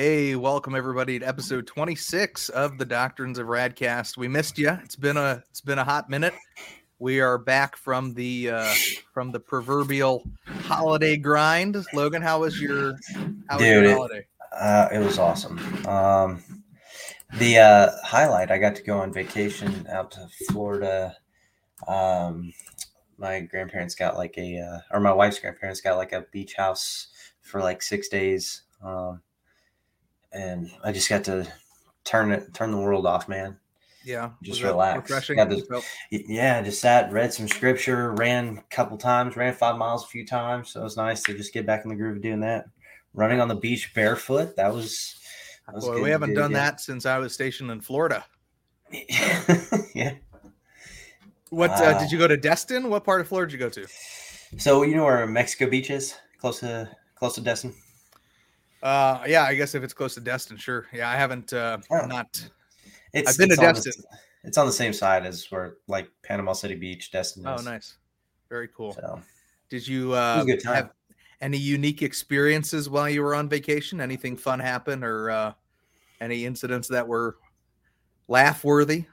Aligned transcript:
Hey, 0.00 0.36
welcome 0.36 0.76
everybody 0.76 1.18
to 1.18 1.26
episode 1.26 1.66
26 1.66 2.50
of 2.50 2.78
the 2.78 2.84
Doctrines 2.84 3.36
of 3.36 3.48
Radcast. 3.48 4.16
We 4.16 4.28
missed 4.28 4.56
you. 4.56 4.70
It's 4.84 4.94
been 4.94 5.16
a 5.16 5.42
it's 5.50 5.60
been 5.60 5.80
a 5.80 5.84
hot 5.84 6.08
minute. 6.08 6.34
We 7.00 7.18
are 7.18 7.36
back 7.36 7.76
from 7.76 8.14
the 8.14 8.50
uh 8.50 8.74
from 9.12 9.32
the 9.32 9.40
proverbial 9.40 10.22
holiday 10.46 11.16
grind. 11.16 11.84
Logan, 11.92 12.22
how 12.22 12.42
was 12.42 12.60
your 12.60 12.96
how 13.48 13.56
was 13.56 13.64
Dude, 13.64 13.82
your 13.82 13.84
it- 13.86 13.92
holiday? 13.92 14.26
Uh, 14.52 14.88
it 14.92 14.98
was 15.00 15.18
awesome. 15.18 15.58
Um, 15.88 16.44
the 17.38 17.58
uh, 17.58 17.90
highlight, 18.04 18.52
I 18.52 18.58
got 18.58 18.76
to 18.76 18.84
go 18.84 18.98
on 19.00 19.12
vacation 19.12 19.84
out 19.90 20.12
to 20.12 20.28
Florida. 20.46 21.16
Um, 21.88 22.52
my 23.16 23.40
grandparents 23.40 23.96
got 23.96 24.16
like 24.16 24.38
a, 24.38 24.60
uh, 24.60 24.78
or 24.92 25.00
my 25.00 25.12
wife's 25.12 25.40
grandparents 25.40 25.80
got 25.80 25.96
like 25.96 26.12
a 26.12 26.24
beach 26.30 26.54
house 26.54 27.08
for 27.40 27.60
like 27.60 27.82
six 27.82 28.06
days. 28.06 28.62
Um, 28.80 29.22
and 30.38 30.70
I 30.84 30.92
just 30.92 31.08
got 31.08 31.24
to 31.24 31.46
turn 32.04 32.30
it, 32.32 32.54
turn 32.54 32.70
the 32.70 32.78
world 32.78 33.06
off, 33.06 33.28
man. 33.28 33.58
Yeah, 34.04 34.30
just 34.42 34.62
relax. 34.62 35.10
To- 35.26 35.82
Yeah, 36.10 36.62
just 36.62 36.80
sat, 36.80 37.12
read 37.12 37.32
some 37.34 37.48
scripture, 37.48 38.12
ran 38.12 38.58
a 38.58 38.74
couple 38.74 38.96
times, 38.96 39.36
ran 39.36 39.52
five 39.52 39.76
miles 39.76 40.04
a 40.04 40.08
few 40.08 40.24
times. 40.24 40.70
So 40.70 40.80
it 40.80 40.84
was 40.84 40.96
nice 40.96 41.22
to 41.24 41.34
just 41.34 41.52
get 41.52 41.66
back 41.66 41.84
in 41.84 41.90
the 41.90 41.96
groove 41.96 42.16
of 42.16 42.22
doing 42.22 42.40
that. 42.40 42.66
Running 43.12 43.40
on 43.40 43.48
the 43.48 43.56
beach 43.56 43.92
barefoot, 43.94 44.56
that 44.56 44.72
was. 44.72 45.16
That 45.66 45.74
was 45.74 45.84
Boy, 45.84 46.02
we 46.02 46.10
haven't 46.10 46.30
do 46.30 46.36
done 46.36 46.52
again. 46.52 46.54
that 46.54 46.80
since 46.80 47.04
I 47.04 47.18
was 47.18 47.34
stationed 47.34 47.70
in 47.70 47.80
Florida. 47.82 48.24
yeah. 49.94 50.14
What 51.50 51.70
uh, 51.72 51.92
Wow. 51.92 51.98
did 51.98 52.10
you 52.12 52.18
go 52.18 52.28
to 52.28 52.36
Destin? 52.36 52.88
What 52.88 53.04
part 53.04 53.20
of 53.20 53.28
Florida 53.28 53.50
did 53.50 53.60
you 53.60 53.66
go 53.66 53.70
to? 53.70 53.86
So 54.58 54.82
you 54.82 54.94
know 54.96 55.04
where 55.04 55.26
Mexico 55.26 55.68
Beach 55.68 55.90
is? 55.90 56.14
Close 56.40 56.60
to 56.60 56.88
close 57.16 57.34
to 57.34 57.40
Destin. 57.42 57.74
Uh, 58.82 59.22
yeah, 59.26 59.42
I 59.44 59.54
guess 59.54 59.74
if 59.74 59.82
it's 59.82 59.92
close 59.94 60.14
to 60.14 60.20
Destin, 60.20 60.56
sure. 60.56 60.86
Yeah, 60.92 61.10
I 61.10 61.16
haven't 61.16 61.52
uh, 61.52 61.78
Oh. 61.90 62.06
not. 62.06 62.48
It's, 63.12 63.30
I've 63.30 63.38
been 63.38 63.48
to 63.48 63.54
it's 63.54 63.84
the- 63.84 63.90
Destin. 63.90 64.04
it's 64.44 64.58
on 64.58 64.66
the 64.66 64.72
same 64.72 64.92
side 64.92 65.26
as 65.26 65.50
where 65.50 65.76
like 65.88 66.08
Panama 66.22 66.52
City 66.52 66.74
Beach, 66.74 67.10
Destin 67.10 67.46
Is. 67.46 67.60
Oh, 67.60 67.64
nice, 67.64 67.96
very 68.48 68.68
cool. 68.68 68.92
So 68.92 69.20
Did 69.68 69.86
you 69.88 70.12
uh, 70.12 70.44
have 70.64 70.90
any 71.40 71.58
unique 71.58 72.02
experiences 72.02 72.88
while 72.88 73.08
you 73.08 73.22
were 73.22 73.34
on 73.34 73.48
vacation? 73.48 74.00
Anything 74.00 74.36
fun 74.36 74.60
happen 74.60 75.02
or 75.02 75.30
uh, 75.30 75.52
any 76.20 76.44
incidents 76.44 76.88
that 76.88 77.06
were 77.08 77.36
laugh 78.28 78.62
worthy? 78.64 79.06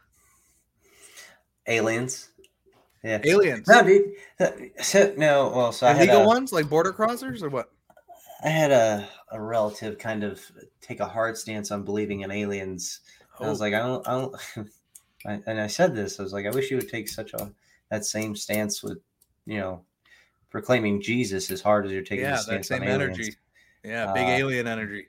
Aliens. 1.67 2.29
Yeah. 3.03 3.19
Aliens, 3.23 3.67
No, 3.67 3.83
dude. 3.83 4.13
So, 4.81 5.13
no, 5.16 5.52
well, 5.55 5.72
so 5.72 5.85
I 5.85 5.94
had 5.94 6.09
illegal 6.09 6.23
a, 6.23 6.27
ones 6.27 6.52
like 6.52 6.67
border 6.67 6.91
crossers 6.91 7.44
or 7.44 7.50
what? 7.50 7.72
I 8.45 8.49
had 8.49 8.71
a, 8.71 9.09
a 9.31 9.41
relative 9.41 9.97
kind 9.97 10.23
of 10.23 10.39
take 10.79 10.99
a 10.99 11.05
hard 11.07 11.35
stance 11.38 11.71
on 11.71 11.83
believing 11.83 12.21
in 12.21 12.31
aliens. 12.31 12.99
And 13.39 13.47
I 13.47 13.49
was 13.49 13.59
Oh, 13.59 13.63
like, 13.63 13.73
I 13.73 13.79
don't, 13.79 14.07
I 14.07 14.11
don't, 14.11 14.35
I, 15.25 15.41
and 15.47 15.59
I 15.59 15.67
said 15.67 15.95
this. 15.95 16.19
I 16.19 16.23
was 16.23 16.31
like, 16.31 16.45
I 16.45 16.51
wish 16.51 16.69
you 16.69 16.77
would 16.77 16.89
take 16.89 17.09
such 17.09 17.33
a 17.33 17.51
that 17.89 18.05
same 18.05 18.35
stance 18.35 18.83
with, 18.83 18.99
you 19.47 19.57
know, 19.57 19.83
proclaiming 20.51 21.01
Jesus 21.01 21.49
as 21.51 21.61
hard 21.61 21.85
as 21.85 21.91
you're 21.91 22.03
taking. 22.03 22.25
yeah, 22.25 22.31
that 22.31 22.39
stance 22.41 22.67
same 22.67 22.83
on 22.83 22.88
energy. 22.88 23.21
aliens. 23.21 23.38
Yeah, 23.83 24.13
big 24.13 24.27
Uh, 24.27 24.45
alien 24.45 24.67
energy. 24.67 25.07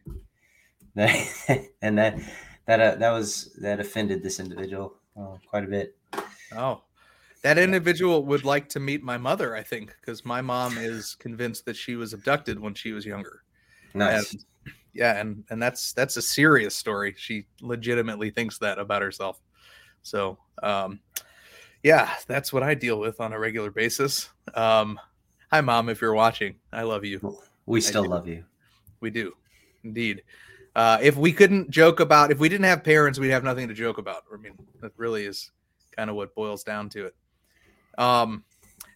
and 0.97 1.99
that 1.99 2.19
that 2.67 2.81
uh, 2.81 2.95
that 2.97 3.11
was 3.11 3.53
that 3.61 3.81
offended 3.81 4.23
this 4.23 4.41
individual 4.41 4.95
uh, 5.19 5.37
quite 5.47 5.65
a 5.65 5.67
bit. 5.67 5.95
Oh, 6.55 6.81
that 7.47 7.59
individual 7.59 8.25
would 8.25 8.45
like 8.45 8.69
to 8.69 8.81
meet 8.81 9.05
my 9.05 9.17
mother, 9.17 9.55
I 9.55 9.63
think, 9.63 9.95
because 10.01 10.25
my 10.25 10.41
mom 10.41 10.77
is 10.79 11.15
convinced 11.15 11.65
that 11.67 11.77
she 11.77 11.95
was 11.95 12.13
abducted 12.13 12.59
when 12.59 12.75
she 12.75 12.91
was 12.91 13.07
younger. 13.07 13.45
Nice. 13.95 14.33
And, 14.33 14.45
yeah, 14.93 15.21
and 15.21 15.45
and 15.51 15.63
that's 15.63 15.93
that's 15.93 16.17
a 16.17 16.23
serious 16.23 16.75
story. 16.75 17.15
She 17.17 17.47
legitimately 17.61 18.31
thinks 18.31 18.59
that 18.59 18.81
about 18.81 19.01
herself. 19.01 19.41
So, 20.03 20.39
um, 20.61 20.99
yeah, 21.85 22.15
that's 22.27 22.53
what 22.53 22.65
I 22.65 22.75
deal 22.75 22.99
with 22.99 23.21
on 23.21 23.33
a 23.33 23.39
regular 23.39 23.71
basis. 23.71 24.29
Um, 24.55 24.99
hi, 25.49 25.61
mom, 25.61 25.89
if 25.89 26.01
you're 26.01 26.15
watching, 26.15 26.57
I 26.73 26.83
love 26.83 27.05
you. 27.05 27.39
we 27.65 27.81
still 27.81 28.07
love 28.07 28.27
you. 28.27 28.43
We 28.99 29.11
do, 29.11 29.35
indeed. 29.85 30.25
Uh, 30.75 30.99
if 31.01 31.17
we 31.17 31.33
couldn't 31.33 31.71
joke 31.71 32.01
about, 32.01 32.33
if 32.33 32.41
we 32.41 32.49
didn't 32.49 32.67
have 32.67 32.83
parents, 32.83 33.21
we'd 33.21 33.31
have 33.31 33.45
nothing 33.45 33.69
to 33.69 33.75
joke 33.75 33.99
about. 33.99 34.25
I 34.35 34.37
mean, 34.37 34.55
that 34.81 34.91
really 34.97 35.27
is 35.27 35.53
kind 35.97 36.11
of 36.11 36.17
what 36.17 36.35
boils 36.35 36.65
down 36.65 36.89
to 36.89 37.07
it. 37.07 37.15
Um, 37.99 38.45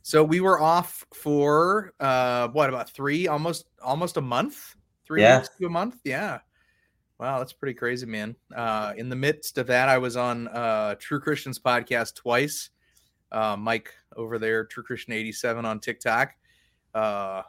so 0.02 0.24
we 0.24 0.40
were 0.40 0.60
off 0.60 1.04
for 1.14 1.92
uh, 2.00 2.48
what 2.48 2.68
about 2.68 2.90
three, 2.90 3.28
almost 3.28 3.66
almost 3.82 4.16
a 4.16 4.20
month, 4.20 4.74
three 5.06 5.22
Yeah. 5.22 5.38
weeks 5.38 5.50
to 5.60 5.66
a 5.66 5.70
month. 5.70 5.96
Yeah. 6.04 6.38
Wow, 7.18 7.38
that's 7.38 7.52
pretty 7.52 7.74
crazy, 7.74 8.06
man. 8.06 8.34
Uh, 8.54 8.94
in 8.96 9.10
the 9.10 9.16
midst 9.16 9.58
of 9.58 9.66
that, 9.66 9.90
I 9.90 9.98
was 9.98 10.16
on 10.16 10.48
uh, 10.48 10.94
True 10.98 11.20
Christians 11.20 11.58
podcast 11.58 12.14
twice. 12.14 12.70
Uh, 13.30 13.56
Mike 13.58 13.92
over 14.16 14.38
there, 14.38 14.64
True 14.64 14.82
Christian 14.82 15.12
eighty 15.12 15.30
seven 15.32 15.64
on 15.66 15.80
TikTok, 15.80 16.32
uh, 16.94 17.42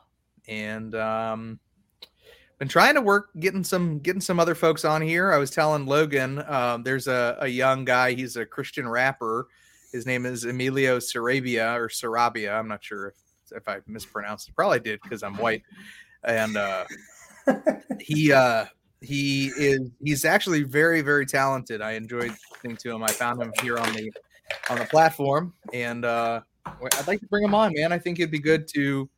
and 0.47 0.93
um, 0.93 1.59
been 2.59 2.67
trying 2.67 2.95
to 2.95 3.01
work 3.01 3.29
getting 3.39 3.63
some 3.63 3.99
getting 3.99 4.21
some 4.21 4.39
other 4.39 4.55
folks 4.55 4.83
on 4.83 5.01
here. 5.01 5.31
I 5.31 5.37
was 5.37 5.51
telling 5.51 5.85
Logan, 5.85 6.43
um, 6.47 6.83
there's 6.83 7.07
a, 7.07 7.37
a 7.39 7.47
young 7.47 7.85
guy. 7.85 8.11
He's 8.13 8.35
a 8.35 8.45
Christian 8.45 8.87
rapper. 8.89 9.47
His 9.91 10.05
name 10.05 10.25
is 10.25 10.45
Emilio 10.45 10.99
Sarabia 10.99 11.75
or 11.75 11.87
Sarabia. 11.87 12.57
I'm 12.57 12.67
not 12.67 12.83
sure 12.83 13.07
if, 13.07 13.15
if 13.57 13.67
I 13.67 13.79
mispronounced 13.87 14.49
it. 14.49 14.55
Probably 14.55 14.79
did 14.79 15.01
because 15.01 15.23
I'm 15.23 15.35
white. 15.35 15.63
And 16.23 16.55
uh, 16.55 16.85
he 17.99 18.31
uh, 18.33 18.65
he 19.01 19.47
is 19.57 19.89
he's 20.03 20.25
actually 20.25 20.63
very 20.63 21.01
very 21.01 21.25
talented. 21.25 21.81
I 21.81 21.93
enjoyed 21.93 22.33
listening 22.51 22.77
to 22.77 22.91
him. 22.91 23.03
I 23.03 23.11
found 23.11 23.41
him 23.41 23.51
here 23.61 23.77
on 23.77 23.91
the 23.93 24.11
on 24.69 24.77
the 24.77 24.85
platform, 24.85 25.53
and 25.73 26.05
uh, 26.05 26.41
I'd 26.65 27.07
like 27.07 27.19
to 27.19 27.27
bring 27.27 27.43
him 27.43 27.55
on, 27.55 27.73
man. 27.75 27.91
I 27.91 27.97
think 27.97 28.19
it'd 28.19 28.31
be 28.31 28.39
good 28.39 28.67
to 28.75 29.09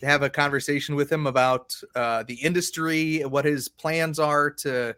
to 0.00 0.06
have 0.06 0.22
a 0.22 0.30
conversation 0.30 0.94
with 0.94 1.10
him 1.10 1.26
about 1.26 1.74
uh, 1.94 2.22
the 2.26 2.34
industry, 2.34 3.20
what 3.20 3.44
his 3.44 3.68
plans 3.68 4.18
are 4.18 4.50
to 4.50 4.96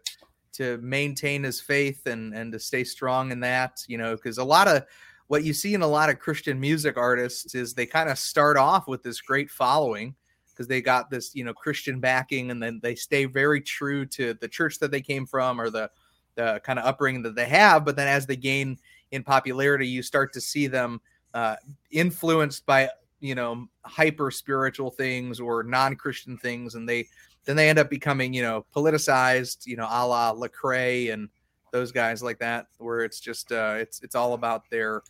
to 0.53 0.77
maintain 0.77 1.43
his 1.43 1.59
faith 1.59 2.07
and 2.07 2.33
and 2.33 2.51
to 2.53 2.59
stay 2.59 2.83
strong 2.83 3.31
in 3.31 3.41
that. 3.41 3.83
You 3.87 3.97
know, 3.97 4.15
because 4.15 4.37
a 4.37 4.43
lot 4.43 4.67
of 4.67 4.85
what 5.31 5.45
you 5.45 5.53
see 5.53 5.73
in 5.73 5.81
a 5.81 5.87
lot 5.87 6.09
of 6.09 6.19
Christian 6.19 6.59
music 6.59 6.97
artists 6.97 7.55
is 7.55 7.73
they 7.73 7.85
kind 7.85 8.09
of 8.09 8.19
start 8.19 8.57
off 8.57 8.85
with 8.89 9.01
this 9.01 9.21
great 9.21 9.49
following 9.49 10.13
because 10.49 10.67
they 10.67 10.81
got 10.81 11.09
this 11.09 11.33
you 11.33 11.45
know 11.45 11.53
Christian 11.53 12.01
backing, 12.01 12.51
and 12.51 12.61
then 12.61 12.81
they 12.83 12.95
stay 12.95 13.23
very 13.23 13.61
true 13.61 14.05
to 14.07 14.33
the 14.33 14.47
church 14.49 14.77
that 14.79 14.91
they 14.91 14.99
came 14.99 15.25
from 15.25 15.61
or 15.61 15.69
the 15.69 15.89
the 16.35 16.59
kind 16.65 16.77
of 16.77 16.83
upbringing 16.83 17.21
that 17.21 17.33
they 17.33 17.45
have. 17.45 17.85
But 17.85 17.95
then 17.95 18.09
as 18.09 18.25
they 18.25 18.35
gain 18.35 18.77
in 19.11 19.23
popularity, 19.23 19.87
you 19.87 20.03
start 20.03 20.33
to 20.33 20.41
see 20.41 20.67
them 20.67 20.99
uh, 21.33 21.55
influenced 21.91 22.65
by 22.65 22.89
you 23.21 23.33
know 23.33 23.67
hyper 23.85 24.31
spiritual 24.31 24.91
things 24.91 25.39
or 25.39 25.63
non-christian 25.63 26.37
things 26.39 26.75
and 26.75 26.89
they 26.89 27.07
then 27.45 27.55
they 27.55 27.69
end 27.69 27.79
up 27.79 27.89
becoming 27.89 28.33
you 28.33 28.41
know 28.41 28.65
politicized 28.75 29.65
you 29.65 29.77
know 29.77 29.85
a 29.85 30.05
la 30.05 30.33
Lecrae 30.33 31.13
and 31.13 31.29
those 31.71 31.91
guys 31.91 32.21
like 32.21 32.39
that 32.39 32.65
where 32.79 33.01
it's 33.01 33.19
just 33.19 33.51
uh 33.51 33.75
it's 33.77 34.01
it's 34.01 34.15
all 34.15 34.33
about 34.33 34.69
their 34.71 35.03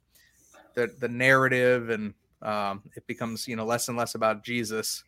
the 0.76 0.94
the 1.00 1.08
narrative 1.10 1.90
and 1.90 2.14
um 2.42 2.82
it 2.96 3.06
becomes 3.08 3.48
you 3.48 3.56
know 3.56 3.66
less 3.66 3.88
and 3.88 3.98
less 3.98 4.16
about 4.16 4.44
jesus 4.44 5.04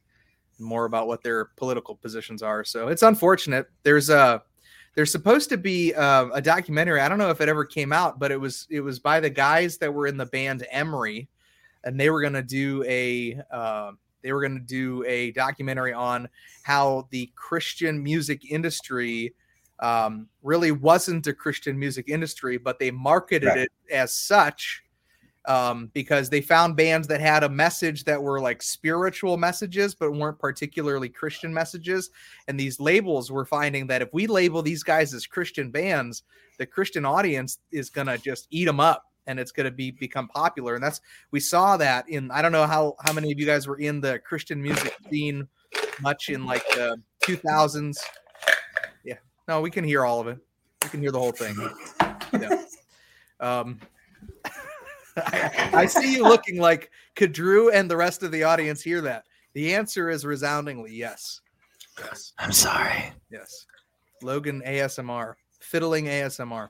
more 0.59 0.85
about 0.85 1.07
what 1.07 1.24
their 1.24 1.46
political 1.46 1.96
positions 1.96 2.44
are. 2.44 2.63
So 2.63 2.88
it's 2.88 3.01
unfortunate. 3.01 3.68
There's 3.84 4.09
a 4.09 4.44
there's 4.96 5.12
supposed 5.12 5.50
to 5.50 5.57
be 5.57 5.94
uh, 5.96 6.28
a 6.28 6.41
documentary. 6.41 7.01
I 7.01 7.09
don't 7.09 7.18
know 7.18 7.31
if 7.31 7.41
it 7.41 7.50
ever 7.50 7.66
came 7.66 7.91
out 7.91 8.19
but 8.19 8.31
it 8.31 8.40
was 8.40 8.68
it 8.69 8.81
was 8.81 9.00
by 9.00 9.19
the 9.19 9.29
guys 9.29 9.78
that 9.79 9.94
were 9.94 10.07
in 10.07 10.18
the 10.18 10.28
band 10.28 10.66
emery 10.72 11.28
and 11.84 12.00
they 12.00 12.09
were 12.09 12.22
going 12.22 12.34
to 12.34 12.44
do 12.44 12.84
a 12.88 13.41
uh, 13.51 13.91
they 14.22 14.31
were 14.31 14.47
to 14.47 14.59
do 14.59 15.03
a 15.06 15.31
documentary 15.31 15.94
on 15.94 16.30
how 16.63 17.07
the 17.12 17.31
Christian 17.35 18.01
music 18.01 18.50
industry 18.50 19.34
um, 19.80 20.30
really 20.44 20.71
wasn't 20.71 21.27
a 21.27 21.33
Christian 21.33 21.77
music 21.77 22.07
industry, 22.07 22.57
but 22.57 22.80
they 22.80 22.89
marketed 22.89 23.50
Right. 23.50 23.57
it 23.59 23.71
as 23.92 24.13
such 24.13 24.83
um, 25.45 25.90
because 25.94 26.30
they 26.30 26.42
found 26.42 26.75
bands 26.75 27.07
that 27.07 27.22
had 27.22 27.44
a 27.44 27.50
message 27.50 28.04
that 28.06 28.22
were 28.22 28.40
like 28.40 28.62
spiritual 28.62 29.38
messages, 29.38 29.94
but 29.94 30.12
weren't 30.12 30.40
particularly 30.40 31.10
Christian 31.10 31.54
messages. 31.54 32.10
And 32.48 32.60
these 32.60 32.80
labels 32.80 33.31
were 33.31 33.45
finding 33.45 33.88
that 33.88 34.01
if 34.01 34.13
we 34.13 34.28
label 34.28 34.62
these 34.62 34.84
guys 34.84 35.13
as 35.13 35.25
Christian 35.25 35.72
bands, 35.72 36.24
the 36.57 36.66
Christian 36.66 37.06
audience 37.06 37.60
is 37.72 37.90
going 37.90 38.07
to 38.07 38.18
just 38.18 38.48
eat 38.51 38.66
them 38.66 38.80
up 38.80 39.04
and 39.25 39.40
it's 39.40 39.51
going 39.51 39.66
to 39.66 39.72
be 39.72 39.92
become 39.92 40.28
popular. 40.28 40.75
And 40.75 40.84
that's 40.84 41.01
we 41.31 41.40
saw 41.40 41.78
that 41.78 42.07
in 42.10 42.30
i 42.31 42.42
don't 42.42 42.51
know 42.51 42.68
how 42.68 42.95
how 43.00 43.13
many 43.13 43.31
of 43.31 43.40
you 43.40 43.45
guys 43.45 43.68
were 43.68 43.80
in 43.80 44.01
the 44.01 44.19
christian 44.19 44.62
music 44.62 44.94
scene 45.10 45.48
much 46.01 46.28
in 46.28 46.45
like 46.45 46.68
the 46.72 47.01
2000s 47.24 47.98
yeah. 49.04 49.16
No 49.48 49.62
we 49.62 49.69
can 49.69 49.84
hear 49.84 50.06
all 50.06 50.19
of 50.19 50.28
it. 50.28 50.38
We 50.84 50.90
can 50.90 51.01
hear 51.01 51.12
the 51.12 51.19
whole 51.19 51.31
thing. 51.31 51.56
Yeah. 52.34 52.63
um 53.40 53.80
I, 55.18 55.69
I 55.74 55.86
see 55.86 56.13
you 56.13 56.24
looking 56.24 56.60
like 56.60 56.92
could 57.15 57.33
drew 57.33 57.71
and 57.71 57.89
the 57.89 57.98
rest 57.98 58.24
of 58.24 58.31
the 58.31 58.44
audience 58.44 58.81
hear 58.81 59.01
that 59.01 59.25
the 59.54 59.74
answer 59.74 60.10
is 60.10 60.25
resoundingly 60.25 60.92
yes 60.94 61.42
yes 62.00 62.33
I'm 62.39 62.51
sorry. 62.51 63.13
yes 63.30 63.65
Logan 64.24 64.63
ASMR, 64.65 65.36
fiddling 65.60 66.06
ASMR. 66.06 66.69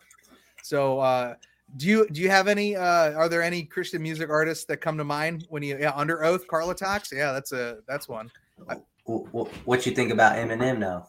So, 0.63 0.99
uh, 0.99 1.35
do 1.77 1.87
you 1.87 2.07
do 2.09 2.21
you 2.21 2.29
have 2.29 2.47
any? 2.47 2.75
Uh, 2.75 3.13
are 3.13 3.29
there 3.29 3.41
any 3.41 3.63
Christian 3.63 4.01
music 4.01 4.29
artists 4.29 4.65
that 4.65 4.77
come 4.77 4.97
to 4.97 5.03
mind 5.03 5.45
when 5.49 5.63
you? 5.63 5.77
Yeah, 5.79 5.93
Under 5.95 6.23
Oath, 6.23 6.45
Carla 6.47 6.75
Talks. 6.75 7.11
Yeah, 7.11 7.31
that's 7.31 7.51
a 7.51 7.77
that's 7.87 8.07
one. 8.07 8.29
What, 9.05 9.47
what 9.65 9.85
you 9.85 9.93
think 9.93 10.11
about 10.11 10.35
Eminem 10.37 10.77
now? 10.77 11.07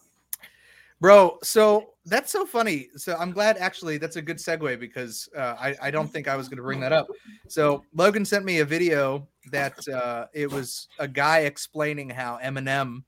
Bro, 1.05 1.37
so 1.43 1.91
that's 2.07 2.33
so 2.33 2.47
funny. 2.47 2.89
So 2.97 3.15
I'm 3.21 3.31
glad 3.31 3.59
actually 3.59 3.99
that's 3.99 4.17
a 4.17 4.23
good 4.23 4.39
segue 4.39 4.81
because 4.81 5.29
uh, 5.37 5.55
I, 5.61 5.77
I 5.83 5.91
don't 5.91 6.11
think 6.11 6.29
I 6.29 6.35
was 6.35 6.49
going 6.49 6.57
to 6.57 6.63
bring 6.63 6.81
that 6.81 6.95
up. 6.95 7.09
So 7.47 7.85
Logan 7.95 8.25
sent 8.25 8.47
me 8.47 8.61
a 8.61 8.65
video 8.65 9.29
that 9.53 9.87
uh, 9.87 10.29
it 10.33 10.51
was 10.51 10.89
a 10.99 11.07
guy 11.07 11.41
explaining 11.41 12.09
how 12.09 12.39
Eminem 12.43 13.05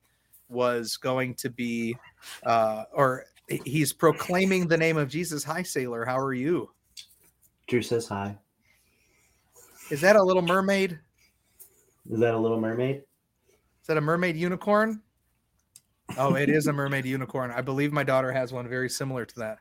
was 0.50 0.98
going 0.98 1.36
to 1.36 1.48
be, 1.48 1.96
uh, 2.44 2.84
or 2.92 3.24
he's 3.64 3.94
proclaiming 3.94 4.68
the 4.68 4.76
name 4.76 4.98
of 4.98 5.08
Jesus. 5.08 5.42
Hi, 5.44 5.62
sailor. 5.62 6.04
How 6.04 6.18
are 6.18 6.34
you? 6.34 6.68
Drew 7.66 7.80
says 7.80 8.06
hi. 8.06 8.36
Is 9.90 10.02
that 10.02 10.16
a 10.16 10.22
little 10.22 10.42
mermaid? 10.42 10.98
Is 12.10 12.20
that 12.20 12.34
a 12.34 12.38
little 12.38 12.60
mermaid? 12.60 12.96
Is 13.80 13.86
that 13.86 13.96
a 13.96 14.02
mermaid 14.02 14.36
unicorn? 14.36 15.00
Oh, 16.18 16.34
it 16.34 16.48
is 16.48 16.66
a 16.66 16.72
mermaid 16.72 17.04
unicorn. 17.04 17.50
I 17.50 17.60
believe 17.60 17.92
my 17.92 18.04
daughter 18.04 18.32
has 18.32 18.52
one 18.52 18.68
very 18.68 18.88
similar 18.88 19.24
to 19.24 19.38
that. 19.40 19.58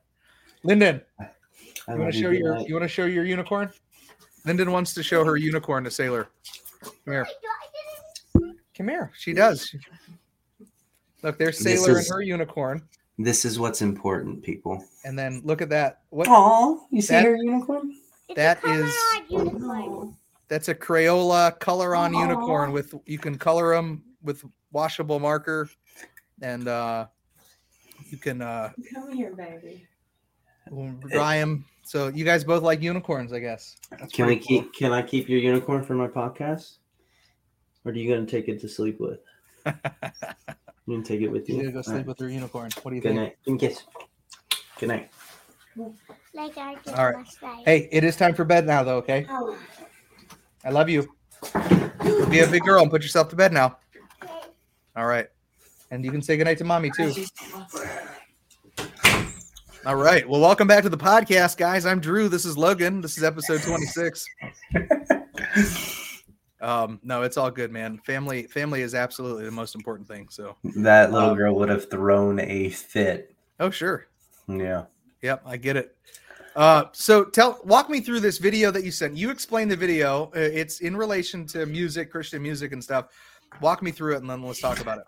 Lyndon, 0.63 1.01
you 1.19 1.95
want 1.97 2.13
to 2.13 2.19
show 2.19 2.29
good 2.31 2.39
your 2.39 2.55
night. 2.55 2.67
you 2.67 2.73
want 2.75 2.83
to 2.83 2.89
show 2.89 3.05
your 3.05 3.25
unicorn? 3.25 3.71
Lyndon 4.45 4.71
wants 4.71 4.93
to 4.93 5.03
show 5.03 5.23
her 5.25 5.37
unicorn 5.37 5.83
to 5.83 5.91
Sailor. 5.91 6.27
Come 6.83 6.93
here. 7.07 7.27
Come 8.77 8.87
here. 8.89 9.11
She 9.17 9.33
does. 9.33 9.73
Look, 11.23 11.37
there's 11.37 11.59
Sailor 11.59 11.91
is- 11.99 12.09
and 12.09 12.15
her 12.15 12.21
unicorn. 12.21 12.81
This 13.17 13.45
is 13.45 13.57
what's 13.57 13.81
important, 13.81 14.43
people. 14.43 14.83
And 15.05 15.17
then 15.17 15.41
look 15.45 15.61
at 15.61 15.69
that. 15.69 16.01
What 16.09 16.27
Oh, 16.29 16.85
you 16.91 17.01
see 17.01 17.13
That- 17.15 17.23
her 17.25 17.35
unicorn? 17.37 17.95
It's 18.27 18.35
That 18.35 18.57
a 18.59 18.61
color 18.61 18.83
is- 18.85 18.95
odd 19.15 19.23
unicorn. 19.29 20.17
that's 20.47 20.67
a 20.67 20.75
Crayola 20.75 21.57
color 21.59 21.95
on 21.95 22.13
unicorn 22.13 22.71
with 22.71 22.93
you 23.05 23.17
can 23.19 23.37
color 23.37 23.73
them 23.75 24.03
with 24.21 24.43
washable 24.71 25.19
marker 25.19 25.69
and 26.41 26.67
uh 26.67 27.07
you 28.09 28.17
can 28.17 28.41
uh 28.41 28.71
Come 28.93 29.11
here, 29.13 29.33
baby. 29.35 29.87
dry 31.09 31.37
them. 31.39 31.65
So 31.83 32.07
you 32.07 32.25
guys 32.25 32.43
both 32.43 32.63
like 32.63 32.81
unicorns, 32.81 33.31
I 33.31 33.39
guess. 33.39 33.75
That's 33.91 34.11
Can 34.13 34.25
we 34.27 34.35
pretty 34.37 34.47
cool. 34.47 34.63
keep? 34.63 34.73
Can 34.75 34.91
I 34.91 35.01
keep 35.01 35.29
your 35.29 35.39
unicorn 35.39 35.83
for 35.83 35.93
my 35.93 36.07
podcast? 36.07 36.77
Or 37.85 37.91
are 37.91 37.95
you 37.95 38.11
gonna 38.13 38.25
take 38.25 38.47
it 38.47 38.59
to 38.61 38.69
sleep 38.69 38.99
with? 38.99 39.19
You 40.87 40.93
gonna 40.97 41.03
take 41.03 41.21
it 41.21 41.29
with 41.29 41.49
You 41.49 41.55
you? 41.55 41.61
need 41.61 41.67
to 41.69 41.71
go 41.73 41.81
sleep 41.81 41.97
right. 41.97 42.05
with 42.05 42.19
your 42.19 42.29
unicorn. 42.29 42.69
What 42.83 42.91
do 42.91 42.95
you 42.95 43.01
Good 43.01 43.09
think? 43.15 43.19
night. 43.19 43.37
Give 43.43 43.53
me 43.59 43.65
a 43.65 43.69
kiss. 43.69 43.83
Good 44.79 44.89
night. 44.89 45.09
Like 46.35 46.55
I 46.59 46.75
did 46.85 46.93
All 46.93 47.11
right. 47.11 47.25
Hey, 47.65 47.89
it 47.91 48.03
is 48.03 48.15
time 48.15 48.35
for 48.35 48.45
bed 48.45 48.67
now, 48.67 48.83
though. 48.83 48.97
Okay, 48.97 49.25
Oh. 49.27 49.57
I 50.63 50.69
love 50.69 50.87
you. 50.87 51.09
Be 52.29 52.39
a 52.41 52.47
big 52.47 52.61
girl 52.63 52.83
and 52.83 52.91
put 52.91 53.01
yourself 53.01 53.29
to 53.29 53.35
bed 53.35 53.51
now. 53.51 53.77
Okay. 54.23 54.31
All 54.95 55.07
right, 55.07 55.25
and 55.91 56.03
you 56.03 56.11
can 56.11 56.21
say 56.21 56.37
goodnight 56.37 56.57
to 56.59 56.63
mommy 56.63 56.91
too. 56.95 57.13
All 59.85 59.95
right. 59.95 60.27
Well, 60.27 60.41
welcome 60.41 60.67
back 60.67 60.81
to 60.83 60.89
the 60.89 60.97
podcast, 60.97 61.57
guys. 61.57 61.85
I'm 61.85 61.99
Drew. 61.99 62.27
This 62.27 62.43
is 62.45 62.57
Logan. 62.57 63.01
This 63.01 63.17
is 63.17 63.23
episode 63.23 63.61
26. 63.61 64.25
um, 66.59 66.99
no, 67.03 67.21
it's 67.21 67.37
all 67.37 67.51
good, 67.51 67.71
man. 67.71 67.99
Family, 67.99 68.43
family 68.47 68.81
is 68.81 68.95
absolutely 68.95 69.45
the 69.45 69.51
most 69.51 69.75
important 69.75 70.07
thing. 70.07 70.27
So, 70.29 70.55
That 70.75 71.11
little 71.11 71.29
Um, 71.29 71.37
girl 71.37 71.53
would 71.55 71.69
have 71.69 71.89
thrown 71.89 72.39
a 72.39 72.69
fit. 72.69 73.35
oh 73.59 73.69
sure, 73.69 74.07
Yeah. 74.47 74.85
Yep, 75.21 75.43
I 75.45 75.57
get 75.57 75.77
it. 75.77 75.95
Uh, 76.55 76.85
so 76.93 77.23
tell, 77.25 77.59
walk 77.65 77.89
me 77.89 77.99
through 77.99 78.21
this 78.21 78.37
video 78.37 78.71
that 78.71 78.83
you 78.83 78.91
sent. 78.91 79.17
You 79.17 79.29
explained 79.29 79.69
the 79.71 79.75
video. 79.75 80.25
Uh, 80.35 80.39
It's 80.39 80.79
in 80.79 80.95
relation 80.95 81.45
to 81.47 81.65
music, 81.65 82.11
Christian 82.11 82.41
music, 82.41 82.71
and 82.71 82.83
stuff. 82.83 83.07
Walk 83.61 83.81
me 83.81 83.91
through 83.91 84.15
it, 84.15 84.17
and 84.17 84.29
then 84.29 84.43
let's 84.43 84.59
talk 84.59 84.79
about 84.79 84.99
it. 84.99 85.05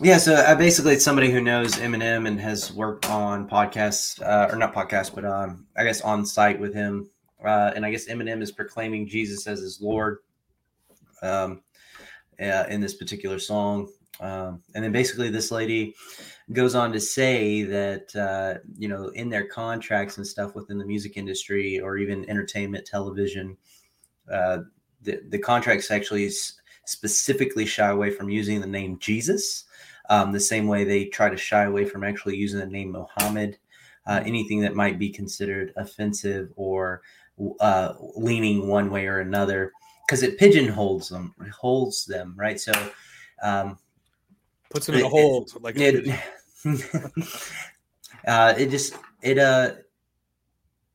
Yeah, 0.00 0.18
so 0.18 0.34
uh, 0.34 0.54
basically, 0.54 0.94
it's 0.94 1.04
somebody 1.04 1.30
who 1.30 1.40
knows 1.40 1.74
Eminem 1.76 2.26
and 2.26 2.40
has 2.40 2.72
worked 2.72 3.10
on 3.10 3.48
podcasts, 3.48 4.22
uh, 4.22 4.48
or 4.52 4.56
not 4.56 4.74
podcasts, 4.74 5.14
but 5.14 5.24
um, 5.24 5.66
I 5.76 5.84
guess 5.84 6.00
on 6.00 6.24
site 6.24 6.58
with 6.58 6.74
him. 6.74 7.10
Uh, 7.44 7.72
and 7.74 7.84
I 7.84 7.90
guess 7.90 8.06
Eminem 8.06 8.42
is 8.42 8.50
proclaiming 8.50 9.06
Jesus 9.06 9.46
as 9.46 9.60
his 9.60 9.80
Lord 9.80 10.18
um, 11.22 11.62
uh, 12.40 12.64
in 12.68 12.80
this 12.80 12.94
particular 12.94 13.38
song. 13.38 13.88
Um, 14.20 14.62
and 14.74 14.82
then 14.82 14.92
basically, 14.92 15.30
this 15.30 15.50
lady 15.50 15.94
goes 16.52 16.74
on 16.74 16.92
to 16.92 17.00
say 17.00 17.62
that, 17.62 18.16
uh, 18.16 18.60
you 18.76 18.88
know, 18.88 19.08
in 19.08 19.28
their 19.28 19.46
contracts 19.46 20.16
and 20.16 20.26
stuff 20.26 20.54
within 20.54 20.78
the 20.78 20.84
music 20.84 21.16
industry 21.16 21.78
or 21.78 21.98
even 21.98 22.28
entertainment, 22.28 22.86
television, 22.86 23.56
the, 25.02 25.22
the 25.28 25.38
contracts 25.38 25.90
actually 25.90 26.26
s- 26.26 26.54
specifically 26.88 27.66
shy 27.66 27.88
away 27.88 28.10
from 28.10 28.28
using 28.30 28.60
the 28.60 28.66
name 28.66 28.98
Jesus 28.98 29.64
um, 30.08 30.32
the 30.32 30.40
same 30.40 30.66
way 30.66 30.84
they 30.84 31.04
try 31.06 31.28
to 31.28 31.36
shy 31.36 31.64
away 31.64 31.84
from 31.84 32.02
actually 32.02 32.36
using 32.36 32.58
the 32.60 32.66
name 32.66 32.92
Mohammed, 32.92 33.58
uh, 34.06 34.22
anything 34.24 34.60
that 34.60 34.74
might 34.74 34.98
be 34.98 35.10
considered 35.10 35.72
offensive 35.76 36.50
or 36.56 37.02
uh, 37.60 37.92
leaning 38.16 38.68
one 38.68 38.90
way 38.90 39.06
or 39.06 39.20
another, 39.20 39.72
because 40.06 40.22
it 40.22 40.38
pigeonholes 40.38 41.08
them, 41.10 41.34
holds 41.54 42.06
them, 42.06 42.34
right? 42.36 42.58
So, 42.58 42.72
um, 43.42 43.78
Puts 44.70 44.86
them 44.86 44.96
in 44.96 45.02
a 45.02 45.06
It- 45.06 45.10
hold, 45.10 45.62
like 45.62 45.76
a 45.76 45.88
it, 45.88 46.20
uh, 48.26 48.54
it 48.58 48.70
just 48.70 48.94
it 49.22 49.38
uh 49.38 49.72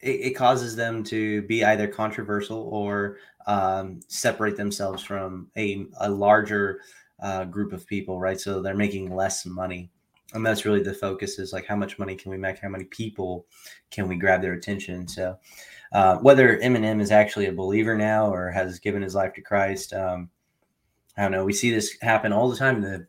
it, 0.03 0.27
it 0.27 0.31
causes 0.31 0.75
them 0.75 1.03
to 1.05 1.41
be 1.43 1.63
either 1.63 1.87
controversial 1.87 2.67
or 2.71 3.17
um, 3.47 3.99
separate 4.07 4.57
themselves 4.57 5.03
from 5.03 5.47
a, 5.57 5.85
a 6.01 6.09
larger 6.09 6.81
uh, 7.21 7.45
group 7.45 7.73
of 7.73 7.87
people 7.87 8.19
right 8.19 8.39
so 8.39 8.61
they're 8.61 8.75
making 8.75 9.13
less 9.15 9.45
money 9.45 9.89
and 10.33 10.45
that's 10.45 10.65
really 10.65 10.81
the 10.81 10.93
focus 10.93 11.39
is 11.39 11.53
like 11.53 11.65
how 11.65 11.75
much 11.75 11.99
money 11.99 12.15
can 12.15 12.31
we 12.31 12.37
make 12.37 12.59
how 12.59 12.69
many 12.69 12.85
people 12.85 13.45
can 13.91 14.07
we 14.07 14.15
grab 14.15 14.41
their 14.41 14.53
attention 14.53 15.07
so 15.07 15.37
uh, 15.93 16.17
whether 16.17 16.57
eminem 16.59 16.99
is 16.99 17.11
actually 17.11 17.45
a 17.45 17.51
believer 17.53 17.95
now 17.95 18.31
or 18.31 18.49
has 18.49 18.79
given 18.79 19.01
his 19.01 19.15
life 19.15 19.33
to 19.33 19.41
christ 19.41 19.93
um, 19.93 20.29
i 21.17 21.21
don't 21.21 21.31
know 21.31 21.45
we 21.45 21.53
see 21.53 21.71
this 21.71 21.95
happen 22.01 22.33
all 22.33 22.49
the 22.49 22.57
time 22.57 22.77
in 22.77 22.81
the 22.81 23.07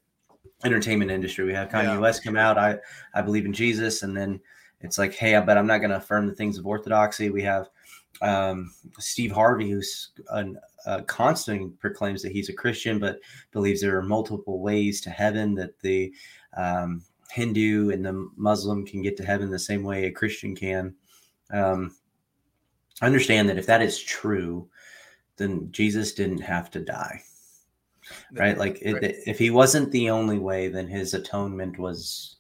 entertainment 0.65 1.11
industry. 1.11 1.45
We 1.45 1.55
have 1.55 1.69
Kanye 1.69 1.85
Yeah. 1.85 1.99
West 1.99 2.25
come 2.25 2.37
out. 2.37 2.59
I 2.59 2.79
I 3.15 3.23
believe 3.23 3.45
in 3.45 3.53
Jesus, 3.53 4.03
and 4.03 4.17
then 4.17 4.41
it's 4.85 4.99
like, 4.99 5.15
hey, 5.15 5.41
but 5.45 5.57
I'm 5.57 5.67
not 5.67 5.79
going 5.79 5.91
to 5.91 5.97
affirm 5.97 6.27
the 6.27 6.35
things 6.35 6.59
of 6.59 6.67
orthodoxy. 6.67 7.31
We 7.31 7.43
have 7.43 7.69
um, 8.23 8.73
Steve 8.99 9.33
Harvey, 9.33 9.71
who's 9.71 10.11
an, 10.31 10.59
uh, 10.87 11.03
constantly 11.03 11.71
proclaims 11.81 12.23
that 12.23 12.33
he's 12.33 12.49
a 12.49 12.55
Christian, 12.55 12.99
but 12.99 13.19
believes 13.53 13.81
there 13.81 13.97
are 13.97 14.03
multiple 14.03 14.61
ways 14.61 15.01
to 15.03 15.11
heaven. 15.11 15.55
That 15.55 15.79
the 15.81 16.13
um, 16.57 17.03
Hindu 17.31 17.91
and 17.91 18.05
the 18.05 18.31
Muslim 18.37 18.87
can 18.87 19.03
get 19.03 19.17
to 19.17 19.25
heaven 19.25 19.51
the 19.51 19.59
same 19.59 19.83
way 19.83 20.05
a 20.05 20.11
Christian 20.11 20.55
can. 20.55 20.95
Um, 21.51 21.97
understand 23.03 23.49
that 23.49 23.59
if 23.59 23.67
that 23.67 23.83
is 23.83 24.01
true, 24.01 24.69
then 25.37 25.71
Jesus 25.73 26.15
didn't 26.15 26.41
have 26.41 26.71
to 26.71 26.81
die 26.81 27.23
right? 28.33 28.59
Like 28.59 28.79
it, 28.83 29.23
if 29.27 29.39
he 29.39 29.51
wasn't 29.51 29.91
the 29.91 30.11
only 30.11 30.39
way, 30.39 30.69
then 30.69 30.89
his 30.89 31.15
atonement 31.15 31.79
was 31.79 32.37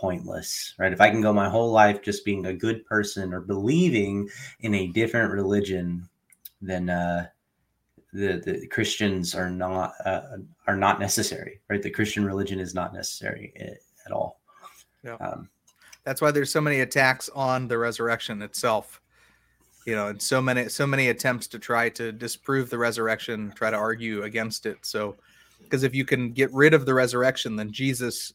pointless, 0.00 0.74
right? 0.78 0.92
If 0.92 1.00
I 1.00 1.10
can 1.10 1.20
go 1.20 1.32
my 1.32 1.48
whole 1.48 1.70
life 1.70 2.00
just 2.02 2.24
being 2.24 2.46
a 2.46 2.54
good 2.54 2.86
person 2.86 3.34
or 3.34 3.40
believing 3.40 4.28
in 4.60 4.74
a 4.74 4.86
different 4.86 5.30
religion, 5.30 6.08
then 6.62 6.88
uh, 6.88 7.26
the 8.12 8.42
the 8.44 8.66
Christians 8.68 9.34
are 9.34 9.50
not 9.50 9.92
uh, 10.04 10.38
are 10.66 10.76
not 10.76 11.00
necessary, 11.00 11.60
right? 11.68 11.82
The 11.82 11.90
Christian 11.90 12.24
religion 12.24 12.58
is 12.58 12.74
not 12.74 12.94
necessary 12.94 13.52
at 14.06 14.12
all. 14.12 14.40
Yeah. 15.04 15.16
Um, 15.20 15.50
That's 16.04 16.22
why 16.22 16.30
there's 16.30 16.50
so 16.50 16.60
many 16.60 16.80
attacks 16.80 17.28
on 17.34 17.68
the 17.68 17.78
resurrection 17.78 18.42
itself. 18.42 19.00
You 19.86 19.96
know, 19.96 20.08
and 20.08 20.20
so 20.20 20.40
many 20.40 20.68
so 20.68 20.86
many 20.86 21.08
attempts 21.08 21.46
to 21.48 21.58
try 21.58 21.90
to 21.90 22.12
disprove 22.12 22.70
the 22.70 22.78
resurrection, 22.78 23.52
try 23.54 23.70
to 23.70 23.76
argue 23.76 24.22
against 24.22 24.66
it. 24.66 24.78
So, 24.82 25.16
because 25.62 25.82
if 25.82 25.94
you 25.94 26.04
can 26.04 26.32
get 26.32 26.52
rid 26.52 26.74
of 26.74 26.86
the 26.86 26.94
resurrection, 26.94 27.56
then 27.56 27.72
Jesus, 27.72 28.34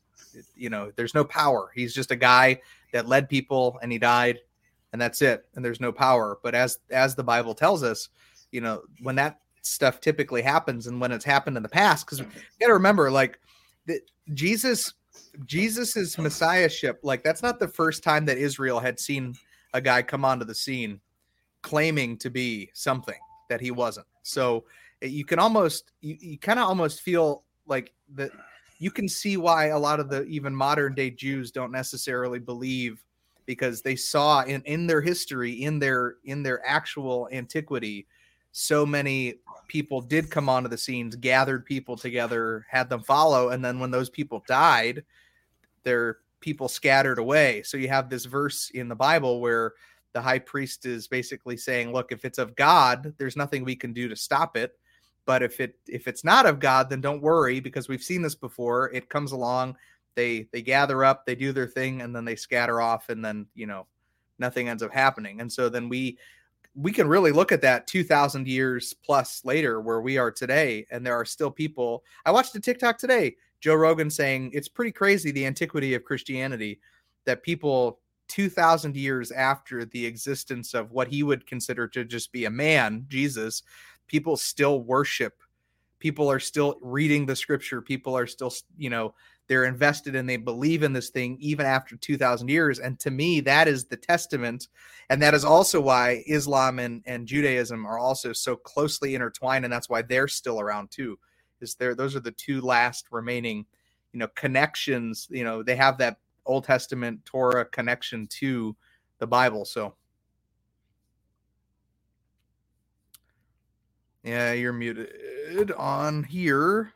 you 0.56 0.70
know, 0.70 0.92
there's 0.96 1.14
no 1.14 1.24
power. 1.24 1.72
He's 1.74 1.94
just 1.94 2.12
a 2.12 2.16
guy 2.16 2.62
that 2.92 3.08
led 3.08 3.30
people 3.30 3.80
and 3.82 3.92
he 3.92 3.98
died, 3.98 4.40
and 4.94 5.02
that's 5.02 5.22
it. 5.22 5.46
And 5.56 5.64
there's 5.64 5.82
no 5.82 5.92
power. 5.92 6.40
But 6.44 6.56
as 6.56 6.80
as 6.92 7.16
the 7.16 7.24
Bible 7.24 7.54
tells 7.54 7.84
us, 7.84 8.10
you 8.52 8.62
know, 8.62 8.82
when 9.02 9.16
that 9.16 9.40
stuff 9.62 10.00
typically 10.00 10.42
happens, 10.42 10.88
and 10.88 11.02
when 11.02 11.12
it's 11.12 11.26
happened 11.26 11.58
in 11.58 11.64
the 11.64 11.70
past, 11.70 12.06
because 12.06 12.20
you 12.20 12.26
got 12.60 12.68
to 12.68 12.74
remember, 12.74 13.10
like, 13.12 13.40
that 13.88 14.02
Jesus 14.34 14.94
Jesus's 15.46 16.18
messiahship, 16.18 17.00
like 17.04 17.24
that's 17.24 17.44
not 17.44 17.60
the 17.60 17.68
first 17.68 18.04
time 18.04 18.26
that 18.26 18.38
Israel 18.38 18.80
had 18.80 19.00
seen 19.00 19.36
a 19.74 19.82
guy 19.82 20.02
come 20.02 20.24
onto 20.24 20.46
the 20.46 20.56
scene 20.56 21.00
claiming 21.62 22.18
to 22.18 22.30
be 22.30 22.70
something 22.74 23.20
that 23.50 23.60
he 23.60 23.72
wasn't. 23.72 24.08
So 24.24 24.66
eh, 25.02 25.08
you 25.08 25.26
can 25.26 25.40
almost 25.40 25.92
you, 26.02 26.18
you 26.20 26.38
kind 26.38 26.60
of 26.60 26.68
almost 26.68 27.02
feel 27.02 27.44
like 27.66 27.94
that 28.16 28.32
you 28.78 28.92
can 28.92 29.08
see 29.08 29.38
why 29.38 29.68
a 29.68 29.80
lot 29.80 30.00
of 30.00 30.10
the 30.10 30.24
even 30.26 30.56
modern 30.56 30.94
day 30.94 31.10
Jews 31.10 31.52
don't 31.52 31.72
necessarily 31.72 32.40
believe 32.40 33.04
because 33.46 33.82
they 33.82 33.96
saw 33.96 34.44
in 34.44 34.62
in 34.64 34.88
their 34.88 35.02
history 35.02 35.64
in 35.64 35.80
their 35.80 36.16
in 36.24 36.44
their 36.44 36.66
actual 36.66 37.30
antiquity 37.32 38.08
so 38.52 38.86
many 38.86 39.36
people 39.68 40.02
did 40.02 40.32
come 40.32 40.50
onto 40.50 40.70
the 40.70 40.78
scenes 40.78 41.16
gathered 41.16 41.66
people 41.66 41.96
together 41.96 42.66
had 42.70 42.90
them 42.90 43.04
follow 43.04 43.50
and 43.50 43.64
then 43.64 43.80
when 43.80 43.92
those 43.92 44.10
people 44.10 44.44
died 44.48 45.04
their 45.84 46.18
people 46.42 46.68
scattered 46.68 47.18
away. 47.18 47.64
So 47.64 47.78
you 47.78 47.88
have 47.88 48.10
this 48.10 48.26
verse 48.26 48.70
in 48.72 48.88
the 48.88 48.96
bible 48.96 49.40
where 49.40 49.74
the 50.14 50.22
high 50.22 50.40
priest 50.40 50.86
is 50.86 51.08
basically 51.08 51.58
saying 51.58 51.92
look 51.92 52.12
if 52.12 52.24
it's 52.24 52.38
of 52.38 52.56
god 52.56 53.14
there's 53.18 53.36
nothing 53.36 53.64
we 53.64 53.76
can 53.76 53.94
do 53.94 54.08
to 54.08 54.16
stop 54.16 54.56
it 54.56 54.78
but 55.26 55.44
if 55.44 55.60
it 55.60 55.76
if 55.88 56.08
it's 56.08 56.24
not 56.24 56.46
of 56.46 56.60
god 56.60 56.90
then 56.90 57.02
don't 57.02 57.22
worry 57.22 57.60
because 57.60 57.88
we've 57.88 58.04
seen 58.04 58.22
this 58.22 58.36
before. 58.36 58.92
It 58.92 59.10
comes 59.10 59.32
along 59.32 59.78
they 60.16 60.48
they 60.54 60.62
gather 60.62 61.04
up 61.04 61.26
they 61.26 61.36
do 61.36 61.52
their 61.52 61.68
thing 61.68 62.02
and 62.02 62.16
then 62.16 62.26
they 62.26 62.36
scatter 62.36 62.82
off 62.82 63.10
and 63.10 63.24
then 63.24 63.48
you 63.54 63.68
know 63.68 63.86
nothing 64.40 64.68
ends 64.70 64.84
up 64.84 64.94
happening. 64.94 65.42
And 65.42 65.52
so 65.52 65.70
then 65.70 65.90
we 65.90 66.18
we 66.76 66.92
can 66.92 67.08
really 67.08 67.32
look 67.32 67.54
at 67.54 67.62
that 67.62 67.88
2000 67.88 68.48
years 68.48 68.94
plus 68.94 69.46
later 69.46 69.80
where 69.80 70.02
we 70.02 70.18
are 70.18 70.32
today 70.32 70.86
and 70.92 71.06
there 71.06 71.16
are 71.16 71.24
still 71.24 71.50
people. 71.50 72.04
I 72.26 72.32
watched 72.32 72.56
a 72.56 72.60
tiktok 72.60 72.98
today 72.98 73.36
joe 73.66 73.76
rogan 73.76 74.10
saying 74.10 74.52
it's 74.54 74.68
pretty 74.68 74.92
crazy 74.92 75.32
the 75.32 75.46
antiquity 75.46 75.94
of 75.96 76.04
christianity 76.04 76.80
that 77.26 77.42
people 77.44 78.00
2000 78.28 78.96
years 78.96 79.32
after 79.32 79.86
the 79.86 80.06
existence 80.06 80.74
of 80.74 80.92
what 80.92 81.08
he 81.08 81.24
would 81.24 81.46
consider 81.48 81.88
to 81.88 82.06
just 82.06 82.32
be 82.32 82.46
a 82.46 82.50
man 82.50 83.06
jesus 83.08 83.64
people 84.08 84.38
still 84.38 84.82
worship. 84.82 85.34
People 86.00 86.30
are 86.30 86.40
still 86.40 86.78
reading 86.82 87.26
the 87.26 87.36
scripture. 87.36 87.82
People 87.82 88.18
are 88.18 88.28
still 88.28 88.54
you 88.78 88.90
know 88.90 89.14
they're 89.48 89.66
invested 89.66 90.16
and 90.16 90.28
they 90.28 90.38
believe 90.38 90.82
in 90.82 90.92
this 90.92 91.10
thing 91.10 91.38
even 91.40 91.66
after 91.66 91.96
2000 91.96 92.48
years. 92.48 92.80
And 92.80 93.00
to 93.02 93.12
me 93.12 93.42
that 93.42 93.68
is 93.68 93.86
the 93.86 93.98
testament. 93.98 94.68
And 95.10 95.22
that 95.22 95.34
is 95.34 95.46
also 95.46 95.80
why 95.80 96.24
islam 96.28 96.80
and, 96.80 97.04
and 97.06 97.28
judaism 97.28 97.86
are 97.86 98.00
also 98.00 98.34
so 98.34 98.56
closely 98.56 99.14
intertwined 99.14 99.64
and 99.64 99.72
that's 99.72 99.90
why 99.90 100.02
they're 100.02 100.28
still 100.28 100.60
around 100.60 100.90
too 100.90 101.18
is 101.62 101.76
there 101.76 101.96
those 101.96 102.16
are 102.16 102.22
the 102.22 102.32
two 102.32 102.62
last 102.62 103.08
remaining 103.12 103.66
you 104.14 104.20
know 104.20 104.28
connections. 104.36 105.28
You 105.30 105.44
know 105.44 105.64
they 105.64 105.76
have 105.76 105.98
that 105.98 106.18
old 106.46 106.64
testament 106.64 107.26
torah 107.26 107.66
connection 107.66 108.28
to 108.40 108.76
the 109.20 109.28
bible. 109.28 109.66
So 109.66 109.96
yeah 114.26 114.52
you're 114.52 114.74
muted 114.74 115.72
on 115.72 116.24
here 116.24 116.92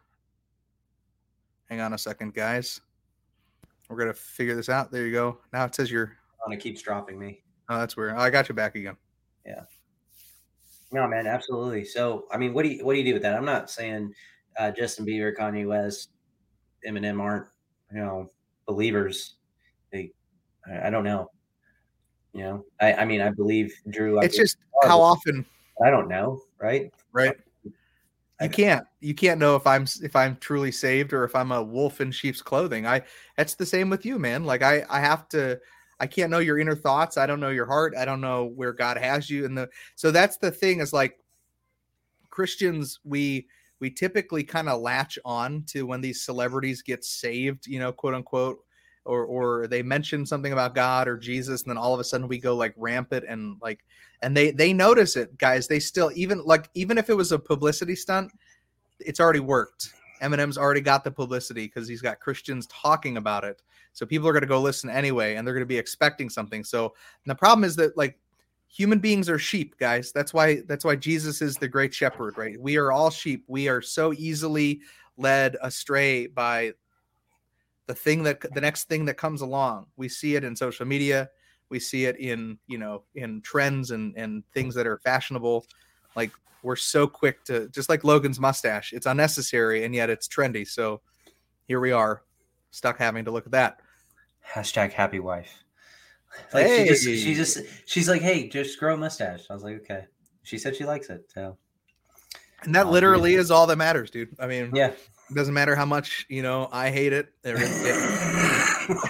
Hang 1.70 1.82
on 1.82 1.94
a 1.94 1.98
second, 2.00 2.34
guys. 2.34 2.82
We're 3.90 3.98
gonna 3.98 4.14
figure 4.14 4.56
this 4.56 4.70
out. 4.70 4.92
There 4.92 5.06
you 5.06 5.12
go. 5.12 5.38
Now 5.54 5.66
it 5.66 5.76
says 5.76 5.92
you're. 5.92 6.18
On 6.46 6.52
it 6.52 6.60
keeps 6.60 6.82
dropping 6.82 7.20
me. 7.20 7.44
Oh, 7.70 7.78
that's 7.78 7.96
weird. 7.96 8.14
I 8.14 8.30
got 8.32 8.50
you 8.50 8.56
back 8.56 8.76
again. 8.76 8.98
Yeah. 9.46 9.62
No, 10.92 11.08
man, 11.08 11.28
absolutely. 11.28 11.86
So, 11.86 12.26
I 12.32 12.38
mean, 12.38 12.54
what 12.54 12.64
do 12.64 12.70
you 12.70 12.84
what 12.84 12.94
do 12.94 13.00
you 13.00 13.06
do 13.06 13.14
with 13.14 13.22
that? 13.22 13.36
I'm 13.36 13.46
not 13.46 13.70
saying 13.70 14.14
uh, 14.58 14.72
Justin 14.72 15.06
Bieber, 15.06 15.36
Kanye 15.36 15.68
West, 15.68 16.10
Eminem 16.88 17.22
aren't 17.22 17.46
you 17.92 18.00
know 18.00 18.32
believers. 18.66 19.36
They, 19.92 20.12
I, 20.68 20.88
I 20.88 20.90
don't 20.90 21.04
know. 21.04 21.30
You 22.34 22.44
know, 22.44 22.66
I, 22.82 22.94
I 22.94 23.06
mean, 23.06 23.22
I 23.22 23.30
believe 23.30 23.74
Drew. 23.92 24.20
I 24.20 24.26
It's 24.26 24.36
believe 24.36 24.46
just 24.48 24.58
how 24.84 25.00
often, 25.00 25.46
I 25.86 25.92
don't 25.92 26.08
know, 26.08 26.42
right? 26.60 26.94
right? 27.12 27.36
You 28.42 28.50
can't. 28.50 28.86
You 29.02 29.14
can't 29.14 29.40
know 29.40 29.56
if 29.56 29.68
I'm 29.68 29.86
if 30.02 30.16
I'm 30.16 30.38
truly 30.38 30.72
saved 30.72 31.12
or 31.12 31.26
if 31.26 31.36
I'm 31.36 31.52
a 31.52 31.62
wolf 31.62 32.00
in 32.00 32.12
sheep's 32.12 32.42
clothing. 32.42 32.88
I. 32.88 33.02
That's 33.36 33.56
the 33.56 33.66
same 33.66 33.90
with 33.90 34.06
you, 34.06 34.18
man. 34.18 34.46
Like 34.46 34.62
I. 34.62 34.86
I 34.90 35.00
have 35.02 35.28
to. 35.30 35.60
I 36.00 36.08
can't 36.08 36.32
know 36.32 36.40
your 36.40 36.58
inner 36.58 36.76
thoughts. 36.76 37.18
I 37.18 37.26
don't 37.26 37.42
know 37.42 37.50
your 37.50 37.66
heart. 37.66 37.94
I 37.98 38.06
don't 38.06 38.22
know 38.22 38.46
where 38.46 38.72
God 38.72 38.98
has 38.98 39.30
you. 39.30 39.44
And 39.44 39.58
the 39.58 39.70
so 39.96 40.12
that's 40.12 40.38
the 40.38 40.52
thing 40.52 40.80
is 40.80 40.94
like 40.94 41.20
Christians, 42.30 43.00
we 43.04 43.48
we 43.80 43.90
typically 43.90 44.44
kind 44.44 44.70
of 44.70 44.82
latch 44.82 45.20
on 45.26 45.64
to 45.68 45.86
when 45.86 46.02
these 46.02 46.22
celebrities 46.22 46.82
get 46.82 47.04
saved, 47.04 47.68
you 47.68 47.80
know, 47.80 47.92
quote 47.92 48.14
unquote, 48.14 48.60
or 49.06 49.26
or 49.26 49.68
they 49.68 49.82
mention 49.82 50.26
something 50.26 50.54
about 50.54 50.76
God 50.76 51.08
or 51.08 51.18
Jesus, 51.18 51.64
and 51.64 51.70
then 51.70 51.78
all 51.78 51.94
of 51.94 52.00
a 52.00 52.04
sudden 52.04 52.28
we 52.28 52.38
go 52.38 52.56
like 52.56 52.74
rampant 52.78 53.26
and 53.28 53.58
like 53.62 53.80
and 54.22 54.36
they 54.36 54.52
they 54.52 54.74
notice 54.74 55.16
it, 55.16 55.38
guys. 55.38 55.68
They 55.68 55.80
still 55.80 56.12
even 56.16 56.44
like 56.46 56.70
even 56.74 56.98
if 56.98 57.10
it 57.10 57.16
was 57.16 57.32
a 57.32 57.40
publicity 57.40 57.96
stunt, 57.96 58.32
it's 59.00 59.20
already 59.20 59.40
worked. 59.40 59.94
Eminem's 60.22 60.58
already 60.58 60.82
got 60.82 61.04
the 61.04 61.12
publicity 61.12 61.66
because 61.66 61.88
he's 61.88 62.02
got 62.02 62.20
Christians 62.20 62.68
talking 62.68 63.18
about 63.18 63.44
it. 63.44 63.62
So 63.94 64.06
people 64.06 64.28
are 64.28 64.34
going 64.34 64.42
to 64.42 64.48
go 64.48 64.62
listen 64.62 64.90
anyway, 64.90 65.36
and 65.36 65.48
they're 65.48 65.54
going 65.54 65.62
to 65.62 65.68
be 65.68 65.78
expecting 65.78 66.30
something. 66.30 66.64
So 66.64 66.94
the 67.26 67.36
problem 67.36 67.64
is 67.64 67.76
that 67.78 67.98
like 67.98 68.20
human 68.68 69.00
beings 69.00 69.30
are 69.30 69.40
sheep, 69.40 69.78
guys. 69.78 70.12
That's 70.12 70.34
why 70.34 70.62
that's 70.68 70.86
why 70.86 70.96
Jesus 70.96 71.42
is 71.42 71.56
the 71.58 71.68
great 71.68 71.94
shepherd, 71.94 72.38
right? 72.38 72.60
We 72.60 72.78
are 72.78 72.92
all 72.92 73.10
sheep. 73.10 73.44
We 73.48 73.68
are 73.68 73.82
so 73.82 74.14
easily 74.14 74.82
led 75.18 75.58
astray 75.62 76.28
by 76.28 76.74
the 77.90 77.96
thing 77.96 78.22
that 78.22 78.40
the 78.54 78.62
next 78.62 78.84
thing 78.88 79.06
that 79.06 79.18
comes 79.18 79.42
along. 79.42 79.88
We 79.98 80.10
see 80.10 80.36
it 80.36 80.44
in 80.44 80.56
social 80.56 80.86
media. 80.86 81.28
We 81.70 81.80
see 81.80 82.06
it 82.06 82.18
in 82.18 82.60
you 82.68 82.78
know 82.78 83.04
in 83.16 83.42
trends 83.42 83.90
and 83.90 84.16
and 84.16 84.44
things 84.54 84.76
that 84.76 84.86
are 84.86 85.00
fashionable. 85.00 85.66
Like 86.16 86.32
we're 86.62 86.76
so 86.76 87.08
quick 87.08 87.44
to 87.46 87.68
just 87.70 87.90
like 87.90 88.04
Logan's 88.04 88.40
mustache. 88.40 88.94
It's 88.94 89.08
unnecessary 89.08 89.86
and 89.86 89.96
yet 89.96 90.12
it's 90.12 90.28
trendy. 90.28 90.68
So 90.68 91.02
here 91.66 91.80
we 91.80 91.92
are, 91.92 92.22
stuck 92.70 93.00
having 93.00 93.26
to 93.26 93.32
look 93.32 93.48
at 93.48 93.54
that. 93.54 93.80
Hashtag 94.48 94.92
happy 94.94 95.20
wife. 95.20 95.64
Like 96.54 96.68
she 96.68 96.86
just 96.86 97.04
she 97.04 97.34
just 97.34 97.58
she's 97.86 98.08
like, 98.08 98.22
hey, 98.22 98.48
just 98.50 98.80
grow 98.80 98.94
a 98.94 98.98
mustache. 98.98 99.46
I 99.50 99.54
was 99.56 99.64
like, 99.64 99.78
okay. 99.78 100.06
She 100.44 100.60
said 100.60 100.76
she 100.76 100.86
likes 100.86 101.10
it. 101.10 101.26
So 101.34 101.58
And 102.62 102.76
that 102.76 102.86
Oh, 102.86 102.92
literally 102.92 103.34
yeah. 103.34 103.40
is 103.40 103.50
all 103.50 103.66
that 103.66 103.78
matters, 103.78 104.12
dude. 104.12 104.36
I 104.40 104.46
mean, 104.46 104.70
yeah. 104.76 104.92
It 105.30 105.36
doesn't 105.36 105.54
matter 105.54 105.76
how 105.76 105.86
much 105.86 106.26
you 106.30 106.42
know 106.42 106.68
I 106.72 106.90
hate 106.92 107.14
it. 107.14 107.34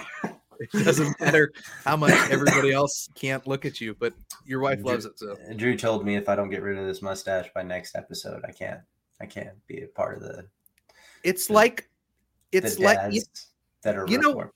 It, 0.62 0.84
doesn't 0.84 1.18
matter 1.18 1.52
how 1.86 1.96
much 1.96 2.12
everybody 2.30 2.70
else 2.70 3.08
can't 3.14 3.46
look 3.46 3.64
at 3.64 3.80
you, 3.80 3.96
but 3.98 4.12
your 4.44 4.60
wife 4.60 4.80
loves 4.84 5.06
it. 5.06 5.18
So 5.18 5.34
Drew 5.56 5.74
told 5.74 6.04
me 6.04 6.16
if 6.16 6.28
I 6.28 6.36
don't 6.36 6.50
get 6.50 6.60
rid 6.62 6.76
of 6.76 6.84
this 6.84 7.00
mustache 7.00 7.46
by 7.54 7.62
next 7.62 7.96
episode, 7.96 8.42
I 8.46 8.52
can't 8.52 8.80
I 9.22 9.26
can't 9.26 9.54
be 9.66 9.80
a 9.82 9.86
part 9.86 10.16
of 10.18 10.22
the 10.22 10.46
it's 11.24 11.46
The- 11.46 11.54
like 11.54 11.88
it's 12.52 12.78
like 12.78 12.98
you- 13.10 13.22
that 13.82 13.96
are 13.96 14.06
you 14.06 14.18
know- 14.18 14.28
reformed. 14.32 14.50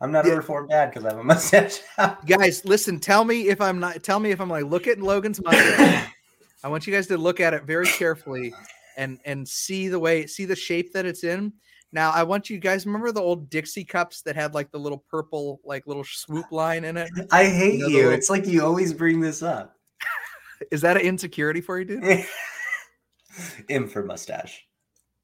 I'm 0.00 0.10
not 0.10 0.26
Yeah. 0.26 0.32
a 0.32 0.36
reformed 0.38 0.70
dad 0.70 0.90
because 0.90 1.04
I 1.04 1.10
have 1.10 1.18
a 1.18 1.24
mustache. 1.32 1.78
guys. 2.26 2.64
Listen, 2.64 2.98
tell 2.98 3.24
me 3.24 3.48
if 3.48 3.60
I'm 3.60 3.78
not. 3.78 4.02
Tell 4.02 4.18
me 4.18 4.32
if 4.32 4.40
I'm 4.40 4.50
like 4.50 4.64
look 4.64 4.88
at 4.88 4.98
Logan's 4.98 5.40
mustache. 5.42 6.10
I 6.64 6.68
want 6.68 6.88
you 6.88 6.92
guys 6.92 7.06
to 7.06 7.16
look 7.16 7.38
at 7.38 7.54
it 7.54 7.62
very 7.62 7.86
carefully 7.86 8.52
and 8.96 9.18
and 9.24 9.46
see 9.48 9.88
the 9.88 9.98
way 9.98 10.26
see 10.26 10.44
the 10.44 10.56
shape 10.56 10.92
that 10.92 11.06
it's 11.06 11.24
in. 11.24 11.52
Now 11.92 12.10
I 12.10 12.22
want 12.24 12.50
you 12.50 12.58
guys 12.58 12.84
remember 12.86 13.12
the 13.12 13.20
old 13.22 13.48
Dixie 13.50 13.84
cups 13.84 14.22
that 14.22 14.34
had 14.36 14.54
like 14.54 14.70
the 14.70 14.78
little 14.78 15.04
purple 15.10 15.60
like 15.64 15.86
little 15.86 16.04
swoop 16.04 16.50
line 16.50 16.84
in 16.84 16.96
it. 16.96 17.10
I 17.30 17.44
hate 17.44 17.74
You 17.74 17.80
know, 17.80 17.86
you. 17.88 17.96
little- 17.98 18.12
It's 18.12 18.30
like 18.30 18.46
you 18.46 18.64
always 18.64 18.92
bring 18.92 19.20
this 19.20 19.42
up. 19.42 19.76
Is 20.70 20.80
that 20.82 20.96
an 20.96 21.02
insecurity 21.02 21.60
for 21.60 21.78
you, 21.78 21.84
dude? 21.84 22.24
M 23.68 23.88
for 23.88 24.02
mustache. 24.02 24.66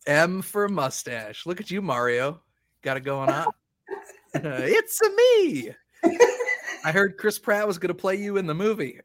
M 0.07 0.43
for 0.43 0.69
mustache. 0.69 1.47
Look 1.47 1.61
at 1.61 1.71
you, 1.71 1.81
Mario. 1.81 2.43
Got 2.83 2.97
it 2.99 3.01
going 3.05 3.31
on. 3.31 3.47
Uh, 4.35 4.41
it's 4.65 4.99
a 5.03 5.11
me. 5.11 5.71
I 6.87 6.91
heard 6.91 7.19
Chris 7.19 7.39
Pratt 7.39 7.67
was 7.67 7.77
going 7.77 7.89
to 7.89 7.95
play 7.95 8.17
you 8.17 8.39
in 8.39 8.47
the 8.47 8.55
movie. 8.55 8.99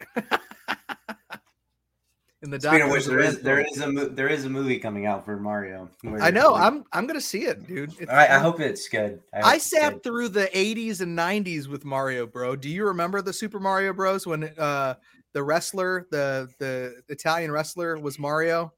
In 2.43 2.51
the 2.51 2.59
Speaking 2.59 2.81
of 2.83 2.91
which, 2.91 3.05
there 3.05 3.19
is 3.19 3.39
there 3.41 3.59
is 3.59 3.79
a 3.81 3.91
mo- 3.91 4.09
there 4.09 4.27
is 4.27 4.45
a 4.45 4.49
movie 4.49 4.77
coming 4.79 5.05
out 5.07 5.25
for 5.25 5.37
Mario. 5.37 5.89
where- 6.01 6.21
I 6.21 6.29
know. 6.29 6.53
where- 6.53 6.61
I'm 6.61 6.83
I'm 6.93 7.07
going 7.07 7.19
to 7.19 7.25
see 7.25 7.45
it, 7.45 7.65
dude. 7.65 7.93
It's 7.99 8.09
All 8.09 8.15
right, 8.15 8.29
I 8.29 8.37
hope 8.39 8.59
it's 8.59 8.87
good. 8.87 9.21
hope 9.33 9.45
I 9.45 9.57
sat 9.57 9.93
good. 9.93 10.03
through 10.03 10.29
the 10.29 10.47
80s 10.53 11.01
and 11.01 11.17
90s 11.17 11.67
with 11.67 11.83
Mario, 11.83 12.27
bro. 12.27 12.55
Do 12.55 12.69
you 12.69 12.85
remember 12.85 13.21
the 13.23 13.33
Super 13.33 13.59
Mario 13.59 13.91
Bros 13.93 14.27
when 14.27 14.43
uh 14.57 14.95
the 15.33 15.41
wrestler, 15.43 16.05
the 16.11 16.47
the 16.59 17.01
Italian 17.09 17.51
wrestler 17.51 17.97
was 17.97 18.19
Mario? 18.19 18.71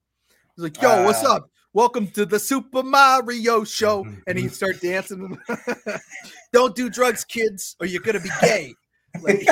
He's 0.56 0.64
like, 0.64 0.82
"Yo, 0.82 1.04
what's 1.06 1.24
Uh, 1.24 1.36
up? 1.36 1.50
Welcome 1.74 2.08
to 2.12 2.26
the 2.26 2.40
Super 2.40 2.82
Mario 2.84 3.64
show." 3.66 4.06
And 4.28 4.38
he'd 4.40 4.54
start 4.54 4.80
dancing. 4.82 5.38
Don't 6.54 6.76
do 6.76 6.90
drugs, 6.90 7.24
kids, 7.26 7.76
or 7.80 7.86
you're 7.86 8.02
gonna 8.02 8.20
be 8.22 8.30
gay. 8.42 8.74
Like, 9.22 9.40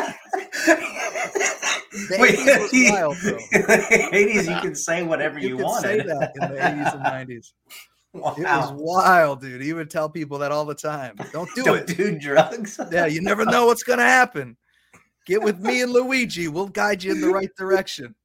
the 1.92 2.18
Wait, 2.20 2.36
80s 2.40 2.60
was 2.62 2.72
wild, 2.92 3.18
bro. 3.22 3.38
80s, 4.12 4.56
you 4.56 4.62
can 4.62 4.76
say 4.76 5.04
whatever 5.04 5.40
you, 5.40 5.50
You 5.50 5.58
wanted. 5.58 5.82
say 5.82 5.98
that 6.08 6.32
in 6.42 6.50
the 6.54 6.60
80s 6.60 6.96
and 6.96 7.30
90s. 7.30 7.54
wow. 8.14 8.34
It 8.38 8.44
was 8.44 8.72
wild, 8.74 9.42
dude. 9.42 9.62
He 9.62 9.74
would 9.74 9.90
tell 9.90 10.10
people 10.10 10.38
that 10.40 10.52
all 10.52 10.66
the 10.66 10.76
time. 10.76 11.16
Don't 11.32 11.50
do 11.56 11.64
Don't 11.64 11.90
it. 11.90 11.98
do 11.98 12.18
drugs. 12.20 12.80
Yeah, 12.92 13.06
you 13.06 13.22
never 13.22 13.46
know 13.46 13.66
what's 13.66 13.84
going 13.84 14.00
to 14.00 14.06
happen. 14.06 14.58
Get 15.26 15.42
with 15.42 15.60
me 15.60 15.82
and 15.82 15.92
Luigi. 15.92 16.48
We'll 16.48 16.68
guide 16.68 17.04
you 17.04 17.12
in 17.12 17.22
the 17.22 17.30
right 17.30 17.50
direction. 17.58 18.16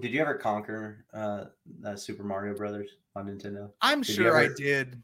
Did 0.00 0.12
you 0.12 0.20
ever 0.22 0.34
conquer 0.34 1.04
uh, 1.12 1.44
uh 1.84 1.96
Super 1.96 2.22
Mario 2.22 2.56
Brothers 2.56 2.88
on 3.14 3.26
Nintendo 3.26 3.70
I'm 3.82 4.00
Did 4.00 4.14
sure 4.14 4.36
I 4.38 4.48
did. 4.56 5.02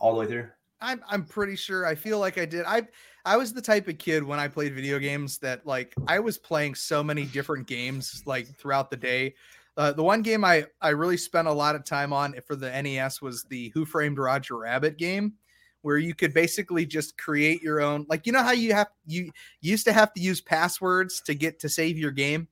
all 0.00 0.12
the 0.14 0.20
way 0.20 0.26
through? 0.26 0.48
I'm 0.80 1.00
I'm 1.08 1.24
pretty 1.24 1.54
sure. 1.54 1.86
I 1.86 1.94
feel 1.94 2.18
like 2.18 2.36
I 2.38 2.44
did. 2.44 2.64
I 2.66 2.82
I 3.28 3.36
was 3.36 3.52
the 3.52 3.60
type 3.60 3.88
of 3.88 3.98
kid 3.98 4.24
when 4.24 4.38
I 4.38 4.48
played 4.48 4.74
video 4.74 4.98
games 4.98 5.36
that 5.40 5.66
like 5.66 5.94
I 6.06 6.18
was 6.18 6.38
playing 6.38 6.74
so 6.76 7.04
many 7.04 7.26
different 7.26 7.66
games 7.66 8.22
like 8.24 8.46
throughout 8.56 8.88
the 8.88 8.96
day. 8.96 9.34
Uh, 9.76 9.92
the 9.92 10.02
one 10.02 10.22
game 10.22 10.46
I 10.46 10.64
I 10.80 10.88
really 10.90 11.18
spent 11.18 11.46
a 11.46 11.52
lot 11.52 11.74
of 11.74 11.84
time 11.84 12.14
on 12.14 12.34
for 12.46 12.56
the 12.56 12.70
NES 12.70 13.20
was 13.20 13.44
the 13.44 13.68
Who 13.74 13.84
Framed 13.84 14.18
Roger 14.18 14.56
Rabbit 14.56 14.96
game, 14.96 15.34
where 15.82 15.98
you 15.98 16.14
could 16.14 16.32
basically 16.32 16.86
just 16.86 17.18
create 17.18 17.62
your 17.62 17.82
own. 17.82 18.06
Like 18.08 18.26
you 18.26 18.32
know 18.32 18.42
how 18.42 18.52
you 18.52 18.72
have 18.72 18.88
you 19.04 19.30
used 19.60 19.84
to 19.84 19.92
have 19.92 20.14
to 20.14 20.22
use 20.22 20.40
passwords 20.40 21.20
to 21.26 21.34
get 21.34 21.60
to 21.60 21.68
save 21.68 21.98
your 21.98 22.12
game. 22.12 22.48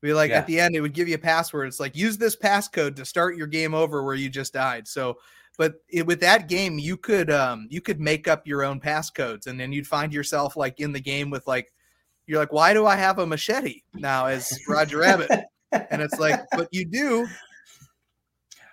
Be 0.00 0.14
like 0.14 0.30
Yeah. 0.30 0.38
at 0.38 0.46
the 0.46 0.60
end, 0.60 0.74
it 0.74 0.80
would 0.80 0.94
give 0.94 1.08
you 1.08 1.16
a 1.16 1.18
password. 1.18 1.68
It's 1.68 1.78
like 1.78 1.94
use 1.94 2.16
this 2.16 2.36
passcode 2.36 2.96
to 2.96 3.04
start 3.04 3.36
your 3.36 3.48
game 3.48 3.74
over 3.74 4.02
where 4.02 4.14
you 4.14 4.30
just 4.30 4.54
died. 4.54 4.88
So 4.88 5.18
but 5.56 5.74
it, 5.88 6.06
with 6.06 6.20
that 6.20 6.48
game 6.48 6.78
you 6.78 6.96
could 6.96 7.30
um 7.30 7.66
you 7.70 7.80
could 7.80 8.00
make 8.00 8.28
up 8.28 8.46
your 8.46 8.64
own 8.64 8.80
passcodes 8.80 9.46
and 9.46 9.58
then 9.58 9.72
you'd 9.72 9.86
find 9.86 10.12
yourself 10.12 10.56
like 10.56 10.80
in 10.80 10.92
the 10.92 11.00
game 11.00 11.30
with 11.30 11.46
like 11.46 11.72
you're 12.26 12.38
like 12.38 12.52
why 12.52 12.72
do 12.72 12.86
i 12.86 12.96
have 12.96 13.18
a 13.18 13.26
machete 13.26 13.82
now 13.94 14.26
as 14.26 14.50
roger 14.68 14.98
rabbit 14.98 15.30
and 15.90 16.02
it's 16.02 16.18
like 16.18 16.40
but 16.52 16.68
you 16.72 16.84
do 16.84 17.26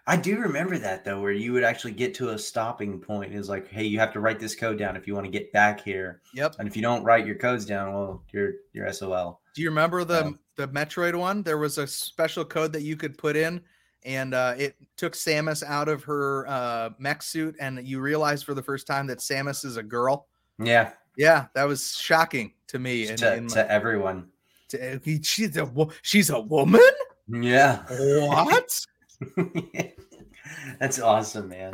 I 0.05 0.17
do 0.17 0.37
remember 0.37 0.77
that 0.79 1.05
though, 1.05 1.21
where 1.21 1.31
you 1.31 1.53
would 1.53 1.63
actually 1.63 1.93
get 1.93 2.13
to 2.15 2.31
a 2.31 2.37
stopping 2.37 2.99
point. 2.99 3.33
Is 3.33 3.47
like, 3.47 3.69
hey, 3.69 3.85
you 3.85 3.99
have 3.99 4.11
to 4.13 4.19
write 4.19 4.37
this 4.37 4.53
code 4.53 4.77
down 4.77 4.97
if 4.97 5.07
you 5.07 5.13
want 5.13 5.25
to 5.25 5.31
get 5.31 5.51
back 5.53 5.81
here, 5.81 6.21
yep 6.33 6.55
and 6.59 6.67
if 6.67 6.75
you 6.75 6.81
don't 6.81 7.05
write 7.05 7.25
your 7.25 7.37
codes 7.37 7.65
down, 7.65 7.93
well, 7.93 8.23
you're 8.33 8.51
you're 8.73 8.91
SOL. 8.91 9.39
do 9.55 9.61
you 9.61 9.69
remember 9.69 10.03
the 10.03 10.25
Yeah. 10.25 10.31
the 10.57 10.67
metroid 10.67 11.15
one 11.15 11.41
there 11.41 11.57
was 11.57 11.77
a 11.77 11.87
special 11.87 12.43
code 12.43 12.73
that 12.73 12.81
you 12.81 12.97
could 12.97 13.17
put 13.17 13.37
in 13.37 13.61
and 14.05 14.33
uh, 14.33 14.53
it 14.57 14.75
took 14.97 15.13
samus 15.13 15.63
out 15.63 15.87
of 15.87 16.03
her 16.03 16.47
uh, 16.47 16.89
mech 16.99 17.21
suit 17.21 17.55
and 17.59 17.85
you 17.87 17.99
realize 17.99 18.43
for 18.43 18.53
the 18.53 18.63
first 18.63 18.87
time 18.87 19.07
that 19.07 19.19
samus 19.19 19.63
is 19.65 19.77
a 19.77 19.83
girl 19.83 20.27
Yeah, 20.59 20.91
yeah 21.17 21.45
that 21.55 21.63
was 21.65 21.97
shocking 21.97 22.53
to 22.67 22.79
me 22.79 23.07
in, 23.07 23.17
to, 23.17 23.41
to 23.49 23.71
everyone. 23.71 24.27
to- 24.69 24.99
she's 25.23 25.57
a 25.57 25.87
she's 26.01 26.29
a 26.29 26.39
woman 26.39 26.81
Yeah, 27.27 27.83
what 27.89 28.85
that's 30.79 30.99
awesome, 30.99 31.49
man. 31.49 31.73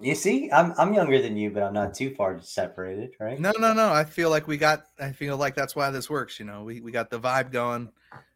You 0.00 0.14
see, 0.16 0.50
I'm 0.50 0.74
I'm 0.78 0.92
younger 0.94 1.22
than 1.22 1.36
you, 1.36 1.50
but 1.50 1.62
I'm 1.62 1.72
not 1.72 1.94
too 1.94 2.14
far 2.14 2.40
separated, 2.40 3.14
right? 3.20 3.38
No, 3.38 3.52
no, 3.58 3.72
no. 3.72 3.92
I 3.92 4.04
feel 4.04 4.30
like 4.30 4.48
we 4.48 4.56
got. 4.56 4.84
I 4.98 5.12
feel 5.12 5.36
like 5.36 5.54
that's 5.54 5.76
why 5.76 5.90
this 5.90 6.10
works. 6.10 6.40
You 6.40 6.44
know, 6.44 6.64
we, 6.64 6.80
we 6.80 6.90
got 6.90 7.08
the 7.08 7.20
vibe 7.20 7.52
going. 7.52 7.88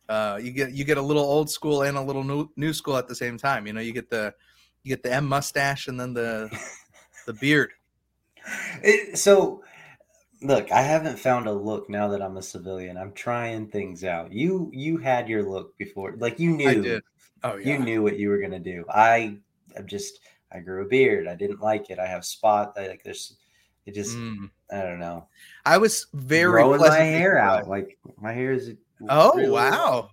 Uh, 0.09 0.39
you 0.41 0.53
get 0.53 0.73
you 0.73 0.85
get 0.85 0.99
a 0.99 1.03
little 1.03 1.25
old 1.25 1.51
school 1.51 1.83
and 1.83 1.97
a 1.97 2.01
little 2.01 2.25
new 2.25 2.49
new 2.57 2.73
school 2.73 2.97
at 2.97 3.09
the 3.09 3.15
same 3.15 3.37
time. 3.37 3.67
You 3.67 3.73
know, 3.73 3.81
you 3.81 3.93
get 3.93 4.11
the 4.11 4.33
you 4.83 4.91
get 4.91 5.03
the 5.03 5.13
M 5.13 5.27
mustache 5.27 5.89
and 5.89 5.99
then 5.99 6.15
the 6.15 6.51
the 7.27 7.33
beard. 7.35 7.73
It, 8.83 9.19
so, 9.19 9.65
look, 10.43 10.71
I 10.71 10.83
haven't 10.83 11.19
found 11.19 11.49
a 11.49 11.53
look 11.53 11.91
now 11.91 12.07
that 12.09 12.23
I'm 12.23 12.37
a 12.37 12.43
civilian. 12.43 12.97
I'm 12.97 13.13
trying 13.13 13.67
things 13.67 14.05
out. 14.05 14.33
You 14.33 14.71
you 14.73 14.99
had 14.99 15.29
your 15.29 15.43
look 15.43 15.77
before, 15.77 16.15
like 16.19 16.39
you 16.39 16.53
knew. 16.53 16.69
I 16.69 16.75
did. 16.75 17.03
Oh 17.43 17.57
yeah. 17.57 17.79
You 17.79 17.85
knew 17.85 18.03
what 18.03 18.19
you 18.19 18.29
were 18.29 18.39
gonna 18.39 18.61
do. 18.61 18.85
I 18.89 19.39
I'm 19.77 19.87
just 19.87 20.21
I 20.53 20.61
grew 20.61 20.85
a 20.85 20.89
beard. 20.89 21.27
I 21.27 21.35
didn't 21.35 21.61
like 21.61 21.91
it. 21.91 21.99
I 21.99 22.07
have 22.07 22.25
spot. 22.25 22.75
I, 22.77 22.87
like 22.87 23.03
there's 23.03 23.37
it 23.87 23.95
just 23.95 24.17
Mm. 24.17 24.51
I 24.71 24.83
don't 24.83 24.99
know. 24.99 25.29
I 25.65 25.79
was 25.79 26.07
very 26.13 26.51
growing 26.51 26.81
my 26.81 26.99
hair 26.99 27.39
out. 27.39 27.69
Like 27.69 27.99
my 28.21 28.33
hair 28.33 28.53
is. 28.53 28.73
Oh 29.09 29.35
really 29.37 29.51
wow, 29.51 30.11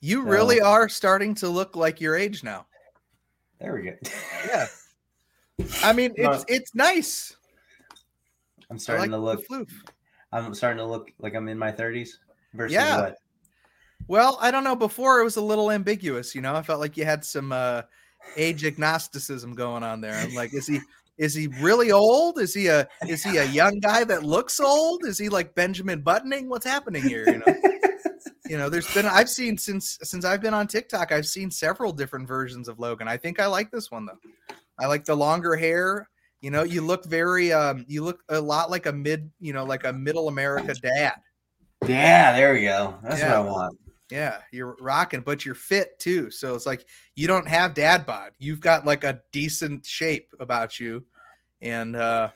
you 0.00 0.22
So- 0.22 0.28
really 0.28 0.60
are 0.60 0.88
starting 0.88 1.34
to 1.36 1.48
look 1.48 1.76
like 1.76 2.00
your 2.00 2.16
age 2.16 2.42
now. 2.44 2.66
There 3.60 3.74
we 3.74 3.82
go. 3.82 3.92
Yeah. 4.46 4.66
I 5.82 5.92
mean, 5.92 6.12
No. 6.18 6.32
it's 6.32 6.44
it's 6.48 6.74
nice. 6.74 7.36
I'm 8.70 8.78
starting 8.78 9.10
like 9.12 9.18
to 9.18 9.24
look. 9.52 9.68
I'm 10.32 10.54
starting 10.54 10.78
to 10.78 10.84
look 10.86 11.12
like 11.20 11.34
I'm 11.34 11.48
in 11.48 11.58
my 11.58 11.70
30s. 11.70 12.10
Versus 12.54 12.72
Yeah. 12.74 13.00
what? 13.00 13.16
Well, 14.08 14.38
I 14.40 14.50
don't 14.50 14.64
know. 14.64 14.76
Before 14.76 15.20
it 15.20 15.24
was 15.24 15.36
a 15.36 15.40
little 15.40 15.70
ambiguous, 15.70 16.34
you 16.34 16.40
know. 16.40 16.54
I 16.54 16.62
felt 16.62 16.80
like 16.80 16.96
you 16.96 17.04
had 17.04 17.24
some 17.24 17.52
uh 17.52 17.82
age 18.36 18.64
agnosticism 18.64 19.54
going 19.54 19.82
on 19.82 20.00
there. 20.00 20.14
I'm 20.14 20.34
like, 20.34 20.52
is 20.54 20.66
he 20.66 20.80
is 21.16 21.34
he 21.34 21.46
really 21.60 21.92
old? 21.92 22.38
Is 22.40 22.52
he 22.52 22.66
a 22.66 22.86
is 23.08 23.22
he 23.22 23.36
a 23.38 23.44
young 23.46 23.78
guy 23.80 24.04
that 24.04 24.24
looks 24.24 24.60
old? 24.60 25.04
Is 25.06 25.18
he 25.18 25.28
like 25.28 25.54
Benjamin 25.54 26.00
Buttoning? 26.02 26.48
What's 26.48 26.66
happening 26.66 27.02
here? 27.02 27.24
You 27.26 27.38
know, 27.38 27.44
you 28.54 28.58
know. 28.60 28.68
There's 28.68 28.92
been 28.94 29.04
I've 29.04 29.28
seen 29.28 29.58
since 29.58 29.98
since 30.04 30.24
I've 30.24 30.40
been 30.40 30.54
on 30.54 30.68
TikTok, 30.68 31.10
I've 31.10 31.26
seen 31.26 31.50
several 31.50 31.92
different 31.92 32.28
versions 32.28 32.68
of 32.68 32.78
Logan. 32.78 33.08
I 33.08 33.16
think 33.16 33.40
I 33.40 33.46
like 33.46 33.72
this 33.72 33.90
one 33.90 34.06
though. 34.06 34.54
I 34.78 34.86
like 34.86 35.04
the 35.04 35.16
longer 35.16 35.56
hair. 35.56 36.08
You 36.40 36.52
know, 36.52 36.62
you 36.62 36.80
look 36.80 37.04
very 37.04 37.52
um 37.52 37.84
you 37.88 38.04
look 38.04 38.22
a 38.28 38.40
lot 38.40 38.70
like 38.70 38.86
a 38.86 38.92
mid, 38.92 39.28
you 39.40 39.52
know, 39.52 39.64
like 39.64 39.82
a 39.82 39.92
middle 39.92 40.28
America 40.28 40.72
dad. 40.74 41.14
yeah, 41.84 42.32
there 42.36 42.54
we 42.54 42.62
go. 42.62 42.96
That's 43.02 43.18
Yeah. 43.20 43.40
what 43.40 43.48
I 43.48 43.50
want. 43.50 43.78
Yeah, 44.08 44.38
you're 44.52 44.76
rocking, 44.80 45.22
but 45.22 45.44
you're 45.44 45.56
fit 45.56 45.98
too. 45.98 46.30
So 46.30 46.54
it's 46.54 46.64
like 46.66 46.86
you 47.16 47.26
don't 47.26 47.48
have 47.48 47.74
dad 47.74 48.06
bod. 48.06 48.30
You've 48.38 48.60
got 48.60 48.86
like 48.86 49.02
a 49.02 49.20
decent 49.32 49.84
shape 49.84 50.28
about 50.38 50.78
you. 50.78 51.04
And 51.60 51.96
uh 51.96 52.28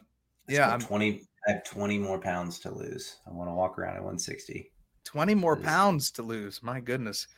yeah, 0.48 0.68
I'm 0.68 0.80
20. 0.80 1.22
I 1.46 1.52
have 1.52 1.64
20 1.64 1.98
more 1.98 2.18
pounds 2.18 2.58
to 2.60 2.74
lose. 2.74 3.18
I 3.24 3.30
want 3.30 3.48
to 3.50 3.54
walk 3.54 3.78
around 3.78 3.94
at 3.94 4.02
160. 4.02 4.72
20 5.08 5.34
more 5.34 5.56
pounds 5.56 6.10
to 6.12 6.22
lose. 6.22 6.62
My 6.62 6.80
goodness. 6.80 7.28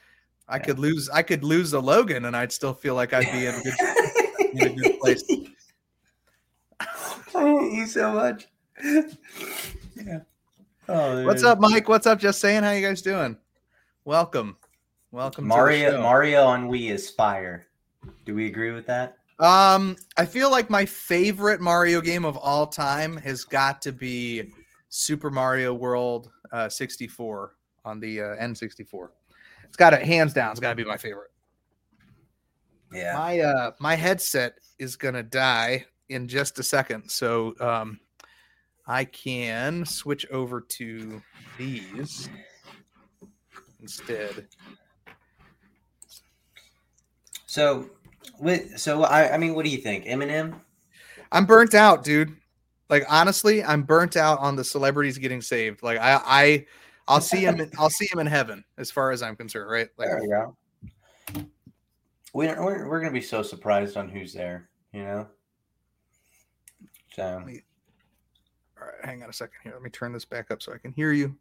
I 0.49 0.57
Yeah. 0.57 0.63
could 0.65 0.79
lose 0.81 1.09
I 1.09 1.23
could 1.23 1.45
lose 1.45 1.73
a 1.73 1.79
Logan 1.79 2.25
and 2.25 2.37
I'd 2.37 2.51
still 2.51 2.75
feel 2.75 2.97
like 2.97 3.13
I'd 3.13 3.31
be 3.31 3.47
in 3.47 3.55
a 3.55 3.63
good 3.63 3.75
in 4.55 4.67
a 4.67 4.75
good 4.75 4.99
place. 4.99 5.23
I 6.81 6.87
hate 7.35 7.73
you 7.73 7.87
so 7.87 8.13
much. 8.13 8.49
yeah. 8.83 10.19
Oh, 10.89 11.25
What's 11.25 11.45
up, 11.45 11.61
Mike? 11.61 11.89
What's 11.89 12.09
up? 12.09 12.19
Just 12.19 12.41
saying, 12.41 12.65
how 12.65 12.73
you 12.73 12.85
guys 12.85 13.03
doing? 13.03 13.37
Welcome. 14.05 14.57
Welcome 15.13 15.45
to 15.45 15.49
Mario. 15.49 16.03
Mario 16.03 16.43
on 16.45 16.69
Wii 16.69 16.91
is 16.91 17.09
fire. 17.09 17.67
Do 18.25 18.35
we 18.35 18.47
agree 18.47 18.73
with 18.73 18.87
that? 18.87 19.19
Um, 19.39 19.95
I 20.17 20.25
feel 20.27 20.51
like 20.51 20.69
my 20.71 20.85
favorite 20.85 21.61
Mario 21.61 22.01
game 22.01 22.25
of 22.25 22.37
all 22.37 22.67
time 22.67 23.17
has 23.19 23.45
got 23.45 23.81
to 23.83 23.93
be 23.93 24.53
Super 24.89 25.31
Mario 25.31 25.73
World 25.73 26.33
uh, 26.51 26.69
64 26.69 27.55
on 27.85 28.01
the 28.01 28.21
uh, 28.21 28.25
N64. 28.37 29.09
It's 29.65 29.77
got 29.77 29.93
it 29.93 30.03
hands 30.03 30.33
down. 30.33 30.51
It's 30.51 30.61
got 30.61 30.71
to 30.71 30.77
be 30.77 30.85
my 30.85 30.97
favorite. 30.97 31.31
Yeah. 32.93 33.15
My 33.17 33.39
uh, 33.39 33.71
my 33.79 33.95
headset 33.95 34.55
is 34.79 34.97
gonna 34.97 35.23
die 35.23 35.87
in 36.09 36.27
just 36.27 36.59
a 36.59 36.63
second, 36.63 37.09
so 37.09 37.55
um, 37.61 38.01
I 38.87 39.05
can 39.05 39.85
switch 39.85 40.27
over 40.33 40.61
to 40.61 41.23
these 41.57 42.29
instead. 43.81 44.49
So, 47.47 47.91
with, 48.39 48.79
so 48.79 49.03
I, 49.05 49.35
I 49.35 49.39
mean, 49.39 49.55
what 49.55 49.65
do 49.65 49.71
you 49.71 49.79
think, 49.79 50.05
Eminem? 50.05 50.55
I'm 51.33 51.47
burnt 51.47 51.75
out, 51.75 52.05
dude. 52.05 52.37
Like 52.89 53.05
honestly, 53.09 53.63
I'm 53.63 53.83
burnt 53.83 54.17
out 54.17 54.41
on 54.41 54.57
the 54.57 54.65
celebrities 54.65 55.19
getting 55.19 55.41
saved. 55.41 55.83
Like 55.83 55.99
I, 55.99 56.21
I, 56.25 56.67
I'll 57.11 57.21
see 57.21 57.45
him. 57.45 57.61
In, 57.61 57.71
I'll 57.79 57.91
see 57.91 58.07
him 58.11 58.21
in 58.21 58.27
heaven, 58.27 58.65
as 58.79 58.91
far 58.91 59.11
as 59.11 59.23
I'm 59.23 59.35
concerned. 59.35 59.71
Right? 59.71 59.89
Like 59.99 60.09
There 60.09 60.21
we 60.21 60.29
go. 60.29 60.57
We 62.33 62.47
don't, 62.47 62.63
we're 62.63 62.89
we're 62.89 63.01
gonna 63.01 63.13
be 63.13 63.21
so 63.21 63.43
surprised 63.43 63.97
on 63.97 64.09
who's 64.09 64.33
there, 64.33 64.71
you 64.93 65.03
know. 65.03 65.27
So 67.15 67.25
All 67.25 68.87
right, 68.87 69.05
hang 69.05 69.23
on 69.25 69.29
a 69.29 69.33
second 69.33 69.57
here. 69.65 69.73
Let 69.73 69.83
me 69.83 69.91
turn 69.91 70.13
this 70.13 70.25
back 70.25 70.53
up 70.53 70.63
so 70.63 70.73
I 70.73 70.79
can 70.79 70.93
hear 70.93 71.11
you. 71.11 71.37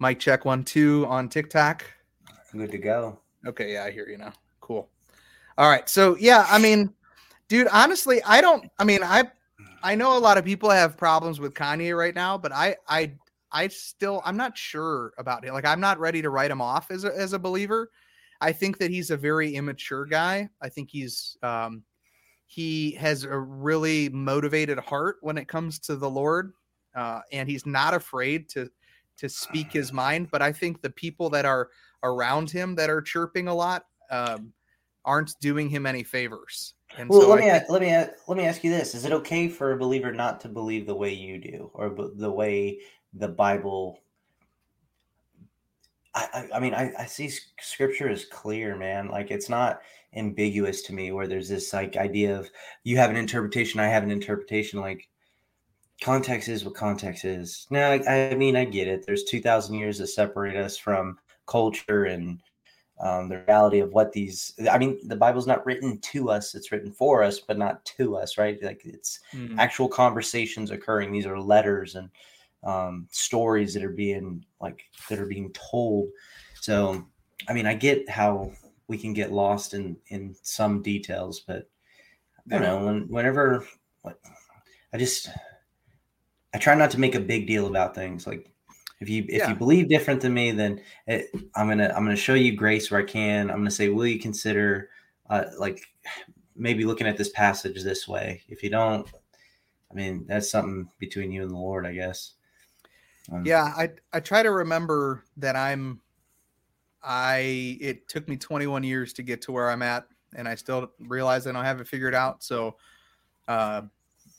Mic 0.00 0.18
check 0.18 0.44
one 0.44 0.64
two 0.64 1.06
on 1.08 1.28
TikTok. 1.28 1.84
good 2.50 2.72
to 2.72 2.78
go. 2.78 3.20
Okay, 3.46 3.74
yeah, 3.74 3.84
I 3.84 3.92
hear 3.92 4.08
you 4.08 4.18
now. 4.18 4.32
Cool. 4.60 4.88
All 5.56 5.70
right. 5.70 5.88
So 5.88 6.16
yeah, 6.18 6.44
I 6.50 6.58
mean, 6.58 6.92
dude, 7.46 7.68
honestly, 7.68 8.20
I 8.24 8.40
don't 8.40 8.68
I 8.80 8.84
mean, 8.84 9.04
I 9.04 9.30
I 9.82 9.94
know 9.94 10.16
a 10.16 10.20
lot 10.20 10.38
of 10.38 10.44
people 10.44 10.70
have 10.70 10.96
problems 10.96 11.40
with 11.40 11.54
Kanye 11.54 11.96
right 11.96 12.14
now, 12.14 12.38
but 12.38 12.52
I 12.52 12.76
I 12.88 13.12
I 13.50 13.68
still 13.68 14.22
I'm 14.24 14.36
not 14.36 14.56
sure 14.56 15.12
about 15.18 15.44
it. 15.44 15.52
Like 15.52 15.66
I'm 15.66 15.80
not 15.80 15.98
ready 15.98 16.22
to 16.22 16.30
write 16.30 16.50
him 16.50 16.60
off 16.60 16.90
as 16.90 17.04
a 17.04 17.16
as 17.16 17.32
a 17.32 17.38
believer. 17.38 17.90
I 18.40 18.52
think 18.52 18.78
that 18.78 18.90
he's 18.90 19.10
a 19.10 19.16
very 19.16 19.54
immature 19.54 20.04
guy. 20.04 20.48
I 20.60 20.68
think 20.68 20.90
he's 20.90 21.36
um 21.42 21.82
he 22.46 22.92
has 22.92 23.24
a 23.24 23.38
really 23.38 24.08
motivated 24.10 24.78
heart 24.78 25.16
when 25.22 25.38
it 25.38 25.48
comes 25.48 25.78
to 25.80 25.96
the 25.96 26.10
Lord. 26.10 26.52
Uh, 26.94 27.20
and 27.32 27.48
he's 27.48 27.64
not 27.64 27.94
afraid 27.94 28.48
to 28.50 28.70
to 29.16 29.28
speak 29.28 29.72
his 29.72 29.92
mind. 29.92 30.28
But 30.30 30.42
I 30.42 30.52
think 30.52 30.82
the 30.82 30.90
people 30.90 31.30
that 31.30 31.44
are 31.44 31.70
around 32.02 32.50
him 32.50 32.74
that 32.74 32.90
are 32.90 33.00
chirping 33.00 33.48
a 33.48 33.54
lot 33.54 33.86
um, 34.10 34.52
aren't 35.04 35.38
doing 35.40 35.68
him 35.68 35.86
any 35.86 36.02
favors. 36.02 36.74
And 36.98 37.08
Well, 37.08 37.22
so 37.22 37.28
let 37.30 37.38
I 37.38 37.40
me 37.46 37.50
think- 37.50 37.70
let 37.70 37.82
me 37.82 38.14
let 38.28 38.38
me 38.38 38.44
ask 38.44 38.62
you 38.62 38.70
this: 38.70 38.94
Is 38.94 39.04
it 39.04 39.12
okay 39.12 39.48
for 39.48 39.72
a 39.72 39.76
believer 39.78 40.12
not 40.12 40.40
to 40.42 40.48
believe 40.48 40.86
the 40.86 40.94
way 40.94 41.12
you 41.12 41.38
do, 41.38 41.70
or 41.74 41.88
the 41.90 42.30
way 42.30 42.80
the 43.14 43.28
Bible 43.28 43.98
I, 46.14 46.28
I, 46.52 46.56
I 46.56 46.60
mean, 46.60 46.74
I, 46.74 46.92
I 46.98 47.06
see 47.06 47.30
scripture 47.60 48.08
is 48.10 48.26
clear, 48.26 48.76
man. 48.76 49.08
Like 49.08 49.30
it's 49.30 49.48
not 49.48 49.80
ambiguous 50.14 50.82
to 50.82 50.92
me 50.92 51.10
where 51.12 51.26
there's 51.26 51.48
this 51.48 51.72
like 51.72 51.96
idea 51.96 52.38
of 52.38 52.50
you 52.84 52.98
have 52.98 53.08
an 53.10 53.16
interpretation, 53.16 53.80
I 53.80 53.86
have 53.88 54.02
an 54.02 54.10
interpretation. 54.10 54.80
Like 54.80 55.08
context 56.02 56.48
is 56.48 56.64
what 56.64 56.74
context 56.74 57.24
is. 57.24 57.66
Now, 57.70 57.90
I, 57.92 58.30
I 58.30 58.34
mean, 58.34 58.56
I 58.56 58.64
get 58.66 58.88
it. 58.88 59.06
There's 59.06 59.24
2,000 59.24 59.74
years 59.74 59.98
that 59.98 60.08
separate 60.08 60.56
us 60.56 60.76
from 60.76 61.18
culture 61.46 62.04
and 62.04 62.40
um, 63.02 63.28
the 63.28 63.44
reality 63.48 63.80
of 63.80 63.92
what 63.92 64.12
these 64.12 64.54
i 64.70 64.78
mean 64.78 64.98
the 65.08 65.16
bible's 65.16 65.46
not 65.46 65.64
written 65.66 65.98
to 65.98 66.30
us 66.30 66.54
it's 66.54 66.72
written 66.72 66.92
for 66.92 67.22
us 67.22 67.40
but 67.40 67.58
not 67.58 67.84
to 67.84 68.16
us 68.16 68.38
right? 68.38 68.62
Like 68.62 68.82
it's 68.84 69.20
mm. 69.34 69.54
actual 69.58 69.88
conversations 69.88 70.70
occurring. 70.70 71.12
These 71.12 71.26
are 71.26 71.38
letters 71.38 71.96
and 71.96 72.08
um, 72.64 73.08
stories 73.10 73.74
that 73.74 73.82
are 73.82 73.90
being 73.90 74.44
like 74.60 74.84
that 75.08 75.18
are 75.18 75.26
being 75.26 75.52
told. 75.52 76.08
So 76.60 77.04
i 77.48 77.52
mean 77.52 77.66
i 77.66 77.74
get 77.74 78.08
how 78.08 78.52
we 78.86 78.96
can 78.96 79.12
get 79.12 79.32
lost 79.32 79.74
in 79.74 79.96
in 80.08 80.34
some 80.42 80.80
details 80.80 81.40
but 81.40 81.68
i 82.52 82.58
don't 82.58 82.62
know 82.62 82.86
when, 82.86 83.08
whenever 83.08 83.66
what 84.02 84.20
i 84.92 84.98
just 84.98 85.28
i 86.54 86.58
try 86.58 86.74
not 86.74 86.90
to 86.90 87.00
make 87.00 87.14
a 87.14 87.20
big 87.20 87.46
deal 87.46 87.66
about 87.66 87.94
things. 87.94 88.26
Like 88.26 88.50
if 89.02 89.08
you 89.08 89.24
if 89.28 89.38
yeah. 89.40 89.48
you 89.48 89.56
believe 89.56 89.88
different 89.88 90.20
than 90.20 90.32
me, 90.32 90.52
then 90.52 90.80
it, 91.08 91.28
I'm 91.56 91.68
gonna 91.68 91.88
I'm 91.88 92.04
gonna 92.04 92.16
show 92.16 92.34
you 92.34 92.56
grace 92.56 92.90
where 92.90 93.00
I 93.00 93.04
can. 93.04 93.50
I'm 93.50 93.56
gonna 93.58 93.70
say, 93.70 93.88
will 93.88 94.06
you 94.06 94.20
consider 94.20 94.90
uh, 95.28 95.46
like 95.58 95.82
maybe 96.54 96.84
looking 96.84 97.08
at 97.08 97.16
this 97.16 97.30
passage 97.30 97.82
this 97.82 98.06
way? 98.06 98.42
If 98.48 98.62
you 98.62 98.70
don't, 98.70 99.06
I 99.90 99.94
mean 99.94 100.24
that's 100.28 100.50
something 100.50 100.88
between 101.00 101.32
you 101.32 101.42
and 101.42 101.50
the 101.50 101.56
Lord, 101.56 101.84
I 101.84 101.94
guess. 101.94 102.34
Um, 103.30 103.44
yeah, 103.44 103.64
I 103.76 103.90
I 104.12 104.20
try 104.20 104.44
to 104.44 104.52
remember 104.52 105.24
that 105.38 105.56
I'm 105.56 106.00
I 107.02 107.76
it 107.80 108.08
took 108.08 108.28
me 108.28 108.36
21 108.36 108.84
years 108.84 109.12
to 109.14 109.24
get 109.24 109.42
to 109.42 109.52
where 109.52 109.68
I'm 109.68 109.82
at, 109.82 110.06
and 110.36 110.46
I 110.46 110.54
still 110.54 110.92
realize 111.00 111.48
I 111.48 111.52
don't 111.52 111.64
have 111.64 111.80
it 111.80 111.88
figured 111.88 112.14
out. 112.14 112.44
So, 112.44 112.76
uh, 113.48 113.82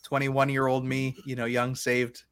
21 0.03 0.47
year 0.47 0.67
old 0.67 0.85
me, 0.85 1.17
you 1.25 1.35
know, 1.35 1.45
young 1.45 1.75
saved 1.75 2.23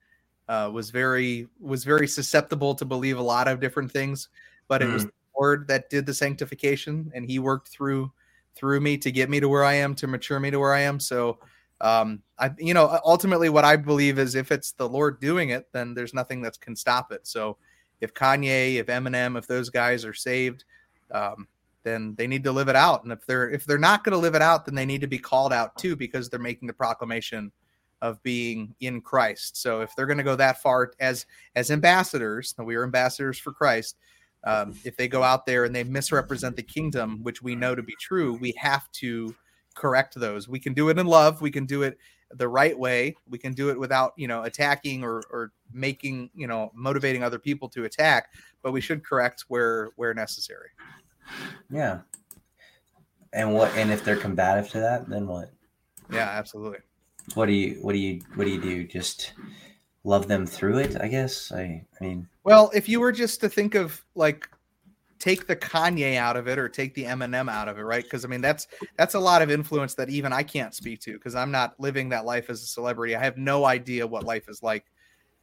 uh, 0.52 0.70
was 0.70 0.90
very 0.90 1.48
was 1.62 1.86
very 1.86 2.10
susceptible 2.10 2.76
to 2.76 2.84
believe 2.84 3.18
a 3.18 3.22
lot 3.22 3.48
of 3.48 3.62
different 3.62 3.90
things, 3.90 4.28
but 4.68 4.82
it 4.82 4.90
mm. 4.90 4.94
was 4.94 5.06
the 5.06 5.12
Lord 5.40 5.66
that 5.70 5.90
did 5.90 6.06
the 6.06 6.14
sanctification, 6.14 7.10
and 7.16 7.26
He 7.26 7.40
worked 7.40 7.70
through 7.70 8.12
through 8.54 8.82
me 8.82 8.98
to 8.98 9.14
get 9.14 9.30
me 9.30 9.40
to 9.40 9.48
where 9.48 9.64
I 9.64 9.76
am, 9.76 9.96
to 9.96 10.08
mature 10.08 10.42
me 10.42 10.52
to 10.52 10.60
where 10.60 10.74
I 10.74 10.82
am. 10.82 11.00
So, 11.00 11.40
um, 11.80 12.22
I 12.38 12.52
you 12.58 12.74
know 12.74 13.00
ultimately 13.06 13.48
what 13.48 13.64
I 13.64 13.78
believe 13.78 14.20
is 14.20 14.36
if 14.36 14.52
it's 14.52 14.74
the 14.74 14.90
Lord 14.90 15.22
doing 15.22 15.52
it, 15.52 15.70
then 15.72 15.94
there's 15.94 16.14
nothing 16.14 16.42
that 16.42 16.60
can 16.60 16.76
stop 16.76 17.14
it. 17.14 17.26
So, 17.26 17.56
if 18.02 18.14
Kanye, 18.14 18.76
if 18.76 18.88
Eminem, 18.88 19.38
if 19.38 19.48
those 19.48 19.70
guys 19.70 20.04
are 20.04 20.14
saved, 20.14 20.66
um, 21.12 21.48
then 21.84 22.14
they 22.18 22.28
need 22.28 22.44
to 22.44 22.52
live 22.52 22.68
it 22.68 22.76
out. 22.76 23.04
And 23.04 23.14
if 23.14 23.26
they're 23.26 23.50
if 23.50 23.64
they're 23.64 23.78
not 23.78 24.04
going 24.04 24.16
to 24.16 24.20
live 24.20 24.36
it 24.36 24.42
out, 24.42 24.66
then 24.66 24.76
they 24.76 24.86
need 24.86 25.00
to 25.00 25.08
be 25.08 25.18
called 25.18 25.54
out 25.54 25.78
too 25.78 25.96
because 25.96 26.30
they're 26.30 26.42
making 26.42 26.68
the 26.68 26.74
proclamation 26.74 27.54
of 28.02 28.22
being 28.24 28.74
in 28.80 29.02
Christ. 29.02 29.62
So 29.62 29.82
if 29.82 29.96
they're 29.96 30.08
going 30.08 30.18
to 30.18 30.24
go 30.24 30.36
that 30.36 30.62
far 30.62 30.92
as 31.00 31.26
as 31.56 31.72
ambassadors, 31.72 32.54
we 32.58 32.76
are 32.76 32.84
ambassadors 32.84 33.38
for 33.38 33.54
Christ. 33.54 33.98
Um, 34.44 34.74
if 34.84 34.98
they 34.98 35.08
go 35.08 35.22
out 35.22 35.46
there 35.46 35.66
and 35.66 35.76
they 35.76 35.84
misrepresent 35.84 36.56
the 36.56 36.64
kingdom, 36.64 37.20
which 37.22 37.44
we 37.44 37.54
know 37.56 37.76
to 37.76 37.84
be 37.84 37.96
true, 38.00 38.34
we 38.34 38.54
have 38.58 38.92
to 38.94 39.36
correct 39.76 40.16
those. 40.16 40.50
We 40.50 40.60
can 40.60 40.74
do 40.74 40.90
it 40.90 40.98
in 40.98 41.06
love. 41.06 41.42
We 41.42 41.52
can 41.52 41.66
do 41.66 41.84
it 41.84 41.98
the 42.32 42.48
right 42.48 42.78
way. 42.78 43.16
We 43.30 43.38
can 43.38 43.54
do 43.54 43.70
it 43.70 43.80
without, 43.80 44.14
you 44.18 44.28
know, 44.28 44.44
attacking 44.44 45.04
or, 45.04 45.22
or 45.30 45.52
making, 45.72 46.32
you 46.34 46.48
know, 46.48 46.72
motivating 46.74 47.24
other 47.24 47.38
people 47.38 47.70
to 47.70 47.84
attack. 47.84 48.30
But 48.64 48.72
we 48.72 48.82
should 48.82 49.06
correct 49.06 49.46
where 49.48 49.90
where 49.96 50.14
necessary. 50.14 50.70
Yeah. 51.70 52.00
And 53.34 53.54
what? 53.54 53.72
And 53.76 53.92
if 53.92 54.04
they're 54.04 54.18
combative 54.18 54.70
to 54.72 54.80
that, 54.80 55.08
then 55.08 55.28
what? 55.28 55.52
Yeah, 56.12 56.30
absolutely 56.30 56.80
what 57.36 57.48
do 57.48 57.54
you 57.54 57.78
what 57.82 57.94
do 57.94 58.00
you 58.00 58.22
what 58.36 58.46
do 58.46 58.52
you 58.52 58.62
do? 58.62 58.84
Just 58.86 59.34
love 60.04 60.28
them 60.28 60.46
through 60.46 60.80
it, 60.80 60.98
I 61.00 61.08
guess. 61.08 61.52
I 61.52 61.86
I 62.00 62.04
mean 62.04 62.28
Well, 62.44 62.72
if 62.74 62.90
you 62.90 63.00
were 63.00 63.12
just 63.12 63.42
to 63.42 63.50
think 63.50 63.76
of 63.76 64.04
like 64.16 64.50
take 65.20 65.46
the 65.46 65.56
Kanye 65.56 66.18
out 66.18 66.36
of 66.36 66.48
it 66.48 66.58
or 66.58 66.68
take 66.68 66.96
the 66.96 67.04
Eminem 67.04 67.50
out 67.50 67.68
of 67.68 67.78
it, 67.78 67.84
right? 67.84 68.04
Because 68.04 68.26
I 68.26 68.28
mean 68.28 68.42
that's 68.42 68.68
that's 68.98 69.14
a 69.14 69.20
lot 69.20 69.42
of 69.42 69.52
influence 69.52 69.94
that 69.96 70.10
even 70.10 70.34
I 70.34 70.44
can't 70.44 70.74
speak 70.74 71.00
to 71.02 71.14
because 71.14 71.36
I'm 71.36 71.52
not 71.52 71.80
living 71.80 72.10
that 72.10 72.26
life 72.26 72.50
as 72.50 72.64
a 72.64 72.68
celebrity. 72.68 73.16
I 73.16 73.24
have 73.24 73.38
no 73.38 73.66
idea 73.66 74.08
what 74.08 74.24
life 74.24 74.50
is 74.50 74.64
like 74.64 74.86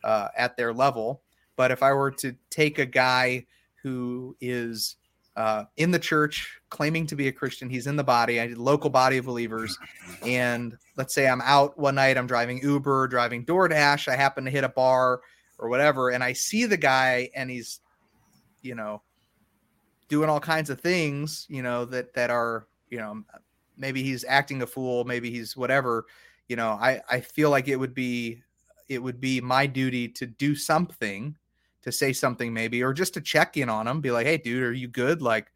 uh, 0.05 0.29
at 0.37 0.57
their 0.57 0.75
level. 0.75 1.23
But 1.57 1.71
if 1.71 1.83
I 1.83 1.93
were 1.93 2.11
to 2.13 2.35
take 2.51 2.79
a 2.79 2.87
guy 2.87 3.47
who 3.83 4.37
is 4.41 4.97
uh, 5.39 5.65
in 5.77 5.93
the 5.93 5.99
church, 6.01 6.59
claiming 6.69 7.07
to 7.07 7.15
be 7.15 7.29
a 7.29 7.33
Christian. 7.33 7.71
He's 7.71 7.87
in 7.87 7.95
the 7.95 8.03
body, 8.03 8.39
a 8.39 8.49
local 8.57 8.91
body 8.91 9.19
of 9.19 9.25
believers. 9.25 9.79
And 10.27 10.77
let's 10.97 11.15
say 11.15 11.29
I'm 11.29 11.41
out 11.43 11.79
one 11.79 11.95
night, 11.95 12.19
I'm 12.19 12.27
driving 12.27 12.59
Uber, 12.59 13.07
driving 13.07 13.47
DoorDash. 13.47 14.09
I 14.09 14.17
happen 14.17 14.45
to 14.45 14.51
hit 14.51 14.65
a 14.65 14.69
bar 14.69 15.21
or 15.61 15.69
whatever, 15.69 16.11
and 16.11 16.25
I 16.25 16.33
see 16.33 16.67
the 16.67 16.77
guy, 16.77 17.31
and 17.37 17.49
he's, 17.49 17.79
you 18.63 18.75
know, 18.75 19.01
doing 20.09 20.29
all 20.29 20.41
kinds 20.41 20.71
of 20.71 20.81
things, 20.81 21.47
you 21.49 21.63
know, 21.63 21.85
that 21.85 22.13
that 22.15 22.31
are, 22.31 22.67
you 22.91 22.99
know, 22.99 23.23
maybe 23.77 24.03
he's 24.03 24.25
acting 24.25 24.63
a 24.63 24.67
fool, 24.67 25.05
maybe 25.05 25.31
he's 25.31 25.57
whatever. 25.57 26.07
You 26.49 26.57
know, 26.57 26.71
I 26.71 27.01
I 27.09 27.21
feel 27.21 27.51
like 27.51 27.69
it 27.69 27.77
would 27.77 27.95
be 27.95 28.43
it 28.89 29.01
would 29.01 29.21
be 29.21 29.41
my 29.41 29.67
duty 29.67 30.09
to 30.09 30.27
do 30.27 30.57
something 30.57 31.37
to 31.83 31.93
say 31.93 32.13
something 32.13 32.53
maybe 32.53 32.83
or 32.83 32.93
just 32.93 33.15
to 33.15 33.21
check 33.21 33.57
in 33.57 33.69
on 33.69 33.87
them 33.87 34.01
be 34.01 34.11
like 34.11 34.27
hey 34.27 34.37
dude 34.37 34.63
are 34.63 34.73
you 34.73 34.89
good? 34.89 35.23
Like 35.23 35.53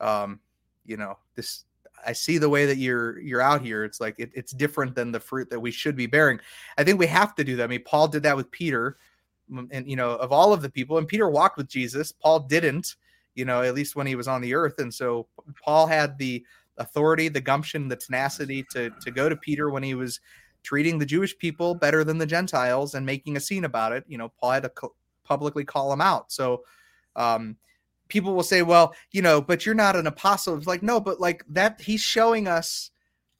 um 0.00 0.40
you 0.84 0.96
know 0.96 1.16
this 1.34 1.64
i 2.04 2.12
see 2.12 2.36
the 2.38 2.48
way 2.48 2.66
that 2.66 2.78
you're 2.78 3.18
you're 3.20 3.40
out 3.40 3.62
here. 3.62 3.84
It's 3.84 4.00
like 4.00 4.16
it, 4.18 4.30
it's 4.34 4.52
different 4.52 4.94
than 4.94 5.12
the 5.12 5.20
fruit 5.20 5.50
that 5.50 5.60
we 5.60 5.70
should 5.70 5.96
be 5.96 6.06
bearing. 6.06 6.40
I 6.76 6.84
think 6.84 6.98
we 6.98 7.06
have 7.06 7.34
to 7.36 7.44
do 7.44 7.56
that. 7.56 7.64
I 7.64 7.66
mean 7.68 7.84
paul 7.84 8.08
did 8.08 8.22
that 8.24 8.36
with 8.36 8.50
peter 8.50 8.98
and 9.70 9.88
you 9.88 9.96
know 9.96 10.10
of 10.16 10.32
all 10.32 10.52
of 10.52 10.62
the 10.62 10.70
people 10.70 10.98
and 10.98 11.06
peter 11.08 11.28
walked 11.28 11.56
with 11.56 11.68
jesus. 11.68 12.12
Paul 12.12 12.40
didn't 12.40 12.96
you 13.34 13.44
know 13.44 13.62
at 13.62 13.74
least 13.74 13.96
when 13.96 14.06
he 14.06 14.14
was 14.14 14.28
on 14.28 14.40
the 14.40 14.54
earth 14.54 14.78
and 14.78 14.92
so 14.92 15.26
paul 15.64 15.86
had 15.86 16.18
the 16.18 16.44
authority 16.78 17.28
the 17.28 17.40
gumption 17.40 17.88
the 17.88 17.96
tenacity 17.96 18.64
to 18.72 18.90
to 19.00 19.10
go 19.10 19.28
to 19.28 19.36
peter 19.36 19.70
when 19.70 19.82
he 19.82 19.94
was 19.94 20.20
treating 20.62 20.98
the 20.98 21.06
jewish 21.06 21.36
people 21.38 21.74
better 21.74 22.04
than 22.04 22.18
the 22.18 22.26
gentiles 22.26 22.94
and 22.94 23.04
making 23.04 23.36
a 23.36 23.40
scene 23.40 23.64
about 23.64 23.92
it. 23.92 24.04
You 24.08 24.18
know 24.18 24.32
paul 24.40 24.50
had 24.52 24.62
to 24.64 24.72
publicly 25.24 25.64
call 25.64 25.92
him 25.92 26.00
out. 26.00 26.32
So 26.32 26.62
um, 27.16 27.56
people 28.08 28.34
will 28.34 28.42
say, 28.42 28.62
well, 28.62 28.94
you 29.10 29.22
know, 29.22 29.40
but 29.40 29.64
you're 29.64 29.74
not 29.74 29.96
an 29.96 30.06
apostle. 30.06 30.56
It's 30.56 30.66
like, 30.66 30.82
no, 30.82 31.00
but 31.00 31.20
like 31.20 31.44
that, 31.48 31.80
he's 31.80 32.00
showing 32.00 32.48
us 32.48 32.90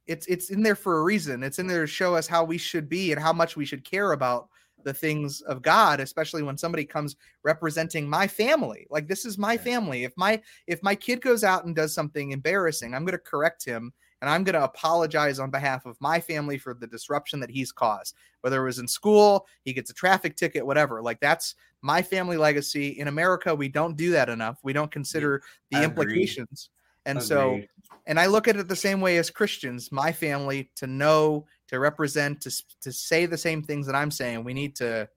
it's 0.06 0.26
it's 0.26 0.50
in 0.50 0.62
there 0.62 0.74
for 0.74 0.98
a 0.98 1.02
reason. 1.02 1.42
It's 1.42 1.58
in 1.58 1.66
there 1.66 1.82
to 1.82 1.86
show 1.86 2.14
us 2.14 2.26
how 2.26 2.44
we 2.44 2.58
should 2.58 2.88
be 2.88 3.12
and 3.12 3.20
how 3.20 3.32
much 3.32 3.56
we 3.56 3.64
should 3.64 3.84
care 3.84 4.12
about 4.12 4.48
the 4.84 4.92
things 4.92 5.40
of 5.42 5.62
God, 5.62 6.00
especially 6.00 6.42
when 6.42 6.56
somebody 6.56 6.84
comes 6.84 7.16
representing 7.44 8.08
my 8.08 8.26
family. 8.26 8.86
Like 8.90 9.06
this 9.06 9.24
is 9.24 9.38
my 9.38 9.56
family. 9.56 10.04
If 10.04 10.12
my 10.16 10.40
if 10.66 10.82
my 10.82 10.94
kid 10.94 11.20
goes 11.20 11.44
out 11.44 11.64
and 11.64 11.74
does 11.74 11.94
something 11.94 12.32
embarrassing, 12.32 12.94
I'm 12.94 13.04
going 13.04 13.12
to 13.12 13.18
correct 13.18 13.64
him 13.64 13.92
and 14.20 14.30
I'm 14.30 14.44
going 14.44 14.54
to 14.54 14.64
apologize 14.64 15.38
on 15.38 15.50
behalf 15.50 15.86
of 15.86 16.00
my 16.00 16.20
family 16.20 16.58
for 16.58 16.74
the 16.74 16.86
disruption 16.86 17.40
that 17.40 17.50
he's 17.50 17.72
caused. 17.72 18.14
Whether 18.40 18.62
it 18.62 18.66
was 18.66 18.78
in 18.78 18.88
school, 18.88 19.46
he 19.64 19.72
gets 19.72 19.90
a 19.90 19.94
traffic 19.94 20.36
ticket, 20.36 20.66
whatever. 20.66 21.02
Like 21.02 21.20
that's 21.20 21.54
my 21.82 22.02
family 22.02 22.36
legacy. 22.36 22.88
In 22.98 23.08
America, 23.08 23.54
we 23.54 23.68
don't 23.68 23.96
do 23.96 24.12
that 24.12 24.28
enough. 24.28 24.58
We 24.62 24.72
don't 24.72 24.90
consider 24.90 25.42
the 25.70 25.78
I 25.78 25.84
implications. 25.84 26.70
Agree. 26.70 27.10
And 27.10 27.18
Agreed. 27.18 27.28
so, 27.28 27.60
and 28.06 28.18
I 28.18 28.26
look 28.26 28.48
at 28.48 28.56
it 28.56 28.68
the 28.68 28.76
same 28.76 29.00
way 29.00 29.18
as 29.18 29.30
Christians, 29.30 29.90
my 29.92 30.12
family 30.12 30.70
to 30.76 30.86
know, 30.86 31.46
to 31.68 31.78
represent, 31.78 32.40
to, 32.42 32.62
to 32.80 32.92
say 32.92 33.26
the 33.26 33.38
same 33.38 33.62
things 33.62 33.86
that 33.86 33.94
I'm 33.94 34.10
saying. 34.10 34.44
We 34.44 34.54
need 34.54 34.76
to, 34.76 35.08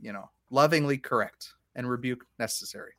you 0.00 0.12
know, 0.12 0.30
lovingly 0.50 0.98
correct 0.98 1.52
and 1.76 1.88
rebuke 1.88 2.24
necessary. 2.38 2.92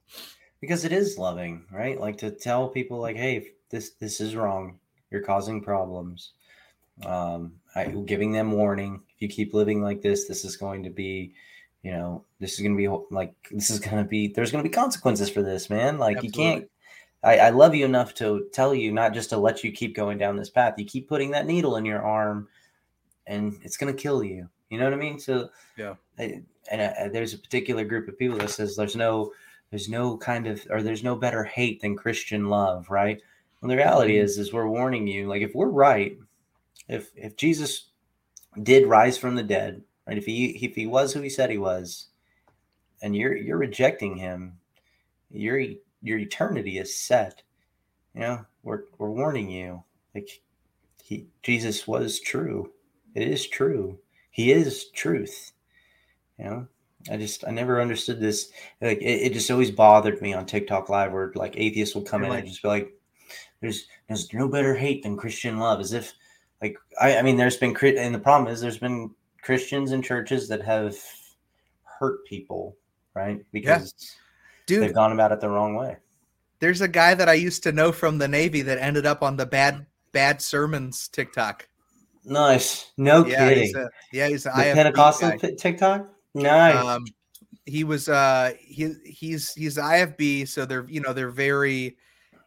Because 0.62 0.86
it 0.86 0.92
is 0.92 1.18
loving, 1.18 1.66
right? 1.72 2.00
Like 2.00 2.18
to 2.20 2.32
tell 2.32 2.68
people 2.68 3.00
like, 3.00 3.16
Hey, 3.16 3.52
this, 3.70 3.92
this 4.00 4.22
is 4.22 4.36
wrong 4.36 4.80
you're 5.12 5.22
causing 5.22 5.62
problems. 5.62 6.32
Um, 7.06 7.54
I, 7.76 7.86
giving 7.86 8.32
them 8.32 8.52
warning. 8.52 9.02
If 9.16 9.22
you 9.22 9.28
keep 9.28 9.54
living 9.54 9.82
like 9.82 10.02
this, 10.02 10.28
this 10.28 10.44
is 10.46 10.58
going 10.58 10.84
to 10.84 10.90
be, 10.90 11.34
you 11.84 11.92
know, 11.92 12.24
this 12.40 12.54
is 12.54 12.60
going 12.60 12.76
to 12.76 12.78
be 12.78 12.88
like, 13.16 13.34
this 13.52 13.70
is 13.70 13.80
going 13.80 14.04
to 14.04 14.08
be, 14.08 14.28
there's 14.28 14.52
going 14.52 14.64
to 14.64 14.70
be 14.70 14.74
consequences 14.74 15.30
for 15.30 15.42
this, 15.42 15.70
man. 15.70 15.98
Like 15.98 16.18
Absolutely. 16.18 16.44
you 16.44 16.52
can't, 16.52 16.72
I, 17.24 17.38
I 17.38 17.50
love 17.50 17.76
you 17.76 17.86
enough 17.86 18.14
to 18.16 18.48
tell 18.54 18.74
you, 18.74 18.92
not 18.92 19.14
just 19.14 19.30
to 19.32 19.38
let 19.38 19.64
you 19.64 19.72
keep 19.72 19.96
going 19.96 20.18
down 20.18 20.36
this 20.36 20.50
path. 20.50 20.76
You 20.78 20.86
keep 20.86 21.08
putting 21.08 21.32
that 21.32 21.46
needle 21.46 21.78
in 21.78 21.86
your 21.86 22.02
arm 22.02 22.48
and 23.28 23.58
it's 23.64 23.78
going 23.78 23.94
to 23.94 24.02
kill 24.02 24.24
you. 24.24 24.50
You 24.70 24.78
know 24.78 24.86
what 24.86 24.94
I 24.94 24.98
mean? 24.98 25.20
So, 25.20 25.50
yeah. 25.78 25.96
I, 26.18 26.42
and 26.72 26.82
I, 26.82 27.08
there's 27.08 27.34
a 27.34 27.40
particular 27.40 27.84
group 27.84 28.08
of 28.08 28.20
people 28.20 28.38
that 28.38 28.50
says 28.50 28.76
there's 28.76 28.96
no, 28.96 29.34
there's 29.72 29.90
no 29.90 30.18
kind 30.18 30.48
of, 30.48 30.66
or 30.70 30.82
there's 30.82 31.04
no 31.04 31.16
better 31.16 31.44
hate 31.44 31.82
than 31.82 31.96
Christian 31.96 32.50
love, 32.50 32.90
right? 32.90 33.22
Well, 33.62 33.70
the 33.70 33.76
reality 33.76 34.16
mm-hmm. 34.16 34.26
is, 34.26 34.38
is 34.38 34.54
we're 34.54 34.68
warning 34.68 35.06
you. 35.08 35.28
Like, 35.28 35.42
if 35.42 35.54
we're 35.54 35.68
right, 35.68 36.18
if 36.88 37.12
if 37.16 37.36
Jesus 37.36 37.90
did 38.64 38.88
rise 38.88 39.18
from 39.18 39.36
the 39.36 39.44
dead, 39.44 39.82
right? 40.10 40.18
If 40.18 40.26
he 40.26 40.48
if 40.66 40.76
he 40.76 40.88
was 40.88 41.14
who 41.14 41.22
he 41.22 41.30
said 41.30 41.52
he 41.52 41.60
was, 41.60 42.08
and 43.02 43.16
you're 43.16 43.36
you're 43.36 43.58
rejecting 43.58 44.16
him, 44.16 44.58
your 45.30 45.60
your 46.02 46.18
eternity 46.18 46.80
is 46.80 46.96
set. 46.96 47.44
You 48.16 48.22
know, 48.22 48.46
we're 48.64 48.84
we're 48.98 49.12
warning 49.12 49.50
you. 49.52 49.84
Like 50.16 50.42
he 51.04 51.28
Jesus 51.44 51.88
was 51.88 52.20
true. 52.20 52.72
It 53.14 53.28
is 53.28 53.48
true. 53.48 54.00
He 54.32 54.52
is 54.52 54.90
truth. 54.90 55.52
You 56.40 56.46
know, 56.46 56.68
I 57.12 57.18
just 57.18 57.46
I 57.48 57.52
never 57.52 57.80
understood 57.80 58.20
this. 58.20 58.50
Like 58.82 58.98
it, 59.02 59.28
it 59.28 59.34
just 59.34 59.52
always 59.52 59.70
bothered 59.70 60.22
me 60.24 60.34
on 60.34 60.48
TikTok 60.48 60.90
live 60.90 61.14
where 61.14 61.32
like 61.36 61.54
atheists 61.56 61.94
will 61.94 62.02
come 62.02 62.22
You're 62.22 62.30
in 62.30 62.34
like- 62.34 62.40
and 62.46 62.50
just 62.50 62.64
be 62.64 62.68
like, 62.68 62.94
"There's 63.62 63.86
there's 64.08 64.34
no 64.34 64.48
better 64.48 64.74
hate 64.74 65.04
than 65.04 65.18
Christian 65.18 65.60
love," 65.60 65.80
as 65.80 65.94
if 65.94 66.14
like 66.64 66.78
I 67.00 67.20
I 67.20 67.22
mean 67.22 67.38
there's 67.38 67.58
been 67.58 67.76
crit 67.76 67.96
and 67.96 68.16
the 68.16 68.20
problem 68.20 68.52
is 68.52 68.60
there's 68.60 68.80
been 68.80 69.12
Christians 69.42 69.92
and 69.92 70.04
churches 70.04 70.48
that 70.50 70.62
have 70.64 70.96
hurt 71.84 72.26
people, 72.26 72.78
right? 73.14 73.40
Because 73.52 73.94
Dude, 74.66 74.84
they've 74.84 74.94
gone 74.94 75.12
about 75.12 75.32
it 75.32 75.40
the 75.42 75.50
wrong 75.50 75.76
way. 75.76 75.98
there's 76.60 76.82
a 76.82 76.88
guy 76.88 77.14
that 77.14 77.30
I 77.30 77.34
used 77.34 77.64
to 77.64 77.72
know 77.72 77.92
from 77.92 78.18
the 78.18 78.28
Navy 78.28 78.62
that 78.64 78.78
ended 78.78 79.06
up 79.06 79.24
on 79.24 79.38
the 79.38 79.46
bad 79.46 79.86
bad 80.12 80.42
sermons 80.42 81.08
TikTok. 81.08 81.68
Nice. 82.26 82.92
No 82.98 83.26
Yeah, 83.26 83.50
kidding. 83.50 83.64
he's 83.64 83.76
a 83.76 83.90
yeah, 84.12 84.28
he's 84.28 84.44
the 84.44 84.50
IFB 84.52 84.74
Pentecostal 84.74 85.30
guy. 85.32 85.52
TikTok? 85.58 86.10
Nice. 86.34 86.76
Um, 86.76 87.06
he 87.66 87.84
was 87.84 88.10
uh 88.10 88.52
he 88.60 88.94
he's 89.06 89.54
he's 89.54 89.78
IFB, 89.78 90.48
so 90.48 90.66
they're 90.66 90.86
you 90.90 91.02
know 91.02 91.14
they're 91.14 91.30
very, 91.32 91.98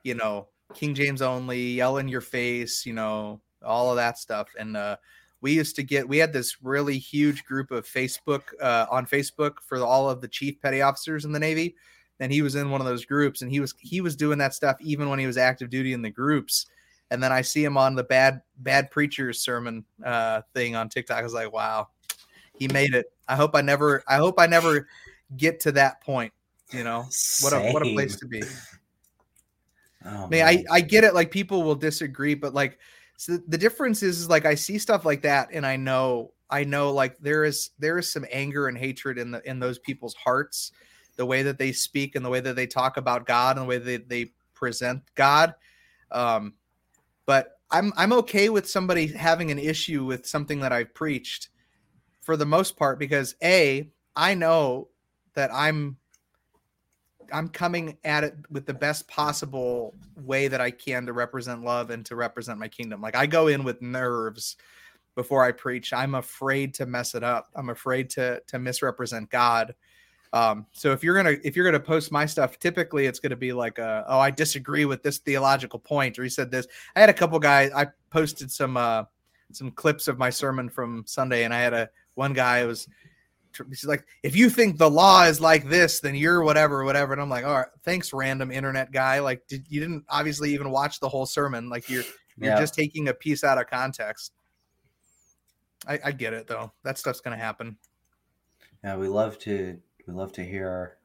you 0.05 0.15
know, 0.15 0.49
King 0.75 0.95
James 0.95 1.23
only, 1.23 1.73
yell 1.73 1.99
in 1.99 2.09
your 2.09 2.21
face, 2.21 2.85
you 2.87 2.93
know, 2.93 3.41
all 3.65 3.91
of 3.91 3.97
that 3.97 4.19
stuff. 4.19 4.49
And 4.59 4.77
uh 4.77 4.97
we 5.43 5.53
used 5.53 5.77
to 5.77 5.83
get 5.83 6.09
we 6.09 6.17
had 6.17 6.33
this 6.33 6.57
really 6.63 6.97
huge 6.97 7.45
group 7.45 7.71
of 7.71 7.85
Facebook 7.85 8.43
uh 8.61 8.87
on 8.91 9.07
Facebook 9.07 9.57
for 9.67 9.79
all 9.85 10.09
of 10.09 10.21
the 10.23 10.29
chief 10.29 10.61
petty 10.63 10.81
officers 10.81 11.25
in 11.27 11.33
the 11.33 11.39
Navy. 11.39 11.75
And 12.21 12.33
he 12.33 12.41
was 12.41 12.55
in 12.55 12.71
one 12.71 12.81
of 12.81 12.87
those 12.87 13.05
groups 13.05 13.43
and 13.43 13.51
he 13.51 13.61
was 13.61 13.75
he 13.79 14.01
was 14.01 14.17
doing 14.17 14.39
that 14.39 14.55
stuff 14.55 14.77
even 14.81 15.11
when 15.11 15.19
he 15.19 15.27
was 15.27 15.37
active 15.37 15.69
duty 15.69 15.93
in 15.93 16.01
the 16.01 16.11
groups. 16.11 16.67
And 17.11 17.23
then 17.23 17.33
I 17.33 17.43
see 17.43 17.63
him 17.63 17.77
on 17.77 17.95
the 17.95 18.05
bad 18.05 18.41
bad 18.59 18.91
preachers 18.91 19.41
sermon 19.41 19.85
uh 20.05 20.43
thing 20.55 20.77
on 20.77 20.89
TikTok. 20.89 21.19
I 21.19 21.23
was 21.23 21.35
like, 21.35 21.53
wow, 21.53 21.89
he 22.57 22.69
made 22.69 22.95
it. 22.95 23.07
I 23.29 23.37
hope 23.37 23.55
I 23.55 23.61
never 23.61 24.03
I 24.09 24.17
hope 24.17 24.37
I 24.39 24.47
never 24.47 24.87
get 25.37 25.61
to 25.61 25.73
that 25.73 26.01
point. 26.03 26.33
You 26.71 26.85
know, 26.85 27.07
what 27.41 27.53
a 27.53 27.71
what 27.73 27.87
a 27.87 27.93
place 27.93 28.17
to 28.17 28.27
be. 28.27 28.43
Oh, 30.05 30.25
I 30.25 30.29
mean, 30.29 30.43
I. 30.43 30.65
I 30.71 30.81
get 30.81 31.05
it. 31.05 31.15
Like 31.15 31.31
people 31.31 31.63
will 31.63 31.75
disagree, 31.75 32.35
but 32.35 32.55
like 32.55 32.79
so 33.23 33.39
the 33.47 33.57
difference 33.57 34.03
is, 34.03 34.19
is 34.19 34.29
like 34.29 34.47
I 34.47 34.57
see 34.57 34.79
stuff 34.79 35.05
like 35.05 35.23
that, 35.23 35.51
and 35.53 35.65
I 35.65 35.77
know 35.77 36.33
I 36.51 36.65
know 36.65 36.93
like 36.93 37.17
there 37.19 37.45
is 37.45 37.71
there 37.79 37.97
is 37.97 38.11
some 38.11 38.27
anger 38.33 38.67
and 38.67 38.77
hatred 38.77 39.17
in 39.17 39.31
the 39.31 39.49
in 39.49 39.61
those 39.61 39.79
people's 39.79 40.17
hearts, 40.17 40.73
the 41.15 41.25
way 41.25 41.45
that 41.45 41.57
they 41.57 41.71
speak 41.71 42.17
and 42.17 42.25
the 42.25 42.29
way 42.29 42.41
that 42.41 42.57
they 42.57 42.67
talk 42.67 42.97
about 42.97 43.25
God 43.25 43.57
and 43.57 43.65
the 43.65 43.69
way 43.69 43.79
that 43.79 44.09
they 44.09 44.33
present 44.55 45.03
God. 45.15 45.55
Um, 46.11 46.55
but 47.25 47.61
I'm 47.71 47.93
I'm 47.97 48.13
okay 48.13 48.49
with 48.49 48.69
somebody 48.69 49.07
having 49.07 49.53
an 49.53 49.59
issue 49.61 50.05
with 50.05 50.27
something 50.27 50.59
that 50.59 50.73
I've 50.73 50.93
preached, 50.93 51.51
for 52.23 52.37
the 52.37 52.45
most 52.45 52.77
part, 52.77 52.99
because 52.99 53.37
a 53.41 53.89
I 54.17 54.35
know 54.35 54.89
that 55.35 55.55
I'm 55.55 55.97
I'm 57.33 57.49
coming 57.49 57.97
at 58.05 58.25
it 58.25 58.35
with 58.51 58.67
the 58.67 58.75
best 58.75 59.09
possible 59.09 59.95
way 60.17 60.49
that 60.49 60.61
I 60.61 60.71
can 60.71 61.07
to 61.07 61.13
represent 61.13 61.65
love 61.65 61.91
and 61.91 62.05
to 62.07 62.17
represent 62.17 62.59
my 62.59 62.69
kingdom. 62.69 63.01
Like 63.01 63.17
I 63.17 63.27
go 63.27 63.49
in 63.49 63.65
with 63.65 63.81
nerves 63.83 64.57
before 65.15 65.45
I 65.45 65.53
preach. 65.53 65.93
I'm 65.93 66.15
afraid 66.15 66.75
to 66.75 66.87
mess 66.87 67.15
it 67.15 67.23
up. 67.23 67.49
I'm 67.55 67.71
afraid 67.71 68.11
to 68.11 68.43
to 68.47 68.59
misrepresent 68.59 69.31
God. 69.31 69.75
Um, 70.33 70.67
so 70.73 70.93
if 70.93 71.05
you're 71.05 71.15
gonna 71.15 71.37
if 71.45 71.57
you're 71.57 71.65
gonna 71.65 71.81
post 71.81 72.11
my 72.11 72.25
stuff, 72.25 72.59
typically 72.59 73.07
it's 73.07 73.19
gonna 73.19 73.37
be 73.37 73.53
like, 73.53 73.79
uh, 73.79 74.05
oh, 74.07 74.19
I 74.19 74.31
disagree 74.31 74.85
with 74.85 75.03
this 75.03 75.19
theological 75.19 75.79
point, 75.79 76.19
or 76.19 76.23
he 76.23 76.31
said 76.31 76.51
this. 76.51 76.67
I 76.97 77.01
had 77.01 77.11
a 77.11 77.15
couple 77.15 77.39
guys. 77.39 77.71
I 77.75 77.89
posted 78.11 78.51
some 78.51 78.77
uh, 78.77 79.05
some 79.53 79.71
clips 79.71 80.09
of 80.09 80.19
my 80.19 80.31
sermon 80.31 80.69
from 80.71 81.05
Sunday, 81.07 81.45
and 81.45 81.53
I 81.53 81.61
had 81.61 81.75
a 81.75 81.91
one 82.15 82.33
guy 82.33 82.65
was 82.65 82.89
he's 83.69 83.85
like, 83.85 84.05
if 84.23 84.35
you 84.37 84.49
think 84.51 84.79
the 84.79 84.91
law 84.91 85.25
is 85.25 85.41
like 85.41 85.69
this, 85.69 86.01
then 86.01 86.15
you're 86.15 86.43
whatever, 86.43 86.85
whatever. 86.85 87.13
And 87.13 87.23
I'm 87.23 87.31
like, 87.31 87.45
all 87.45 87.59
right, 87.59 87.67
thanks, 87.85 88.13
random 88.13 88.51
internet 88.51 88.93
guy. 88.93 89.19
Like, 89.21 89.47
did 89.47 89.67
you 89.69 89.81
didn't 89.81 90.05
obviously 90.09 90.53
even 90.53 90.71
watch 90.71 91.01
the 91.01 91.09
whole 91.09 91.27
sermon? 91.27 91.69
Like, 91.69 91.89
you're 91.89 92.05
you're 92.37 92.51
Yeah. 92.51 92.59
just 92.61 92.75
taking 92.75 93.09
a 93.09 93.15
piece 93.15 93.45
out 93.45 93.59
of 93.59 93.67
context. 93.69 94.33
I, 95.87 95.99
I 96.05 96.13
get 96.13 96.33
it 96.33 96.47
though. 96.47 96.73
That 96.85 96.99
stuff's 96.99 97.21
gonna 97.21 97.37
happen. 97.37 97.77
Yeah, 98.85 98.97
we 98.97 99.09
love 99.09 99.39
to 99.41 99.79
we 100.07 100.13
love 100.15 100.33
to 100.33 100.45
hear 100.45 100.69
our, 100.69 100.97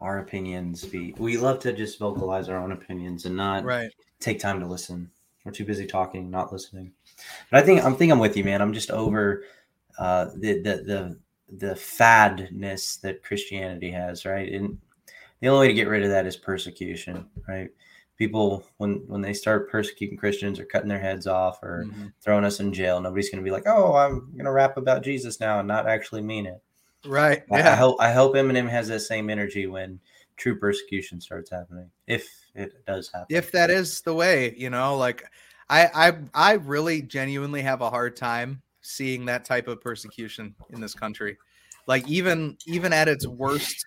our 0.00 0.18
opinions 0.20 0.84
be 0.84 1.14
we 1.18 1.36
love 1.36 1.58
to 1.60 1.72
just 1.72 1.98
vocalize 1.98 2.48
our 2.48 2.56
own 2.58 2.72
opinions 2.72 3.26
and 3.26 3.36
not 3.36 3.64
Right. 3.64 3.90
take 4.20 4.38
time 4.40 4.60
to 4.60 4.66
listen. 4.66 5.10
We're 5.44 5.52
too 5.52 5.64
busy 5.64 5.86
talking, 5.86 6.30
not 6.30 6.52
listening. 6.52 6.92
But 7.50 7.62
I 7.62 7.66
think 7.66 7.84
I'm 7.84 7.96
think 7.96 8.12
I'm 8.12 8.18
with 8.18 8.36
you, 8.36 8.44
man. 8.44 8.62
I'm 8.62 8.72
just 8.72 8.90
over 8.90 9.44
uh 9.98 10.26
the 10.36 10.60
the 10.60 10.76
the 10.84 11.18
the 11.58 11.74
fadness 11.76 12.96
that 12.98 13.22
Christianity 13.22 13.90
has, 13.90 14.24
right? 14.24 14.52
And 14.52 14.78
the 15.40 15.48
only 15.48 15.66
way 15.66 15.68
to 15.68 15.74
get 15.74 15.88
rid 15.88 16.02
of 16.04 16.10
that 16.10 16.26
is 16.26 16.36
persecution, 16.36 17.26
right? 17.48 17.70
People 18.16 18.64
when 18.76 19.02
when 19.06 19.20
they 19.22 19.32
start 19.32 19.70
persecuting 19.70 20.16
Christians 20.18 20.60
or 20.60 20.66
cutting 20.66 20.88
their 20.88 20.98
heads 21.00 21.26
off 21.26 21.62
or 21.62 21.86
Mhm. 21.88 22.12
throwing 22.20 22.44
us 22.44 22.60
in 22.60 22.72
jail, 22.72 23.00
nobody's 23.00 23.30
gonna 23.30 23.42
be 23.42 23.50
like, 23.50 23.66
Oh, 23.66 23.94
I'm 23.94 24.32
gonna 24.36 24.52
rap 24.52 24.76
about 24.76 25.02
Jesus 25.02 25.40
now 25.40 25.58
and 25.58 25.68
not 25.68 25.88
actually 25.88 26.20
mean 26.22 26.46
it. 26.46 26.62
Right. 27.06 27.42
I- 27.50 27.54
I 27.54 27.58
Yeah. 27.58 27.76
hope 27.76 27.96
I 28.00 28.12
hope 28.12 28.34
Eminem 28.34 28.68
has 28.68 28.88
that 28.88 29.00
same 29.00 29.30
energy 29.30 29.66
when 29.66 29.98
true 30.36 30.58
persecution 30.58 31.20
starts 31.20 31.50
happening, 31.50 31.90
if 32.06 32.28
it 32.54 32.84
does 32.86 33.10
happen. 33.12 33.34
if 33.34 33.52
that 33.52 33.70
is 33.70 34.00
the 34.02 34.12
way 34.14 34.54
you 34.56 34.68
know 34.70 34.96
like 34.96 35.24
I, 35.68 35.86
I 36.08 36.18
i 36.34 36.52
really 36.54 37.00
genuinely 37.02 37.62
have 37.62 37.80
a 37.80 37.88
hard 37.90 38.16
time 38.16 38.60
seeing 38.90 39.24
that 39.26 39.44
type 39.44 39.68
of 39.68 39.80
persecution 39.80 40.54
in 40.70 40.80
this 40.80 40.94
country. 40.94 41.38
Like 41.86 42.06
even 42.08 42.56
even 42.66 42.92
at 42.92 43.08
its 43.08 43.26
worst 43.26 43.86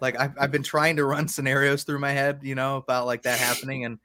like 0.00 0.18
i've, 0.20 0.32
I've 0.40 0.52
been 0.52 0.62
trying 0.62 0.96
to 0.96 1.04
run 1.04 1.28
scenarios 1.28 1.84
through 1.84 1.98
my 1.98 2.12
head 2.12 2.40
you 2.42 2.54
know 2.54 2.76
about 2.76 3.06
like 3.06 3.22
that 3.22 3.38
happening 3.38 3.84
and 3.84 3.98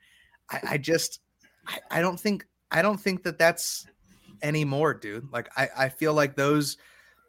i, 0.50 0.60
I 0.72 0.78
just 0.78 1.20
I, 1.68 1.80
I 1.92 2.02
don't 2.02 2.20
think 2.20 2.46
i 2.72 2.82
don't 2.82 3.00
think 3.00 3.24
that 3.24 3.38
that's 3.38 3.86
anymore 4.42 4.94
dude. 4.94 5.32
Like 5.32 5.50
I, 5.56 5.70
I 5.78 5.90
feel 5.90 6.14
like 6.14 6.36
those 6.36 6.78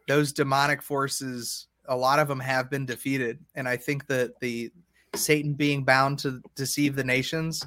those 0.08 0.32
demonic 0.32 0.82
forces 0.82 1.68
a 1.86 1.96
lot 1.96 2.18
of 2.18 2.28
them 2.28 2.40
have 2.40 2.70
been 2.70 2.84
defeated 2.84 3.38
and 3.54 3.68
i 3.68 3.76
think 3.76 4.06
that 4.08 4.38
the 4.40 4.70
satan 5.14 5.54
being 5.54 5.84
bound 5.84 6.18
to 6.18 6.42
deceive 6.56 6.96
the 6.96 7.04
nations 7.04 7.64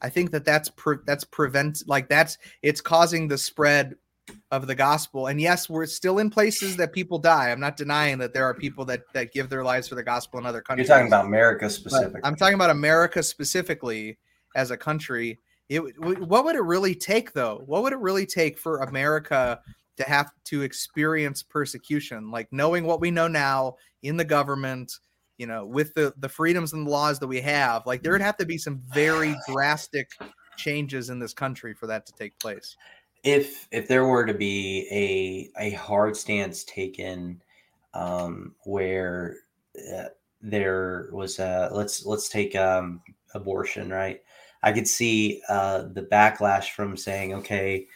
i 0.00 0.08
think 0.08 0.30
that 0.30 0.44
that's 0.44 0.68
pre- 0.70 0.98
that's 1.06 1.24
prevent 1.24 1.82
like 1.86 2.08
that's 2.08 2.38
it's 2.62 2.80
causing 2.80 3.26
the 3.26 3.36
spread 3.36 3.96
of 4.54 4.66
the 4.66 4.74
gospel 4.74 5.26
and 5.26 5.40
yes 5.40 5.68
we're 5.68 5.86
still 5.86 6.18
in 6.18 6.30
places 6.30 6.76
that 6.76 6.92
people 6.92 7.18
die 7.18 7.50
i'm 7.50 7.60
not 7.60 7.76
denying 7.76 8.18
that 8.18 8.32
there 8.32 8.44
are 8.44 8.54
people 8.54 8.84
that 8.84 9.02
that 9.12 9.32
give 9.32 9.48
their 9.48 9.64
lives 9.64 9.88
for 9.88 9.94
the 9.94 10.02
gospel 10.02 10.38
in 10.38 10.46
other 10.46 10.60
countries. 10.60 10.88
You're 10.88 10.96
talking 10.96 11.08
about 11.08 11.26
America 11.26 11.66
but 11.66 11.72
specifically. 11.72 12.20
I'm 12.24 12.36
talking 12.36 12.54
about 12.54 12.70
America 12.70 13.22
specifically 13.22 14.18
as 14.54 14.70
a 14.70 14.76
country. 14.76 15.40
It, 15.68 15.80
what 15.98 16.44
would 16.44 16.56
it 16.56 16.62
really 16.62 16.94
take, 16.94 17.32
though? 17.32 17.62
What 17.66 17.82
would 17.82 17.92
it 17.92 17.98
really 17.98 18.26
take 18.26 18.58
for 18.58 18.78
America 18.78 19.60
to 19.96 20.04
have 20.04 20.30
to 20.44 20.62
experience 20.62 21.42
persecution, 21.42 22.30
like 22.30 22.48
knowing 22.52 22.84
what 22.84 23.00
we 23.00 23.10
know 23.10 23.28
now 23.28 23.76
in 24.02 24.16
the 24.16 24.24
government, 24.24 24.92
you 25.38 25.46
know, 25.46 25.64
with 25.64 25.94
the 25.94 26.12
the 26.18 26.28
freedoms 26.28 26.72
and 26.72 26.86
the 26.86 26.90
laws 26.90 27.18
that 27.18 27.26
we 27.26 27.40
have? 27.40 27.86
Like 27.86 28.02
there 28.02 28.12
would 28.12 28.20
have 28.20 28.36
to 28.38 28.46
be 28.46 28.58
some 28.58 28.82
very 28.92 29.34
drastic 29.48 30.10
changes 30.56 31.10
in 31.10 31.18
this 31.18 31.32
country 31.32 31.74
for 31.74 31.86
that 31.86 32.06
to 32.06 32.12
take 32.12 32.38
place. 32.38 32.76
If 33.24 33.68
if 33.72 33.88
there 33.88 34.06
were 34.06 34.26
to 34.26 34.34
be 34.34 34.86
a 34.90 35.62
a 35.62 35.70
hard 35.72 36.16
stance 36.16 36.64
taken 36.64 37.42
um 37.94 38.54
where 38.64 39.36
uh, 39.94 40.08
there 40.42 41.08
was 41.12 41.38
a 41.38 41.70
let's 41.72 42.04
let's 42.06 42.28
take 42.28 42.54
um 42.56 43.02
abortion 43.34 43.88
right 43.90 44.22
i 44.62 44.72
could 44.72 44.86
see 44.88 45.42
uh 45.48 45.84
the 45.92 46.02
backlash 46.02 46.70
from 46.70 46.96
saying 46.96 47.34
okay 47.34 47.86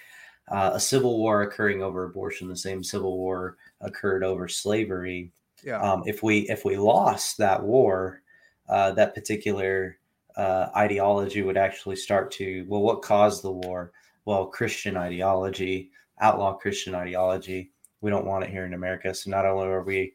uh, 0.49 0.71
a 0.75 0.81
civil 0.81 1.19
war 1.19 1.43
occurring 1.43 1.83
over 1.83 2.05
abortion 2.05 2.49
the 2.49 2.57
same 2.57 2.83
civil 2.83 3.19
war 3.19 3.57
occurred 3.81 4.25
over 4.25 4.49
slavery 4.49 5.33
Yeah. 5.63 5.81
um, 5.83 6.03
if 6.07 6.23
we 6.23 6.49
if 6.49 6.65
we 6.65 6.77
lost 6.77 7.39
that 7.39 7.63
war, 7.63 8.23
uh, 8.69 8.93
that 8.93 9.15
particular 9.15 9.99
uh, 10.37 10.69
ideology 10.77 11.43
would 11.43 11.57
actually 11.57 11.97
start 11.97 12.31
to 12.33 12.65
well, 12.69 12.83
what 12.83 13.03
caused 13.03 13.43
the 13.43 13.53
war? 13.53 13.93
Well, 14.25 14.47
Christian 14.47 14.97
ideology, 14.97 15.91
outlaw 16.21 16.55
Christian 16.55 16.95
ideology. 16.95 17.71
We 18.01 18.11
don't 18.11 18.27
want 18.27 18.45
it 18.45 18.51
here 18.51 18.65
in 18.65 18.75
America. 18.75 19.15
So 19.15 19.31
not 19.31 19.47
only 19.47 19.67
are 19.67 19.83
we 19.83 20.15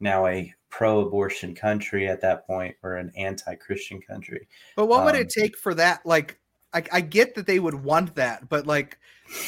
now 0.00 0.26
a 0.26 0.54
pro-abortion 0.68 1.54
country 1.54 2.06
at 2.08 2.20
that 2.20 2.46
point, 2.46 2.76
we're 2.82 2.96
an 2.96 3.12
anti-Christian 3.16 4.00
country. 4.00 4.46
But 4.76 4.86
what 4.86 5.04
would 5.04 5.14
Um, 5.14 5.22
it 5.22 5.30
take 5.30 5.56
for 5.56 5.74
that? 5.74 6.04
Like, 6.04 6.38
I, 6.72 6.84
I 6.92 7.00
get 7.00 7.34
that 7.34 7.46
they 7.46 7.58
would 7.58 7.74
want 7.74 8.14
that, 8.16 8.48
but 8.48 8.66
like 8.66 8.98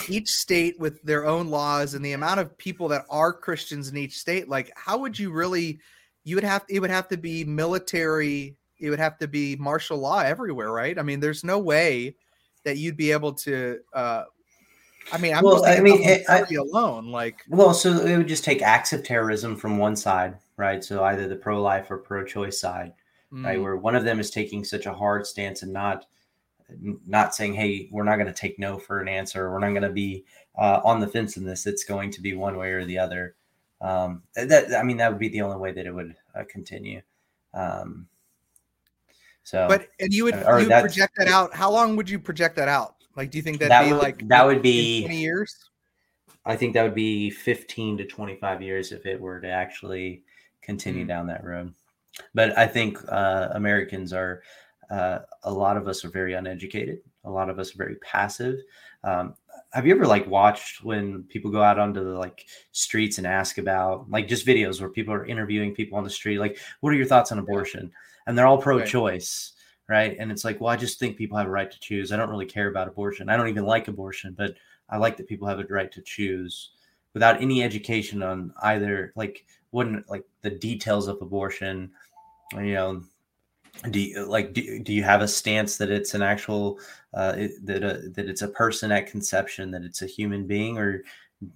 each 0.09 0.29
state 0.29 0.79
with 0.81 1.03
their 1.03 1.27
own 1.27 1.49
laws 1.49 1.95
and 1.95 2.05
the 2.05 2.13
amount 2.13 2.41
of 2.41 2.57
people 2.57 2.89
that 2.89 3.05
are 3.11 3.33
Christians 3.33 3.89
in 3.89 3.97
each 3.97 4.17
state, 4.19 4.49
like, 4.49 4.73
how 4.77 4.99
would 4.99 5.19
you 5.19 5.31
really? 5.31 5.81
You 6.25 6.37
would 6.37 6.45
have 6.45 6.65
it 6.69 6.81
would 6.81 6.91
have 6.91 7.09
to 7.09 7.17
be 7.17 7.45
military 7.45 8.57
it 8.79 8.91
would 8.91 8.99
have 8.99 9.19
to 9.19 9.29
be 9.29 9.57
martial 9.57 9.99
law 9.99 10.21
everywhere, 10.21 10.71
right? 10.71 10.99
I 10.99 11.03
mean, 11.03 11.21
there's 11.21 11.45
no 11.45 11.59
way 11.59 12.15
that 12.69 12.77
you'd 12.77 12.99
be 12.99 13.13
able 13.13 13.33
to. 13.33 13.79
Uh, 13.95 14.25
I 15.11 15.17
mean, 15.17 15.35
I'm 15.35 15.43
Well, 15.43 15.65
I 15.65 15.81
mean, 15.81 16.03
it- 16.03 16.29
I- 16.29 16.45
alone. 16.55 17.07
Like, 17.11 17.37
Well, 17.49 17.73
so 17.73 17.93
it 18.05 18.19
would 18.19 18.29
just 18.29 18.45
take 18.45 18.61
acts 18.61 18.93
of 18.93 19.03
terrorism 19.03 19.57
from 19.57 19.79
one 19.79 19.97
side, 19.97 20.37
right? 20.59 20.85
So 20.85 21.03
either 21.03 21.27
the 21.27 21.37
pro-life 21.37 21.91
or 21.91 21.97
pro-choice 21.97 22.61
side, 22.61 22.93
right? 23.33 23.59
mm, 23.59 23.63
Where 23.63 23.77
one 23.77 23.97
of 23.97 24.05
them 24.05 24.21
is 24.21 24.31
taking 24.31 24.65
such 24.65 24.85
a 24.85 24.93
hard 24.93 25.27
stance 25.27 25.63
and 25.63 25.73
not 25.73 26.07
not 27.07 27.35
saying, 27.35 27.55
"Hey, 27.55 27.89
we're 27.91 28.05
not 28.05 28.17
going 28.17 28.27
to 28.27 28.33
take 28.35 28.59
no 28.59 28.77
for 28.77 29.01
an 29.01 29.09
answer. 29.09 29.51
We're 29.51 29.61
not 29.61 29.71
going 29.71 29.81
to 29.85 29.89
be 29.89 30.27
uh, 30.59 30.83
on 30.85 31.01
the 31.01 31.07
fence 31.09 31.39
in 31.39 31.47
this. 31.47 31.67
It's 31.67 31.85
going 31.85 32.11
to 32.11 32.21
be 32.21 32.35
one 32.35 32.59
way 32.59 32.73
or 32.73 32.85
the 32.85 32.99
other." 32.99 33.35
Um, 33.81 34.23
that 34.35 34.75
I 34.75 34.83
mean, 34.83 34.99
that 34.99 35.11
would 35.11 35.19
be 35.19 35.31
the 35.31 35.41
only 35.41 35.57
way 35.57 35.73
that 35.73 35.87
it 35.87 35.95
would 35.95 36.15
uh, 36.35 36.45
continue. 36.47 37.01
Um, 37.55 38.09
so, 39.49 39.67
but 39.67 39.89
and 39.99 40.13
you 40.13 40.25
would 40.25 40.35
or 40.45 40.61
you 40.61 40.67
project 40.69 41.15
that 41.17 41.27
out. 41.27 41.55
How 41.55 41.71
long 41.71 41.97
would 41.97 42.11
you 42.11 42.19
project 42.19 42.55
that 42.57 42.69
out? 42.69 42.97
Like, 43.17 43.31
do 43.31 43.39
you 43.39 43.43
think 43.43 43.59
that'd 43.59 43.71
that 43.71 43.85
be 43.87 43.93
would 43.95 44.03
like 44.03 44.29
that 44.29 44.45
would 44.45 44.61
be 44.61 45.01
20 45.01 45.17
years? 45.19 45.71
I 46.45 46.55
think 46.55 46.75
that 46.75 46.83
would 46.83 46.95
be 46.95 47.31
15 47.31 47.97
to 47.97 48.05
25 48.05 48.61
years 48.61 48.93
if 48.93 49.07
it 49.07 49.19
were 49.19 49.41
to 49.41 49.49
actually 49.49 50.23
continue 50.61 51.07
Mm. 51.07 51.09
down 51.09 51.27
that 51.29 51.45
road. 51.45 51.73
But 52.35 52.59
I 52.59 52.67
think 52.67 52.99
uh, 53.09 53.49
Americans 53.53 54.13
are, 54.13 54.43
uh, 54.91 55.21
a 55.45 55.51
lot 55.51 55.79
of 55.79 55.89
us 55.89 56.05
are 56.05 56.11
very 56.11 56.35
uneducated. 56.35 56.99
A 57.25 57.31
lot 57.31 57.49
of 57.49 57.59
us 57.59 57.75
are 57.75 57.79
very 57.79 57.97
passive. 57.97 58.59
Um, 59.03 59.35
have 59.73 59.87
you 59.87 59.95
ever 59.95 60.07
like 60.07 60.27
watched 60.27 60.85
when 60.85 61.23
people 61.23 61.51
go 61.51 61.63
out 61.63 61.79
onto 61.79 62.05
the 62.05 62.19
like 62.19 62.45
streets 62.73 63.17
and 63.17 63.27
ask 63.27 63.57
about 63.57 64.11
like 64.11 64.29
just 64.29 64.47
videos 64.47 64.79
where 64.79 64.91
people 64.91 65.15
are 65.15 65.25
interviewing 65.25 65.75
people 65.75 65.97
on 65.97 66.05
the 66.05 66.11
street, 66.11 66.39
like, 66.39 66.59
what 66.81 66.93
are 66.93 66.97
your 66.97 67.07
thoughts 67.07 67.33
on 67.33 67.39
abortion? 67.39 67.91
And 68.29 68.39
they're 68.39 68.47
all 68.47 68.59
pro 68.59 68.85
choice. 68.85 69.55
Right. 69.89 70.17
And 70.21 70.31
it's 70.31 70.45
like, 70.45 70.61
well, 70.61 70.71
I 70.71 70.77
just 70.77 71.01
think 71.01 71.17
people 71.17 71.39
have 71.39 71.47
a 71.47 71.51
right 71.51 71.71
to 71.71 71.81
choose. 71.81 72.13
I 72.13 72.17
don't 72.17 72.29
really 72.29 72.47
care 72.47 72.69
about 72.69 72.87
abortion. 72.87 73.29
I 73.29 73.37
don't 73.37 73.49
even 73.49 73.65
like 73.65 73.89
abortion, 73.89 74.35
but 74.37 74.55
I 74.91 74.99
like 74.99 75.17
that 75.17 75.27
people 75.27 75.49
have 75.49 75.59
a 75.59 75.65
right 75.65 75.91
to 75.93 76.03
choose 76.03 76.73
without 77.15 77.43
any 77.43 77.63
education 77.63 78.23
on 78.23 78.53
either 78.63 79.13
like 79.17 79.45
wouldn't 79.73 80.09
like 80.09 80.25
the 80.43 80.51
details 80.51 81.09
of 81.09 81.21
abortion 81.21 81.91
you 82.55 82.75
know 82.75 83.03
do 83.91 84.01
you 84.01 84.25
like 84.25 84.53
do, 84.53 84.79
do 84.81 84.93
you 84.93 85.03
have 85.03 85.21
a 85.21 85.29
stance 85.29 85.77
that 85.77 85.91
it's 85.91 86.15
an 86.15 86.23
actual 86.23 86.79
uh 87.15 87.35
it, 87.37 87.53
that 87.65 87.83
uh, 87.83 87.99
that 88.15 88.29
it's 88.29 88.43
a 88.43 88.49
person 88.49 88.93
at 88.93 89.07
conception 89.07 89.71
that 89.71 89.83
it's 89.83 90.03
a 90.03 90.07
human 90.07 90.47
being 90.47 90.79
or 90.79 91.03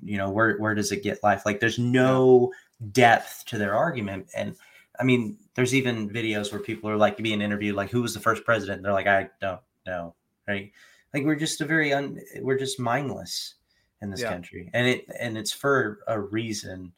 you 0.02 0.16
know 0.16 0.30
where 0.30 0.58
where 0.58 0.74
does 0.74 0.92
it 0.92 1.02
get 1.02 1.22
life 1.22 1.44
like 1.46 1.60
there's 1.60 1.78
no 1.78 2.52
depth 2.92 3.44
to 3.46 3.58
their 3.58 3.74
argument 3.74 4.26
and 4.36 4.56
i 5.00 5.04
mean 5.04 5.36
there's 5.54 5.74
even 5.74 6.08
videos 6.10 6.50
where 6.52 6.60
people 6.60 6.88
are 6.90 6.96
like 6.96 7.16
being 7.18 7.40
interviewed 7.42 7.74
like 7.74 7.90
who 7.90 8.02
was 8.02 8.14
the 8.14 8.20
first 8.20 8.44
president 8.44 8.82
they're 8.82 8.92
like 8.92 9.06
i 9.06 9.28
don't 9.40 9.60
know 9.86 10.14
right 10.48 10.72
like 11.14 11.24
we're 11.24 11.34
just 11.36 11.60
a 11.60 11.64
very 11.64 11.92
un 11.92 12.18
we're 12.40 12.58
just 12.58 12.78
mindless 12.80 13.54
in 14.02 14.10
this 14.10 14.20
Yeah. 14.20 14.30
country 14.32 14.70
and 14.72 14.86
it 14.86 15.06
and 15.18 15.36
it's 15.38 15.52
for 15.52 16.00
a 16.08 16.20
reason 16.20 16.92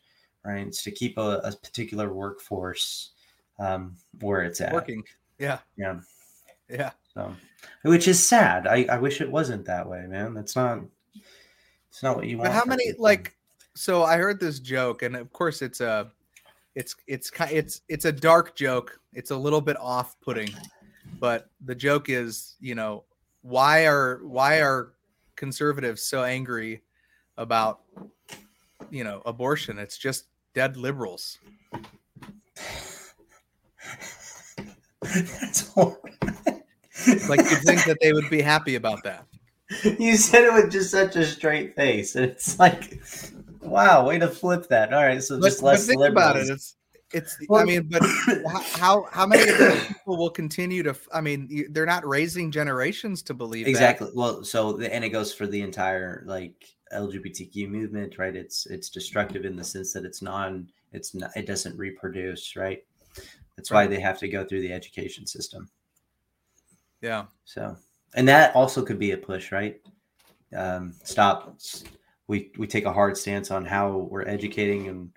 right 0.45 0.67
it's 0.67 0.83
to 0.85 0.91
keep 0.91 1.19
a, 1.19 1.39
a 1.45 1.53
particular 1.53 2.13
workforce 2.13 3.11
um 3.59 3.97
where 4.21 4.43
it's 4.43 4.61
at 4.61 4.73
Working. 4.73 5.05
Yeah. 5.39 5.59
yeah 5.77 6.01
Yeah. 6.69 6.91
so 7.13 7.35
which 7.83 8.09
is 8.09 8.25
sad 8.25 8.67
i 8.67 8.85
i 8.91 8.99
wish 8.99 9.21
it 9.21 9.31
wasn't 9.31 9.65
that 9.67 9.89
way 9.89 10.05
man 10.09 10.35
that's 10.35 10.57
not 10.57 10.81
it's 11.91 12.03
not 12.03 12.17
what 12.17 12.27
you 12.27 12.39
want 12.39 12.49
But 12.51 12.55
how 12.57 12.65
many 12.65 12.87
people. 12.89 13.05
like 13.05 13.37
so 13.77 14.03
I 14.05 14.19
heard 14.19 14.39
this 14.41 14.61
joke 14.61 15.03
and 15.03 15.15
of 15.17 15.33
course 15.33 15.61
it's 15.63 15.81
a 15.81 16.11
it's 16.75 16.97
it's 17.07 17.31
it's 17.51 17.81
it's 17.89 18.05
a 18.05 18.13
dark 18.13 18.57
joke. 18.57 19.01
It's 19.13 19.31
a 19.31 19.37
little 19.37 19.61
bit 19.61 19.77
off-putting. 19.81 20.51
But 21.21 21.51
the 21.65 21.75
joke 21.75 22.09
is, 22.09 22.57
you 22.61 22.75
know, 22.75 23.05
why 23.43 23.87
are 23.87 24.21
why 24.25 24.61
are 24.61 24.93
conservatives 25.37 26.03
so 26.03 26.25
angry 26.25 26.83
about 27.37 27.81
you 28.91 29.05
know, 29.05 29.23
abortion? 29.27 29.79
It's 29.79 29.99
just 29.99 30.27
dead 30.55 30.77
liberals. 30.77 31.39
that's 35.03 35.69
horrible. 35.69 36.01
Like 37.29 37.41
you'd 37.41 37.63
think 37.63 37.85
that 37.85 37.99
they 38.01 38.13
would 38.13 38.31
be 38.31 38.41
happy 38.41 38.77
about 38.77 39.03
that. 39.05 39.27
you 39.99 40.17
said 40.17 40.45
it 40.45 40.53
with 40.53 40.73
just 40.73 40.91
such 40.91 41.17
a 41.17 41.25
straight 41.25 41.75
face 41.75 42.15
and 42.17 42.25
it's 42.25 42.59
like 42.59 43.01
wow 43.65 44.07
way 44.07 44.19
to 44.19 44.29
flip 44.29 44.69
that 44.69 44.93
all 44.93 45.03
right 45.03 45.23
so 45.23 45.41
just 45.41 45.61
but 45.61 45.67
less 45.67 45.87
think 45.87 46.01
about 46.05 46.37
it. 46.37 46.41
liberals. 46.41 46.51
It's 46.51 46.77
it's 47.13 47.37
I 47.55 47.65
mean, 47.65 47.89
but 47.89 48.03
how 48.51 48.61
how, 48.79 49.07
how 49.13 49.27
many 49.27 49.49
of 49.49 49.57
those 49.59 49.85
people 49.87 50.17
will 50.17 50.31
continue 50.31 50.83
to 50.83 50.97
I 51.13 51.21
mean, 51.21 51.69
they're 51.71 51.87
not 51.87 52.05
raising 52.05 52.51
generations 52.51 53.23
to 53.25 53.35
believe 53.35 53.67
that. 53.67 53.71
exactly 53.71 54.11
well 54.15 54.43
so 54.43 54.73
the, 54.73 54.93
and 54.93 55.05
it 55.05 55.11
goes 55.11 55.33
for 55.33 55.47
the 55.47 55.61
entire 55.63 56.25
like 56.27 56.75
lgbtq 56.93 57.69
movement 57.69 58.19
right 58.19 58.35
it's 58.35 58.67
it's 58.67 58.91
destructive 58.91 59.45
in 59.45 59.55
the 59.55 59.63
sense 59.65 59.93
that 59.93 60.05
it's 60.05 60.23
non 60.23 60.69
it's 60.93 61.15
not 61.15 61.31
it 61.37 61.47
doesn't 61.47 61.77
reproduce 61.79 62.57
right 62.57 62.85
that's 63.57 63.71
why 63.71 63.87
they 63.87 64.01
have 64.01 64.19
to 64.19 64.29
go 64.29 64.45
through 64.45 64.61
the 64.61 64.73
education 64.73 65.27
system 65.27 65.69
Yeah. 67.01 67.27
so 67.45 67.77
and 68.15 68.27
that 68.29 68.55
also 68.57 68.85
could 68.85 68.99
be 68.99 69.13
a 69.13 69.17
push 69.17 69.53
right 69.53 69.81
um 70.57 70.95
stop 71.05 71.57
we 72.27 72.51
we 72.59 72.67
take 72.67 72.85
a 72.85 72.93
hard 72.93 73.17
stance 73.17 73.51
on 73.51 73.65
how 73.65 74.09
we're 74.11 74.27
educating 74.27 74.89
and 74.89 75.11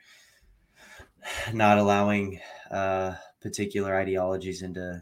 not 1.53 1.77
allowing 1.77 2.39
uh 2.71 3.13
particular 3.41 3.95
ideologies 3.95 4.61
into 4.61 5.01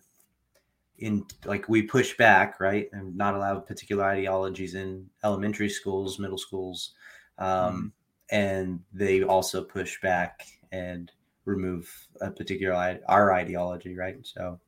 in 1.00 1.26
like 1.46 1.68
we 1.68 1.82
push 1.82 2.16
back 2.18 2.60
right 2.60 2.88
and 2.94 3.16
not 3.16 3.36
allow 3.36 3.60
particular 3.60 4.04
ideologies 4.06 4.76
in 4.76 5.06
elementary 5.24 5.70
schools 5.70 6.20
middle 6.20 6.38
schools 6.38 6.94
um 7.38 7.92
and 8.32 8.80
they 8.94 9.24
also 9.24 9.64
push 9.64 10.00
back 10.02 10.46
and 10.72 11.12
remove 11.46 12.08
a 12.22 12.32
particular 12.32 13.00
our 13.08 13.34
ideology 13.34 13.96
right? 13.96 14.18
So 14.26 14.60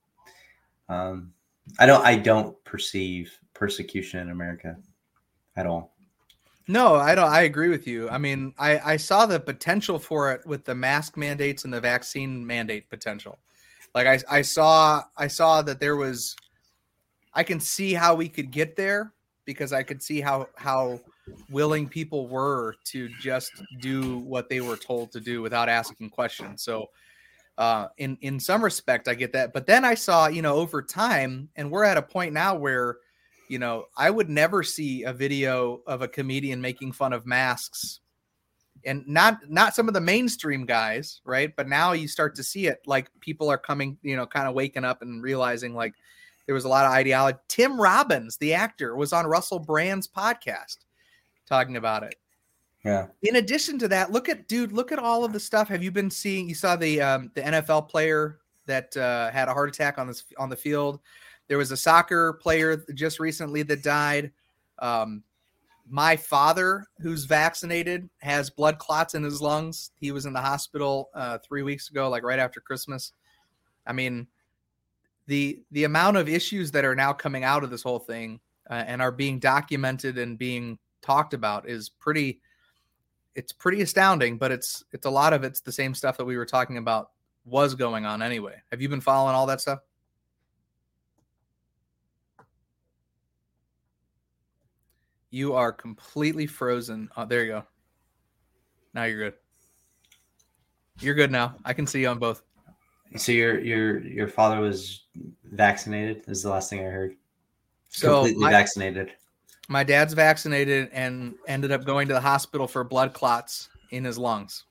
um 0.89 1.33
i 1.79 1.85
don't 1.85 2.05
i 2.05 2.15
don't 2.15 2.61
perceive 2.63 3.37
persecution 3.53 4.19
in 4.19 4.29
america 4.29 4.77
at 5.57 5.67
all 5.67 5.96
No, 6.67 6.95
I 6.95 7.15
don't 7.15 7.29
I 7.29 7.43
agree 7.43 7.69
with 7.69 7.87
you. 7.87 8.09
I 8.09 8.17
mean, 8.17 8.53
I 8.59 8.93
I 8.93 8.97
saw 8.97 9.25
the 9.25 9.39
potential 9.39 9.97
for 9.97 10.31
it 10.33 10.45
with 10.45 10.65
the 10.65 10.75
mask 10.75 11.15
mandates 11.15 11.63
and 11.63 11.73
the 11.73 11.79
vaccine 11.79 12.45
mandate 12.45 12.89
potential. 12.89 13.39
Like 13.95 14.07
I 14.07 14.37
I 14.37 14.41
saw 14.41 15.03
I 15.15 15.27
saw 15.27 15.61
that 15.61 15.79
there 15.79 15.95
was 15.95 16.35
I 17.33 17.43
can 17.43 17.59
see 17.59 17.93
how 17.93 18.15
we 18.15 18.27
could 18.27 18.51
get 18.51 18.75
there 18.75 19.13
because 19.45 19.71
I 19.71 19.81
could 19.83 20.03
see 20.03 20.19
how 20.19 20.49
how 20.55 20.99
willing 21.49 21.87
people 21.87 22.27
were 22.27 22.75
to 22.85 23.09
just 23.21 23.51
do 23.79 24.19
what 24.19 24.49
they 24.49 24.59
were 24.59 24.77
told 24.77 25.11
to 25.13 25.21
do 25.21 25.41
without 25.41 25.69
asking 25.69 26.09
questions. 26.09 26.63
So 26.63 26.89
uh 27.57 27.87
in 27.97 28.17
in 28.21 28.41
some 28.41 28.61
respect 28.61 29.07
I 29.07 29.13
get 29.13 29.31
that. 29.33 29.53
But 29.53 29.67
then 29.67 29.85
I 29.85 29.93
saw, 29.93 30.27
you 30.27 30.41
know, 30.41 30.55
over 30.55 30.81
time 30.81 31.47
and 31.55 31.71
we're 31.71 31.85
at 31.85 31.95
a 31.95 32.01
point 32.01 32.33
now 32.33 32.55
where 32.55 32.97
you 33.47 33.59
know, 33.59 33.85
I 33.95 34.09
would 34.09 34.29
never 34.29 34.63
see 34.63 35.03
a 35.03 35.13
video 35.13 35.81
of 35.87 36.01
a 36.01 36.07
comedian 36.07 36.61
making 36.61 36.91
fun 36.93 37.13
of 37.13 37.25
masks 37.25 37.99
and 38.85 39.05
not 39.07 39.39
not 39.49 39.75
some 39.75 39.87
of 39.87 39.93
the 39.93 40.01
mainstream 40.01 40.65
guys, 40.65 41.21
right? 41.25 41.55
But 41.55 41.67
now 41.67 41.91
you 41.91 42.07
start 42.07 42.35
to 42.35 42.43
see 42.43 42.67
it 42.67 42.79
like 42.85 43.09
people 43.19 43.49
are 43.49 43.57
coming, 43.57 43.97
you 44.01 44.15
know, 44.15 44.25
kind 44.25 44.47
of 44.47 44.53
waking 44.53 44.85
up 44.85 45.01
and 45.01 45.21
realizing 45.21 45.73
like 45.73 45.93
there 46.45 46.55
was 46.55 46.65
a 46.65 46.69
lot 46.69 46.85
of 46.85 46.91
ideology. 46.91 47.37
Tim 47.47 47.79
Robbins, 47.79 48.37
the 48.37 48.53
actor, 48.53 48.95
was 48.95 49.13
on 49.13 49.27
Russell 49.27 49.59
Brand's 49.59 50.07
podcast 50.07 50.77
talking 51.45 51.77
about 51.77 52.03
it. 52.03 52.15
yeah 52.83 53.07
In 53.23 53.35
addition 53.37 53.77
to 53.79 53.87
that, 53.89 54.11
look 54.11 54.29
at 54.29 54.47
dude, 54.47 54.71
look 54.71 54.91
at 54.91 54.99
all 54.99 55.25
of 55.25 55.33
the 55.33 55.39
stuff. 55.39 55.67
Have 55.67 55.83
you 55.83 55.91
been 55.91 56.09
seeing? 56.09 56.47
You 56.47 56.55
saw 56.55 56.75
the 56.75 57.01
um, 57.01 57.31
the 57.35 57.41
NFL 57.41 57.89
player 57.89 58.39
that 58.65 58.95
uh, 58.95 59.31
had 59.31 59.47
a 59.49 59.53
heart 59.53 59.69
attack 59.69 59.97
on 59.97 60.07
this 60.07 60.23
on 60.37 60.49
the 60.49 60.55
field. 60.55 60.99
There 61.47 61.57
was 61.57 61.71
a 61.71 61.77
soccer 61.77 62.33
player 62.33 62.83
just 62.93 63.19
recently 63.19 63.63
that 63.63 63.83
died. 63.83 64.31
Um, 64.79 65.23
my 65.89 66.17
father, 66.17 66.85
who's 66.99 67.25
vaccinated, 67.25 68.09
has 68.19 68.49
blood 68.49 68.77
clots 68.77 69.15
in 69.15 69.23
his 69.23 69.41
lungs. 69.41 69.91
He 69.99 70.11
was 70.11 70.25
in 70.25 70.33
the 70.33 70.41
hospital 70.41 71.09
uh, 71.13 71.37
three 71.37 71.63
weeks 71.63 71.89
ago, 71.89 72.09
like 72.09 72.23
right 72.23 72.39
after 72.39 72.59
Christmas. 72.59 73.13
I 73.85 73.93
mean, 73.93 74.27
the 75.27 75.61
the 75.71 75.85
amount 75.85 76.17
of 76.17 76.27
issues 76.27 76.71
that 76.71 76.85
are 76.85 76.95
now 76.95 77.13
coming 77.13 77.43
out 77.43 77.63
of 77.63 77.69
this 77.69 77.83
whole 77.83 77.99
thing 77.99 78.39
uh, 78.69 78.83
and 78.85 79.01
are 79.01 79.11
being 79.11 79.39
documented 79.39 80.17
and 80.17 80.37
being 80.37 80.77
talked 81.01 81.33
about 81.33 81.69
is 81.69 81.89
pretty. 81.89 82.41
It's 83.35 83.51
pretty 83.51 83.81
astounding, 83.81 84.37
but 84.37 84.51
it's 84.51 84.83
it's 84.91 85.05
a 85.05 85.11
lot 85.11 85.31
of 85.31 85.43
it's 85.43 85.61
the 85.61 85.71
same 85.71 85.93
stuff 85.93 86.17
that 86.17 86.25
we 86.25 86.37
were 86.37 86.45
talking 86.45 86.77
about 86.77 87.11
was 87.45 87.75
going 87.75 88.05
on 88.05 88.21
anyway. 88.21 88.55
Have 88.71 88.81
you 88.81 88.89
been 88.89 88.99
following 88.99 89.35
all 89.35 89.45
that 89.45 89.61
stuff? 89.61 89.79
You 95.29 95.53
are 95.53 95.71
completely 95.71 96.47
frozen. 96.47 97.09
Oh, 97.17 97.25
there 97.25 97.43
you 97.43 97.51
go. 97.51 97.63
Now 98.93 99.03
you're 99.03 99.29
good. 99.29 99.33
You're 100.99 101.15
good 101.15 101.31
now. 101.31 101.55
I 101.65 101.73
can 101.73 101.85
see 101.85 102.01
you 102.01 102.07
on 102.07 102.17
both. 102.17 102.41
So 103.15 103.31
your 103.31 103.59
your 103.59 103.99
your 103.99 104.27
father 104.27 104.59
was 104.59 105.05
vaccinated. 105.43 106.23
Is 106.27 106.43
the 106.43 106.49
last 106.49 106.69
thing 106.69 106.79
I 106.79 106.89
heard. 106.89 107.15
So 107.89 108.23
Completely 108.23 108.43
my, 108.43 108.51
vaccinated. 108.51 109.11
my 109.69 109.83
dad's 109.83 110.13
vaccinated 110.13 110.89
and 110.91 111.35
ended 111.47 111.71
up 111.71 111.85
going 111.85 112.07
to 112.07 112.13
the 112.13 112.21
hospital 112.21 112.67
for 112.67 112.83
blood 112.83 113.13
clots 113.13 113.69
in 113.91 114.03
his 114.03 114.17
lungs. 114.17 114.65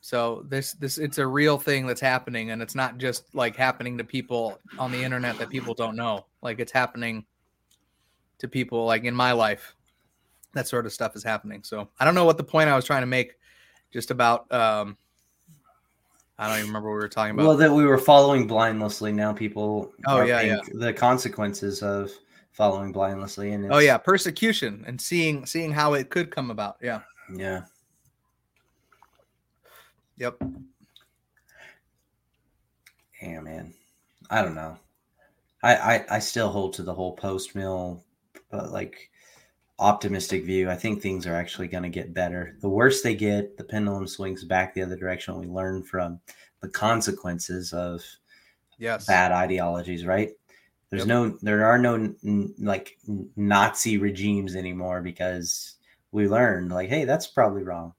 So 0.00 0.44
this 0.48 0.72
this 0.74 0.98
it's 0.98 1.18
a 1.18 1.26
real 1.26 1.58
thing 1.58 1.86
that's 1.86 2.00
happening 2.00 2.50
and 2.52 2.62
it's 2.62 2.76
not 2.76 2.98
just 2.98 3.34
like 3.34 3.56
happening 3.56 3.98
to 3.98 4.04
people 4.04 4.60
on 4.78 4.92
the 4.92 5.02
internet 5.02 5.36
that 5.38 5.48
people 5.50 5.74
don't 5.74 5.96
know. 5.96 6.26
Like 6.42 6.60
it's 6.60 6.70
happening 6.70 7.24
to 8.38 8.48
people 8.48 8.84
like 8.84 9.04
in 9.04 9.14
my 9.14 9.32
life. 9.32 9.74
That 10.54 10.68
sort 10.68 10.86
of 10.86 10.92
stuff 10.92 11.16
is 11.16 11.22
happening. 11.22 11.62
So 11.62 11.88
I 12.00 12.04
don't 12.04 12.14
know 12.14 12.24
what 12.24 12.38
the 12.38 12.44
point 12.44 12.70
I 12.70 12.76
was 12.76 12.84
trying 12.84 13.02
to 13.02 13.06
make 13.06 13.34
just 13.92 14.10
about 14.10 14.50
um 14.52 14.96
I 16.38 16.48
don't 16.48 16.58
even 16.58 16.68
remember 16.68 16.90
what 16.90 16.96
we 16.96 17.00
were 17.00 17.08
talking 17.08 17.30
about. 17.32 17.46
Well, 17.46 17.56
that 17.56 17.72
we 17.72 17.86
were 17.86 17.98
following 17.98 18.46
blindlessly. 18.46 19.10
Now 19.10 19.32
people. 19.32 19.92
Oh, 20.06 20.18
are 20.18 20.26
yeah, 20.26 20.58
The 20.74 20.92
consequences 20.92 21.82
of 21.82 22.12
following 22.52 22.92
blindlessly, 22.92 23.52
and 23.52 23.72
oh 23.72 23.78
yeah, 23.78 23.96
persecution 23.96 24.84
and 24.86 25.00
seeing 25.00 25.46
seeing 25.46 25.72
how 25.72 25.94
it 25.94 26.10
could 26.10 26.30
come 26.30 26.50
about. 26.50 26.76
Yeah. 26.82 27.00
yeah. 27.34 27.62
Yep. 30.18 30.42
Yeah, 33.22 33.40
man. 33.40 33.72
I 34.30 34.42
don't 34.42 34.54
know. 34.54 34.78
I 35.62 35.76
I, 35.76 36.04
I 36.10 36.18
still 36.18 36.50
hold 36.50 36.74
to 36.74 36.82
the 36.82 36.94
whole 36.94 37.14
post 37.14 37.54
mill, 37.54 38.04
but 38.50 38.70
like 38.72 39.10
optimistic 39.78 40.44
view. 40.44 40.70
I 40.70 40.74
think 40.76 41.00
things 41.02 41.26
are 41.26 41.34
actually 41.34 41.68
going 41.68 41.82
to 41.82 41.88
get 41.90 42.14
better. 42.14 42.56
The 42.60 42.68
worse 42.68 43.02
they 43.02 43.14
get, 43.14 43.56
the 43.58 43.64
pendulum 43.64 44.06
swings 44.06 44.42
back 44.44 44.72
the 44.74 44.82
other 44.82 44.96
direction. 44.96 45.38
We 45.38 45.46
learn 45.46 45.82
from 45.82 46.20
the 46.60 46.68
consequences 46.68 47.72
of 47.72 48.02
Yes. 48.78 49.06
bad 49.06 49.32
ideologies, 49.32 50.04
right? 50.06 50.30
There's 50.90 51.02
Yep. 51.02 51.08
no, 51.08 51.28
there 51.42 51.64
are 51.66 51.78
no 51.78 51.94
n- 51.96 52.54
like 52.58 52.96
Nazi 53.36 53.98
regimes 53.98 54.54
anymore 54.56 55.02
because 55.02 55.74
we 56.12 56.28
learned, 56.28 56.70
like, 56.72 56.88
hey, 56.88 57.04
that's 57.04 57.26
probably 57.26 57.62
wrong, 57.62 57.92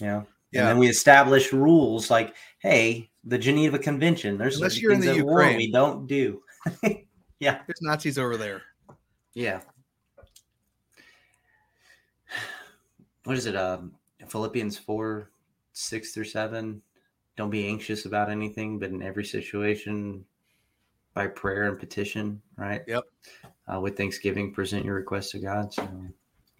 you 0.00 0.06
know. 0.06 0.26
Yeah. 0.52 0.60
And 0.60 0.68
then 0.68 0.78
we 0.78 0.88
established 0.88 1.52
rules 1.52 2.10
like, 2.10 2.34
hey, 2.60 3.10
the 3.24 3.38
Geneva 3.38 3.78
Convention. 3.78 4.36
There's 4.38 4.56
Unless 4.56 4.80
you're 4.80 4.92
in 4.92 5.00
the 5.00 5.16
Ukraine. 5.16 5.56
we 5.56 5.72
don't 5.72 6.06
do. 6.06 6.42
Yeah, 7.40 7.60
there's 7.66 7.82
Nazis 7.82 8.16
over 8.18 8.36
there. 8.36 8.62
Yeah. 9.34 9.60
What 13.24 13.36
is 13.36 13.46
it? 13.46 13.56
Um, 13.56 13.92
Philippians 14.28 14.78
four, 14.78 15.30
six 15.72 16.12
through 16.12 16.24
seven. 16.24 16.82
Don't 17.36 17.50
be 17.50 17.66
anxious 17.66 18.04
about 18.04 18.30
anything, 18.30 18.78
but 18.78 18.90
in 18.90 19.02
every 19.02 19.24
situation, 19.24 20.24
by 21.14 21.26
prayer 21.26 21.68
and 21.68 21.78
petition, 21.78 22.40
right? 22.56 22.82
Yep. 22.86 23.04
Uh, 23.72 23.80
with 23.80 23.96
thanksgiving, 23.96 24.52
present 24.52 24.84
your 24.84 24.94
request 24.94 25.32
to 25.32 25.38
God. 25.38 25.72
So, 25.72 25.88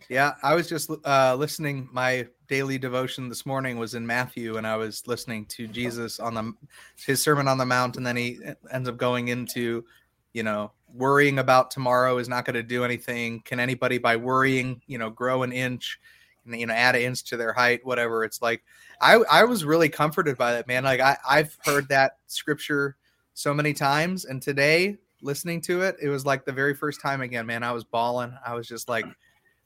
Yeah, 0.09 0.35
I 0.43 0.55
was 0.55 0.69
just 0.69 0.91
uh, 1.05 1.37
listening. 1.37 1.89
My 1.93 2.27
daily 2.49 2.79
devotion 2.79 3.29
this 3.29 3.47
morning 3.47 3.79
was 3.79 3.95
in 3.95 4.07
Matthew, 4.07 4.57
and 4.57 4.67
I 4.67 4.77
was 4.77 5.07
listening 5.07 5.47
to 5.47 5.67
Jesus 5.67 6.19
on 6.19 6.35
the 6.35 6.53
his 6.97 7.23
sermon 7.23 7.49
on 7.49 7.59
the 7.59 7.67
mount, 7.67 7.97
and 7.97 8.07
then 8.07 8.17
he 8.17 8.39
ends 8.71 8.89
up 8.89 8.97
going 8.97 9.29
into, 9.29 9.85
you 10.33 10.43
know, 10.43 10.73
worrying 10.93 11.39
about 11.39 11.71
tomorrow 11.71 12.19
is 12.19 12.29
not 12.29 12.45
going 12.45 12.55
to 12.55 12.63
do 12.63 12.85
anything. 12.85 13.41
Can 13.41 13.61
anybody 13.61 13.99
by 13.99 14.17
worrying, 14.17 14.81
you 14.87 14.99
know, 14.99 15.11
grow 15.11 15.43
an 15.43 15.53
inch, 15.53 16.01
and, 16.45 16.59
you 16.59 16.67
know, 16.67 16.75
add 16.75 16.97
an 16.97 17.03
inch 17.03 17.25
to 17.25 17.37
their 17.37 17.53
height, 17.53 17.85
whatever? 17.85 18.25
It's 18.25 18.43
like 18.43 18.63
I 19.01 19.15
I 19.31 19.45
was 19.45 19.65
really 19.65 19.89
comforted 19.89 20.37
by 20.37 20.53
that, 20.53 20.67
man. 20.67 20.85
Like 20.85 21.01
I 21.01 21.17
I've 21.29 21.57
heard 21.65 21.89
that 21.89 22.19
scripture 22.27 22.97
so 23.35 23.53
many 23.53 23.73
times, 23.73 24.25
and 24.25 24.41
today 24.41 24.99
listening 25.23 25.61
to 25.63 25.83
it, 25.83 25.97
it 26.03 26.09
was 26.09 26.27
like 26.27 26.45
the 26.45 26.53
very 26.53 26.75
first 26.75 27.01
time 27.01 27.21
again, 27.21 27.47
man. 27.47 27.63
I 27.63 27.73
was 27.73 27.85
bawling. 27.85 28.37
I 28.47 28.55
was 28.55 28.69
just 28.69 28.89
like 28.89 29.07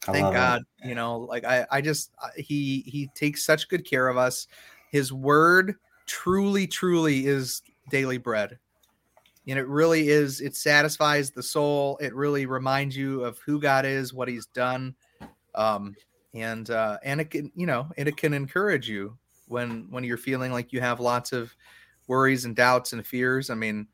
thank 0.03 0.25
love 0.25 0.33
it. 0.33 0.37
god 0.37 0.63
you 0.85 0.95
know 0.95 1.19
like 1.19 1.45
i 1.45 1.67
i 1.71 1.81
just 1.81 2.11
he 2.37 2.81
he 2.87 3.09
takes 3.15 3.45
such 3.45 3.69
good 3.69 3.85
care 3.85 4.09
of 4.09 4.17
us 4.17 4.47
his 4.91 5.13
word 5.13 5.77
truly 6.07 6.67
truly 6.67 7.27
is 7.27 7.63
daily 7.91 8.19
bread 8.19 8.59
and 9.47 9.59
it 9.59 9.67
really 9.67 10.09
is 10.09 10.41
it 10.41 10.55
satisfies 10.55 11.31
the 11.31 11.43
soul 11.43 11.99
it 12.01 12.15
really 12.15 12.47
reminds 12.47 12.97
you 12.97 13.25
of 13.25 13.39
who 13.39 13.61
god 13.61 13.85
is 13.85 14.15
what 14.15 14.29
he's 14.29 14.47
done 14.47 14.95
um 15.55 15.95
and 16.43 16.71
uh 16.71 16.99
and 17.03 17.21
it 17.21 17.31
can 17.31 17.51
you 17.55 17.67
know 17.67 17.89
and 17.97 18.09
it 18.09 18.17
can 18.17 18.33
encourage 18.33 18.89
you 18.89 19.17
when 19.47 19.87
when 19.91 20.05
you're 20.05 20.17
feeling 20.17 20.53
like 20.53 20.73
you 20.73 20.81
have 20.81 21.01
lots 21.01 21.33
of 21.33 21.55
worries 22.07 22.45
and 22.45 22.57
doubts 22.57 22.93
and 22.93 23.07
fears 23.07 23.51
i 23.51 23.55
mean 23.55 23.87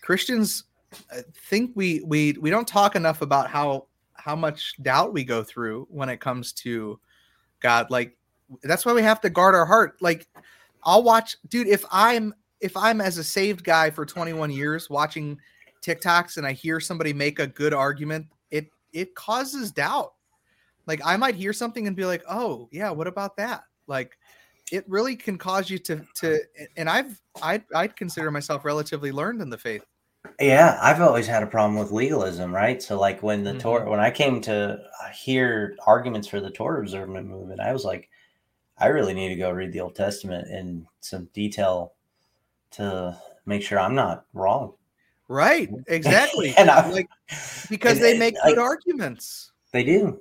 christians 0.00 0.64
I 1.12 1.22
think 1.48 1.72
we 1.74 2.02
we 2.04 2.32
we 2.40 2.50
don't 2.50 2.68
talk 2.68 2.96
enough 2.96 3.22
about 3.22 3.48
how 3.50 3.86
how 4.14 4.36
much 4.36 4.74
doubt 4.82 5.12
we 5.12 5.24
go 5.24 5.42
through 5.42 5.86
when 5.90 6.08
it 6.08 6.20
comes 6.20 6.52
to 6.52 6.98
God. 7.60 7.90
Like 7.90 8.16
that's 8.62 8.86
why 8.86 8.92
we 8.92 9.02
have 9.02 9.20
to 9.22 9.30
guard 9.30 9.54
our 9.54 9.66
heart. 9.66 10.00
Like 10.00 10.28
I'll 10.84 11.02
watch, 11.02 11.36
dude. 11.48 11.68
If 11.68 11.84
I'm 11.90 12.34
if 12.60 12.76
I'm 12.76 13.00
as 13.00 13.18
a 13.18 13.24
saved 13.24 13.64
guy 13.64 13.90
for 13.90 14.06
21 14.06 14.50
years 14.50 14.88
watching 14.88 15.38
TikToks 15.82 16.38
and 16.38 16.46
I 16.46 16.52
hear 16.52 16.80
somebody 16.80 17.12
make 17.12 17.38
a 17.38 17.46
good 17.46 17.74
argument, 17.74 18.26
it 18.50 18.68
it 18.92 19.14
causes 19.14 19.70
doubt. 19.70 20.13
Like 20.86 21.00
I 21.04 21.16
might 21.16 21.34
hear 21.34 21.52
something 21.52 21.86
and 21.86 21.96
be 21.96 22.04
like, 22.04 22.22
oh 22.28 22.68
yeah, 22.72 22.90
what 22.90 23.06
about 23.06 23.36
that? 23.36 23.64
Like 23.86 24.16
it 24.72 24.84
really 24.88 25.16
can 25.16 25.36
cause 25.38 25.68
you 25.70 25.78
to 25.78 26.04
to 26.16 26.40
and 26.76 26.88
I've 26.88 27.20
I'd 27.42 27.64
I'd 27.74 27.96
consider 27.96 28.30
myself 28.30 28.64
relatively 28.64 29.12
learned 29.12 29.42
in 29.42 29.50
the 29.50 29.58
faith. 29.58 29.84
Yeah, 30.40 30.78
I've 30.80 31.02
always 31.02 31.26
had 31.26 31.42
a 31.42 31.46
problem 31.46 31.78
with 31.78 31.90
legalism, 31.92 32.54
right? 32.54 32.82
So, 32.82 32.98
like 32.98 33.22
when 33.22 33.44
the 33.44 33.52
Mhm. 33.52 33.60
Torah, 33.60 33.90
when 33.90 34.00
I 34.00 34.10
came 34.10 34.40
to 34.42 34.78
hear 35.14 35.76
arguments 35.86 36.26
for 36.28 36.40
the 36.40 36.50
Torah 36.50 36.80
observant 36.80 37.28
movement, 37.28 37.60
I 37.60 37.74
was 37.74 37.84
like, 37.84 38.08
I 38.78 38.86
really 38.86 39.12
need 39.12 39.28
to 39.28 39.36
go 39.36 39.50
read 39.50 39.72
the 39.72 39.80
Old 39.80 39.94
Testament 39.94 40.48
in 40.48 40.86
some 41.00 41.28
detail 41.34 41.92
to 42.72 43.16
make 43.44 43.62
sure 43.62 43.78
I'm 43.78 43.94
not 43.94 44.24
wrong. 44.32 44.72
Right, 45.28 45.68
exactly. 45.88 46.54
And 46.58 46.68
like 46.68 47.08
because 47.68 47.96
and- 47.98 48.04
they 48.04 48.10
and, 48.12 48.18
make 48.18 48.34
like- 48.36 48.54
good 48.54 48.58
arguments. 48.58 49.52
They 49.72 49.84
do, 49.84 50.20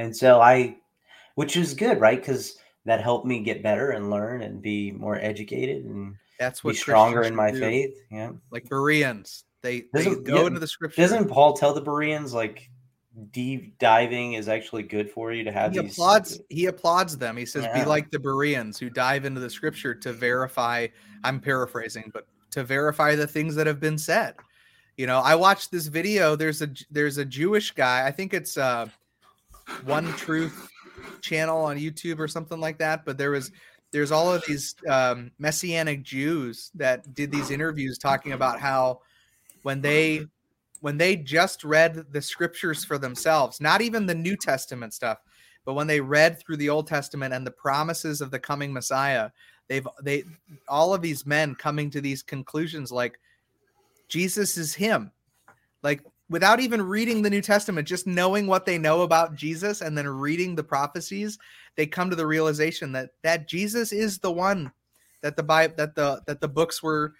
and 0.00 0.16
so 0.16 0.40
I, 0.40 0.76
which 1.34 1.56
is 1.56 1.74
good, 1.74 2.00
right? 2.00 2.18
Because 2.18 2.56
that 2.86 3.02
helped 3.02 3.26
me 3.26 3.40
get 3.42 3.62
better 3.62 3.90
and 3.90 4.10
learn 4.10 4.42
and 4.42 4.62
be 4.62 4.90
more 4.92 5.16
educated 5.20 5.84
and 5.84 6.14
That's 6.38 6.62
be 6.62 6.68
what 6.68 6.76
stronger 6.76 7.22
in 7.22 7.34
my 7.36 7.50
do. 7.50 7.60
faith. 7.60 7.94
Yeah. 8.10 8.32
Like 8.50 8.68
Bereans, 8.68 9.44
they 9.62 9.84
they 9.92 10.04
Doesn't- 10.04 10.24
go 10.24 10.40
yeah, 10.40 10.46
into 10.46 10.60
the 10.60 10.66
scripture. 10.66 11.02
Doesn't 11.02 11.28
Paul 11.28 11.52
tell 11.52 11.74
the 11.74 11.82
Bereans 11.82 12.32
like 12.32 12.70
deep 13.32 13.78
diving 13.78 14.34
is 14.34 14.48
actually 14.48 14.82
good 14.84 15.10
for 15.10 15.32
you 15.32 15.44
to 15.44 15.52
have 15.52 15.72
he 15.72 15.80
these? 15.80 15.92
applauds 15.92 16.40
he 16.48 16.66
applauds 16.66 17.18
them. 17.18 17.36
He 17.36 17.44
says, 17.44 17.64
Yeah. 17.64 17.82
"Be 17.82 17.88
like 17.88 18.10
the 18.10 18.18
Bereans 18.18 18.78
who 18.78 18.88
dive 18.88 19.24
into 19.26 19.40
the 19.40 19.50
scripture 19.50 19.94
to 19.94 20.12
verify." 20.12 20.86
I'm 21.22 21.40
paraphrasing, 21.40 22.10
but 22.14 22.26
to 22.52 22.64
verify 22.64 23.14
the 23.14 23.26
things 23.26 23.54
that 23.56 23.66
have 23.66 23.78
been 23.80 23.98
said. 23.98 24.34
You 24.96 25.06
know, 25.06 25.18
I 25.18 25.34
watched 25.34 25.70
this 25.70 25.86
video. 25.88 26.34
There's 26.36 26.62
a 26.62 26.70
there's 26.90 27.18
a 27.18 27.24
Jewish 27.24 27.72
guy. 27.72 28.06
I 28.06 28.10
think 28.10 28.32
it's 28.32 28.56
uh, 28.56 28.86
One 29.84 30.12
Truth 30.14 30.68
channel 31.20 31.64
on 31.64 31.78
YouTube 31.78 32.18
or 32.18 32.28
something 32.28 32.60
like 32.60 32.78
that. 32.78 33.04
But 33.04 33.18
there 33.18 33.30
was 33.30 33.52
there's 33.92 34.12
all 34.12 34.32
of 34.32 34.44
these 34.46 34.74
um, 34.88 35.30
messianic 35.38 36.02
Jews 36.02 36.70
that 36.74 37.14
did 37.14 37.32
these 37.32 37.50
interviews 37.50 37.98
talking 37.98 38.32
about 38.32 38.60
how 38.60 39.00
when 39.62 39.80
they 39.80 40.26
when 40.80 40.96
they 40.96 41.16
just 41.16 41.64
read 41.64 42.06
the 42.10 42.22
scriptures 42.22 42.84
for 42.84 42.98
themselves, 42.98 43.60
not 43.60 43.82
even 43.82 44.06
the 44.06 44.14
New 44.14 44.36
Testament 44.36 44.94
stuff, 44.94 45.18
but 45.64 45.74
when 45.74 45.86
they 45.86 46.00
read 46.00 46.38
through 46.38 46.56
the 46.56 46.70
Old 46.70 46.86
Testament 46.86 47.34
and 47.34 47.46
the 47.46 47.50
promises 47.50 48.20
of 48.20 48.30
the 48.30 48.38
coming 48.38 48.72
Messiah, 48.72 49.30
they've 49.68 49.86
they 50.02 50.24
all 50.68 50.94
of 50.94 51.02
these 51.02 51.26
men 51.26 51.54
coming 51.54 51.90
to 51.90 52.00
these 52.00 52.22
conclusions 52.22 52.90
like 52.90 53.18
Jesus 54.08 54.56
is 54.56 54.74
him. 54.74 55.12
Like 55.82 56.02
without 56.30 56.60
even 56.60 56.80
reading 56.80 57.20
the 57.20 57.30
New 57.30 57.42
Testament, 57.42 57.86
just 57.86 58.06
knowing 58.06 58.46
what 58.46 58.64
they 58.64 58.78
know 58.78 59.02
about 59.02 59.34
Jesus 59.34 59.82
and 59.82 59.98
then 59.98 60.08
reading 60.08 60.54
the 60.54 60.64
prophecies, 60.64 61.38
they 61.76 61.86
come 61.86 62.08
to 62.08 62.16
the 62.16 62.26
realization 62.26 62.92
that 62.92 63.10
that 63.22 63.46
Jesus 63.48 63.92
is 63.92 64.18
the 64.18 64.32
one 64.32 64.72
that 65.20 65.36
the 65.36 65.42
Bible 65.42 65.74
that 65.76 65.94
the 65.94 66.22
that 66.26 66.40
the 66.40 66.48
books 66.48 66.82
were 66.82 67.12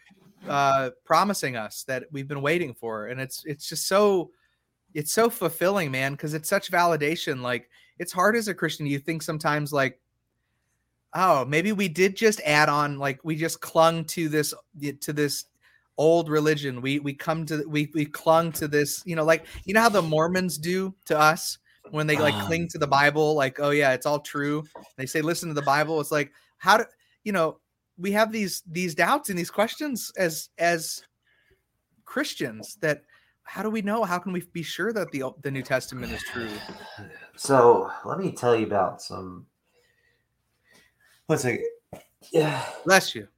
uh 0.49 0.91
promising 1.05 1.57
us 1.57 1.85
that 1.85 2.05
we've 2.13 2.29
been 2.29 2.41
waiting 2.41 2.73
for. 2.73 3.09
And 3.09 3.21
it's 3.21 3.45
it's 3.45 3.69
just 3.69 3.87
so 3.87 4.31
it's 4.95 5.13
so 5.13 5.29
fulfilling 5.29 5.91
man 5.91 6.13
because 6.13 6.33
it's 6.33 6.49
such 6.49 6.71
validation. 6.71 7.43
Like 7.43 7.69
it's 8.01 8.13
hard 8.13 8.35
as 8.35 8.49
a 8.49 8.55
christian 8.55 8.87
you 8.87 8.99
think 8.99 9.23
sometimes 9.23 9.73
like 9.73 10.01
oh 11.15 11.45
maybe 11.45 11.71
we 11.71 11.87
did 11.87 12.17
just 12.17 12.41
add 12.45 12.69
on 12.69 12.99
like 12.99 13.21
we 13.23 13.37
just 13.37 13.61
clung 13.61 14.05
to 14.05 14.29
this 14.29 14.53
to 15.01 15.13
this 15.13 15.45
old 16.01 16.31
religion 16.31 16.81
we 16.81 16.99
we 17.01 17.13
come 17.13 17.45
to 17.45 17.63
we 17.69 17.91
we 17.95 18.07
clung 18.07 18.51
to 18.51 18.67
this 18.67 19.03
you 19.05 19.15
know 19.15 19.25
like 19.25 19.45
you 19.67 19.75
know 19.75 19.83
how 19.83 19.89
the 19.91 20.01
mormons 20.01 20.57
do 20.57 20.95
to 21.05 21.19
us 21.19 21.59
when 21.91 22.07
they 22.07 22.17
like 22.17 22.35
Ah. 22.35 22.47
cling 22.47 22.67
to 22.69 22.79
the 22.79 22.87
bible 22.87 23.35
like 23.35 23.61
oh 23.61 23.69
yeah 23.71 23.93
it's 23.93 24.07
all 24.07 24.21
true 24.21 24.65
they 24.97 25.05
say 25.05 25.21
listen 25.21 25.49
to 25.49 25.55
the 25.55 25.69
bible 25.75 26.01
it's 26.01 26.11
like 26.11 26.33
how 26.57 26.79
do 26.79 26.85
you 27.25 27.33
know 27.33 27.59
we 27.99 28.13
have 28.13 28.33
these 28.33 28.63
these 28.67 28.95
doubts 28.95 29.29
and 29.29 29.39
these 29.39 29.51
questions 29.51 30.11
as 30.17 30.49
as 30.57 31.03
Christians 32.07 32.77
that 32.81 33.03
how 33.45 33.63
do 33.63 33.71
we 33.71 33.83
know? 33.83 34.05
How 34.05 34.19
can 34.19 34.33
we 34.33 34.43
be 34.53 34.63
sure 34.63 34.93
that 34.93 35.11
the 35.13 35.25
the 35.43 35.51
New 35.51 35.63
Testament 35.63 36.13
is 36.13 36.23
true? 36.23 36.49
So 37.37 37.91
let 38.05 38.19
me 38.19 38.33
tell 38.33 38.55
you 38.55 38.67
about 38.67 39.01
some. 39.01 39.47
What's 41.27 41.45
it? 41.47 41.61
Yeah, 42.33 42.63
Bless 42.85 43.15
you. 43.15 43.29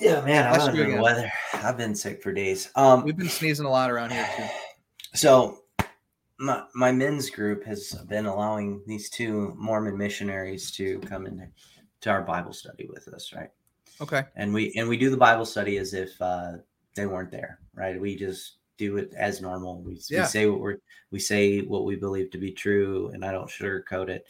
Yeah, 0.00 0.20
man. 0.24 0.48
Bless 0.52 0.68
under 0.68 0.84
you 0.86 0.96
the 0.96 1.02
weather. 1.02 1.30
I've 1.54 1.76
been 1.76 1.94
sick 1.94 2.22
for 2.22 2.32
days. 2.32 2.70
Um, 2.74 3.04
We've 3.04 3.16
been 3.16 3.28
sneezing 3.28 3.66
a 3.66 3.70
lot 3.70 3.90
around 3.90 4.12
here 4.12 4.28
too. 4.36 4.44
So 5.14 5.58
my 6.38 6.64
my 6.74 6.90
men's 6.90 7.28
group 7.28 7.64
has 7.64 7.92
been 8.08 8.24
allowing 8.24 8.82
these 8.86 9.10
two 9.10 9.54
Mormon 9.58 9.98
missionaries 9.98 10.70
to 10.72 10.98
come 11.00 11.26
into 11.26 11.48
to 12.00 12.10
our 12.10 12.22
Bible 12.22 12.54
study 12.54 12.88
with 12.90 13.08
us, 13.08 13.30
right? 13.34 13.50
Okay. 14.00 14.24
And 14.36 14.54
we 14.54 14.72
and 14.74 14.88
we 14.88 14.96
do 14.96 15.10
the 15.10 15.18
Bible 15.18 15.44
study 15.44 15.76
as 15.76 15.92
if 15.92 16.20
uh, 16.22 16.52
they 16.94 17.04
weren't 17.04 17.30
there, 17.30 17.58
right? 17.74 18.00
We 18.00 18.16
just 18.16 18.54
do 18.78 18.96
it 18.96 19.12
as 19.14 19.42
normal. 19.42 19.82
We, 19.82 20.00
Yeah. 20.08 20.22
we 20.22 20.26
say 20.28 20.46
what 20.46 20.60
we're 20.60 20.78
we 21.10 21.20
say 21.20 21.60
what 21.60 21.84
we 21.84 21.96
believe 21.96 22.30
to 22.30 22.38
be 22.38 22.52
true, 22.52 23.10
and 23.12 23.22
I 23.24 23.32
don't 23.32 23.50
sugarcoat 23.50 24.08
it. 24.08 24.24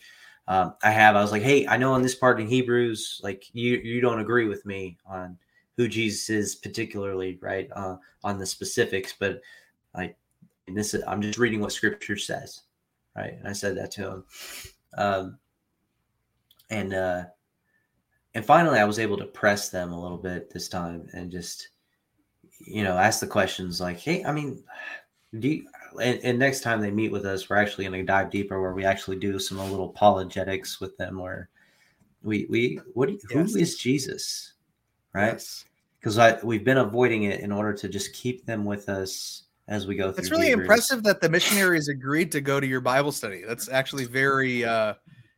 Um, 0.49 0.75
I 0.83 0.91
have. 0.91 1.15
I 1.15 1.23
was 1.23 1.31
like, 1.31 1.43
hey, 1.43 1.67
I 1.69 1.77
know 1.77 1.95
in 1.95 2.03
this 2.03 2.17
part 2.17 2.41
in 2.41 2.49
Hebrews, 2.49 3.21
like 3.23 3.45
you 3.53 3.77
you 3.77 4.01
don't 4.01 4.19
agree 4.19 4.49
with 4.49 4.67
me 4.67 4.99
on 5.07 5.39
who 5.77 5.89
Jesus 5.89 6.31
is 6.31 6.55
particularly, 6.55 7.39
right? 7.41 7.69
Uh, 7.75 7.97
on 8.25 8.39
the 8.39 8.47
specifics, 8.47 9.15
but 9.19 9.41
like 9.95 10.17
and 10.67 10.77
this 10.77 10.95
is, 10.95 11.03
I'm 11.07 11.23
just 11.23 11.39
reading 11.39 11.61
what 11.61 11.73
scripture 11.73 12.17
says, 12.17 12.63
right? 13.17 13.35
And 13.35 13.49
I 13.49 13.53
said 13.53 13.77
that 13.77 13.91
to 13.93 14.11
him. 14.11 14.25
Um, 14.97 15.39
and 16.71 16.95
uh, 16.95 17.25
and 18.35 18.45
finally, 18.45 18.79
I 18.79 18.85
was 18.85 18.99
able 18.99 19.19
to 19.19 19.27
press 19.27 19.69
them 19.69 19.93
a 19.93 20.01
little 20.01 20.19
bit 20.19 20.51
this 20.51 20.69
time 20.69 21.07
and 21.13 21.31
just, 21.31 21.69
you 22.61 22.83
know, 22.83 22.97
ask 22.97 23.21
the 23.21 23.27
questions 23.27 23.81
like, 23.81 23.99
hey, 23.99 24.25
I 24.25 24.33
mean, 24.33 24.63
do 25.39 25.49
you, 25.49 25.67
and, 26.03 26.19
and 26.23 26.39
next 26.39 26.63
time 26.63 26.81
they 26.81 26.91
meet 26.91 27.13
with 27.13 27.27
us, 27.27 27.51
we're 27.51 27.57
actually 27.57 27.85
going 27.85 28.01
to 28.01 28.07
dive 28.07 28.31
deeper 28.31 28.61
where 28.61 28.73
we 28.73 28.85
actually 28.85 29.19
do 29.19 29.39
some 29.39 29.59
a 29.59 29.67
little 29.67 29.91
apologetics 29.91 30.81
with 30.81 30.97
them 30.97 31.19
where 31.19 31.51
we, 32.23 32.47
we, 32.49 32.81
what, 32.95 33.07
do 33.07 33.13
you, 33.13 33.21
Yes. 33.31 33.53
who 33.53 33.59
is 33.59 33.77
Jesus? 33.77 34.55
Right 35.15 35.33
Yes. 35.33 35.65
because 36.01 36.19
I 36.19 36.39
we've 36.43 36.65
been 36.65 36.79
avoiding 36.79 37.25
it 37.25 37.41
in 37.41 37.53
order 37.53 37.73
to 37.75 37.89
just 37.89 38.13
keep 38.13 38.47
them 38.47 38.65
with 38.65 38.89
us 38.89 39.45
as 39.69 39.87
we 39.87 39.95
go 39.95 40.11
through. 40.11 40.23
It's 40.23 40.31
really 40.31 40.49
Hebrews. 40.49 40.65
impressive 40.65 41.03
that 41.05 41.21
the 41.21 41.29
missionaries 41.29 41.89
agreed 41.89 42.33
to 42.33 42.41
go 42.41 42.61
to 42.61 42.67
your 42.67 42.81
Bible 42.81 43.13
study. 43.13 43.43
That's 43.47 43.69
actually 43.69 44.07
very 44.07 44.65
uh, 44.65 44.95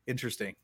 interesting. 0.06 0.54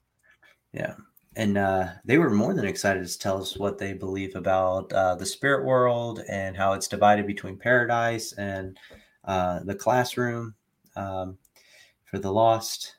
Yeah, 0.72 0.94
and 1.36 1.58
uh, 1.58 1.88
they 2.04 2.18
were 2.18 2.30
more 2.30 2.54
than 2.54 2.64
excited 2.64 3.06
to 3.06 3.18
tell 3.18 3.40
us 3.40 3.56
what 3.56 3.78
they 3.78 3.92
believe 3.92 4.36
about 4.36 4.92
uh, 4.92 5.16
the 5.16 5.26
spirit 5.26 5.66
world 5.66 6.22
and 6.28 6.56
how 6.56 6.72
it's 6.72 6.88
divided 6.88 7.26
between 7.26 7.56
paradise 7.56 8.32
and 8.34 8.78
uh, 9.24 9.60
the 9.64 9.74
classroom 9.74 10.54
um, 10.96 11.36
for 12.04 12.18
the 12.18 12.32
lost, 12.32 12.96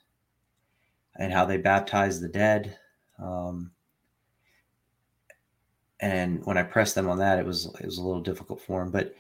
and 1.18 1.32
how 1.34 1.46
they 1.46 1.58
baptize 1.58 2.20
the 2.20 2.30
dead. 2.30 2.78
Um, 3.18 3.72
and 6.02 6.46
when 6.46 6.58
I 6.58 6.64
pressed 6.64 6.96
them 6.96 7.10
on 7.10 7.18
that, 7.20 7.40
it 7.40 7.46
was 7.46 7.68
it 7.80 7.86
was 7.86 7.98
a 7.98 8.04
little 8.04 8.22
difficult 8.22 8.62
for 8.62 8.82
them. 8.84 8.92
But 8.92 9.16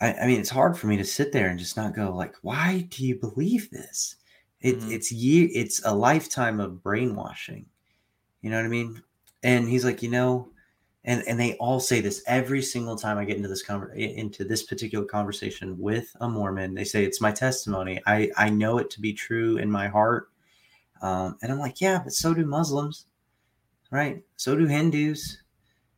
I, 0.00 0.14
I 0.14 0.26
mean, 0.26 0.40
it's 0.40 0.50
hard 0.50 0.78
for 0.78 0.86
me 0.88 0.96
to 0.98 1.04
sit 1.04 1.32
there 1.32 1.48
and 1.48 1.58
just 1.58 1.76
not 1.76 1.94
go 1.94 2.14
like, 2.14 2.34
"Why 2.42 2.86
do 2.90 3.06
you 3.06 3.16
believe 3.16 3.70
this?" 3.70 4.16
It, 4.60 4.78
Mhm. 4.80 4.92
It's 4.92 5.12
year, 5.12 5.48
it's 5.52 5.82
a 5.84 5.94
lifetime 5.94 6.60
of 6.60 6.82
brainwashing. 6.82 7.66
You 8.42 8.50
know 8.50 8.56
what 8.56 8.66
I 8.66 8.68
mean? 8.68 9.02
And 9.42 9.68
he's 9.68 9.84
like, 9.84 10.02
you 10.02 10.10
know, 10.10 10.48
and 11.04 11.22
and 11.28 11.38
they 11.40 11.54
all 11.58 11.80
say 11.80 12.00
this 12.00 12.22
every 12.26 12.62
single 12.62 12.96
time 12.96 13.18
I 13.18 13.24
get 13.24 13.36
into 13.36 13.48
this 13.48 13.64
conver- 13.64 13.94
into 13.96 14.44
this 14.44 14.62
particular 14.64 15.04
conversation 15.04 15.78
with 15.78 16.14
a 16.20 16.28
Mormon. 16.28 16.74
They 16.74 16.84
say 16.84 17.04
it's 17.04 17.20
my 17.20 17.32
testimony. 17.32 18.00
I 18.06 18.30
I 18.36 18.50
know 18.50 18.78
it 18.78 18.90
to 18.90 19.00
be 19.00 19.12
true 19.12 19.58
in 19.58 19.70
my 19.70 19.88
heart. 19.88 20.30
Um, 21.02 21.36
and 21.42 21.52
I'm 21.52 21.58
like, 21.58 21.80
yeah, 21.80 22.00
but 22.02 22.12
so 22.12 22.34
do 22.34 22.46
Muslims, 22.46 23.06
right? 23.90 24.22
So 24.36 24.56
do 24.56 24.66
Hindus, 24.66 25.41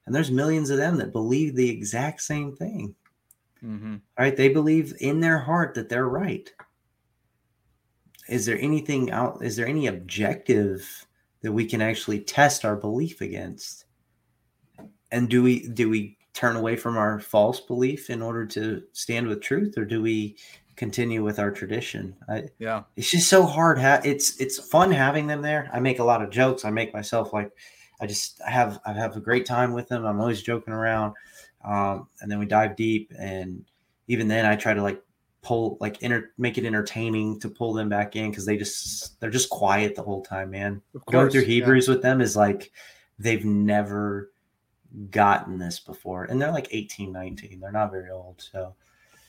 and 0.06 0.14
there's 0.14 0.30
millions 0.30 0.70
of 0.70 0.76
them 0.78 0.96
that 0.98 1.12
believe 1.12 1.54
the 1.54 1.68
exact 1.70 2.20
same 2.22 2.54
thing, 2.56 2.94
Mm-hmm. 3.64 3.96
right? 4.18 4.36
They 4.36 4.50
believe 4.50 4.92
in 5.00 5.20
their 5.20 5.38
heart 5.38 5.74
that 5.74 5.88
they're 5.88 6.08
right. 6.08 6.52
Is 8.28 8.44
there 8.46 8.58
anything 8.58 9.10
out? 9.10 9.42
Is 9.42 9.56
there 9.56 9.66
any 9.66 9.86
objective 9.86 11.06
that 11.42 11.52
we 11.52 11.66
can 11.66 11.80
actually 11.82 12.20
test 12.20 12.64
our 12.64 12.76
belief 12.76 13.20
against? 13.20 13.84
And 15.12 15.28
do 15.28 15.42
we 15.42 15.68
do 15.68 15.88
we 15.90 16.18
turn 16.32 16.56
away 16.56 16.76
from 16.76 16.96
our 16.96 17.20
false 17.20 17.60
belief 17.60 18.10
in 18.10 18.20
order 18.20 18.44
to 18.46 18.82
stand 18.92 19.26
with 19.28 19.40
truth, 19.40 19.78
or 19.78 19.84
do 19.84 20.02
we 20.02 20.36
continue 20.76 21.22
with 21.22 21.38
our 21.38 21.50
tradition? 21.50 22.16
I, 22.28 22.44
Yeah. 22.58 22.82
it's 22.96 23.10
just 23.10 23.28
so 23.28 23.44
hard. 23.46 23.78
Ha- 23.78 24.00
it's 24.04 24.38
it's 24.40 24.58
fun 24.68 24.90
having 24.90 25.26
them 25.26 25.42
there. 25.42 25.70
I 25.72 25.80
make 25.80 25.98
a 26.00 26.04
lot 26.04 26.22
of 26.22 26.30
jokes. 26.30 26.64
I 26.64 26.70
make 26.70 26.92
myself 26.92 27.32
like 27.32 27.50
I 28.04 28.06
just 28.06 28.38
I 28.46 28.50
have 28.50 28.80
I 28.84 28.92
have 28.92 29.16
a 29.16 29.20
great 29.20 29.46
time 29.46 29.72
with 29.72 29.88
them. 29.88 30.04
I'm 30.04 30.20
always 30.20 30.42
joking 30.42 30.74
around, 30.74 31.14
um, 31.64 32.06
and 32.20 32.30
then 32.30 32.38
we 32.38 32.44
dive 32.44 32.76
deep. 32.76 33.10
And 33.18 33.64
even 34.08 34.28
then, 34.28 34.44
I 34.44 34.56
try 34.56 34.74
to 34.74 34.82
like 34.82 35.02
pull 35.40 35.78
like 35.80 36.02
enter 36.02 36.32
make 36.36 36.58
it 36.58 36.66
entertaining 36.66 37.40
to 37.40 37.48
pull 37.48 37.72
them 37.72 37.88
back 37.88 38.14
in 38.14 38.28
because 38.30 38.44
they 38.44 38.58
just 38.58 39.18
they're 39.20 39.30
just 39.30 39.48
quiet 39.48 39.94
the 39.94 40.02
whole 40.02 40.22
time, 40.22 40.50
man. 40.50 40.82
Of 40.94 41.06
Going 41.06 41.30
through 41.30 41.40
course, 41.40 41.48
yeah. 41.48 41.54
Hebrews 41.54 41.88
with 41.88 42.02
them 42.02 42.20
is 42.20 42.36
like 42.36 42.72
they've 43.18 43.44
never 43.44 44.30
gotten 45.10 45.56
this 45.58 45.80
before, 45.80 46.24
and 46.24 46.40
they're 46.40 46.52
like 46.52 46.68
18, 46.72 47.10
19. 47.10 47.58
They're 47.58 47.72
not 47.72 47.90
very 47.90 48.10
old, 48.10 48.46
so 48.52 48.74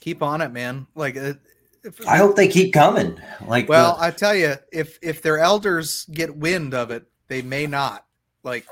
Keep 0.02 0.22
on 0.22 0.42
it, 0.42 0.52
man. 0.52 0.86
Like, 0.96 1.16
uh, 1.16 1.34
if, 1.82 2.06
I 2.06 2.18
hope 2.18 2.36
they 2.36 2.50
keep 2.50 2.74
coming. 2.74 3.20
Like, 3.48 3.70
well, 3.70 3.96
the- 3.96 4.04
I 4.04 4.12
tell 4.12 4.36
you, 4.36 4.56
if 4.74 5.00
if 5.02 5.22
their 5.22 5.40
elders 5.40 6.06
get 6.12 6.36
wind 6.36 6.74
of 6.74 6.92
it, 6.92 7.06
they 7.30 7.42
may 7.42 7.68
not. 7.68 8.06
Like, 8.46 8.66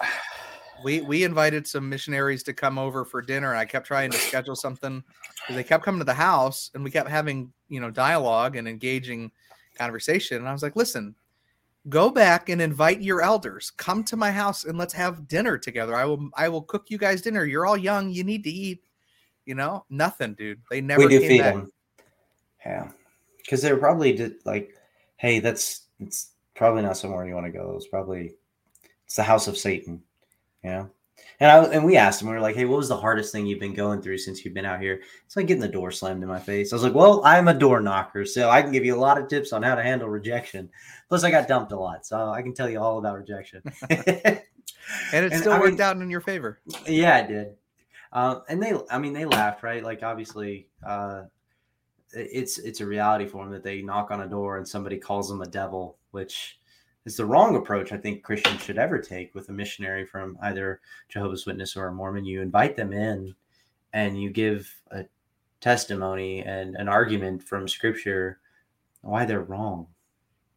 we 0.83 1.01
we 1.01 1.23
invited 1.23 1.67
some 1.67 1.89
missionaries 1.89 2.43
to 2.43 2.53
come 2.53 2.77
over 2.77 3.03
for 3.03 3.21
dinner, 3.21 3.49
and 3.49 3.59
I 3.59 3.65
kept 3.65 3.87
trying 3.87 4.11
to 4.11 4.17
schedule 4.17 4.55
something 4.55 5.03
because 5.41 5.55
they 5.55 5.63
kept 5.63 5.83
coming 5.83 5.99
to 5.99 6.05
the 6.05 6.13
house, 6.13 6.71
and 6.73 6.83
we 6.83 6.91
kept 6.91 7.09
having 7.09 7.51
you 7.67 7.81
know 7.81 7.91
dialogue 7.91 8.55
and 8.55 8.67
engaging 8.67 9.31
conversation. 9.75 10.37
And 10.37 10.47
I 10.47 10.53
was 10.53 10.63
like, 10.63 10.75
listen, 10.75 11.15
go 11.89 12.09
back 12.09 12.49
and 12.49 12.61
invite 12.61 13.01
your 13.01 13.21
elders. 13.21 13.71
Come 13.71 14.03
to 14.05 14.15
my 14.15 14.31
house 14.31 14.65
and 14.65 14.77
let's 14.77 14.93
have 14.93 15.27
dinner 15.27 15.57
together. 15.57 15.95
I 15.95 16.05
will 16.05 16.29
I 16.35 16.49
will 16.49 16.61
cook 16.61 16.85
you 16.89 16.97
guys 16.97 17.21
dinner. 17.21 17.45
You're 17.45 17.65
all 17.65 17.77
young. 17.77 18.09
You 18.09 18.23
need 18.23 18.43
to 18.43 18.49
eat. 18.49 18.83
You 19.45 19.55
know, 19.55 19.83
nothing, 19.89 20.35
dude. 20.35 20.61
They 20.69 20.79
never 20.79 21.01
we 21.01 21.09
do 21.09 21.19
came 21.19 21.27
feed 21.27 21.39
back. 21.39 21.53
them. 21.55 21.71
Yeah, 22.65 22.91
because 23.37 23.61
they're 23.61 23.75
probably 23.75 24.13
did, 24.13 24.35
like, 24.45 24.73
hey, 25.17 25.39
that's 25.39 25.87
it's 25.99 26.31
probably 26.55 26.81
not 26.81 26.95
somewhere 26.95 27.27
you 27.27 27.33
want 27.33 27.47
to 27.47 27.51
go. 27.51 27.73
It's 27.75 27.87
probably 27.87 28.35
it's 29.13 29.17
the 29.17 29.21
house 29.21 29.47
of 29.47 29.55
Satan, 29.55 30.01
you 30.63 30.71
know. 30.71 30.89
And 31.39 31.51
I 31.51 31.63
and 31.65 31.85
we 31.85 31.97
asked 31.97 32.19
them, 32.19 32.29
we 32.29 32.33
were 32.33 32.41
like, 32.41 32.55
hey, 32.55 32.65
what 32.65 32.77
was 32.77 32.89
the 32.89 32.97
hardest 32.97 33.31
thing 33.31 33.45
you've 33.45 33.59
been 33.59 33.75
going 33.75 34.01
through 34.01 34.17
since 34.17 34.43
you've 34.43 34.55
been 34.55 34.65
out 34.65 34.81
here? 34.81 35.01
It's 35.27 35.37
like 35.37 35.45
getting 35.45 35.61
the 35.61 35.67
door 35.67 35.91
slammed 35.91 36.23
in 36.23 36.27
my 36.27 36.39
face. 36.39 36.73
I 36.73 36.75
was 36.75 36.81
like, 36.81 36.95
well, 36.95 37.21
I'm 37.23 37.47
a 37.47 37.53
door 37.53 37.79
knocker, 37.79 38.25
so 38.25 38.49
I 38.49 38.63
can 38.63 38.71
give 38.71 38.83
you 38.83 38.95
a 38.95 38.97
lot 38.97 39.21
of 39.21 39.27
tips 39.27 39.53
on 39.53 39.61
how 39.61 39.75
to 39.75 39.83
handle 39.83 40.09
rejection. 40.09 40.67
Plus, 41.09 41.23
I 41.23 41.29
got 41.29 41.47
dumped 41.47 41.73
a 41.73 41.79
lot, 41.79 42.07
so 42.07 42.31
I 42.31 42.41
can 42.41 42.55
tell 42.55 42.67
you 42.67 42.79
all 42.79 42.97
about 42.97 43.19
rejection. 43.19 43.61
And 45.13 45.25
it 45.25 45.37
still 45.39 45.59
worked 45.59 45.73
mean- 45.73 45.81
out 45.81 45.97
in 45.97 46.09
your 46.09 46.19
favor. 46.19 46.59
Yeah, 46.87 47.19
it 47.19 47.27
did. 47.27 47.55
Um, 48.11 48.41
and 48.49 48.61
they, 48.61 48.73
I 48.91 48.97
mean, 48.97 49.13
they 49.13 49.25
laughed, 49.25 49.63
right? 49.63 49.83
Like, 49.83 50.03
obviously, 50.03 50.67
uh, 50.85 51.23
it's 52.11 52.57
it's 52.57 52.81
a 52.81 52.85
reality 52.85 53.27
for 53.27 53.43
them 53.43 53.53
that 53.53 53.63
they 53.63 53.81
knock 53.81 54.11
on 54.11 54.21
a 54.21 54.27
door 54.27 54.57
and 54.57 54.67
somebody 54.67 54.97
calls 54.97 55.29
them 55.29 55.41
a 55.41 55.47
devil, 55.47 55.97
which 56.11 56.59
is 57.05 57.17
the 57.17 57.25
wrong 57.25 57.55
approach 57.55 57.91
I 57.91 57.97
think 57.97 58.23
Christians 58.23 58.61
should 58.61 58.77
ever 58.77 58.99
take 58.99 59.35
with 59.35 59.49
a 59.49 59.53
missionary 59.53 60.05
from 60.05 60.37
either 60.41 60.79
Jehovah's 61.09 61.45
Witness 61.45 61.75
or 61.75 61.87
a 61.87 61.93
Mormon. 61.93 62.25
You 62.25 62.41
invite 62.41 62.75
them 62.75 62.93
in, 62.93 63.35
and 63.91 64.21
you 64.21 64.29
give 64.29 64.73
a 64.91 65.05
testimony 65.59 66.43
and 66.43 66.75
an 66.75 66.87
argument 66.87 67.43
from 67.43 67.67
Scripture 67.67 68.39
why 69.01 69.25
they're 69.25 69.41
wrong. 69.41 69.87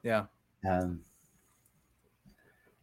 Yeah. 0.03 0.27
Um, 0.69 1.01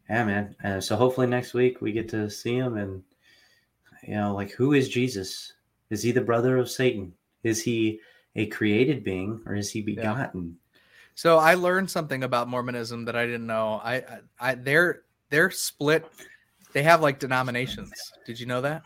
yeah, 0.09 0.25
man. 0.25 0.55
Uh, 0.63 0.81
so 0.81 0.95
hopefully 0.95 1.27
next 1.27 1.53
week 1.53 1.81
we 1.81 1.91
get 1.91 2.09
to 2.09 2.29
see 2.29 2.55
him 2.55 2.77
and 2.77 3.03
you 4.05 4.15
know, 4.15 4.33
like 4.33 4.51
who 4.51 4.73
is 4.73 4.89
Jesus? 4.89 5.53
Is 5.89 6.03
he 6.03 6.11
the 6.11 6.21
brother 6.21 6.57
of 6.57 6.69
Satan? 6.69 7.13
Is 7.43 7.61
he 7.61 7.99
a 8.35 8.47
created 8.47 9.03
being 9.03 9.41
or 9.45 9.55
is 9.55 9.69
he 9.71 9.81
begotten? 9.81 10.57
So 11.15 11.37
I 11.37 11.53
learned 11.53 11.89
something 11.89 12.23
about 12.23 12.47
Mormonism 12.47 13.05
that 13.05 13.15
I 13.15 13.25
didn't 13.25 13.47
know. 13.47 13.79
I, 13.83 13.95
I, 13.95 14.19
I 14.39 14.55
they're 14.55 15.03
they're 15.29 15.51
split. 15.51 16.05
They 16.73 16.83
have 16.83 17.01
like 17.01 17.19
denominations. 17.19 17.93
Did 18.25 18.39
you 18.39 18.45
know 18.45 18.61
that? 18.61 18.83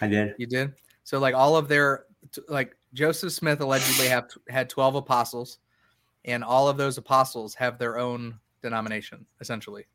I 0.00 0.06
did. 0.06 0.34
You 0.38 0.46
did. 0.46 0.74
So 1.04 1.18
like 1.18 1.34
all 1.34 1.56
of 1.56 1.68
their 1.68 2.04
like 2.48 2.76
Joseph 2.92 3.32
Smith 3.32 3.60
allegedly 3.60 4.08
have 4.08 4.28
had 4.48 4.68
twelve 4.68 4.94
apostles, 4.94 5.58
and 6.24 6.44
all 6.44 6.68
of 6.68 6.76
those 6.76 6.98
apostles 6.98 7.54
have 7.54 7.78
their 7.78 7.98
own 7.98 8.38
denomination 8.62 9.24
essentially. 9.40 9.86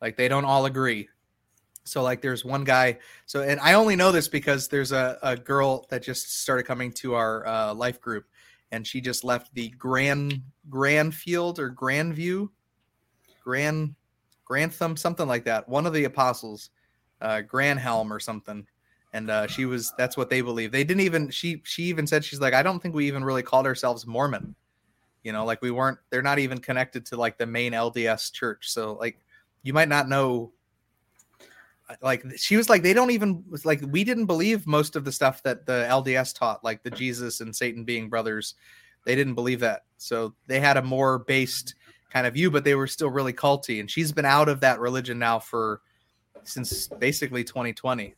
Like 0.00 0.16
they 0.16 0.28
don't 0.28 0.44
all 0.44 0.66
agree. 0.66 1.08
So 1.84 2.02
like 2.02 2.20
there's 2.20 2.44
one 2.44 2.64
guy. 2.64 2.98
So 3.26 3.42
and 3.42 3.58
I 3.60 3.74
only 3.74 3.96
know 3.96 4.12
this 4.12 4.28
because 4.28 4.68
there's 4.68 4.92
a, 4.92 5.18
a 5.22 5.36
girl 5.36 5.86
that 5.90 6.02
just 6.02 6.40
started 6.42 6.64
coming 6.64 6.92
to 6.94 7.14
our 7.14 7.46
uh, 7.46 7.74
life 7.74 8.00
group, 8.00 8.26
and 8.72 8.86
she 8.86 9.00
just 9.00 9.22
left 9.22 9.54
the 9.54 9.68
Grand 9.70 10.42
Grand 10.68 11.14
Field 11.14 11.60
or 11.60 11.68
Grand 11.68 12.14
View, 12.14 12.50
Grand 13.44 13.94
Grantham 14.44 14.96
something 14.96 15.28
like 15.28 15.44
that. 15.44 15.68
One 15.68 15.86
of 15.86 15.92
the 15.92 16.04
apostles, 16.04 16.70
uh, 17.20 17.42
Granhelm 17.46 18.10
or 18.10 18.18
something. 18.18 18.66
And 19.14 19.30
uh, 19.30 19.46
she 19.46 19.66
was 19.66 19.92
that's 19.98 20.16
what 20.16 20.30
they 20.30 20.40
believe. 20.40 20.72
They 20.72 20.84
didn't 20.84 21.02
even 21.02 21.30
she 21.30 21.60
she 21.64 21.84
even 21.84 22.06
said 22.06 22.24
she's 22.24 22.40
like 22.40 22.54
I 22.54 22.62
don't 22.62 22.80
think 22.80 22.94
we 22.94 23.06
even 23.06 23.22
really 23.22 23.42
called 23.42 23.66
ourselves 23.66 24.06
Mormon. 24.06 24.54
You 25.22 25.32
know, 25.32 25.44
like 25.44 25.60
we 25.60 25.70
weren't 25.70 25.98
they're 26.10 26.22
not 26.22 26.38
even 26.38 26.58
connected 26.58 27.04
to 27.06 27.16
like 27.16 27.36
the 27.36 27.46
main 27.46 27.72
LDS 27.72 28.32
church. 28.32 28.70
So 28.70 28.94
like 28.94 29.18
you 29.62 29.74
might 29.74 29.88
not 29.88 30.08
know 30.08 30.52
like 32.00 32.24
she 32.36 32.56
was 32.56 32.68
like 32.68 32.82
they 32.82 32.92
don't 32.92 33.10
even 33.10 33.44
like 33.64 33.82
we 33.88 34.04
didn't 34.04 34.26
believe 34.26 34.66
most 34.66 34.96
of 34.96 35.04
the 35.04 35.12
stuff 35.12 35.42
that 35.42 35.66
the 35.66 35.86
LDS 35.90 36.34
taught 36.34 36.62
like 36.64 36.82
the 36.82 36.90
Jesus 36.90 37.40
and 37.40 37.54
Satan 37.54 37.84
being 37.84 38.08
brothers. 38.08 38.54
They 39.04 39.14
didn't 39.14 39.34
believe 39.34 39.60
that. 39.60 39.82
So 39.98 40.34
they 40.46 40.60
had 40.60 40.76
a 40.76 40.82
more 40.82 41.20
based 41.20 41.74
kind 42.10 42.26
of 42.26 42.34
view 42.34 42.50
but 42.50 42.64
they 42.64 42.74
were 42.74 42.86
still 42.86 43.10
really 43.10 43.32
culty. 43.32 43.80
And 43.80 43.90
she's 43.90 44.12
been 44.12 44.24
out 44.24 44.48
of 44.48 44.60
that 44.60 44.80
religion 44.80 45.18
now 45.18 45.38
for 45.38 45.80
since 46.44 46.88
basically 46.88 47.44
2020 47.44 48.14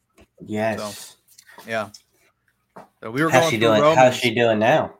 Yes. 0.46 1.16
yeah. 1.66 1.90
So 3.00 3.10
we 3.10 3.22
were 3.22 3.30
How's 3.30 3.42
going 3.42 3.50
she 3.50 3.58
doing? 3.58 3.80
Romans. 3.80 3.98
How's 3.98 4.16
she 4.16 4.34
doing 4.34 4.58
now? 4.58 4.94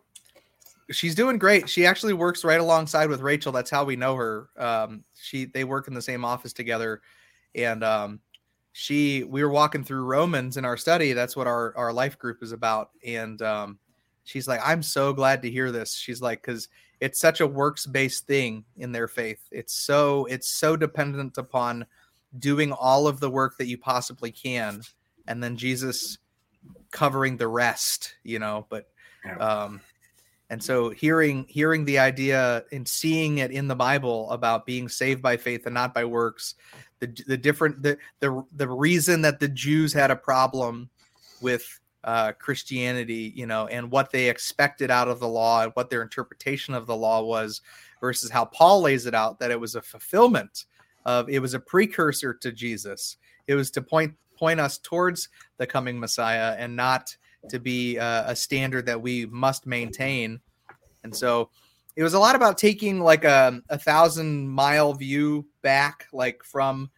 she's 0.91 1.15
doing 1.15 1.39
great. 1.39 1.69
She 1.69 1.87
actually 1.87 2.13
works 2.13 2.45
right 2.45 2.61
alongside 2.61 3.09
with 3.09 3.21
rachel. 3.21 3.53
That's 3.53 3.71
how 3.71 3.85
we 3.85 3.97
know 3.97 4.15
her. 4.17 4.49
Um 4.57 5.05
she 5.15 5.47
they 5.47 5.65
work 5.65 5.89
in 5.89 5.95
the 5.95 6.03
same 6.03 6.25
office 6.25 6.53
together. 6.53 7.01
And 7.55 7.83
um 7.83 8.21
she 8.77 9.23
we 9.23 9.43
were 9.43 9.51
walking 9.51 9.85
through 9.85 10.03
romans 10.03 10.57
in 10.57 10.65
our 10.65 10.77
study 10.77 11.13
that's 11.13 11.37
what 11.37 11.47
our 11.47 11.73
our 11.77 11.93
life 11.93 12.19
group 12.19 12.43
is 12.43 12.51
about 12.51 12.91
and 13.07 13.41
um 13.41 13.79
she's 14.25 14.49
like 14.49 14.61
i'm 14.65 14.83
so 14.83 15.13
glad 15.13 15.43
to 15.43 15.51
hear 15.51 15.71
this. 15.71 15.95
She's 15.95 16.21
like 16.21 16.43
because 16.43 16.69
it's 17.01 17.21
such 17.21 17.41
a 17.41 17.47
works 17.47 17.87
based 17.87 18.27
thing 18.27 18.65
in 18.77 18.91
their 18.91 19.09
faith. 19.09 19.41
It's 19.51 19.75
so 19.75 20.25
it's 20.27 20.51
so 20.51 20.77
dependent 20.77 21.39
upon 21.39 21.87
doing 22.39 22.73
all 22.73 23.07
of 23.07 23.21
the 23.21 23.31
work 23.31 23.59
that 23.59 23.67
you 23.67 23.79
possibly 23.79 24.33
can 24.33 24.83
and 25.27 25.43
then 25.43 25.57
jesus 25.57 26.19
covering 26.91 27.37
the 27.37 27.49
rest 27.49 28.17
you 28.25 28.39
know 28.39 28.67
but 28.69 28.89
um 29.39 29.81
and 30.51 30.63
so 30.63 30.91
hearing 30.91 31.45
hearing 31.49 31.85
the 31.85 31.99
idea 31.99 32.65
and 32.73 32.87
seeing 32.87 33.39
it 33.39 33.51
in 33.51 33.69
the 33.69 33.75
bible 33.75 34.31
about 34.31 34.67
being 34.67 34.89
saved 34.89 35.23
by 35.23 35.37
faith 35.37 35.67
and 35.67 35.75
not 35.75 35.95
by 35.95 36.05
works 36.05 36.55
the 37.01 37.07
the 37.27 37.37
different 37.37 37.83
the 37.83 37.97
the, 38.21 38.45
the 38.57 38.69
reason 38.69 39.23
that 39.23 39.41
the 39.41 39.49
jews 39.49 39.93
had 39.93 40.11
a 40.11 40.17
problem 40.17 40.89
with 41.41 41.81
uh, 42.05 42.33
christianity 42.33 43.33
you 43.35 43.47
know 43.47 43.67
and 43.69 43.91
what 43.91 44.11
they 44.11 44.29
expected 44.29 44.91
out 44.91 45.09
of 45.09 45.21
the 45.21 45.29
law 45.29 45.63
and 45.63 45.73
what 45.73 45.89
their 45.89 46.03
interpretation 46.03 46.75
of 46.75 46.87
the 46.87 46.97
law 46.97 47.23
was 47.23 47.63
versus 48.01 48.31
how 48.31 48.45
paul 48.45 48.83
lays 48.83 49.07
it 49.07 49.15
out 49.15 49.39
that 49.39 49.51
it 49.51 49.59
was 49.59 49.75
a 49.75 49.81
fulfillment 49.81 50.67
of 51.05 51.29
it 51.29 51.39
was 51.39 51.55
a 51.55 51.61
precursor 51.61 52.35
to 52.35 52.53
jesus. 52.53 53.17
It 53.47 53.55
was 53.55 53.71
to 53.73 53.83
point 53.83 54.15
point 54.37 54.61
us 54.61 54.79
towards 54.79 55.29
the 55.59 55.67
coming 55.67 55.99
messiah 55.99 56.57
and 56.59 56.75
not 56.75 57.17
to 57.49 57.59
be 57.59 57.99
uh, 57.99 58.31
a 58.31 58.37
standard 58.37 58.87
that 58.87 59.01
we 59.01 59.27
must 59.27 59.67
maintain. 59.67 60.41
And 61.03 61.15
so 61.15 61.51
it 61.97 62.03
was 62.03 62.15
a 62.15 62.19
lot 62.19 62.35
about 62.35 62.59
taking 62.59 63.01
like 63.01 63.25
a, 63.25 63.61
a 63.69 63.79
thousand 63.79 64.49
mile 64.49 64.95
view 64.95 65.47
back, 65.63 66.07
like 66.13 66.43
from 66.45 66.91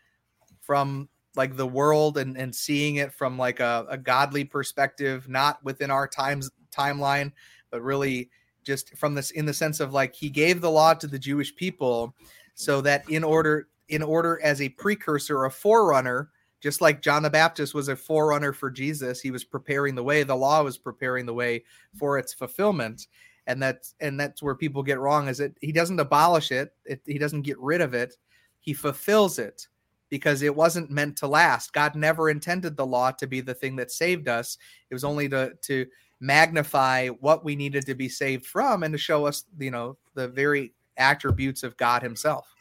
from 0.60 1.08
like 1.36 1.56
the 1.56 1.66
world 1.66 2.18
and, 2.18 2.36
and 2.36 2.54
seeing 2.54 2.96
it 2.96 3.12
from 3.12 3.38
like 3.38 3.60
a, 3.60 3.86
a 3.90 3.98
godly 3.98 4.42
perspective, 4.42 5.28
not 5.28 5.62
within 5.62 5.90
our 5.90 6.08
times 6.08 6.50
timeline, 6.74 7.30
but 7.70 7.82
really 7.82 8.30
just 8.64 8.96
from 8.96 9.14
this 9.14 9.30
in 9.30 9.46
the 9.46 9.54
sense 9.54 9.80
of 9.80 9.92
like 9.92 10.14
he 10.14 10.28
gave 10.28 10.60
the 10.60 10.70
law 10.70 10.94
to 10.94 11.06
the 11.06 11.18
Jewish 11.18 11.54
people 11.54 12.14
so 12.54 12.80
that 12.80 13.08
in 13.08 13.22
order 13.22 13.68
in 13.88 14.02
order 14.02 14.40
as 14.42 14.60
a 14.60 14.68
precursor, 14.70 15.44
a 15.44 15.50
forerunner, 15.50 16.30
just 16.66 16.80
like 16.80 17.00
John 17.00 17.22
the 17.22 17.30
Baptist 17.30 17.74
was 17.74 17.86
a 17.86 17.94
forerunner 17.94 18.52
for 18.52 18.72
Jesus, 18.72 19.20
he 19.20 19.30
was 19.30 19.44
preparing 19.44 19.94
the 19.94 20.02
way. 20.02 20.24
The 20.24 20.34
law 20.34 20.64
was 20.64 20.76
preparing 20.76 21.24
the 21.24 21.32
way 21.32 21.62
for 21.96 22.18
its 22.18 22.34
fulfillment, 22.34 23.06
and 23.46 23.62
that's 23.62 23.94
and 24.00 24.18
that's 24.18 24.42
where 24.42 24.56
people 24.56 24.82
get 24.82 24.98
wrong. 24.98 25.28
Is 25.28 25.38
that 25.38 25.56
he 25.60 25.70
doesn't 25.70 26.00
abolish 26.00 26.50
it, 26.50 26.74
it 26.84 27.00
he 27.06 27.18
doesn't 27.18 27.42
get 27.42 27.56
rid 27.60 27.80
of 27.80 27.94
it, 27.94 28.16
he 28.58 28.72
fulfills 28.72 29.38
it 29.38 29.68
because 30.08 30.42
it 30.42 30.56
wasn't 30.56 30.90
meant 30.90 31.16
to 31.18 31.28
last. 31.28 31.72
God 31.72 31.94
never 31.94 32.30
intended 32.30 32.76
the 32.76 32.84
law 32.84 33.12
to 33.12 33.28
be 33.28 33.40
the 33.40 33.54
thing 33.54 33.76
that 33.76 33.92
saved 33.92 34.26
us. 34.26 34.58
It 34.90 34.94
was 34.94 35.04
only 35.04 35.28
to 35.28 35.52
to 35.62 35.86
magnify 36.18 37.10
what 37.20 37.44
we 37.44 37.54
needed 37.54 37.86
to 37.86 37.94
be 37.94 38.08
saved 38.08 38.44
from 38.44 38.82
and 38.82 38.92
to 38.92 38.98
show 38.98 39.24
us, 39.24 39.44
you 39.60 39.70
know, 39.70 39.98
the 40.14 40.26
very 40.26 40.72
attributes 40.96 41.62
of 41.62 41.76
God 41.76 42.02
Himself. 42.02 42.55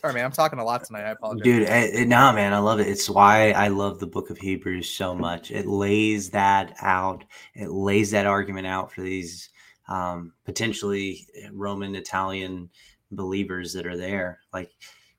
Sorry, 0.00 0.14
man, 0.14 0.24
I'm 0.24 0.32
talking 0.32 0.58
a 0.58 0.64
lot 0.64 0.82
tonight. 0.82 1.04
I 1.04 1.10
apologize. 1.10 1.44
Dude, 1.44 1.68
eh, 1.68 1.90
eh, 1.92 2.04
nah, 2.04 2.32
man, 2.32 2.54
I 2.54 2.58
love 2.58 2.80
it. 2.80 2.88
It's 2.88 3.10
why 3.10 3.50
I 3.50 3.68
love 3.68 4.00
the 4.00 4.06
book 4.06 4.30
of 4.30 4.38
Hebrews 4.38 4.88
so 4.88 5.14
much. 5.14 5.50
It 5.50 5.66
lays 5.66 6.30
that 6.30 6.74
out. 6.80 7.22
It 7.54 7.70
lays 7.70 8.10
that 8.12 8.24
argument 8.24 8.66
out 8.66 8.90
for 8.90 9.02
these 9.02 9.50
um, 9.90 10.32
potentially 10.46 11.26
Roman 11.52 11.94
Italian 11.94 12.70
believers 13.10 13.74
that 13.74 13.86
are 13.86 13.96
there. 13.96 14.40
Like 14.54 14.70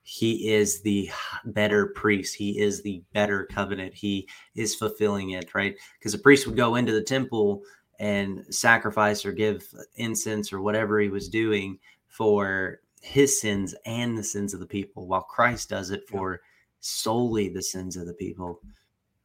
he 0.01 0.51
is 0.51 0.82
the 0.82 1.11
better 1.45 1.93
priest. 1.95 2.36
He 2.36 2.59
is 2.59 2.82
the 2.82 3.03
better 3.13 3.47
covenant. 3.51 3.93
He 3.93 4.27
is 4.55 4.73
fulfilling 4.73 5.32
it, 5.32 5.53
right? 5.53 5.75
Because 5.99 6.15
a 6.15 6.19
priest 6.19 6.47
would 6.47 6.55
go 6.55 6.73
into 6.73 6.91
the 6.91 7.03
temple 7.03 7.61
and 7.99 8.43
sacrifice 8.49 9.27
or 9.27 9.32
give 9.32 9.63
incense 9.93 10.51
or 10.51 10.59
whatever 10.59 10.99
he 10.99 11.09
was 11.09 11.29
doing 11.29 11.77
for 12.07 12.79
his 13.01 13.39
sins 13.41 13.75
and 13.85 14.17
the 14.17 14.23
sins 14.23 14.53
of 14.53 14.59
the 14.59 14.65
people, 14.65 15.07
while 15.07 15.21
Christ 15.23 15.69
does 15.69 15.89
it 15.91 16.07
for 16.07 16.41
solely 16.79 17.49
the 17.49 17.61
sins 17.61 17.97
of 17.97 18.05
the 18.05 18.13
people, 18.13 18.61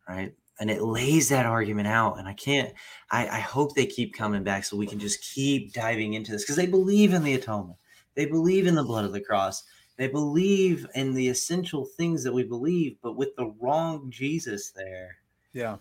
right? 0.08 0.34
And 0.58 0.70
it 0.70 0.82
lays 0.82 1.28
that 1.28 1.44
argument 1.46 1.86
out. 1.88 2.18
And 2.18 2.26
I 2.26 2.32
can't, 2.32 2.72
I, 3.10 3.28
I 3.28 3.40
hope 3.40 3.74
they 3.74 3.86
keep 3.86 4.14
coming 4.14 4.42
back 4.42 4.64
so 4.64 4.76
we 4.76 4.86
can 4.86 4.98
just 4.98 5.22
keep 5.22 5.72
diving 5.74 6.14
into 6.14 6.32
this 6.32 6.42
because 6.42 6.56
they 6.56 6.66
believe 6.66 7.12
in 7.12 7.22
the 7.24 7.34
atonement. 7.34 7.78
They 8.14 8.24
believe 8.26 8.66
in 8.66 8.74
the 8.74 8.82
blood 8.82 9.04
of 9.04 9.12
the 9.12 9.20
cross. 9.20 9.64
They 9.98 10.08
believe 10.08 10.86
in 10.94 11.12
the 11.14 11.28
essential 11.28 11.84
things 11.84 12.22
that 12.24 12.32
we 12.32 12.42
believe, 12.44 12.96
but 13.02 13.16
with 13.16 13.36
the 13.36 13.52
wrong 13.60 14.10
Jesus 14.10 14.70
there, 14.70 15.18
Yeah. 15.52 15.76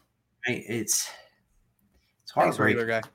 right? 0.47 0.63
It's 0.67 1.09
it's 2.23 2.31
Thanks, 2.33 2.57
heartbreaking. 2.57 2.77
regular 2.79 3.01
guy. 3.01 3.07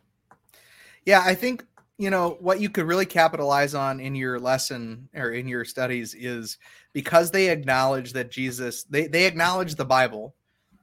Yeah, 1.05 1.23
I 1.25 1.35
think 1.35 1.65
you 2.01 2.09
know 2.09 2.39
what 2.41 2.61
you 2.61 2.71
could 2.71 2.87
really 2.87 3.05
capitalize 3.05 3.75
on 3.75 4.01
in 4.01 4.15
your 4.15 4.41
lesson 4.41 5.07
or 5.15 5.33
in 5.33 5.47
your 5.47 5.67
studies 5.67 6.15
is 6.15 6.57
because 6.95 7.31
they 7.31 7.51
acknowledge 7.51 8.15
that 8.15 8.31
Jesus 8.31 8.85
they 8.85 9.07
they 9.07 9.27
acknowledge 9.27 9.75
the 9.75 9.85
Bible. 9.85 10.35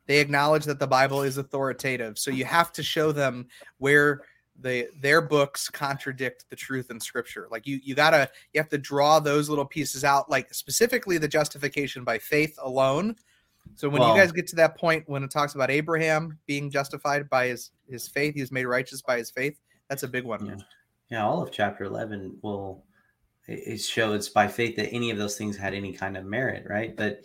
They 0.06 0.20
acknowledge 0.20 0.64
that 0.66 0.78
the 0.78 0.86
Bible 0.86 1.24
is 1.24 1.38
authoritative. 1.38 2.20
So 2.20 2.30
you 2.30 2.46
have 2.46 2.72
to 2.74 2.84
show 2.84 3.12
them 3.12 3.48
where 3.80 4.22
the 4.62 4.90
their 5.02 5.20
books 5.22 5.72
contradict 5.72 6.46
the 6.52 6.56
truth 6.56 6.92
in 6.92 7.00
scripture. 7.00 7.48
Like 7.50 7.66
you 7.66 7.80
you 7.84 7.96
got 7.96 8.12
to 8.12 8.30
you 8.54 8.62
have 8.62 8.70
to 8.70 8.78
draw 8.78 9.20
those 9.20 9.50
little 9.50 9.66
pieces 9.66 10.04
out 10.04 10.30
like 10.30 10.54
specifically 10.54 11.18
the 11.18 11.28
justification 11.28 12.04
by 12.04 12.20
faith 12.20 12.56
alone. 12.62 13.16
So 13.74 13.90
when 13.90 14.02
Well- 14.02 14.16
you 14.16 14.22
guys 14.22 14.32
get 14.32 14.46
to 14.50 14.56
that 14.58 14.78
point 14.78 15.10
when 15.10 15.24
it 15.24 15.32
talks 15.32 15.56
about 15.56 15.72
Abraham 15.72 16.38
being 16.46 16.70
justified 16.70 17.28
by 17.28 17.48
his 17.48 17.72
his 17.90 18.08
faith, 18.08 18.36
he 18.36 18.42
was 18.42 18.52
made 18.52 18.66
righteous 18.66 19.02
by 19.02 19.18
his 19.18 19.32
faith. 19.32 19.60
That's 19.90 20.04
a 20.04 20.08
big 20.08 20.24
one. 20.24 20.46
Yeah. 20.46 20.58
Yeah, 21.10 21.26
all 21.26 21.42
of 21.42 21.52
chapter 21.52 21.84
11 21.86 22.38
will 22.42 22.84
it 23.48 23.80
shows 23.80 24.28
by 24.28 24.48
faith 24.48 24.76
that 24.76 24.92
any 24.92 25.10
of 25.10 25.18
those 25.18 25.38
things 25.38 25.56
had 25.56 25.74
any 25.74 25.94
kind 25.94 26.18
of 26.18 26.26
merit, 26.26 26.66
right? 26.70 26.96
But 26.96 27.22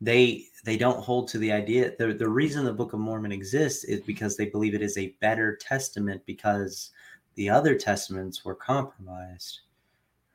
they 0.00 0.44
they 0.64 0.76
don't 0.76 1.02
hold 1.02 1.26
to 1.28 1.38
the 1.38 1.50
idea. 1.50 1.92
The 1.98 2.14
the 2.14 2.28
reason 2.28 2.64
the 2.64 2.72
Book 2.72 2.92
of 2.92 3.00
Mormon 3.00 3.32
exists 3.32 3.82
is 3.84 4.00
because 4.02 4.36
they 4.36 4.46
believe 4.46 4.74
it 4.74 4.82
is 4.82 4.96
a 4.96 5.16
better 5.20 5.56
testament 5.56 6.22
because 6.24 6.90
the 7.34 7.50
other 7.50 7.74
testaments 7.74 8.44
were 8.44 8.54
compromised, 8.54 9.60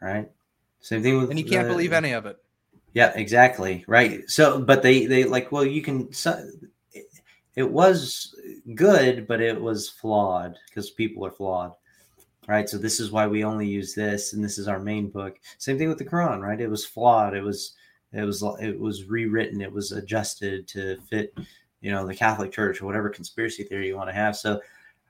right? 0.02 0.30
Same 0.82 1.02
thing 1.02 1.18
with 1.18 1.30
And 1.30 1.40
you 1.40 1.46
can't 1.46 1.68
the- 1.68 1.74
believe 1.74 1.94
any 1.94 2.12
of 2.12 2.26
it. 2.26 2.38
yeah, 2.94 3.14
exactly. 3.16 3.86
Right. 3.88 4.30
So, 4.30 4.62
but 4.62 4.82
they 4.84 5.06
they 5.06 5.24
like, 5.24 5.52
well, 5.52 5.66
you 5.66 5.82
can. 5.82 6.12
So, 6.12 6.46
it, 6.92 7.06
it 7.56 7.72
was 7.72 8.36
good, 8.76 9.28
but 9.28 9.40
it 9.40 9.62
was 9.62 9.88
flawed 9.90 10.58
because 10.68 10.90
people 10.90 11.26
are 11.26 11.32
flawed. 11.32 11.72
Right. 12.52 12.68
So 12.68 12.78
this 12.78 13.00
is 13.00 13.12
why 13.12 13.28
we 13.28 13.46
only 13.46 13.68
use 13.68 13.94
this, 13.96 14.34
and 14.34 14.44
this 14.44 14.58
is 14.58 14.68
our 14.68 14.80
main 14.80 15.10
book. 15.10 15.40
Same 15.58 15.78
thing 15.78 15.88
with 15.88 15.98
the 15.98 16.06
Quran. 16.06 16.42
Right. 16.42 16.60
It 16.60 16.70
was 16.70 16.86
flawed. 16.86 17.34
It 17.34 17.44
was 17.44 17.76
it 18.12 18.24
was 18.24 18.44
it 18.60 18.78
was 18.78 19.06
rewritten. 19.06 19.62
It 19.62 19.72
was 19.72 19.94
adjusted 19.94 20.68
to 20.70 20.98
fit, 21.10 21.34
you 21.80 21.92
know, 21.92 22.06
the 22.06 22.14
Catholic 22.14 22.52
Church 22.52 22.82
or 22.82 22.86
whatever 22.86 23.10
conspiracy 23.10 23.64
theory 23.64 23.88
you 23.88 23.96
want 23.96 24.10
to 24.10 24.16
have. 24.16 24.36
So, 24.36 24.60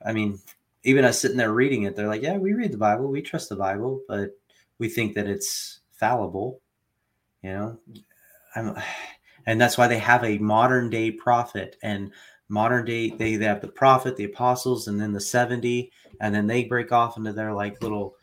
I 0.06 0.14
mean, 0.14 0.39
even 0.84 1.04
us 1.04 1.20
sitting 1.20 1.38
there 1.38 1.52
reading 1.52 1.84
it, 1.84 1.96
they're 1.96 2.08
like, 2.08 2.22
yeah, 2.22 2.38
we 2.38 2.54
read 2.54 2.72
the 2.72 2.78
Bible, 2.78 3.08
we 3.08 3.24
trust 3.24 3.50
the 3.50 3.56
Bible, 3.56 4.02
but 4.08 4.38
we 4.78 4.88
think 4.88 5.16
that 5.16 5.28
it's 5.28 5.80
fallible 5.94 6.62
you 7.44 7.52
know 7.52 7.78
i'm 8.56 8.76
and 9.46 9.60
that's 9.60 9.78
why 9.78 9.88
they 9.88 9.98
have 9.98 10.24
a 10.24 10.38
modern 10.39 10.89
day 10.89 11.12
prophet 11.12 11.78
and 11.84 12.12
modern 12.50 12.86
day 12.86 13.10
they, 13.10 13.36
they 13.36 13.46
have 13.46 13.62
the 13.62 13.68
prophet 13.68 14.16
the 14.18 14.26
apostles 14.26 14.88
and 14.88 15.00
then 15.00 15.12
the 15.12 15.22
70 15.22 15.92
and 16.22 16.34
then 16.34 16.47
they 16.47 16.63
break 16.63 16.91
off 16.93 17.17
into 17.17 17.34
their 17.34 17.51
like 17.51 17.82
little 17.82 18.15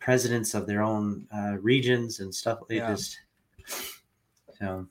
presidents 0.00 0.54
of 0.54 0.66
their 0.66 0.82
own 0.82 1.26
uh, 1.32 1.56
regions 1.60 2.18
and 2.18 2.34
stuff 2.34 2.58
it 2.68 2.76
Yeah. 2.76 2.88
just 2.88 3.20
so 4.58 4.86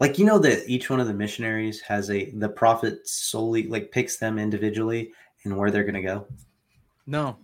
like 0.00 0.18
you 0.18 0.24
know 0.26 0.38
that 0.40 0.68
each 0.68 0.90
one 0.90 0.98
of 0.98 1.06
the 1.06 1.14
missionaries 1.14 1.80
has 1.82 2.10
a 2.10 2.30
the 2.32 2.48
prophet 2.48 3.06
solely 3.06 3.68
like 3.68 3.92
picks 3.92 4.16
them 4.16 4.38
individually 4.38 5.12
and 5.44 5.56
where 5.56 5.70
they're 5.70 5.84
going 5.84 5.94
to 5.94 6.02
go 6.02 6.26
No. 7.06 7.36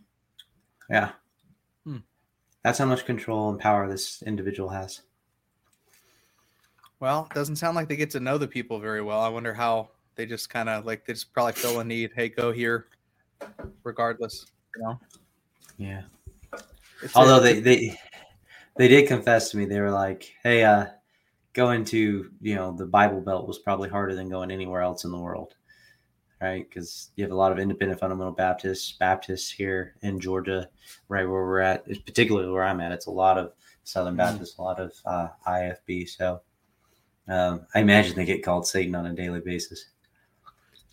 yeah 0.90 1.12
Hmm. 1.84 1.98
that's 2.64 2.78
how 2.78 2.86
much 2.86 3.04
control 3.06 3.50
and 3.50 3.60
power 3.60 3.88
this 3.88 4.22
individual 4.22 4.68
has 4.70 5.02
Well, 7.00 7.26
it 7.30 7.34
doesn't 7.34 7.56
sound 7.56 7.74
like 7.76 7.88
they 7.88 7.96
get 7.96 8.10
to 8.10 8.20
know 8.20 8.38
the 8.38 8.46
people 8.46 8.78
very 8.78 9.02
well. 9.02 9.20
I 9.20 9.28
wonder 9.28 9.52
how 9.52 9.88
they 10.14 10.24
just 10.24 10.48
kind 10.50 10.68
of 10.68 10.84
like 10.86 11.04
they 11.04 11.14
just 11.14 11.32
probably 11.32 11.54
feel 11.54 11.80
a 11.80 11.84
need. 11.84 12.12
Hey, 12.14 12.28
go 12.28 12.52
here, 12.52 12.86
regardless. 13.84 14.46
You 14.76 14.82
know. 14.82 15.00
yeah 15.78 16.02
It's 17.02 17.14
Although 17.16 17.42
it's 17.44 17.44
they 17.44 17.60
they 17.60 18.00
they 18.76 18.88
did 18.88 19.08
confess 19.08 19.50
to 19.50 19.56
me, 19.58 19.64
they 19.66 19.80
were 19.80 19.90
like, 19.90 20.32
"Hey, 20.42 20.64
uh, 20.64 20.86
going 21.52 21.84
to 21.86 22.30
you 22.40 22.54
know 22.54 22.72
the 22.72 22.86
Bible 22.86 23.20
Belt 23.20 23.46
was 23.46 23.58
probably 23.58 23.88
harder 23.88 24.14
than 24.14 24.28
going 24.30 24.50
anywhere 24.50 24.80
else 24.80 25.04
in 25.04 25.10
the 25.10 25.18
world, 25.18 25.54
right? 26.40 26.66
Because 26.68 27.10
you 27.16 27.24
have 27.24 27.32
a 27.32 27.36
lot 27.36 27.52
of 27.52 27.58
independent 27.58 28.00
fundamental 28.00 28.32
Baptists, 28.32 28.92
Baptists 28.92 29.50
here 29.50 29.94
in 30.02 30.18
Georgia, 30.18 30.68
right 31.08 31.24
where 31.24 31.44
we're 31.44 31.60
at, 31.60 31.84
it's 31.86 31.98
particularly 32.00 32.50
where 32.50 32.64
I'm 32.64 32.80
at. 32.80 32.92
It's 32.92 33.06
a 33.06 33.10
lot 33.10 33.36
of 33.36 33.52
Southern 33.84 34.14
Mhm. 34.14 34.18
Baptists, 34.18 34.56
a 34.58 34.62
lot 34.62 34.80
of 34.80 34.92
uh, 35.04 35.28
IFB. 35.46 36.08
So 36.08 36.40
um, 37.28 37.66
I 37.74 37.80
imagine 37.80 38.16
they 38.16 38.24
get 38.24 38.42
called 38.44 38.66
Satan 38.66 38.94
on 38.94 39.06
a 39.06 39.12
daily 39.12 39.40
basis. 39.40 39.86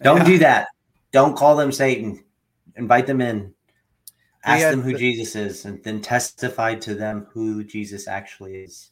Don't 0.02 0.18
Yeah. 0.18 0.24
do 0.26 0.38
that. 0.40 0.68
Don't 1.12 1.36
call 1.38 1.56
them 1.56 1.72
Satan. 1.72 2.24
Invite 2.76 3.08
them 3.08 3.22
in. 3.22 3.54
Ask 4.44 4.70
them 4.70 4.82
who 4.82 4.94
the- 4.94 5.00
Jesus 5.00 5.36
is, 5.36 5.66
and 5.66 5.84
then 5.84 6.02
testify 6.02 6.76
to 6.76 6.96
them 6.96 7.28
who 7.32 7.64
Jesus 7.64 8.08
actually 8.08 8.56
is. 8.58 8.90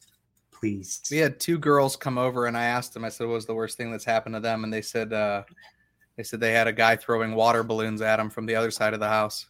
Please. 0.50 1.00
we 1.08 1.18
had 1.18 1.38
two 1.38 1.56
girls 1.56 1.94
come 1.94 2.18
over, 2.18 2.46
and 2.46 2.56
I 2.56 2.64
asked 2.64 2.92
them. 2.92 3.04
I 3.04 3.10
said, 3.10 3.28
"What 3.28 3.34
was 3.34 3.46
the 3.46 3.54
worst 3.54 3.76
thing 3.76 3.92
that's 3.92 4.04
happened 4.04 4.34
to 4.34 4.40
them?" 4.40 4.64
And 4.64 4.72
they 4.72 4.82
said, 4.82 5.12
uh, 5.12 5.44
"They 6.16 6.24
said 6.24 6.40
they 6.40 6.50
had 6.52 6.66
a 6.66 6.72
guy 6.72 6.96
throwing 6.96 7.36
water 7.36 7.62
balloons 7.62 8.02
at 8.02 8.16
them 8.16 8.28
from 8.28 8.44
the 8.44 8.56
other 8.56 8.72
side 8.72 8.92
of 8.92 8.98
the 8.98 9.06
house." 9.06 9.46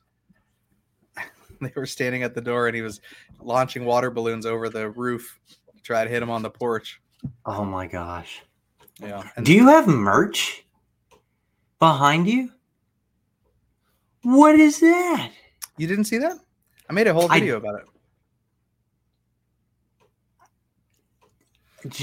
they 1.63 1.73
were 1.75 1.87
standing 1.87 2.25
at 2.25 2.35
the 2.35 2.43
door, 2.43 2.67
and 2.67 2.77
he 2.77 2.83
was 2.83 3.01
launching 3.41 3.87
water 3.87 4.11
balloons 4.11 4.45
over 4.45 4.69
the 4.69 4.91
roof 4.91 5.41
to 5.75 5.83
try 5.83 6.05
to 6.05 6.11
hit 6.11 6.21
them 6.21 6.29
on 6.29 6.43
the 6.43 6.51
porch. 6.51 7.01
Oh 7.47 7.65
my 7.65 7.87
gosh. 7.87 8.43
Yeah. 9.01 9.27
And 9.37 9.47
Do 9.47 9.55
you 9.55 9.69
have 9.69 9.87
merch 9.87 10.67
behind 11.79 12.29
you? 12.29 12.51
What 14.29 14.61
is 14.61 14.79
that? 14.81 15.31
you 15.79 15.87
didn't 15.87 16.05
see 16.05 16.19
that? 16.19 16.37
I 16.91 16.93
made 16.93 17.07
a 17.07 17.15
whole 17.15 17.33
I- 17.33 17.41
video 17.41 17.57
about 17.57 17.81
it. 17.81 17.87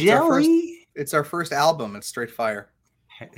our 0.10 0.28
first- 0.28 0.46
Jelly? 0.48 0.88
It's 0.96 1.14
our 1.14 1.24
first 1.24 1.52
album. 1.54 1.96
It's 1.96 2.08
straight 2.08 2.32
fire. 2.32 2.72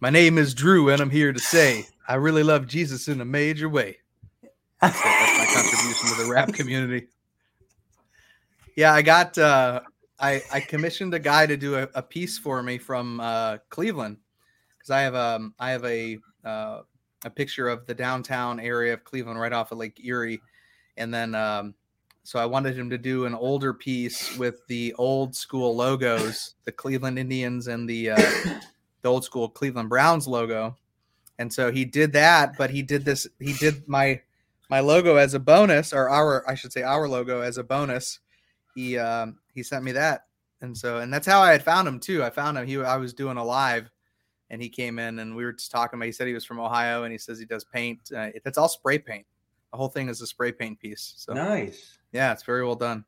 My 0.00 0.10
name 0.10 0.36
is 0.36 0.52
Drew, 0.52 0.90
and 0.90 1.00
I'm 1.00 1.08
here 1.08 1.32
to 1.32 1.38
say 1.40 1.86
I 2.06 2.16
really 2.16 2.42
love 2.42 2.66
Jesus 2.66 3.08
in 3.08 3.22
a 3.22 3.24
major 3.24 3.70
way. 3.70 3.96
That's 4.82 5.02
my 5.02 5.46
contribution 5.54 6.08
to 6.10 6.24
the 6.24 6.30
rap 6.30 6.52
community. 6.52 7.06
Yeah, 8.76 8.92
I 8.92 9.00
got 9.00 9.38
uh 9.38 9.80
I 10.20 10.42
I 10.52 10.60
commissioned 10.60 11.14
a 11.14 11.18
guy 11.18 11.46
to 11.46 11.56
do 11.56 11.76
a, 11.76 11.88
a 11.94 12.02
piece 12.02 12.36
for 12.36 12.62
me 12.62 12.76
from 12.76 13.18
uh 13.20 13.56
Cleveland 13.70 14.18
because 14.86 14.96
I 14.96 15.02
have 15.02 15.14
um 15.14 15.54
I 15.58 15.70
have 15.70 15.84
a 15.84 16.18
uh, 16.44 16.80
a 17.24 17.30
picture 17.30 17.68
of 17.68 17.86
the 17.86 17.94
downtown 17.94 18.60
area 18.60 18.94
of 18.94 19.04
Cleveland 19.04 19.40
right 19.40 19.52
off 19.52 19.72
of 19.72 19.78
Lake 19.78 20.00
Erie, 20.04 20.40
and 20.96 21.12
then 21.12 21.34
um 21.34 21.74
so 22.22 22.38
I 22.40 22.46
wanted 22.46 22.76
him 22.76 22.90
to 22.90 22.98
do 22.98 23.24
an 23.24 23.34
older 23.34 23.72
piece 23.72 24.36
with 24.36 24.66
the 24.66 24.94
old 24.94 25.36
school 25.36 25.76
logos, 25.76 26.54
the 26.64 26.72
Cleveland 26.72 27.18
Indians 27.18 27.68
and 27.68 27.88
the 27.88 28.10
uh, 28.10 28.16
the 29.02 29.08
old 29.08 29.24
school 29.24 29.48
Cleveland 29.48 29.88
Browns 29.88 30.26
logo. 30.26 30.76
And 31.38 31.52
so 31.52 31.70
he 31.70 31.84
did 31.84 32.12
that, 32.14 32.56
but 32.56 32.70
he 32.70 32.82
did 32.82 33.04
this. 33.04 33.26
He 33.38 33.52
did 33.54 33.86
my 33.88 34.22
my 34.70 34.80
logo 34.80 35.16
as 35.16 35.34
a 35.34 35.38
bonus, 35.38 35.92
or 35.92 36.08
our 36.08 36.48
I 36.48 36.54
should 36.54 36.72
say 36.72 36.82
our 36.82 37.08
logo 37.08 37.40
as 37.40 37.58
a 37.58 37.64
bonus. 37.64 38.20
He 38.74 38.98
um, 38.98 39.38
he 39.54 39.62
sent 39.62 39.84
me 39.84 39.92
that, 39.92 40.26
and 40.60 40.76
so 40.76 40.98
and 40.98 41.12
that's 41.12 41.26
how 41.26 41.40
I 41.40 41.52
had 41.52 41.62
found 41.62 41.86
him 41.86 42.00
too. 42.00 42.24
I 42.24 42.30
found 42.30 42.58
him. 42.58 42.66
He 42.66 42.76
I 42.82 42.96
was 42.96 43.14
doing 43.14 43.36
a 43.36 43.44
live, 43.44 43.90
and 44.50 44.60
he 44.62 44.68
came 44.68 44.98
in 44.98 45.18
and 45.18 45.34
we 45.34 45.44
were 45.44 45.52
just 45.52 45.70
talking. 45.70 45.98
About, 45.98 46.06
he 46.06 46.12
said 46.12 46.26
he 46.26 46.34
was 46.34 46.44
from 46.44 46.60
Ohio, 46.60 47.02
and 47.04 47.12
he 47.12 47.18
says 47.18 47.38
he 47.38 47.44
does 47.46 47.64
paint. 47.64 48.00
Uh, 48.14 48.30
it's 48.34 48.58
all 48.58 48.68
spray 48.68 48.98
paint. 48.98 49.26
The 49.72 49.76
whole 49.78 49.88
thing 49.88 50.08
is 50.08 50.20
a 50.20 50.26
spray 50.26 50.52
paint 50.52 50.78
piece. 50.80 51.14
So 51.16 51.32
nice. 51.34 51.98
yeah, 52.12 52.32
it's 52.32 52.44
very 52.44 52.64
well 52.64 52.76
done. 52.76 53.04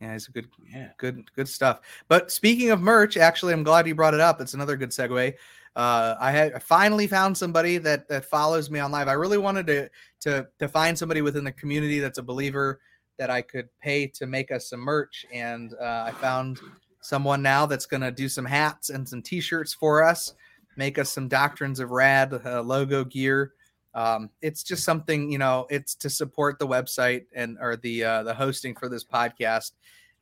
Yeah, 0.00 0.14
it's 0.14 0.28
a 0.28 0.32
good 0.32 0.48
Yeah. 0.66 0.88
good 0.96 1.30
good 1.34 1.46
stuff 1.48 1.80
but 2.08 2.30
speaking 2.30 2.70
of 2.70 2.80
merch 2.80 3.18
actually 3.18 3.52
i'm 3.52 3.62
glad 3.62 3.86
you 3.86 3.94
brought 3.94 4.14
it 4.14 4.20
up 4.20 4.40
it's 4.40 4.54
another 4.54 4.74
good 4.74 4.88
segue 4.88 5.34
uh 5.76 6.14
i 6.18 6.30
had 6.30 6.54
I 6.54 6.58
finally 6.58 7.06
found 7.06 7.36
somebody 7.36 7.76
that 7.76 8.08
that 8.08 8.24
follows 8.24 8.70
me 8.70 8.78
on 8.80 8.90
live 8.90 9.08
i 9.08 9.12
really 9.12 9.36
wanted 9.36 9.66
to 9.66 9.90
to 10.20 10.48
to 10.58 10.68
find 10.68 10.96
somebody 10.96 11.20
within 11.20 11.44
the 11.44 11.52
community 11.52 11.98
that's 11.98 12.16
a 12.16 12.22
believer 12.22 12.80
that 13.18 13.28
i 13.28 13.42
could 13.42 13.68
pay 13.78 14.06
to 14.06 14.26
make 14.26 14.50
us 14.50 14.70
some 14.70 14.80
merch 14.80 15.26
and 15.34 15.74
uh, 15.74 16.04
i 16.06 16.12
found 16.12 16.60
someone 17.00 17.42
now 17.42 17.66
that's 17.66 17.86
going 17.86 18.02
to 18.02 18.10
do 18.10 18.28
some 18.28 18.44
hats 18.44 18.90
and 18.90 19.08
some 19.08 19.22
t-shirts 19.22 19.72
for 19.72 20.02
us 20.02 20.34
make 20.76 20.98
us 20.98 21.10
some 21.10 21.28
doctrines 21.28 21.80
of 21.80 21.90
rad 21.90 22.40
uh, 22.44 22.62
logo 22.62 23.04
gear. 23.04 23.52
Um, 23.94 24.30
it's 24.40 24.62
just 24.62 24.84
something 24.84 25.30
you 25.30 25.38
know 25.38 25.66
it's 25.68 25.94
to 25.96 26.10
support 26.10 26.58
the 26.58 26.66
website 26.66 27.26
and 27.34 27.58
or 27.60 27.76
the 27.76 28.04
uh, 28.04 28.22
the 28.22 28.34
hosting 28.34 28.74
for 28.74 28.88
this 28.88 29.04
podcast. 29.04 29.72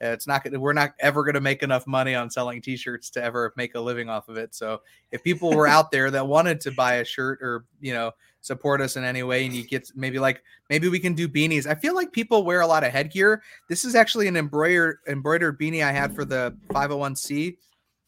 Uh, 0.02 0.08
it's 0.08 0.26
not 0.26 0.42
gonna 0.42 0.58
we're 0.58 0.72
not 0.72 0.92
ever 1.00 1.24
gonna 1.24 1.40
make 1.40 1.62
enough 1.62 1.86
money 1.86 2.14
on 2.14 2.30
selling 2.30 2.62
t-shirts 2.62 3.10
to 3.10 3.22
ever 3.22 3.52
make 3.56 3.74
a 3.74 3.80
living 3.80 4.08
off 4.08 4.28
of 4.28 4.36
it. 4.36 4.54
So 4.54 4.80
if 5.12 5.22
people 5.22 5.52
were 5.52 5.66
out 5.76 5.90
there 5.90 6.10
that 6.10 6.26
wanted 6.26 6.60
to 6.62 6.72
buy 6.72 6.94
a 6.94 7.04
shirt 7.04 7.40
or 7.42 7.66
you 7.80 7.92
know 7.92 8.12
support 8.40 8.80
us 8.80 8.96
in 8.96 9.04
any 9.04 9.22
way 9.22 9.44
and 9.44 9.54
you 9.54 9.64
get 9.64 9.90
maybe 9.94 10.18
like 10.18 10.42
maybe 10.70 10.88
we 10.88 10.98
can 10.98 11.12
do 11.12 11.28
beanies 11.28 11.66
i 11.66 11.74
feel 11.74 11.94
like 11.94 12.12
people 12.12 12.44
wear 12.44 12.60
a 12.60 12.66
lot 12.66 12.84
of 12.84 12.92
headgear 12.92 13.42
this 13.68 13.84
is 13.84 13.94
actually 13.94 14.28
an 14.28 14.36
embroidered 14.36 14.98
embroidered 15.08 15.58
beanie 15.58 15.84
i 15.84 15.90
had 15.90 16.14
for 16.14 16.24
the 16.24 16.56
501c 16.68 17.56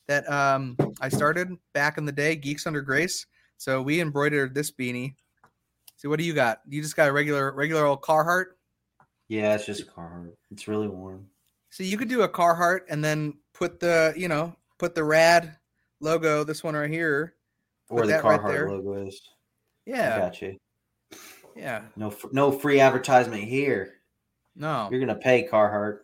that 0.06 0.30
um 0.30 0.76
i 1.00 1.08
started 1.08 1.48
back 1.72 1.98
in 1.98 2.04
the 2.04 2.12
day 2.12 2.36
geeks 2.36 2.66
under 2.66 2.80
grace 2.80 3.26
so 3.56 3.82
we 3.82 4.00
embroidered 4.00 4.54
this 4.54 4.70
beanie 4.70 5.14
see 5.96 6.08
what 6.08 6.18
do 6.18 6.24
you 6.24 6.32
got 6.32 6.60
you 6.68 6.80
just 6.80 6.96
got 6.96 7.08
a 7.08 7.12
regular 7.12 7.52
regular 7.52 7.84
old 7.84 8.00
carhartt 8.00 8.46
Yeah, 9.30 9.54
it's 9.54 9.64
just 9.64 9.82
a 9.82 9.84
car. 9.84 10.28
It's 10.50 10.66
really 10.66 10.88
warm. 10.88 11.24
So 11.70 11.84
you 11.84 11.96
could 11.96 12.08
do 12.08 12.22
a 12.22 12.28
Carhartt 12.28 12.80
and 12.90 13.02
then 13.02 13.34
put 13.54 13.78
the, 13.78 14.12
you 14.16 14.26
know, 14.26 14.56
put 14.76 14.96
the 14.96 15.04
rad 15.04 15.56
logo, 16.00 16.42
this 16.42 16.64
one 16.64 16.74
right 16.74 16.90
here. 16.90 17.34
Or 17.88 18.02
the 18.02 18.08
that 18.08 18.24
right 18.24 18.42
logo 18.42 19.06
is. 19.06 19.20
I 19.86 19.90
Yeah. 19.90 20.18
got 20.18 20.42
you. 20.42 20.58
Yeah. 21.56 21.82
No, 21.96 22.14
no 22.32 22.52
free 22.52 22.80
advertisement 22.80 23.42
here. 23.44 24.00
No. 24.54 24.88
You're 24.90 25.00
gonna 25.00 25.14
pay 25.16 25.46
Carhartt. 25.46 26.00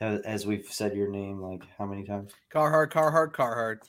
As, 0.00 0.20
as 0.20 0.46
we've 0.46 0.66
said 0.66 0.96
your 0.96 1.10
name 1.10 1.40
like 1.40 1.64
how 1.76 1.84
many 1.86 2.04
times? 2.04 2.32
Carhartt, 2.52 2.92
Carhartt, 2.92 3.32
Carhartt. 3.32 3.80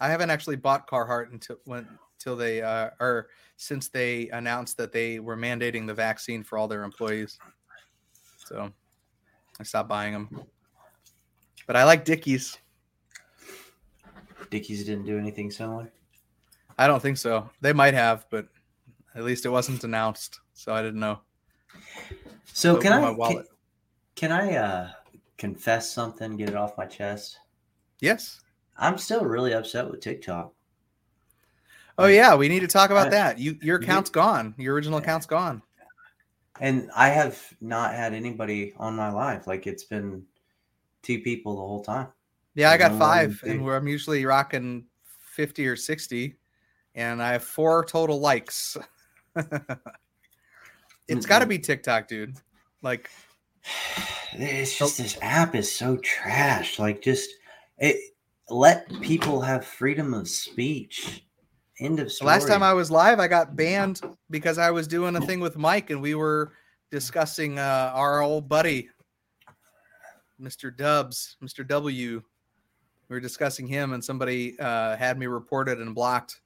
I 0.00 0.08
haven't 0.08 0.30
actually 0.30 0.56
bought 0.56 0.88
Carhartt 0.88 1.32
until 1.32 1.56
when 1.64 1.88
until 2.18 2.36
they 2.36 2.62
uh 2.62 2.90
or 3.00 3.28
since 3.56 3.88
they 3.88 4.28
announced 4.30 4.76
that 4.76 4.92
they 4.92 5.20
were 5.20 5.36
mandating 5.36 5.86
the 5.86 5.94
vaccine 5.94 6.42
for 6.42 6.58
all 6.58 6.68
their 6.68 6.82
employees. 6.82 7.38
So 8.36 8.70
I 9.58 9.62
stopped 9.62 9.88
buying 9.88 10.12
them. 10.12 10.42
But 11.66 11.76
I 11.76 11.84
like 11.84 12.04
Dickies. 12.04 12.58
Dickies 14.50 14.84
didn't 14.84 15.06
do 15.06 15.18
anything 15.18 15.50
similar. 15.50 15.90
I 16.78 16.86
don't 16.86 17.00
think 17.00 17.16
so. 17.18 17.48
They 17.60 17.72
might 17.72 17.94
have, 17.94 18.26
but 18.30 18.48
at 19.14 19.24
least 19.24 19.46
it 19.46 19.50
wasn't 19.50 19.84
announced, 19.84 20.40
so 20.54 20.74
I 20.74 20.82
didn't 20.82 21.00
know. 21.00 21.20
So 22.52 22.76
can 22.76 22.92
I 22.92 23.00
can, 23.00 23.16
wallet. 23.16 23.46
can 24.16 24.32
I 24.32 24.56
uh 24.56 24.90
confess 25.38 25.90
something, 25.92 26.36
get 26.36 26.48
it 26.50 26.56
off 26.56 26.76
my 26.78 26.86
chest? 26.86 27.38
Yes. 28.00 28.40
I'm 28.76 28.98
still 28.98 29.24
really 29.24 29.52
upset 29.52 29.88
with 29.90 30.00
TikTok. 30.00 30.52
Oh 31.96 32.06
yeah, 32.06 32.34
we 32.34 32.48
need 32.48 32.60
to 32.60 32.66
talk 32.66 32.90
about 32.90 33.08
I- 33.08 33.10
that. 33.10 33.38
You 33.38 33.56
your 33.62 33.80
you- 33.80 33.84
account's 33.84 34.10
gone. 34.10 34.54
Your 34.58 34.74
original 34.74 34.98
account's 34.98 35.26
gone. 35.26 35.62
And 36.60 36.88
I 36.94 37.08
have 37.08 37.42
not 37.60 37.94
had 37.94 38.14
anybody 38.14 38.72
on 38.76 38.94
my 38.94 39.10
live. 39.10 39.46
Like 39.46 39.66
it's 39.66 39.84
been 39.84 40.24
two 41.02 41.20
people 41.20 41.56
the 41.56 41.62
whole 41.62 41.82
time. 41.82 42.08
Yeah, 42.54 42.70
I 42.70 42.76
There's 42.76 42.90
got 42.90 42.98
five, 42.98 43.42
and 43.44 43.64
where 43.64 43.76
I'm 43.76 43.88
usually 43.88 44.24
rocking 44.24 44.84
fifty 45.34 45.66
or 45.66 45.74
sixty, 45.74 46.36
and 46.94 47.22
I 47.22 47.32
have 47.32 47.44
four 47.44 47.84
total 47.84 48.20
likes. 48.20 48.76
it's 51.08 51.26
got 51.26 51.40
to 51.40 51.46
be 51.46 51.58
TikTok, 51.58 52.08
dude. 52.08 52.36
Like, 52.82 53.10
it's 54.32 54.78
just 54.78 54.98
this 54.98 55.18
app 55.22 55.54
is 55.54 55.74
so 55.74 55.96
trash. 55.98 56.78
Like, 56.78 57.02
just 57.02 57.30
it 57.78 57.96
let 58.48 58.88
people 59.00 59.40
have 59.40 59.64
freedom 59.64 60.14
of 60.14 60.28
speech. 60.28 61.24
End 61.80 61.98
of 61.98 62.12
story. 62.12 62.28
last 62.28 62.46
time 62.46 62.62
I 62.62 62.72
was 62.72 62.90
live, 62.90 63.18
I 63.18 63.26
got 63.26 63.56
banned 63.56 64.00
because 64.30 64.58
I 64.58 64.70
was 64.70 64.86
doing 64.86 65.16
a 65.16 65.20
thing 65.20 65.40
with 65.40 65.56
Mike 65.56 65.90
and 65.90 66.00
we 66.00 66.14
were 66.14 66.52
discussing 66.92 67.58
uh, 67.58 67.90
our 67.92 68.22
old 68.22 68.48
buddy, 68.48 68.88
Mr. 70.40 70.74
Dubs, 70.74 71.36
Mr. 71.42 71.66
W. 71.66 72.22
We 73.08 73.16
were 73.16 73.20
discussing 73.20 73.66
him 73.66 73.92
and 73.92 74.04
somebody 74.04 74.58
uh, 74.60 74.96
had 74.96 75.18
me 75.18 75.26
reported 75.26 75.80
and 75.80 75.94
blocked. 75.94 76.40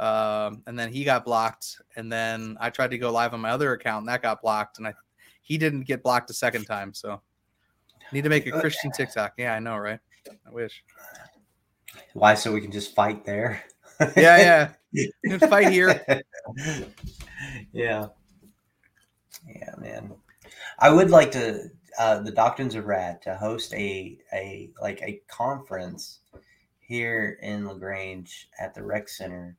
Um, 0.00 0.62
and 0.66 0.78
then 0.78 0.90
he 0.90 1.04
got 1.04 1.26
blocked. 1.26 1.76
And 1.94 2.10
then 2.10 2.56
I 2.58 2.70
tried 2.70 2.90
to 2.90 2.98
go 2.98 3.12
live 3.12 3.34
on 3.34 3.40
my 3.40 3.50
other 3.50 3.72
account 3.74 4.00
and 4.02 4.08
that 4.08 4.22
got 4.22 4.40
blocked. 4.40 4.78
And 4.78 4.86
I 4.86 4.94
he 5.42 5.58
didn't 5.58 5.82
get 5.82 6.02
blocked 6.02 6.30
a 6.30 6.34
second 6.34 6.64
time. 6.64 6.94
So 6.94 7.20
need 8.12 8.24
to 8.24 8.30
make 8.30 8.46
a 8.46 8.52
Christian 8.60 8.90
TikTok. 8.92 9.34
Yeah, 9.36 9.54
I 9.54 9.58
know, 9.58 9.76
right? 9.76 10.00
I 10.46 10.50
wish. 10.50 10.82
why? 12.14 12.34
So 12.34 12.52
we 12.52 12.60
can 12.60 12.72
just 12.72 12.94
fight 12.94 13.24
there. 13.24 13.62
Yeah, 14.16 14.38
yeah. 14.38 14.70
You 14.92 15.38
can 15.38 15.50
fight 15.50 15.70
here. 15.70 16.02
yeah. 17.72 18.06
Yeah, 19.46 19.74
man. 19.78 20.12
I 20.78 20.88
would 20.88 21.10
like 21.10 21.30
to 21.32 21.68
uh 21.98 22.20
the 22.20 22.30
Doctrines 22.30 22.74
of 22.74 22.86
Rad 22.86 23.20
to 23.22 23.36
host 23.36 23.74
a 23.74 24.18
a 24.32 24.70
like 24.80 25.02
a 25.02 25.20
conference 25.28 26.20
here 26.78 27.38
in 27.42 27.68
LaGrange 27.68 28.48
at 28.58 28.74
the 28.74 28.82
rec 28.82 29.08
center 29.08 29.56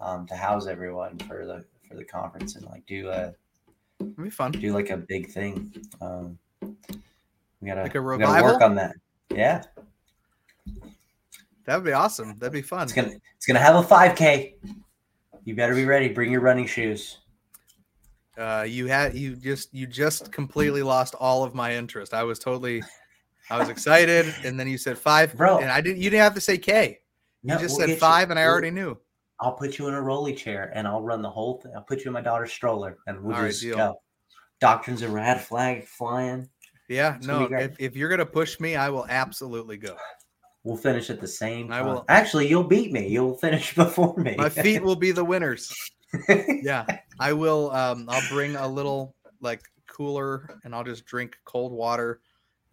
um 0.00 0.26
to 0.26 0.34
house 0.34 0.66
everyone 0.66 1.18
for 1.18 1.46
the 1.46 1.64
for 1.88 1.94
the 1.96 2.04
conference 2.04 2.56
and 2.56 2.64
like 2.66 2.84
do 2.86 3.08
a 3.10 3.32
It'd 4.00 4.16
be 4.16 4.30
fun. 4.30 4.52
do 4.52 4.72
like 4.72 4.90
a 4.90 4.96
big 4.96 5.30
thing. 5.30 5.74
Um 6.00 6.38
we 7.60 7.68
gotta, 7.68 7.82
Like 7.82 7.94
a 7.94 8.00
we 8.02 8.18
gotta 8.18 8.42
work 8.42 8.62
on 8.62 8.74
that. 8.76 8.94
Yeah. 9.34 9.62
That 11.66 11.76
would 11.76 11.84
be 11.84 11.92
awesome. 11.92 12.36
That'd 12.38 12.52
be 12.52 12.62
fun. 12.62 12.84
It's 12.84 12.92
gonna 12.92 13.12
it's 13.36 13.46
gonna 13.46 13.58
have 13.60 13.76
a 13.76 13.82
5k. 13.86 14.54
You 15.44 15.54
better 15.54 15.74
be 15.74 15.84
ready. 15.84 16.08
Bring 16.08 16.30
your 16.32 16.40
running 16.40 16.66
shoes. 16.66 17.18
Uh, 18.38 18.64
you 18.66 18.86
had 18.86 19.14
you 19.14 19.36
just 19.36 19.72
you 19.74 19.86
just 19.86 20.32
completely 20.32 20.82
lost 20.82 21.14
all 21.14 21.44
of 21.44 21.54
my 21.54 21.74
interest. 21.74 22.14
I 22.14 22.22
was 22.22 22.38
totally, 22.38 22.82
I 23.50 23.58
was 23.58 23.68
excited, 23.68 24.32
and 24.44 24.58
then 24.58 24.66
you 24.68 24.78
said 24.78 24.96
five, 24.96 25.34
Bro. 25.36 25.58
and 25.58 25.70
I 25.70 25.80
didn't. 25.82 25.98
You 25.98 26.08
didn't 26.08 26.22
have 26.22 26.34
to 26.34 26.40
say 26.40 26.56
K. 26.56 27.00
You 27.42 27.48
No, 27.54 27.58
just 27.58 27.72
we'll 27.72 27.80
said 27.80 27.86
get 27.88 27.94
you- 27.94 28.00
five, 28.00 28.30
and 28.30 28.38
I 28.38 28.44
already 28.46 28.70
knew. 28.70 28.96
I'll 29.40 29.52
put 29.54 29.78
you 29.78 29.88
in 29.88 29.94
a 29.94 30.00
rolly 30.02 30.34
chair 30.34 30.70
and 30.74 30.86
I'll 30.86 31.02
run 31.02 31.22
the 31.22 31.30
whole 31.30 31.60
thing. 31.60 31.72
I'll 31.74 31.82
put 31.82 32.00
you 32.00 32.08
in 32.08 32.12
my 32.12 32.20
daughter's 32.20 32.52
stroller 32.52 32.98
and 33.06 33.20
we'll 33.22 33.34
All 33.36 33.42
right, 33.42 33.48
just 33.48 33.62
deal. 33.62 33.76
go. 33.76 34.00
Doctrines 34.60 35.02
of 35.02 35.12
red 35.12 35.40
flag 35.40 35.86
flying. 35.86 36.48
Yeah, 36.88 37.16
It's 37.16 37.26
no. 37.26 37.44
If, 37.50 37.76
if 37.78 37.96
you're 37.96 38.10
gonna 38.10 38.26
push 38.26 38.60
me, 38.60 38.76
I 38.76 38.90
will 38.90 39.06
absolutely 39.08 39.76
go. 39.78 39.96
We'll 40.64 40.76
finish 40.76 41.08
at 41.08 41.20
the 41.20 41.26
same 41.26 41.72
I 41.72 41.80
will- 41.80 42.04
Actually, 42.08 42.48
you'll 42.48 42.64
beat 42.64 42.92
me. 42.92 43.08
You'll 43.08 43.36
finish 43.38 43.74
before 43.76 44.14
me. 44.16 44.34
My 44.36 44.50
feet 44.50 44.82
will 44.82 44.96
be 44.96 45.12
the 45.12 45.24
winners. 45.24 45.72
Yeah, 46.62 46.84
I 47.20 47.32
will. 47.32 47.70
Um, 47.70 48.06
I'll 48.08 48.28
bring 48.28 48.56
a 48.56 48.66
little 48.66 49.14
like 49.40 49.62
cooler, 49.86 50.58
and 50.64 50.74
I'll 50.74 50.82
just 50.82 51.06
drink 51.06 51.36
cold 51.44 51.70
water 51.72 52.20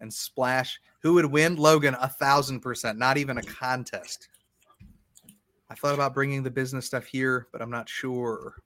and 0.00 0.12
splash. 0.12 0.80
Who 1.02 1.14
would 1.14 1.26
win? 1.26 1.54
Logan, 1.54 1.94
a 2.00 2.08
thousand 2.08 2.60
percent. 2.60 2.98
Not 2.98 3.16
even 3.16 3.38
a 3.38 3.42
contest. 3.42 4.28
I 5.70 5.74
thought 5.74 5.94
about 5.94 6.14
bringing 6.14 6.42
the 6.42 6.50
business 6.50 6.86
stuff 6.86 7.06
here, 7.06 7.48
but 7.52 7.60
I'm 7.60 7.70
not 7.70 7.88
sure. 7.88 8.62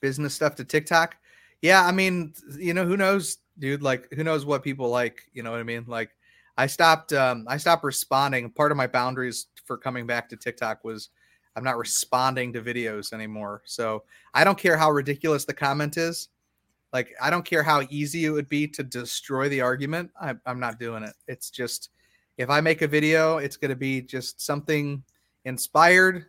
Business 0.00 0.34
stuff 0.34 0.54
to 0.56 0.64
TikTok. 0.64 1.16
Yeah, 1.62 1.84
I 1.86 1.92
mean, 1.92 2.34
you 2.58 2.74
know, 2.74 2.84
who 2.84 2.96
knows, 2.96 3.38
dude? 3.58 3.82
Like, 3.82 4.12
who 4.12 4.24
knows 4.24 4.44
what 4.44 4.62
people 4.62 4.88
like? 4.88 5.22
You 5.32 5.42
know 5.42 5.50
what 5.50 5.60
I 5.60 5.64
mean? 5.64 5.84
Like, 5.86 6.10
I 6.56 6.66
stopped. 6.66 7.12
Um, 7.12 7.46
I 7.48 7.56
stopped 7.56 7.84
responding. 7.84 8.50
Part 8.50 8.70
of 8.70 8.76
my 8.76 8.86
boundaries 8.86 9.46
for 9.64 9.76
coming 9.78 10.06
back 10.06 10.28
to 10.28 10.36
TikTok 10.36 10.84
was 10.84 11.10
I'm 11.56 11.64
not 11.64 11.78
responding 11.78 12.52
to 12.52 12.60
videos 12.60 13.12
anymore. 13.12 13.62
So 13.64 14.04
I 14.34 14.44
don't 14.44 14.58
care 14.58 14.76
how 14.76 14.90
ridiculous 14.90 15.44
the 15.44 15.54
comment 15.54 15.96
is. 15.96 16.28
Like, 16.92 17.12
I 17.20 17.30
don't 17.30 17.44
care 17.44 17.62
how 17.62 17.82
easy 17.90 18.24
it 18.24 18.30
would 18.30 18.48
be 18.48 18.68
to 18.68 18.82
destroy 18.82 19.48
the 19.48 19.60
argument. 19.60 20.10
I, 20.20 20.34
I'm 20.46 20.60
not 20.60 20.78
doing 20.78 21.02
it. 21.02 21.14
It's 21.26 21.50
just 21.50 21.90
if 22.38 22.50
I 22.50 22.60
make 22.60 22.82
a 22.82 22.88
video, 22.88 23.38
it's 23.38 23.56
going 23.56 23.70
to 23.70 23.76
be 23.76 24.00
just 24.00 24.40
something 24.40 25.02
inspired, 25.44 26.26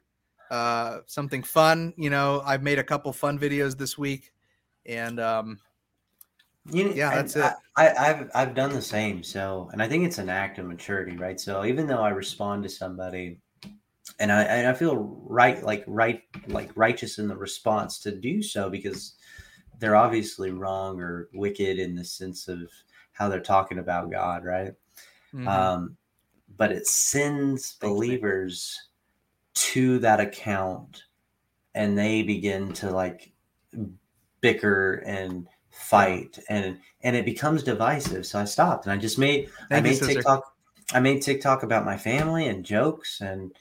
uh, 0.51 0.99
something 1.07 1.43
fun. 1.43 1.93
You 1.97 2.09
know, 2.09 2.41
I've 2.45 2.63
made 2.63 2.80
a 2.80 2.84
couple 2.84 3.11
fun 3.13 3.39
videos 3.39 3.78
this 3.78 3.97
week, 3.97 4.34
and 4.86 5.20
um, 5.20 5.59
You- 6.72 6.93
Yeah, 6.93 7.09
I- 7.09 7.16
that's 7.16 7.36
it. 7.36 7.43
I, 7.43 7.88
I, 7.88 8.09
I've 8.09 8.32
I've 8.34 8.55
done 8.55 8.72
the 8.74 8.82
same. 8.82 9.24
So, 9.24 9.70
and 9.72 9.82
I 9.82 9.88
think 9.88 10.05
it's 10.05 10.18
an 10.18 10.30
act 10.30 10.57
of 10.57 10.66
maturity, 10.66 11.16
right? 11.16 11.39
So, 11.39 11.63
even 11.66 11.86
though 11.88 12.01
I 12.01 12.09
respond 12.09 12.63
to 12.63 12.70
somebody, 12.70 13.39
and 14.20 14.32
I 14.32 14.43
and 14.43 14.68
I 14.68 14.74
feel 14.74 14.95
right, 15.28 15.63
like 15.63 15.84
right, 15.88 16.24
like 16.47 16.72
righteous 16.76 17.20
in 17.20 17.28
the 17.28 17.36
response 17.38 17.99
to 17.99 18.11
do 18.11 18.41
so 18.41 18.70
because 18.70 19.16
they're 19.80 19.95
obviously 19.95 20.51
wrong 20.51 20.99
or 21.01 21.30
wicked 21.34 21.80
in 21.80 21.95
the 21.95 22.03
sense 22.05 22.47
of 22.47 22.61
how 23.13 23.30
they're 23.30 23.41
talking 23.41 23.80
about 23.80 24.11
God, 24.11 24.43
right? 24.45 24.74
mhm. 25.34 25.47
um, 25.47 25.97
but 26.57 26.72
it 26.72 26.88
sends 26.88 27.74
believers 27.76 28.89
to 29.56 29.99
that 29.99 30.20
account 30.20 31.03
and 31.74 31.97
they 31.97 32.22
begin 32.24 32.72
to 32.74 32.91
like 32.91 33.32
bicker 34.41 34.95
and 35.06 35.47
fight 35.72 36.38
and 36.49 36.78
and 37.01 37.16
it 37.16 37.26
becomes 37.26 37.64
divisive 37.64 38.26
so 38.26 38.39
i 38.39 38.45
stopped 38.45 38.86
and 38.86 38.93
i 38.93 38.97
just 38.97 39.18
made 39.18 39.49
i 39.72 39.76
Thank 39.82 39.86
you, 39.86 39.91
made 39.91 39.97
sister. 39.97 40.14
tiktok 40.16 40.53
i 40.93 40.99
made 40.99 41.22
tiktok 41.22 41.64
about 41.64 41.84
my 41.86 41.97
family 41.97 42.47
and 42.47 42.64
jokes 42.64 43.22
and 43.22 43.51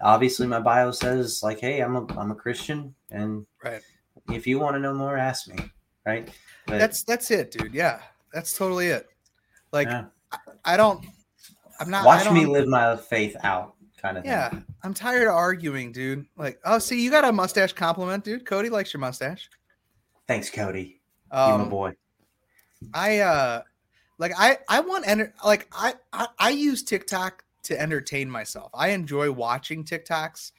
obviously 0.00 0.46
my 0.46 0.60
bio 0.60 0.90
says 0.92 1.42
like 1.42 1.60
hey 1.60 1.80
i'm 1.80 1.96
a 1.96 2.06
i'm 2.18 2.30
a 2.30 2.34
christian 2.34 2.94
and 3.10 3.44
Right. 3.64 3.82
if 4.30 4.46
you 4.46 4.58
want 4.58 4.76
to 4.76 4.80
know 4.80 4.94
more 4.94 5.16
ask 5.18 5.48
me 5.48 5.58
right 6.06 6.30
but 6.68 6.78
that's 6.78 7.02
that's 7.02 7.30
it, 7.30 7.50
dude. 7.50 7.72
Yeah, 7.72 7.98
that's 8.30 8.52
totally 8.56 8.88
it. 8.88 9.08
Like, 9.72 9.88
yeah. 9.88 10.04
I 10.66 10.76
don't. 10.76 11.02
I'm 11.80 11.88
not. 11.88 12.04
Watch 12.04 12.30
me 12.30 12.44
live 12.44 12.68
my 12.68 12.94
faith 12.94 13.34
out 13.42 13.74
kind 14.00 14.16
of 14.16 14.24
thing 14.24 14.32
Yeah, 14.32 14.50
I'm 14.82 14.94
tired 14.94 15.28
of 15.28 15.34
arguing, 15.34 15.92
dude. 15.92 16.26
Like, 16.36 16.58
oh, 16.64 16.78
see, 16.78 17.02
you 17.02 17.10
got 17.10 17.24
a 17.24 17.32
mustache 17.32 17.72
compliment, 17.72 18.24
dude. 18.24 18.46
Cody 18.46 18.70
likes 18.70 18.92
your 18.92 19.00
mustache. 19.00 19.50
thanks 20.26 20.50
cody 20.50 21.00
you 21.32 21.36
my 21.38 21.54
Um, 21.54 21.68
boy 21.68 21.92
I 22.94 23.18
uh, 23.18 23.62
like 24.18 24.32
I 24.36 24.58
I 24.68 24.80
want 24.80 25.06
enter 25.06 25.34
like 25.44 25.68
I, 25.72 25.94
I 26.12 26.28
I 26.38 26.50
use 26.50 26.82
TikTok 26.82 27.44
to 27.64 27.80
entertain 27.80 28.30
myself. 28.30 28.70
I 28.74 28.90
enjoy 28.90 29.30
watching 29.30 29.84
TikToks. 29.84 30.52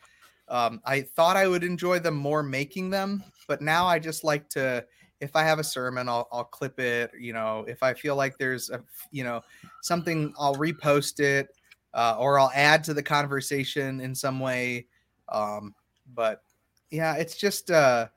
Um, 0.47 0.81
I 0.85 1.01
thought 1.01 1.37
I 1.37 1.47
would 1.47 1.63
enjoy 1.63 1.99
them 1.99 2.15
more 2.15 2.43
making 2.43 2.89
them, 2.89 3.23
but 3.47 3.61
now 3.61 3.85
I 3.85 3.99
just 3.99 4.23
like 4.23 4.49
to. 4.49 4.85
If 5.21 5.35
I 5.35 5.43
have 5.43 5.59
a 5.59 5.63
sermon, 5.63 6.07
I'll 6.07 6.27
I'll 6.31 6.45
clip 6.45 6.79
it. 6.79 7.11
You 7.19 7.33
know, 7.33 7.65
if 7.67 7.83
I 7.83 7.93
feel 7.93 8.15
like 8.15 8.37
there's 8.37 8.69
a 8.69 8.81
you 9.11 9.23
know 9.23 9.41
something, 9.81 10.33
I'll 10.37 10.55
repost 10.55 11.19
it, 11.19 11.49
uh, 11.93 12.15
or 12.19 12.39
I'll 12.39 12.51
add 12.53 12.83
to 12.85 12.93
the 12.93 13.03
conversation 13.03 14.01
in 14.01 14.15
some 14.15 14.39
way. 14.39 14.87
Um, 15.29 15.73
but 16.13 16.43
yeah, 16.91 17.15
it's 17.15 17.35
just 17.35 17.71
uh, 17.71 18.07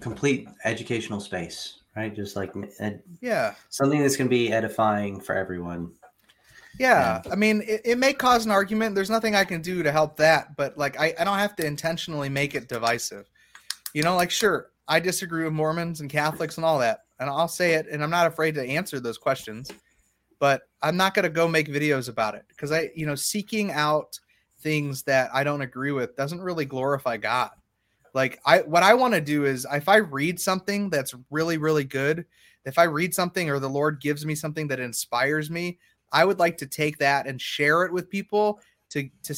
complete 0.00 0.48
educational 0.64 1.20
space, 1.20 1.80
right? 1.96 2.14
Just 2.14 2.36
like 2.36 2.52
ed- 2.80 3.02
yeah. 3.20 3.54
something 3.70 4.00
that's 4.00 4.16
going 4.16 4.28
to 4.28 4.30
be 4.30 4.52
edifying 4.52 5.20
for 5.20 5.34
everyone. 5.34 5.92
Yeah, 6.78 7.22
I 7.30 7.34
mean, 7.34 7.62
it, 7.66 7.80
it 7.84 7.98
may 7.98 8.12
cause 8.12 8.44
an 8.44 8.52
argument. 8.52 8.94
There's 8.94 9.10
nothing 9.10 9.34
I 9.34 9.44
can 9.44 9.62
do 9.62 9.82
to 9.82 9.90
help 9.90 10.16
that, 10.18 10.54
but 10.56 10.78
like, 10.78 11.00
I, 11.00 11.12
I 11.18 11.24
don't 11.24 11.38
have 11.38 11.56
to 11.56 11.66
intentionally 11.66 12.28
make 12.28 12.54
it 12.54 12.68
divisive. 12.68 13.28
You 13.94 14.04
know, 14.04 14.14
like, 14.14 14.30
sure, 14.30 14.70
I 14.86 15.00
disagree 15.00 15.44
with 15.44 15.52
Mormons 15.52 16.00
and 16.00 16.10
Catholics 16.10 16.56
and 16.56 16.64
all 16.64 16.78
that, 16.78 17.00
and 17.18 17.28
I'll 17.28 17.48
say 17.48 17.74
it, 17.74 17.86
and 17.90 18.02
I'm 18.02 18.10
not 18.10 18.28
afraid 18.28 18.54
to 18.54 18.62
answer 18.62 19.00
those 19.00 19.18
questions, 19.18 19.72
but 20.38 20.62
I'm 20.82 20.96
not 20.96 21.14
going 21.14 21.24
to 21.24 21.28
go 21.30 21.48
make 21.48 21.68
videos 21.68 22.08
about 22.08 22.34
it 22.34 22.44
because 22.48 22.72
I, 22.72 22.90
you 22.94 23.06
know, 23.06 23.14
seeking 23.14 23.72
out 23.72 24.18
things 24.60 25.02
that 25.04 25.30
I 25.32 25.44
don't 25.44 25.62
agree 25.62 25.92
with 25.92 26.16
doesn't 26.16 26.40
really 26.40 26.64
glorify 26.64 27.16
God. 27.16 27.50
Like, 28.14 28.40
I, 28.44 28.60
what 28.60 28.82
I 28.82 28.94
want 28.94 29.14
to 29.14 29.20
do 29.20 29.44
is 29.44 29.66
if 29.72 29.88
I 29.88 29.96
read 29.96 30.40
something 30.40 30.90
that's 30.90 31.14
really, 31.30 31.58
really 31.58 31.84
good, 31.84 32.24
if 32.64 32.78
I 32.78 32.84
read 32.84 33.14
something 33.14 33.50
or 33.50 33.58
the 33.58 33.68
Lord 33.68 34.00
gives 34.00 34.24
me 34.24 34.34
something 34.34 34.68
that 34.68 34.80
inspires 34.80 35.50
me, 35.50 35.78
I 36.12 36.24
would 36.24 36.38
like 36.38 36.56
to 36.58 36.66
take 36.66 36.98
that 36.98 37.26
and 37.26 37.40
share 37.40 37.84
it 37.84 37.92
with 37.92 38.10
people 38.10 38.60
to 38.90 39.08
to 39.24 39.34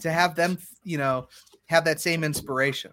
to 0.00 0.10
have 0.10 0.34
them, 0.34 0.58
you 0.82 0.98
know, 0.98 1.28
have 1.66 1.84
that 1.84 2.00
same 2.00 2.24
inspiration. 2.24 2.92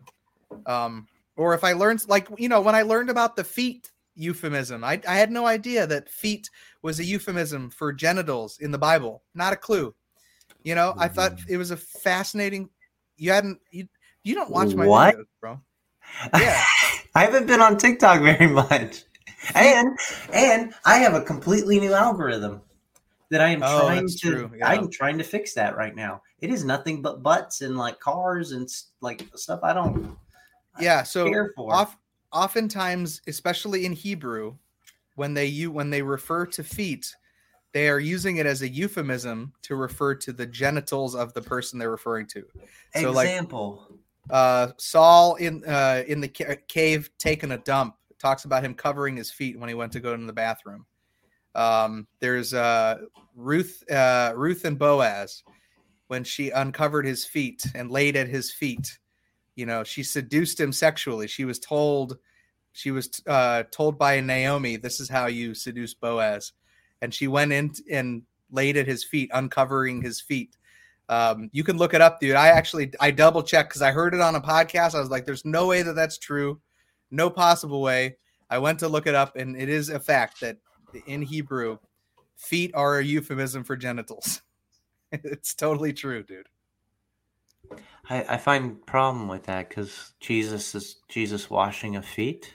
Um, 0.66 1.08
or 1.38 1.54
if 1.54 1.64
I 1.64 1.74
learned, 1.74 2.08
like 2.08 2.28
you 2.38 2.50
know, 2.50 2.62
when 2.62 2.76
I 2.76 2.82
learned 2.82 3.10
about 3.10 3.36
the 3.36 3.44
feet 3.44 3.91
euphemism, 4.16 4.84
I, 4.84 5.02
I 5.08 5.16
had 5.16 5.32
no 5.32 5.46
idea 5.46 5.88
that 5.88 6.10
feet 6.10 6.50
was 6.82 7.00
a 7.00 7.04
euphemism 7.06 7.70
for 7.70 7.94
genitals 7.94 8.58
in 8.60 8.72
the 8.72 8.78
Bible. 8.78 9.24
Not 9.34 9.54
a 9.54 9.58
clue. 9.58 9.94
You 10.64 10.76
know, 10.76 10.94
I 10.98 11.08
thought 11.08 11.38
mm. 11.38 11.44
it 11.50 11.58
was 11.58 11.72
a 11.72 11.78
fascinating. 11.78 12.70
You 13.18 13.32
hadn't 13.32 13.60
you 13.72 13.88
you 14.24 14.36
don't 14.36 14.52
watch 14.52 14.76
my 14.76 14.86
What? 14.86 15.16
videos, 15.16 15.26
bro. 15.40 15.60
Yeah. 16.40 16.64
I 17.16 17.26
haven't 17.26 17.48
been 17.48 17.62
on 17.62 17.78
TikTok 17.78 18.22
very 18.22 18.48
much. 18.48 19.04
and 19.56 19.98
and 20.34 20.74
I 20.86 20.98
have 20.98 21.14
a 21.14 21.22
completely 21.22 21.80
new 21.80 21.94
algorithm 21.94 22.62
that 23.30 23.42
I 23.42 23.50
am 23.50 23.64
Oh, 23.64 23.88
trying 23.88 24.08
to. 24.22 24.52
yeah. 24.58 24.68
I'm 24.68 24.90
trying 24.92 25.18
to 25.18 25.24
fix 25.24 25.54
that 25.54 25.76
right 25.78 25.96
now. 25.96 26.22
It 26.42 26.50
is 26.52 26.64
nothing 26.66 27.02
but 27.02 27.24
butts 27.24 27.62
and 27.62 27.78
like 27.78 28.00
cars 28.00 28.52
and 28.52 28.70
like 29.00 29.26
stuff 29.36 29.62
I 29.64 29.74
don't 29.74 30.16
Yeah. 30.80 31.04
So 31.04 31.28
care 31.30 31.54
for. 31.56 31.74
off, 31.74 31.98
oftentimes, 32.32 33.22
especially 33.28 33.86
in 33.86 33.94
Hebrew, 33.94 34.56
when 35.16 35.34
they 35.34 35.46
you 35.46 35.72
when 35.72 35.90
they 35.90 36.02
refer 36.02 36.46
to 36.48 36.64
feet, 36.64 37.14
they 37.74 37.90
are 37.90 38.00
using 38.00 38.38
it 38.38 38.46
as 38.46 38.62
a 38.62 38.68
euphemism 38.70 39.54
to 39.64 39.76
refer 39.76 40.16
to 40.16 40.34
the 40.34 40.46
genitals 40.46 41.16
of 41.16 41.34
the 41.34 41.42
person 41.42 41.80
they're 41.80 41.92
referring 41.92 42.28
to. 42.28 42.44
so, 42.96 43.12
like- 43.12 43.30
Example. 43.30 43.88
uh 44.30 44.68
Saul 44.78 45.36
in 45.36 45.64
uh 45.66 46.04
in 46.08 46.22
the 46.22 46.28
ca- 46.30 46.58
cave 46.68 47.10
taking 47.18 47.52
a 47.52 47.58
dump 47.60 47.96
talks 48.20 48.46
about 48.46 48.64
him 48.64 48.74
covering 48.76 49.16
his 49.18 49.32
feet 49.32 49.60
when 49.60 49.68
he 49.68 49.76
went 49.76 49.92
to 49.94 50.00
go 50.00 50.14
into 50.14 50.28
the 50.28 50.34
bathroom. 50.34 50.86
Um 51.56 52.08
there's 52.20 52.54
uh 52.54 53.00
Ruth 53.36 53.84
uh 53.92 54.34
Ruth 54.36 54.64
and 54.66 54.78
Boaz 54.78 55.44
when 56.08 56.24
she 56.24 56.50
uncovered 56.52 57.06
his 57.06 57.26
feet 57.26 57.64
and 57.74 57.90
laid 57.90 58.16
at 58.16 58.28
his 58.28 58.52
feet. 58.52 59.00
You 59.56 59.66
know, 59.66 59.84
she 59.84 60.04
seduced 60.04 60.60
him 60.60 60.72
sexually. 60.72 61.28
She 61.28 61.46
was 61.46 61.60
told 61.60 62.18
she 62.74 62.92
was 62.92 63.22
uh 63.28 63.64
told 63.72 63.98
by 63.98 64.22
Naomi 64.22 64.78
this 64.78 65.00
is 65.00 65.10
how 65.10 65.26
you 65.28 65.54
seduce 65.54 65.94
Boaz 65.94 66.54
and 67.02 67.14
she 67.14 67.28
went 67.28 67.52
in 67.52 67.74
and 67.92 68.22
laid 68.50 68.78
at 68.78 68.88
his 68.88 69.04
feet 69.04 69.30
uncovering 69.34 70.02
his 70.02 70.22
feet 70.22 70.56
um, 71.12 71.50
you 71.52 71.66
can 71.66 71.78
look 71.78 71.94
it 71.94 72.00
up, 72.00 72.22
dude. 72.22 72.38
I 72.38 72.48
actually 72.48 72.94
I 73.02 73.12
double 73.12 73.44
checked 73.44 73.70
because 73.70 73.82
I 73.82 73.92
heard 73.92 74.14
it 74.14 74.22
on 74.22 74.36
a 74.36 74.42
podcast. 74.42 74.96
I 74.96 75.02
was 75.02 75.10
like, 75.10 75.26
"There's 75.26 75.44
no 75.44 75.68
way 75.68 75.82
that 75.82 75.94
that's 75.94 76.18
true, 76.18 76.62
no 77.12 77.30
possible 77.30 77.82
way." 77.82 78.16
I 78.50 78.60
went 78.60 78.80
to 78.80 78.88
look 78.88 79.08
it 79.08 79.16
up, 79.16 79.36
and 79.36 79.58
it 79.58 79.68
is 79.68 79.90
a 79.90 80.00
fact 80.00 80.40
that 80.40 80.58
in 81.08 81.22
Hebrew, 81.22 81.80
feet 82.38 82.72
are 82.74 83.00
a 83.00 83.04
euphemism 83.04 83.66
for 83.66 83.76
genitals. 83.76 84.42
it's 85.12 85.54
totally 85.54 85.92
true, 85.92 86.24
dude. 86.24 86.48
I, 88.10 88.26
I 88.30 88.38
find 88.38 88.86
problem 88.86 89.28
with 89.28 89.44
that 89.44 89.70
because 89.70 90.14
Jesus 90.20 90.76
is 90.76 90.98
Jesus 91.10 91.50
washing 91.50 91.96
of 91.96 92.06
feet. 92.06 92.54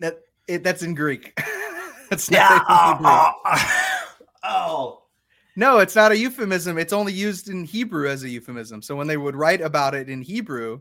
That 0.00 0.20
it, 0.48 0.64
that's 0.64 0.82
in 0.82 0.94
Greek. 0.94 1.32
that's 2.10 2.30
not 2.30 2.50
Yeah. 2.50 2.60
in 2.68 2.94
Hebrew. 2.94 3.06
Oh, 3.08 3.32
oh. 4.44 5.02
No, 5.56 5.78
it's 5.78 5.96
not 5.96 6.12
a 6.12 6.18
euphemism. 6.18 6.76
It's 6.76 6.92
only 6.92 7.12
used 7.12 7.48
in 7.48 7.64
Hebrew 7.64 8.08
as 8.08 8.22
a 8.24 8.28
euphemism. 8.28 8.82
So 8.82 8.94
when 8.94 9.06
they 9.06 9.16
would 9.16 9.36
write 9.36 9.60
about 9.62 9.94
it 9.94 10.08
in 10.10 10.20
Hebrew, 10.20 10.80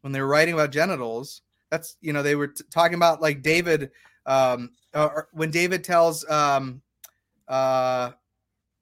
when 0.00 0.12
they 0.12 0.20
were 0.20 0.28
writing 0.28 0.54
about 0.54 0.70
genitals, 0.72 1.42
that's 1.70 1.96
you 2.00 2.12
know 2.12 2.22
they 2.22 2.36
were 2.36 2.48
t- 2.48 2.64
talking 2.70 2.94
about 2.94 3.20
like 3.20 3.42
David, 3.42 3.90
um, 4.24 4.70
or 4.94 5.28
when 5.32 5.50
David 5.50 5.84
tells 5.84 6.28
um, 6.30 6.80
uh, 7.48 8.12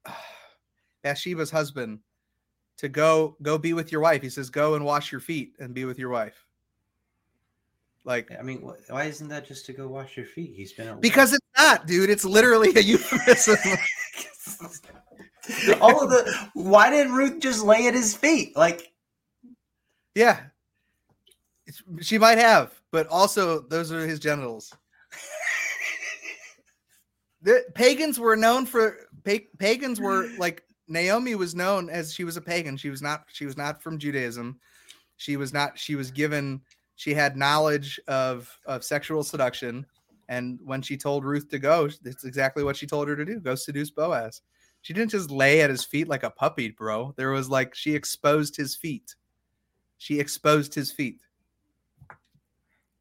Bathsheba's 1.02 1.50
husband 1.50 2.00
to 2.78 2.88
go 2.88 3.36
go 3.42 3.58
be 3.58 3.72
with 3.72 3.92
your 3.92 4.00
wife. 4.00 4.22
He 4.22 4.30
says, 4.30 4.50
"Go 4.50 4.74
and 4.74 4.84
wash 4.84 5.12
your 5.12 5.20
feet 5.20 5.54
and 5.58 5.74
be 5.74 5.84
with 5.84 5.98
your 5.98 6.10
wife." 6.10 6.44
Like 8.04 8.30
I 8.38 8.42
mean, 8.42 8.62
wh- 8.62 8.90
why 8.90 9.04
isn't 9.04 9.28
that 9.28 9.46
just 9.46 9.66
to 9.66 9.72
go 9.72 9.88
wash 9.88 10.16
your 10.16 10.26
feet? 10.26 10.52
He's 10.54 10.72
been 10.72 10.88
at 10.88 10.92
work. 10.94 11.02
because 11.02 11.32
it's 11.32 11.46
not, 11.58 11.86
dude. 11.86 12.10
It's 12.10 12.24
literally 12.24 12.72
a 12.76 12.80
euphemism. 12.80 13.56
all 15.80 16.02
of 16.04 16.10
the 16.10 16.48
why 16.54 16.90
didn't 16.90 17.14
Ruth 17.14 17.40
just 17.40 17.64
lay 17.64 17.86
at 17.88 17.94
his 17.94 18.16
feet? 18.16 18.56
Like 18.56 18.92
Yeah. 20.14 20.40
She 22.00 22.16
might 22.16 22.38
have, 22.38 22.80
but 22.92 23.08
also 23.08 23.60
those 23.60 23.90
are 23.92 24.06
his 24.06 24.20
genitals. 24.20 24.72
The 27.42 27.64
pagans 27.74 28.18
were 28.18 28.36
known 28.36 28.66
for 28.66 28.96
pa- 29.24 29.46
pagans 29.58 30.00
were 30.00 30.28
like 30.36 30.64
Naomi 30.88 31.34
was 31.34 31.54
known 31.54 31.90
as 31.90 32.12
she 32.12 32.24
was 32.24 32.36
a 32.36 32.40
pagan. 32.40 32.76
She 32.76 32.90
was 32.90 33.02
not 33.02 33.24
she 33.28 33.46
was 33.46 33.56
not 33.56 33.82
from 33.82 33.98
Judaism. 33.98 34.60
She 35.16 35.36
was 35.36 35.52
not 35.52 35.78
she 35.78 35.94
was 35.94 36.10
given 36.10 36.60
she 36.96 37.14
had 37.14 37.36
knowledge 37.36 38.00
of 38.08 38.50
of 38.66 38.84
sexual 38.84 39.22
seduction 39.22 39.86
and 40.28 40.58
when 40.64 40.82
she 40.82 40.96
told 40.96 41.24
Ruth 41.24 41.48
to 41.50 41.58
go, 41.58 41.88
that's 42.02 42.24
exactly 42.24 42.64
what 42.64 42.76
she 42.76 42.86
told 42.86 43.08
her 43.08 43.16
to 43.16 43.24
do. 43.24 43.40
Go 43.40 43.54
seduce 43.54 43.90
Boaz. 43.90 44.42
She 44.82 44.92
didn't 44.92 45.10
just 45.10 45.30
lay 45.30 45.62
at 45.62 45.70
his 45.70 45.84
feet 45.84 46.08
like 46.08 46.22
a 46.22 46.30
puppy, 46.30 46.70
bro. 46.70 47.14
There 47.16 47.30
was 47.30 47.48
like 47.48 47.74
she 47.74 47.94
exposed 47.94 48.56
his 48.56 48.74
feet. 48.74 49.14
She 49.98 50.20
exposed 50.20 50.74
his 50.74 50.90
feet. 50.90 51.20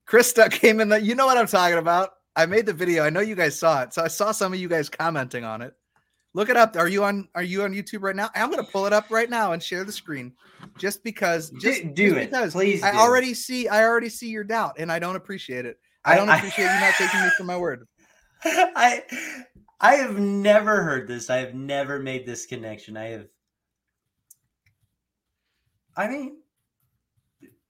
Krista 0.08 0.52
came 0.52 0.80
in 0.80 0.90
the 0.90 1.02
you 1.02 1.16
know 1.16 1.26
what 1.26 1.38
I'm 1.38 1.48
talking 1.48 1.78
about. 1.78 2.12
I 2.36 2.46
made 2.46 2.66
the 2.66 2.74
video. 2.74 3.04
I 3.04 3.10
know 3.10 3.22
you 3.22 3.36
guys 3.36 3.58
saw 3.58 3.84
it. 3.84 3.94
So 3.94 4.04
I 4.04 4.08
saw 4.08 4.32
some 4.32 4.54
of 4.54 4.60
you 4.60 4.68
guys 4.68 4.90
commenting 4.90 5.46
on 5.46 5.62
it. 5.62 5.74
Look 6.36 6.50
it 6.50 6.58
up. 6.58 6.76
Are 6.76 6.90
you 6.90 7.06
on 7.06 7.30
are 7.34 7.44
you 7.44 7.64
on 7.64 7.74
YouTube 7.74 8.02
right 8.02 8.16
now? 8.16 8.30
I'm 8.36 8.52
gonna 8.52 8.66
pull 8.66 8.86
it 8.86 8.92
up 8.92 9.10
right 9.10 9.30
now 9.30 9.54
and 9.54 9.64
share 9.64 9.86
the 9.86 9.92
screen. 9.94 10.34
Just 10.78 11.02
because 11.02 11.50
just 11.52 11.82
do, 11.82 11.94
do 11.94 12.10
just 12.10 12.18
it, 12.18 12.30
because 12.30 12.52
please. 12.52 12.84
I 12.84 12.92
do. 12.92 12.98
already 12.98 13.34
see 13.34 13.70
I 13.70 13.86
already 13.86 14.10
see 14.10 14.28
your 14.28 14.44
doubt 14.44 14.76
and 14.78 14.92
I 14.92 15.00
don't 15.00 15.16
appreciate 15.16 15.66
it. 15.66 15.80
I 16.04 16.18
don't 16.18 16.28
appreciate 16.38 16.66
you 16.66 16.80
not 16.82 16.94
taking 16.96 17.22
me 17.22 17.30
for 17.38 17.46
my 17.46 17.56
word. 17.56 17.88
I 18.44 19.04
I 19.80 19.96
have 19.96 20.20
never 20.20 20.84
heard 20.84 21.08
this. 21.08 21.30
I 21.30 21.38
have 21.38 21.54
never 21.56 22.00
made 22.00 22.26
this 22.26 22.46
connection. 22.46 22.98
I 22.98 23.06
have. 23.06 23.28
I 25.96 26.10
mean, 26.10 26.40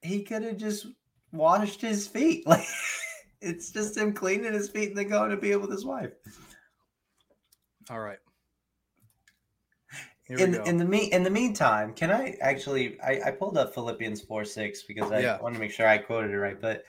he 0.02 0.24
could 0.24 0.42
have 0.42 0.58
just 0.58 0.88
washed 1.32 1.82
his 1.82 2.08
feet. 2.08 2.48
Like 2.48 2.66
it's 3.42 3.70
just 3.70 3.96
him 3.96 4.12
cleaning 4.12 4.54
his 4.54 4.70
feet 4.70 4.90
and 4.90 4.98
then 4.98 5.10
going 5.10 5.30
to 5.30 5.38
be 5.38 5.56
with 5.56 5.70
his 5.70 5.86
wife. 5.86 6.14
All 7.92 8.00
right. 8.00 8.18
Here 10.28 10.38
in 10.40 10.56
in 10.66 10.78
the 10.78 10.86
me 10.86 11.12
in 11.12 11.24
the 11.24 11.30
meantime, 11.30 11.94
can 11.94 12.12
I 12.12 12.36
actually 12.42 13.00
I, 13.02 13.22
I 13.28 13.32
pulled 13.32 13.58
up 13.58 13.74
Philippians 13.74 14.22
four 14.22 14.44
six 14.44 14.84
because 14.84 15.12
I 15.12 15.22
Yeah. 15.22 15.40
want 15.42 15.54
to 15.54 15.60
make 15.60 15.72
sure 15.72 15.88
I 15.88 16.00
quoted 16.00 16.32
it 16.32 16.40
right, 16.40 16.60
but 16.60 16.84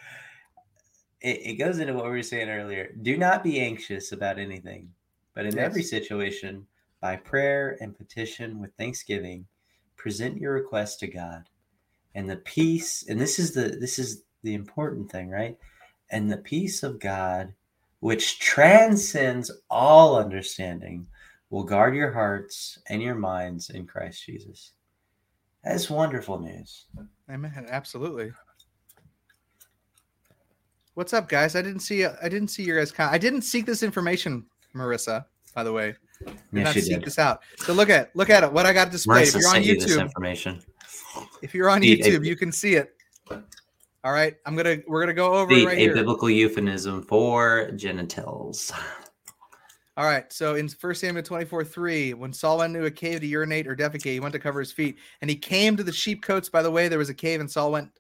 it, 1.20 1.41
it 1.45 1.55
goes 1.59 1.78
into 1.78 1.93
what 1.95 2.05
we 2.05 2.11
were 2.11 2.22
saying 2.22 2.49
earlier. 2.49 2.95
Do 3.03 3.16
not 3.16 3.45
be 3.45 3.61
anxious 3.61 4.12
about 4.12 4.39
anything, 4.39 4.91
but 5.34 5.47
in 5.47 5.59
every 5.59 5.82
situation, 5.82 6.66
by 7.01 7.16
prayer 7.16 7.76
and 7.80 7.97
petition 7.97 8.59
with 8.59 8.74
thanksgiving, 8.76 9.47
present 9.97 10.39
your 10.39 10.55
request 10.55 11.01
to 11.01 11.07
God. 11.07 11.49
And 12.14 12.28
the 12.30 12.37
peace, 12.37 13.05
and 13.09 13.20
this 13.20 13.39
is 13.39 13.53
the 13.53 13.68
this 13.68 13.99
is 13.99 14.22
the 14.43 14.55
important 14.55 15.11
thing, 15.11 15.28
right? 15.28 15.59
And 16.11 16.30
the 16.32 16.39
peace 16.39 16.82
of 16.82 17.01
God, 17.01 17.53
which 18.01 18.39
transcends 18.39 19.51
all 19.68 20.16
understanding, 20.16 21.07
will 21.51 21.64
guard 21.64 21.94
your 21.94 22.12
hearts 22.12 22.78
and 22.88 23.03
your 23.03 23.14
minds 23.14 23.70
in 23.70 23.86
Christ 23.86 24.24
Jesus. 24.24 24.72
That's 25.64 25.90
wonderful 25.90 26.38
news. 26.40 26.86
Amen. 27.30 27.66
Absolutely. 27.68 28.32
What's 30.94 31.12
up, 31.12 31.28
guys? 31.28 31.57
I 31.57 31.62
didn't 31.62 31.80
see 31.80 32.05
I 32.05 32.28
didn't 32.28 32.49
see 32.49 32.62
your 32.62 32.78
guys. 32.78 32.90
Com- 32.92 33.12
I 33.12 33.18
didn't 33.18 33.42
seek 33.42 33.66
this 33.66 33.82
information, 33.82 34.47
Marissa. 34.74 35.26
By 35.55 35.62
the 35.64 35.72
way, 35.72 35.94
did 36.24 36.36
Yes, 36.53 36.64
not 36.64 36.74
seek 36.74 36.84
did. 36.94 37.05
this 37.05 37.18
out. 37.18 37.42
So 37.59 37.72
look 37.74 37.90
at 37.90 38.14
look 38.16 38.30
at 38.30 38.44
it. 38.44 38.53
What 38.53 38.64
I 38.66 38.72
got 38.72 38.90
displayed. 38.90 39.26
Marissa 39.26 39.36
if 39.36 39.40
you're 39.42 39.49
on 39.49 39.55
sent 39.55 39.66
you 39.66 39.76
YouTube, 39.76 40.01
information. 40.01 40.62
if 41.42 41.55
you're 41.55 41.68
on 41.68 41.76
Indeed, 41.78 42.05
YouTube, 42.05 42.22
a- 42.22 42.26
you 42.26 42.36
can 42.36 42.51
see 42.53 42.74
it. 42.76 42.94
All 44.05 44.12
right, 44.12 44.36
I'm 44.47 44.55
gonna 44.57 44.76
we're 44.86 45.01
gonna 45.01 45.12
go 45.14 45.34
over 45.34 45.53
it 45.53 45.66
right 45.66 45.76
a 45.76 45.80
here. 45.80 45.94
biblical 45.94 46.30
euphemism 46.30 47.03
for 47.03 47.70
genitals. 47.72 48.72
All 49.99 50.05
right, 50.05 50.30
so 50.30 50.57
in 50.57 50.68
1 50.68 50.94
Samuel 50.94 51.22
24 51.22 51.64
3, 51.64 52.14
when 52.14 52.32
Saul 52.32 52.59
went 52.59 52.76
into 52.76 52.86
a 52.86 52.90
cave 52.90 53.20
to 53.20 53.26
urinate 53.26 53.66
or 53.66 53.74
defecate, 53.74 54.12
he 54.12 54.20
went 54.20 54.34
to 54.34 54.38
cover 54.38 54.61
his 54.61 54.70
feet. 54.72 54.99
And 55.22 55.30
he 55.30 55.36
came 55.36 55.74
to 55.76 55.82
the 55.82 55.92
sheep 55.92 56.22
cotes 56.22 56.51
by 56.51 56.61
the 56.62 56.70
way. 56.70 56.88
There 56.88 56.99
was 56.99 57.09
a 57.09 57.14
cave, 57.14 57.40
and 57.40 57.51
Saul 57.51 57.72
went 57.72 57.90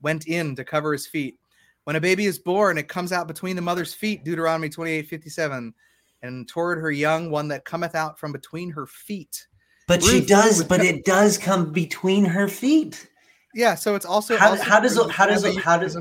went 0.00 0.26
in 0.26 0.56
to 0.56 0.64
cover 0.64 0.92
his 0.92 1.06
feet. 1.06 1.38
When 1.84 1.96
a 1.96 2.00
baby 2.00 2.24
is 2.26 2.38
born, 2.38 2.78
it 2.78 2.88
comes 2.88 3.12
out 3.12 3.28
between 3.28 3.56
the 3.56 3.62
mother's 3.62 3.92
feet, 3.92 4.24
Deuteronomy 4.24 4.68
28 4.70 5.08
57. 5.08 5.74
And 6.22 6.48
toward 6.48 6.78
her 6.78 6.90
young, 6.92 7.30
one 7.30 7.48
that 7.48 7.64
cometh 7.64 7.94
out 7.96 8.18
from 8.18 8.32
between 8.32 8.70
her 8.70 8.86
feet. 8.86 9.46
But 9.88 10.02
she 10.02 10.24
does, 10.24 10.62
but 10.64 10.80
co- 10.80 10.86
it 10.86 11.04
does 11.04 11.36
come 11.36 11.72
between 11.72 12.24
her 12.24 12.46
feet. 12.48 13.08
Yeah, 13.54 13.74
so 13.74 13.94
it's 13.96 14.06
also 14.06 14.36
How- 14.38 14.50
also 14.50 14.62
how 14.62 14.80
does 14.80 14.96
it- 14.96 15.10
how 15.10 15.26
does 15.26 15.44
it- 15.44 15.56
how 15.58 15.76
does-. 15.76 15.98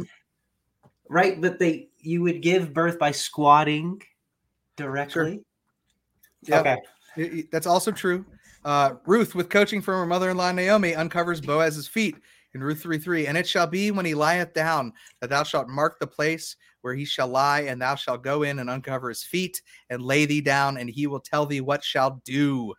Right, 1.09 1.41
but 1.41 1.59
they 1.59 1.89
you 1.97 2.21
would 2.21 2.41
give 2.41 2.73
birth 2.73 2.97
by 2.97 3.11
squatting 3.11 4.01
directly. 4.81 5.41
Yep. 6.43 6.65
Okay. 7.15 7.43
That's 7.51 7.67
also 7.67 7.91
true. 7.91 8.25
Uh, 8.63 8.93
Ruth, 9.05 9.35
with 9.35 9.49
coaching 9.49 9.81
from 9.81 9.95
her 9.95 10.05
mother-in-law 10.05 10.51
Naomi, 10.51 10.95
uncovers 10.95 11.41
Boaz's 11.41 11.87
feet 11.87 12.15
in 12.53 12.61
Ruth 12.61 12.81
3 12.81 12.97
3. 12.97 13.27
And 13.27 13.37
it 13.37 13.47
shall 13.47 13.67
be 13.67 13.91
when 13.91 14.05
he 14.05 14.13
lieth 14.13 14.53
down 14.53 14.93
that 15.19 15.29
thou 15.29 15.43
shalt 15.43 15.67
mark 15.67 15.99
the 15.99 16.07
place 16.07 16.55
where 16.81 16.95
he 16.95 17.05
shall 17.05 17.27
lie, 17.27 17.61
and 17.61 17.79
thou 17.81 17.95
shalt 17.95 18.23
go 18.23 18.43
in 18.43 18.59
and 18.59 18.69
uncover 18.69 19.09
his 19.09 19.23
feet 19.23 19.61
and 19.89 20.01
lay 20.01 20.25
thee 20.25 20.41
down, 20.41 20.77
and 20.77 20.89
he 20.89 21.05
will 21.05 21.19
tell 21.19 21.45
thee 21.45 21.61
what 21.61 21.83
shall 21.83 22.21
do. 22.25 22.73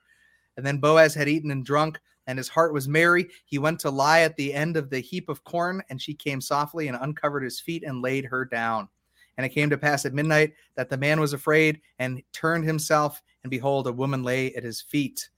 And 0.56 0.66
then 0.66 0.78
Boaz 0.78 1.14
had 1.14 1.28
eaten 1.28 1.52
and 1.52 1.64
drunk, 1.64 2.00
and 2.26 2.36
his 2.36 2.48
heart 2.48 2.72
was 2.72 2.88
merry. 2.88 3.28
He 3.44 3.58
went 3.58 3.78
to 3.80 3.90
lie 3.90 4.20
at 4.20 4.36
the 4.36 4.52
end 4.52 4.76
of 4.76 4.90
the 4.90 5.00
heap 5.00 5.28
of 5.28 5.44
corn, 5.44 5.82
and 5.88 6.02
she 6.02 6.14
came 6.14 6.40
softly 6.40 6.88
and 6.88 6.98
uncovered 7.00 7.44
his 7.44 7.60
feet 7.60 7.84
and 7.84 8.02
laid 8.02 8.24
her 8.24 8.44
down. 8.44 8.88
And 9.36 9.46
it 9.46 9.50
came 9.50 9.70
to 9.70 9.78
pass 9.78 10.04
at 10.04 10.12
midnight 10.12 10.52
that 10.74 10.90
the 10.90 10.96
man 10.96 11.20
was 11.20 11.32
afraid 11.32 11.80
and 11.98 12.22
turned 12.32 12.64
himself, 12.64 13.22
and 13.42 13.50
behold, 13.50 13.86
a 13.86 13.92
woman 13.92 14.22
lay 14.22 14.54
at 14.54 14.62
his 14.62 14.80
feet. 14.82 15.28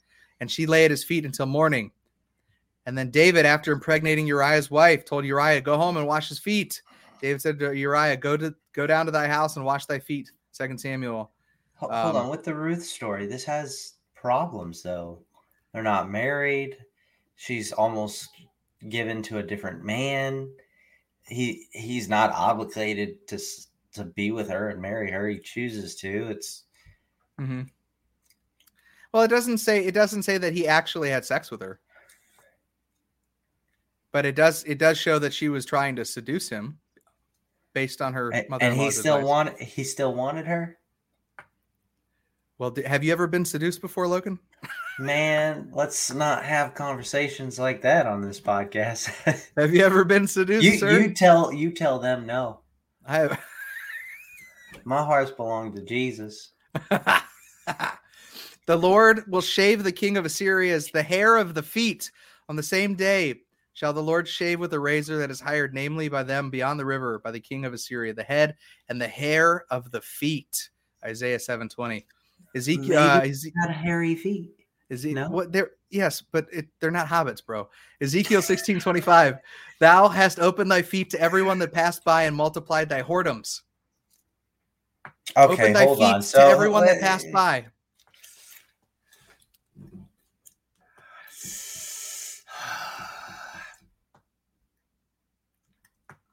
And 0.41 0.51
she 0.51 0.67
lay 0.67 0.85
at 0.85 0.91
his 0.91 1.05
feet 1.05 1.25
until 1.25 1.47
morning. 1.47 1.93
And 2.87 2.99
then 2.99 3.11
David, 3.11 3.47
after 3.47 3.73
impregnating 3.73 4.27
Uriah's 4.27 4.71
wife, 4.71 5.05
told 5.05 5.25
Uriah, 5.25 5.61
Go 5.61 5.77
home 5.79 5.97
and 5.97 6.07
wash 6.07 6.29
his 6.29 6.39
feet. 6.39 6.83
David 7.23 7.41
said 7.41 7.59
to 7.61 7.73
Uriah, 7.73 8.17
Go 8.17 8.37
to 8.37 8.55
go 8.73 8.87
down 8.87 9.07
to 9.07 9.13
thy 9.13 9.27
house 9.29 9.57
and 9.57 9.65
wash 9.65 9.87
thy 9.87 9.99
feet. 9.99 10.31
Second 10.51 10.79
Samuel. 10.79 11.31
Hold 11.77 11.93
Um, 11.93 12.17
on, 12.17 12.29
with 12.31 12.45
the 12.45 12.55
Ruth 12.55 12.85
story, 12.85 13.27
this 13.27 13.45
has 13.45 13.95
problems 14.15 14.83
though. 14.83 15.21
They're 15.73 15.83
not 15.83 16.11
married. 16.11 16.77
She's 17.37 17.73
almost 17.73 18.29
given 18.89 19.23
to 19.23 19.39
a 19.39 19.43
different 19.43 19.83
man. 19.83 20.49
He 21.27 21.67
he's 21.73 22.09
not 22.09 22.33
obligated 22.33 23.27
to 23.29 23.39
to 23.95 24.05
be 24.05 24.31
with 24.31 24.49
her 24.51 24.69
and 24.69 24.81
marry 24.81 25.11
her. 25.11 25.29
He 25.29 25.39
chooses 25.39 25.97
to. 25.97 26.29
It's 26.29 26.65
hmm 27.39 27.63
Well, 29.13 29.23
it 29.23 29.29
doesn't 29.29 29.59
say 29.59 29.85
it 29.85 29.95
doesn't 29.95 30.25
say 30.25 30.39
that 30.39 30.53
he 30.53 30.69
actually 30.69 31.11
had 31.11 31.25
sex 31.25 31.51
with 31.51 31.61
her, 31.63 31.81
but 34.13 34.27
it 34.27 34.37
does 34.37 34.65
it 34.65 34.79
does 34.79 34.99
show 34.99 35.19
that 35.19 35.33
she 35.33 35.49
was 35.49 35.65
trying 35.65 35.97
to 35.97 36.05
seduce 36.05 36.49
him, 36.49 36.79
based 37.73 38.01
on 38.01 38.13
her 38.15 38.31
and, 38.31 38.49
mother. 38.49 38.65
and 38.65 38.77
he 38.77 38.91
still 38.91 39.23
wanted 39.23 39.59
he 39.59 39.85
still 39.85 40.15
wanted 40.15 40.47
her. 40.47 40.79
Well, 42.57 42.73
have 42.87 43.03
you 43.03 43.13
ever 43.13 43.27
been 43.27 43.45
seduced 43.45 43.81
before, 43.81 44.07
Logan? 44.07 44.39
Man, 44.99 45.71
let's 45.73 46.15
not 46.15 46.45
have 46.45 46.75
conversations 46.75 47.59
like 47.59 47.83
that 47.83 48.07
on 48.07 48.23
this 48.23 48.41
podcast. 48.41 49.11
Have 49.57 49.75
you 49.75 49.83
ever 49.83 50.05
been 50.05 50.29
seduced, 50.29 50.65
you 50.65 50.79
sir? 50.79 51.01
you 51.01 51.13
tell 51.13 51.53
you 51.53 51.73
tell 51.73 51.99
them 51.99 52.27
no. 52.27 52.61
I 53.05 53.17
have. 53.17 53.45
My 54.85 55.03
hearts 55.03 55.31
belong 55.31 55.75
to 55.75 55.83
Jesus. 55.83 56.53
the 58.67 58.77
Lord 58.77 59.25
will 59.29 59.41
shave 59.41 59.83
the 59.83 59.93
king 59.93 60.17
of 60.17 60.25
Assyria 60.25 60.75
as 60.75 60.89
the 60.89 61.03
hair 61.03 61.37
of 61.37 61.55
the 61.55 61.63
feet. 61.63 62.11
On 62.49 62.57
the 62.57 62.63
same 62.63 62.95
day 62.95 63.41
shall 63.73 63.93
the 63.93 64.03
Lord 64.03 64.29
shave 64.29 64.61
with 64.61 64.73
a 64.75 64.79
razor 64.81 65.17
that 65.19 65.31
is 65.31 65.41
hired, 65.41 65.75
namely 65.75 66.09
by 66.09 66.23
them 66.23 66.51
beyond 66.51 66.79
the 66.79 66.85
river, 66.85 67.19
by 67.19 67.31
the 67.31 67.41
king 67.41 67.65
of 67.65 67.73
Assyria, 67.73 68.13
the 68.15 68.23
head 68.23 68.57
and 68.89 69.01
the 69.01 69.09
hair 69.09 69.65
of 69.71 69.91
the 69.91 70.01
feet. 70.01 70.69
Isaiah 71.05 71.39
seven 71.39 71.69
twenty. 71.69 72.07
Ezekiel. 72.55 72.99
Uh, 72.99 73.19
Maybe 73.19 73.31
Eze- 73.31 73.51
Got 73.63 73.75
hairy 73.75 74.15
feet. 74.15 74.51
Is 74.91 75.05
it 75.05 75.15
No? 75.15 75.29
what 75.29 75.51
they're 75.51 75.71
yes, 75.91 76.23
but 76.33 76.47
it, 76.53 76.67
they're 76.81 76.91
not 76.91 77.07
hobbits, 77.09 77.45
bro. 77.45 77.69
Ezekiel 78.01 78.43
sixteen 78.43 78.79
twenty 78.81 79.01
five. 79.01 79.39
Thou 79.81 80.09
hast 80.09 80.39
opened 80.39 80.71
thy 80.71 80.83
feet 80.83 81.11
to 81.11 81.21
everyone 81.21 81.59
that 81.61 81.73
passed 81.73 82.05
by 82.05 82.25
and 82.25 82.37
multiplied 82.37 82.89
thy 82.89 83.03
whoredoms. 83.03 83.63
Okay, 85.37 85.53
Open 85.53 85.73
thy 85.73 85.85
hold 85.85 85.99
feet 85.99 86.05
on. 86.05 86.21
to 86.21 86.27
So 86.27 86.49
everyone 86.49 86.87
that 86.87 87.01
passed 87.01 87.31
by. 87.33 87.67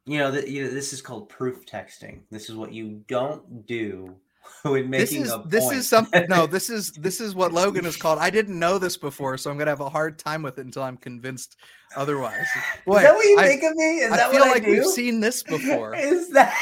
You 0.06 0.18
know, 0.18 0.32
th- 0.32 0.50
you 0.50 0.64
know, 0.64 0.72
this 0.72 0.94
is 0.94 1.02
called 1.02 1.30
proof 1.30 1.66
texting. 1.66 2.22
This 2.32 2.50
is 2.50 2.56
what 2.56 2.74
you 2.74 3.02
don't 3.08 3.66
do 3.66 4.16
when 4.64 4.90
This 4.90 5.12
making 5.12 5.26
is 5.26 5.32
a 5.32 5.44
this 5.46 5.72
is 5.72 5.88
something. 5.88 6.26
No, 6.28 6.46
this 6.48 6.70
is 6.70 6.92
this 6.94 7.22
is 7.22 7.36
what 7.36 7.54
Logan 7.54 7.86
is 7.86 7.96
called. 7.96 8.20
I 8.20 8.30
didn't 8.30 8.58
know 8.58 8.78
this 8.78 8.98
before, 8.98 9.38
so 9.38 9.50
I'm 9.52 9.58
gonna 9.58 9.72
have 9.72 9.80
a 9.80 9.90
hard 9.90 10.18
time 10.20 10.42
with 10.42 10.58
it 10.58 10.66
until 10.66 10.84
I'm 10.84 10.98
convinced 10.98 11.56
otherwise. 11.96 12.46
Boy, 12.86 12.98
is 12.98 13.04
that 13.04 13.16
what 13.16 13.26
you 13.26 13.40
I, 13.40 13.48
think 13.48 13.64
of 13.64 13.76
me? 13.76 14.00
Is 14.00 14.12
I 14.12 14.18
that 14.18 14.32
feel 14.32 14.40
what 14.42 14.50
like 14.50 14.64
I 14.64 14.66
do? 14.66 14.72
we've 14.72 14.86
seen 14.88 15.20
this 15.20 15.44
before. 15.44 15.96
Is 16.02 16.30
that? 16.32 16.58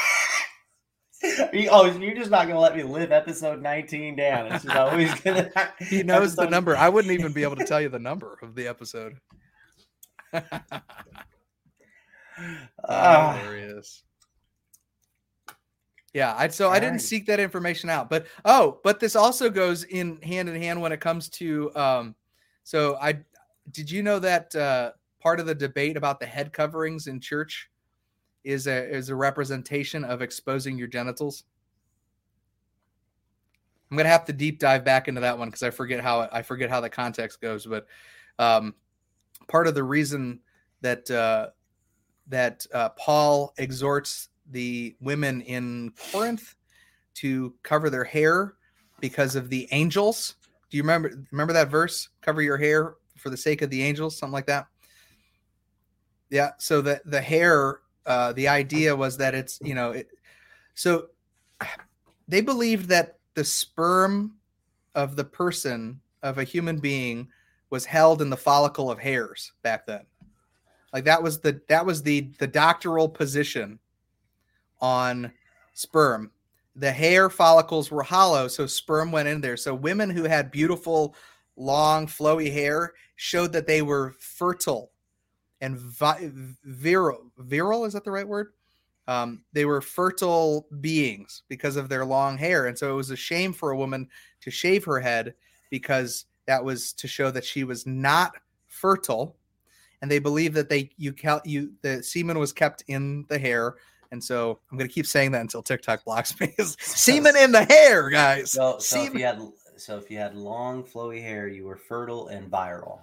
Oh, 1.24 1.86
you're 1.86 2.16
just 2.16 2.32
not 2.32 2.48
gonna 2.48 2.60
let 2.60 2.76
me 2.76 2.84
live 2.84 3.12
episode 3.12 3.62
19 3.62 4.16
down. 4.16 4.52
It's 4.52 4.64
just 4.64 4.76
always 4.76 5.14
gonna. 5.22 5.52
He 5.80 6.04
knows 6.04 6.36
the 6.36 6.50
number. 6.50 6.78
I 6.78 6.90
wouldn't 6.90 7.14
even 7.14 7.34
be 7.34 7.44
able 7.44 7.58
to 7.58 7.66
tell 7.66 7.82
you 7.82 7.90
the 7.90 8.00
number 8.00 8.38
of 8.42 8.56
the 8.56 8.68
episode. 8.68 9.18
Ah. 12.88 13.38
Hilarious. 13.38 14.04
Yeah, 16.14 16.34
I 16.38 16.48
so 16.48 16.70
I 16.70 16.76
didn't 16.76 16.86
Alright. 16.94 17.02
seek 17.02 17.26
that 17.28 17.40
information 17.40 17.90
out, 17.90 18.10
but 18.10 18.26
oh, 18.46 18.80
but 18.84 19.00
this 19.00 19.16
also 19.16 19.50
goes 19.50 19.84
in 19.84 20.22
hand 20.22 20.50
in 20.50 20.60
hand 20.60 20.82
when 20.82 20.92
it 20.92 21.00
comes 21.00 21.30
to 21.32 21.76
um. 21.76 22.16
So 22.64 22.96
I 22.96 23.20
did 23.72 23.92
you 23.92 24.02
know 24.04 24.20
that 24.20 24.56
uh, 24.56 24.92
part 25.22 25.40
of 25.40 25.46
the 25.46 25.56
debate 25.56 25.98
about 25.98 26.20
the 26.20 26.26
head 26.26 26.54
coverings 26.54 27.08
in 27.08 27.20
church 27.20 27.70
is 28.44 28.68
a 28.68 28.90
is 28.90 29.10
a 29.10 29.16
representation 29.16 30.04
of 30.04 30.22
exposing 30.22 30.78
your 30.78 30.88
genitals. 30.88 31.44
I'm 33.90 33.98
gonna 33.98 34.10
have 34.10 34.26
to 34.26 34.34
deep 34.34 34.60
dive 34.60 34.86
back 34.86 35.08
into 35.08 35.22
that 35.22 35.38
one 35.38 35.50
because 35.50 35.64
I 35.64 35.72
forget 35.72 36.02
how 36.02 36.30
I 36.32 36.42
forget 36.42 36.70
how 36.70 36.82
the 36.82 36.90
context 36.90 37.42
goes, 37.42 37.66
but 37.66 37.88
um, 38.38 38.76
part 39.48 39.68
of 39.68 39.76
the 39.76 39.84
reason 39.84 40.40
that 40.82 41.10
uh, 41.10 41.50
that 42.28 42.66
uh, 42.74 42.90
Paul 42.90 43.54
exhorts 43.58 44.30
the 44.52 44.96
women 45.00 45.42
in 45.42 45.92
Corinth 46.12 46.56
to 47.16 47.54
cover 47.64 47.90
their 47.90 48.04
hair 48.04 48.54
because 49.00 49.36
of 49.36 49.50
the 49.50 49.68
angels. 49.72 50.36
Do 50.70 50.78
you 50.78 50.84
remember 50.84 51.26
remember 51.32 51.54
that 51.54 51.70
verse? 51.70 52.10
Cover 52.22 52.42
your 52.42 52.58
hair 52.58 52.96
for 53.18 53.30
the 53.30 53.38
sake 53.38 53.62
of 53.62 53.70
the 53.70 53.84
angels, 53.84 54.18
something 54.18 54.34
like 54.34 54.48
that. 54.48 54.68
Yeah. 56.30 56.52
So 56.60 56.82
the 56.82 57.02
the 57.06 57.22
hair, 57.22 57.80
uh, 58.06 58.34
the 58.34 58.48
idea 58.48 58.96
was 58.96 59.18
that 59.18 59.36
it's 59.36 59.60
you 59.64 59.76
know 59.76 59.92
it. 59.92 60.08
So 60.76 61.08
they 62.28 62.42
believed 62.42 62.90
that 62.90 63.18
the 63.34 63.44
sperm 63.44 64.36
of 64.96 65.16
the 65.16 65.24
person 65.24 66.00
of 66.24 66.38
a 66.38 66.44
human 66.44 66.80
being 66.80 67.28
was 67.70 67.86
held 67.86 68.22
in 68.22 68.30
the 68.30 68.38
follicle 68.38 68.90
of 68.90 69.00
hairs 69.00 69.52
back 69.62 69.86
then. 69.86 70.06
Like 70.92 71.06
that 71.06 71.22
was 71.22 71.40
the 71.40 71.62
that 71.70 71.86
was 71.86 72.02
the 72.02 72.32
the 72.40 72.48
doctoral 72.48 73.10
position 73.10 73.80
on 74.82 75.32
sperm. 75.74 76.32
The 76.76 76.92
hair 76.92 77.30
follicles 77.30 77.92
were 77.92 78.04
hollow, 78.04 78.48
so 78.48 78.66
sperm 78.66 79.12
went 79.12 79.28
in 79.28 79.42
there. 79.42 79.58
So 79.58 79.76
women 79.76 80.10
who 80.10 80.24
had 80.24 80.52
beautiful, 80.52 81.16
long, 81.58 82.08
flowy 82.08 82.52
hair 82.52 82.94
showed 83.18 83.52
that 83.52 83.68
they 83.68 83.82
were 83.82 84.16
fertile 84.20 84.92
and 85.62 85.78
vi- 85.78 86.32
virile. 86.64 87.32
Virile 87.38 87.86
is 87.86 87.94
that 87.94 88.04
the 88.04 88.12
right 88.12 88.28
word? 88.28 88.54
Um, 89.08 89.44
they 89.54 89.66
were 89.66 89.82
fertile 89.82 90.68
beings 90.82 91.44
because 91.50 91.76
of 91.76 91.90
their 91.90 92.06
long 92.06 92.38
hair, 92.38 92.68
and 92.68 92.78
so 92.78 92.92
it 92.92 92.96
was 92.96 93.10
a 93.10 93.16
shame 93.16 93.54
for 93.54 93.72
a 93.72 93.78
woman 93.78 94.08
to 94.42 94.52
shave 94.52 94.86
her 94.86 95.00
head 95.00 95.34
because 95.70 96.26
that 96.46 96.64
was 96.64 96.94
to 96.94 97.08
show 97.08 97.32
that 97.32 97.46
she 97.46 97.64
was 97.64 97.86
not 97.86 98.34
fertile 98.68 99.36
and 100.02 100.10
they 100.10 100.20
believe 100.20 100.54
that 100.54 100.70
they 100.70 100.90
you 100.98 101.12
cal- 101.12 101.42
you 101.44 101.72
the 101.82 102.02
semen 102.04 102.40
was 102.40 102.54
kept 102.54 102.84
in 102.88 103.26
the 103.30 103.38
hair 103.38 103.76
and 104.12 104.24
so 104.24 104.60
i'm 104.72 104.78
going 104.78 104.88
to 104.88 104.94
keep 104.94 105.06
saying 105.06 105.32
that 105.32 105.42
until 105.42 105.62
tiktok 105.62 106.04
blocks 106.06 106.40
me 106.40 106.54
semen 106.80 107.36
in 107.36 107.52
the 107.52 107.64
hair 107.66 108.10
guys 108.10 108.52
So, 108.52 108.78
so 108.80 109.04
if 109.04 109.14
you 109.14 109.26
had 109.26 109.42
so 109.78 109.98
if 109.98 110.10
you 110.12 110.18
had 110.18 110.36
long 110.36 110.84
flowy 110.84 111.22
hair, 111.22 111.48
you 111.48 111.66
were 111.66 111.78
fertile 111.78 112.28
and 112.28 112.50
viral. 112.52 113.00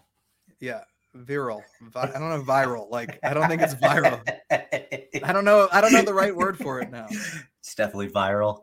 yeah 0.60 0.82
viral 1.24 1.62
Vi- 1.80 2.01
i 2.01 2.18
don't 2.18 2.30
know 2.30 2.43
viral 2.47 2.90
like 2.90 3.18
i 3.22 3.32
don't 3.32 3.48
think 3.48 3.62
it's 3.62 3.74
viral. 3.74 4.20
I 5.22 5.32
don't 5.32 5.44
know 5.44 5.68
i 5.72 5.80
don't 5.80 5.93
know 5.93 6.02
the 6.02 6.14
right 6.14 6.34
word 6.34 6.59
for 6.59 6.80
it 6.80 6.90
now. 6.90 7.06
It's 7.09 7.74
definitely 7.74 8.09
viral. 8.09 8.62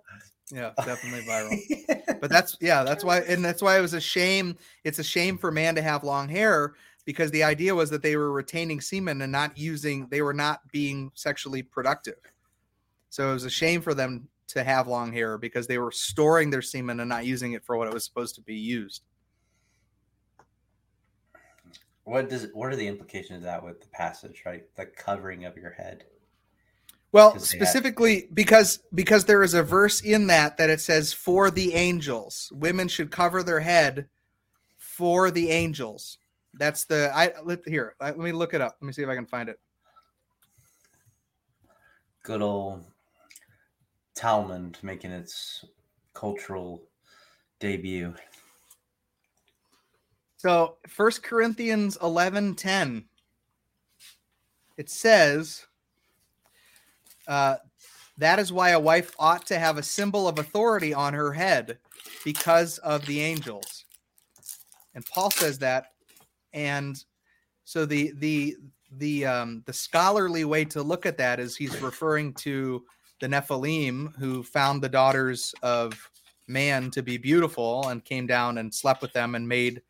yeah 0.52 0.72
definitely 0.78 1.22
viral. 1.22 2.20
But 2.22 2.30
that's 2.30 2.58
yeah 2.62 2.84
that's 2.84 3.04
why 3.04 3.20
and 3.20 3.44
that's 3.44 3.62
why 3.62 3.78
it 3.78 3.82
was 3.82 3.94
a 3.94 4.02
shame 4.02 4.58
it's 4.84 5.00
a 5.00 5.04
shame 5.04 5.38
for 5.38 5.52
man 5.52 5.76
to 5.76 5.82
have 5.82 6.04
long 6.04 6.30
hair 6.30 6.74
because 7.06 7.32
the 7.32 7.44
idea 7.44 7.76
was 7.76 7.90
that 7.90 8.02
they 8.02 8.16
were 8.16 8.32
retaining 8.32 8.80
semen 8.80 9.22
and 9.22 9.32
not 9.32 9.58
using 9.58 10.08
they 10.10 10.22
were 10.22 10.34
not 10.34 10.62
being 10.72 11.12
sexually 11.16 11.62
productive. 11.62 12.16
So 13.10 13.30
it 13.30 13.34
was 13.34 13.46
a 13.46 13.50
shame 13.50 13.82
for 13.82 13.94
them 13.94 14.28
to 14.48 14.64
have 14.64 14.88
long 14.88 15.12
hair 15.12 15.38
because 15.38 15.68
they 15.68 15.78
were 15.78 15.92
storing 15.92 16.50
their 16.50 16.62
semen 16.62 17.00
and 17.00 17.10
not 17.10 17.26
using 17.26 17.54
it 17.54 17.64
for 17.66 17.78
what 17.78 17.88
it 17.88 17.94
was 17.94 18.06
supposed 18.06 18.36
to 18.36 18.42
be 18.42 18.56
used 18.56 19.04
What 22.06 22.30
does 22.30 22.48
what 22.54 22.72
are 22.72 22.76
the 22.76 22.88
implications 22.88 23.38
of 23.38 23.44
that 23.44 23.64
with 23.64 23.80
the 23.82 23.88
passage, 23.88 24.44
right? 24.46 24.64
The 24.76 24.86
covering 24.88 25.46
of 25.46 25.56
your 25.58 25.72
head. 25.72 26.04
well 27.12 27.32
they 27.32 27.40
had- 27.40 27.44
specifically 27.48 28.28
because 28.34 28.80
because 28.94 29.26
there 29.26 29.44
is 29.44 29.54
a 29.54 29.64
verse 29.64 30.02
in 30.02 30.28
that 30.28 30.58
that 30.58 30.70
it 30.70 30.82
says 30.82 31.14
for 31.14 31.50
the 31.52 31.74
angels 31.74 32.52
women 32.54 32.88
should 32.88 33.12
cover 33.12 33.44
their 33.44 33.60
head 33.60 34.08
for 34.78 35.30
the 35.32 35.50
angels 35.50 36.18
that's 36.56 36.86
the 36.86 37.12
i 37.16 37.32
let 37.44 37.60
here 37.68 37.96
let 38.02 38.18
me 38.18 38.32
look 38.32 38.54
it 38.54 38.62
up 38.62 38.76
let 38.82 38.88
me 38.88 38.94
see 38.94 39.04
if 39.04 39.10
i 39.10 39.16
can 39.16 39.26
find 39.26 39.48
it 39.50 39.60
Good 42.24 42.42
old 42.42 42.84
Talmud 44.16 44.78
making 44.82 45.12
its 45.12 45.66
cultural 46.14 46.84
debut. 47.60 48.14
So 50.44 50.76
First 50.90 51.24
Corinthians 51.24 51.98
eleven 52.04 52.54
ten. 52.54 53.06
It 54.76 54.90
says, 54.90 55.66
uh, 57.30 57.56
that 58.18 58.40
is 58.40 58.52
why 58.52 58.72
a 58.72 58.80
wife 58.80 59.16
ought 59.18 59.46
to 59.46 59.58
have 59.58 59.78
a 59.78 59.84
symbol 59.84 60.28
of 60.28 60.40
authority 60.40 60.94
on 60.94 61.14
her 61.14 61.32
head 61.32 61.78
because 62.26 62.78
of 62.80 63.06
the 63.06 63.22
angels. 63.22 63.86
And 64.94 65.06
Paul 65.06 65.32
says 65.32 65.60
that. 65.60 65.94
And 66.52 67.02
so 67.64 67.86
the 67.86 68.12
the 68.18 68.58
the 68.98 69.26
um 69.26 69.64
the 69.66 69.72
scholarly 69.72 70.44
way 70.44 70.66
to 70.66 70.84
look 70.84 71.06
at 71.06 71.18
that 71.20 71.40
is 71.40 71.56
he's 71.56 71.82
referring 71.82 72.34
to 72.34 72.84
the 73.22 73.28
Nephilim 73.28 74.14
who 74.18 74.44
found 74.44 74.82
the 74.82 74.90
daughters 74.90 75.56
of 75.64 75.98
man 76.50 76.92
to 76.92 77.02
be 77.02 77.16
beautiful 77.16 77.88
and 77.88 78.04
came 78.04 78.28
down 78.28 78.58
and 78.58 78.76
slept 78.76 79.02
with 79.02 79.14
them 79.14 79.36
and 79.36 79.48
made 79.48 79.82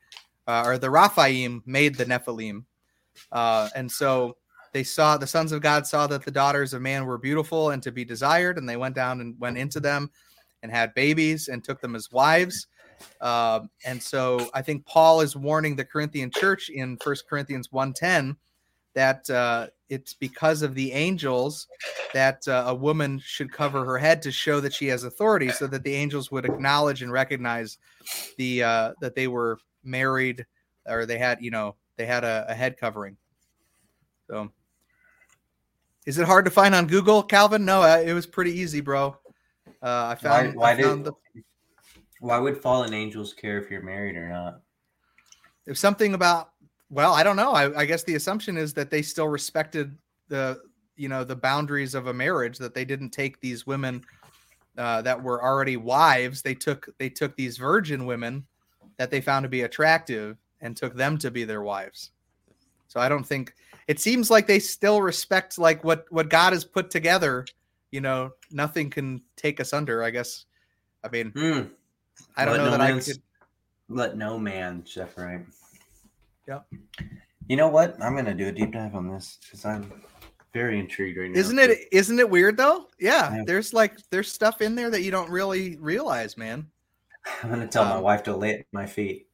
uh, 0.47 0.63
or 0.65 0.77
the 0.77 0.89
Rephaim 0.89 1.63
made 1.65 1.95
the 1.95 2.05
Nephilim. 2.05 2.65
Uh, 3.31 3.69
and 3.75 3.91
so 3.91 4.37
they 4.73 4.83
saw 4.83 5.17
the 5.17 5.27
sons 5.27 5.51
of 5.51 5.61
God 5.61 5.85
saw 5.85 6.07
that 6.07 6.25
the 6.25 6.31
daughters 6.31 6.73
of 6.73 6.81
man 6.81 7.05
were 7.05 7.17
beautiful 7.17 7.69
and 7.69 7.81
to 7.83 7.91
be 7.91 8.03
desired, 8.03 8.57
and 8.57 8.67
they 8.67 8.77
went 8.77 8.95
down 8.95 9.21
and 9.21 9.39
went 9.39 9.57
into 9.57 9.79
them 9.79 10.09
and 10.63 10.71
had 10.71 10.93
babies 10.95 11.47
and 11.47 11.63
took 11.63 11.79
them 11.79 11.95
as 11.95 12.11
wives. 12.11 12.67
Uh, 13.21 13.61
and 13.85 14.01
so 14.01 14.49
I 14.53 14.61
think 14.61 14.85
Paul 14.85 15.21
is 15.21 15.35
warning 15.35 15.75
the 15.75 15.85
Corinthian 15.85 16.31
church 16.31 16.69
in 16.69 16.97
First 16.97 17.27
Corinthians 17.29 17.69
1:10 17.69 18.35
that 18.95 19.29
uh, 19.29 19.67
it's 19.89 20.13
because 20.13 20.61
of 20.61 20.75
the 20.75 20.91
angels 20.91 21.67
that 22.13 22.47
uh, 22.47 22.65
a 22.67 22.75
woman 22.75 23.19
should 23.23 23.51
cover 23.51 23.83
her 23.85 23.97
head 23.97 24.21
to 24.21 24.31
show 24.31 24.59
that 24.59 24.73
she 24.73 24.87
has 24.87 25.03
authority, 25.03 25.49
so 25.49 25.67
that 25.67 25.83
the 25.83 25.93
angels 25.93 26.31
would 26.31 26.45
acknowledge 26.45 27.01
and 27.01 27.11
recognize 27.11 27.77
the 28.37 28.63
uh, 28.63 28.93
that 29.01 29.15
they 29.15 29.27
were 29.27 29.59
married 29.83 30.45
or 30.85 31.05
they 31.05 31.17
had 31.17 31.41
you 31.41 31.51
know 31.51 31.75
they 31.97 32.05
had 32.05 32.23
a, 32.23 32.45
a 32.49 32.53
head 32.53 32.77
covering. 32.77 33.17
So, 34.29 34.51
is 36.05 36.17
it 36.17 36.25
hard 36.25 36.45
to 36.45 36.51
find 36.51 36.73
on 36.73 36.87
Google, 36.87 37.23
Calvin? 37.23 37.65
No, 37.65 37.83
it 37.83 38.13
was 38.13 38.25
pretty 38.25 38.51
easy, 38.51 38.81
bro. 38.81 39.17
Uh, 39.81 40.07
I 40.11 40.15
found. 40.15 40.55
why 40.55 40.71
I 40.71 40.81
found 40.81 41.05
did- 41.05 41.13
the, 41.35 41.43
Why 42.19 42.39
would 42.39 42.57
fallen 42.57 42.93
angels 42.93 43.33
care 43.33 43.59
if 43.59 43.69
you're 43.69 43.83
married 43.83 44.15
or 44.15 44.29
not? 44.29 44.61
If 45.65 45.77
something 45.77 46.13
about 46.13 46.49
well, 46.89 47.13
I 47.13 47.23
don't 47.23 47.35
know. 47.35 47.51
I, 47.51 47.81
I 47.81 47.85
guess 47.85 48.03
the 48.03 48.15
assumption 48.15 48.57
is 48.57 48.73
that 48.75 48.91
they 48.91 49.01
still 49.01 49.27
respected 49.27 49.97
the 50.27 50.61
you 50.95 51.09
know 51.09 51.23
the 51.23 51.35
boundaries 51.35 51.95
of 51.95 52.07
a 52.07 52.13
marriage 52.13 52.57
that 52.59 52.73
they 52.73 52.85
didn't 52.85 53.09
take 53.09 53.39
these 53.41 53.65
women 53.65 54.03
uh, 54.77 55.01
that 55.01 55.21
were 55.21 55.43
already 55.43 55.77
wives. 55.77 56.41
They 56.41 56.55
took 56.55 56.89
they 56.97 57.09
took 57.09 57.35
these 57.35 57.57
virgin 57.57 58.05
women 58.05 58.45
that 58.97 59.11
they 59.11 59.21
found 59.21 59.43
to 59.43 59.49
be 59.49 59.61
attractive 59.61 60.37
and 60.61 60.75
took 60.77 60.95
them 60.95 61.17
to 61.19 61.31
be 61.31 61.43
their 61.43 61.61
wives. 61.61 62.11
So 62.87 62.99
I 62.99 63.09
don't 63.09 63.23
think 63.25 63.53
it 63.87 63.99
seems 63.99 64.29
like 64.29 64.47
they 64.47 64.59
still 64.59 65.01
respect 65.01 65.57
like 65.57 65.83
what 65.83 66.05
what 66.11 66.29
God 66.29 66.53
has 66.53 66.63
put 66.63 66.89
together. 66.89 67.45
You 67.91 68.01
know, 68.01 68.31
nothing 68.51 68.89
can 68.89 69.21
take 69.35 69.59
us 69.59 69.73
under. 69.73 70.03
I 70.03 70.09
guess. 70.09 70.45
I 71.03 71.09
mean, 71.09 71.31
Hmm. 71.31 71.61
I 72.37 72.45
don't 72.45 72.57
Let 72.57 72.57
know 72.57 72.65
no 72.65 72.71
that 72.71 72.81
I 72.81 72.99
could. 72.99 73.21
Let 73.89 74.17
no 74.17 74.39
man 74.39 74.83
separate. 74.85 75.45
Yep. 76.47 76.65
You 77.47 77.57
know 77.57 77.67
what? 77.67 78.01
I'm 78.01 78.15
gonna 78.15 78.33
do 78.33 78.47
a 78.47 78.51
deep 78.51 78.71
dive 78.71 78.95
on 78.95 79.11
this 79.11 79.37
because 79.43 79.65
I'm 79.65 79.91
very 80.53 80.79
intrigued 80.79 81.17
right 81.17 81.29
now. 81.31 81.39
Isn't 81.39 81.59
it 81.59 81.87
isn't 81.91 82.19
it 82.19 82.29
weird 82.29 82.57
though? 82.57 82.87
Yeah, 82.99 83.35
Yeah. 83.37 83.43
there's 83.45 83.73
like 83.73 83.97
there's 84.11 84.31
stuff 84.31 84.61
in 84.61 84.75
there 84.75 84.89
that 84.89 85.01
you 85.01 85.11
don't 85.11 85.29
really 85.29 85.77
realize, 85.77 86.37
man. 86.37 86.67
I'm 87.43 87.49
gonna 87.49 87.67
tell 87.67 87.85
my 87.85 87.95
Um, 87.95 88.03
wife 88.03 88.23
to 88.23 88.35
lay 88.35 88.59
at 88.59 88.65
my 88.71 88.85
feet. 88.85 89.27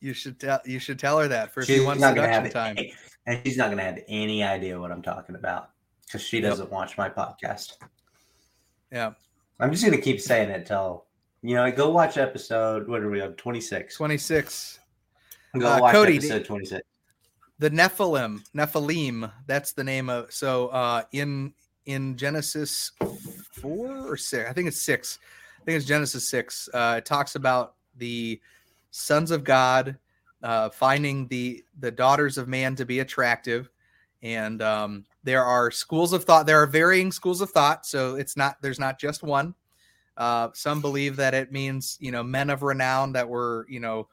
You 0.00 0.12
should 0.14 0.38
tell 0.38 0.60
you 0.64 0.78
should 0.78 0.98
tell 0.98 1.18
her 1.18 1.28
that 1.28 1.52
for 1.52 1.60
a 1.60 1.64
She's 1.66 1.84
not 1.84 2.14
gonna 2.14 2.28
have 2.28 2.50
time. 2.52 2.76
and 3.26 3.40
she's 3.44 3.56
not 3.56 3.70
gonna 3.70 3.82
have 3.82 3.98
any 4.08 4.42
idea 4.44 4.78
what 4.78 4.92
I'm 4.92 5.02
talking 5.02 5.34
about 5.34 5.70
because 6.04 6.22
she 6.22 6.40
doesn't 6.40 6.70
watch 6.70 6.96
my 6.96 7.08
podcast. 7.08 7.74
Yeah, 8.92 9.12
I'm 9.58 9.70
just 9.72 9.84
gonna 9.84 9.98
keep 10.00 10.20
saying 10.20 10.50
it 10.50 10.66
till 10.66 11.06
you 11.42 11.54
know. 11.56 11.70
Go 11.72 11.90
watch 11.90 12.18
episode. 12.18 12.86
What 12.88 13.02
are 13.02 13.10
we 13.10 13.20
on? 13.20 13.32
Twenty 13.34 13.60
six. 13.60 13.96
twenty 13.96 14.18
six. 14.18 14.78
Go 15.58 15.66
Uh, 15.66 15.80
watch 15.80 15.92
Cody, 15.94 16.16
episode 16.18 16.44
twenty 16.44 16.66
six. 16.66 16.82
The 17.58 17.70
Nephilim, 17.70 18.44
Nephilim. 18.54 19.32
That's 19.46 19.72
the 19.72 19.82
name 19.82 20.10
of. 20.10 20.32
So 20.32 20.68
uh, 20.68 21.02
in 21.12 21.54
in 21.86 22.16
Genesis 22.16 22.92
four 23.52 24.06
or 24.12 24.16
six, 24.16 24.48
I 24.48 24.52
think 24.52 24.68
it's 24.68 24.80
six. 24.80 25.18
Think 25.66 25.78
it's 25.78 25.84
Genesis 25.84 26.28
six. 26.28 26.68
Uh, 26.72 26.94
it 26.98 27.04
talks 27.04 27.34
about 27.34 27.74
the 27.96 28.40
sons 28.92 29.32
of 29.32 29.42
God 29.42 29.98
uh, 30.44 30.70
finding 30.70 31.26
the 31.26 31.64
the 31.80 31.90
daughters 31.90 32.38
of 32.38 32.46
man 32.46 32.76
to 32.76 32.86
be 32.86 33.00
attractive, 33.00 33.68
and 34.22 34.62
um, 34.62 35.04
there 35.24 35.42
are 35.44 35.72
schools 35.72 36.12
of 36.12 36.22
thought. 36.22 36.46
There 36.46 36.62
are 36.62 36.68
varying 36.68 37.10
schools 37.10 37.40
of 37.40 37.50
thought. 37.50 37.84
So 37.84 38.14
it's 38.14 38.36
not 38.36 38.62
there's 38.62 38.78
not 38.78 39.00
just 39.00 39.24
one. 39.24 39.56
Uh, 40.16 40.50
some 40.54 40.80
believe 40.80 41.16
that 41.16 41.34
it 41.34 41.50
means 41.50 41.98
you 42.00 42.12
know 42.12 42.22
men 42.22 42.48
of 42.48 42.62
renown 42.62 43.12
that 43.14 43.28
were 43.28 43.66
you 43.68 43.80
know 43.80 44.06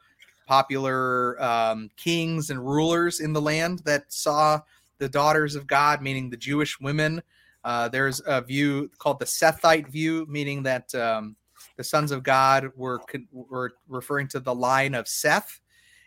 popular 0.47 1.39
um, 1.39 1.91
kings 1.97 2.49
and 2.49 2.65
rulers 2.65 3.19
in 3.19 3.31
the 3.31 3.41
land 3.41 3.83
that 3.85 4.11
saw 4.11 4.59
the 4.97 5.07
daughters 5.07 5.53
of 5.53 5.67
God, 5.67 6.01
meaning 6.01 6.31
the 6.31 6.37
Jewish 6.37 6.79
women. 6.79 7.21
Uh, 7.63 7.89
there's 7.89 8.23
a 8.25 8.41
view 8.41 8.89
called 8.97 9.19
the 9.19 9.25
Sethite 9.25 9.87
view, 9.87 10.25
meaning 10.27 10.63
that 10.63 10.93
um, 10.95 11.35
the 11.75 11.83
sons 11.83 12.11
of 12.11 12.23
God 12.23 12.71
were 12.75 13.01
were 13.31 13.73
referring 13.87 14.27
to 14.29 14.39
the 14.39 14.53
line 14.53 14.93
of 14.93 15.07
Seth, 15.07 15.59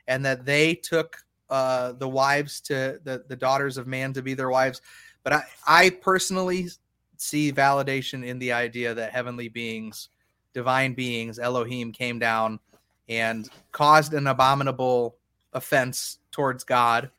and 0.07 0.25
that 0.25 0.45
they 0.45 0.75
took 0.75 1.17
uh, 1.51 1.93
the 1.93 2.09
wives 2.09 2.61
to 2.63 3.01
the 3.05 3.25
the 3.29 3.37
daughters 3.37 3.77
of 3.77 3.87
man 3.87 4.13
to 4.13 4.23
be 4.23 4.35
their 4.35 4.51
wives. 4.51 4.81
But 5.23 5.33
I, 5.33 5.43
I 5.67 5.91
personally 5.91 6.69
see 7.17 7.53
validation 7.53 8.25
in 8.25 8.39
the 8.39 8.53
idea 8.53 8.95
that 8.95 9.13
heavenly 9.13 9.49
beings, 9.49 10.09
divine 10.55 10.95
beings, 10.95 11.39
Elohim, 11.39 11.93
came 11.93 12.19
down 12.19 12.61
and 13.09 13.49
caused 13.73 14.15
an 14.15 14.27
abominable 14.27 15.17
offense 15.53 16.19
towards 16.31 16.65
God, 16.65 17.11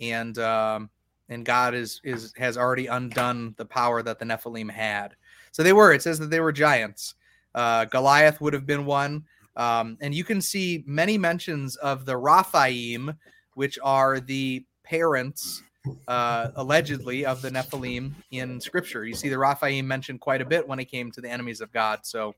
and 0.00 0.38
um, 0.38 0.90
and 1.28 1.44
God 1.44 1.74
is 1.74 2.00
is 2.04 2.32
has 2.36 2.56
already 2.56 2.86
undone 2.86 3.54
the 3.56 3.64
power 3.64 4.02
that 4.02 4.18
the 4.18 4.24
Nephilim 4.24 4.70
had. 4.70 5.16
So 5.52 5.62
they 5.62 5.72
were. 5.72 5.92
It 5.92 6.02
says 6.02 6.18
that 6.18 6.30
they 6.30 6.40
were 6.40 6.52
giants. 6.52 7.14
Uh, 7.54 7.84
Goliath 7.86 8.40
would 8.40 8.52
have 8.52 8.66
been 8.66 8.84
one, 8.84 9.24
um, 9.56 9.96
and 10.00 10.14
you 10.14 10.24
can 10.24 10.40
see 10.40 10.84
many 10.86 11.18
mentions 11.18 11.76
of 11.76 12.04
the 12.04 12.16
Rephaim, 12.16 13.14
which 13.54 13.78
are 13.82 14.20
the 14.20 14.64
parents 14.84 15.62
uh, 16.06 16.48
allegedly 16.56 17.24
of 17.24 17.42
the 17.42 17.50
Nephilim 17.50 18.12
in 18.30 18.60
Scripture. 18.60 19.04
You 19.04 19.14
see 19.14 19.28
the 19.28 19.38
Rephaim 19.38 19.86
mentioned 19.86 20.20
quite 20.20 20.40
a 20.40 20.44
bit 20.44 20.66
when 20.66 20.78
it 20.78 20.86
came 20.86 21.10
to 21.12 21.20
the 21.20 21.30
enemies 21.30 21.60
of 21.60 21.72
God. 21.72 22.00
So 22.02 22.34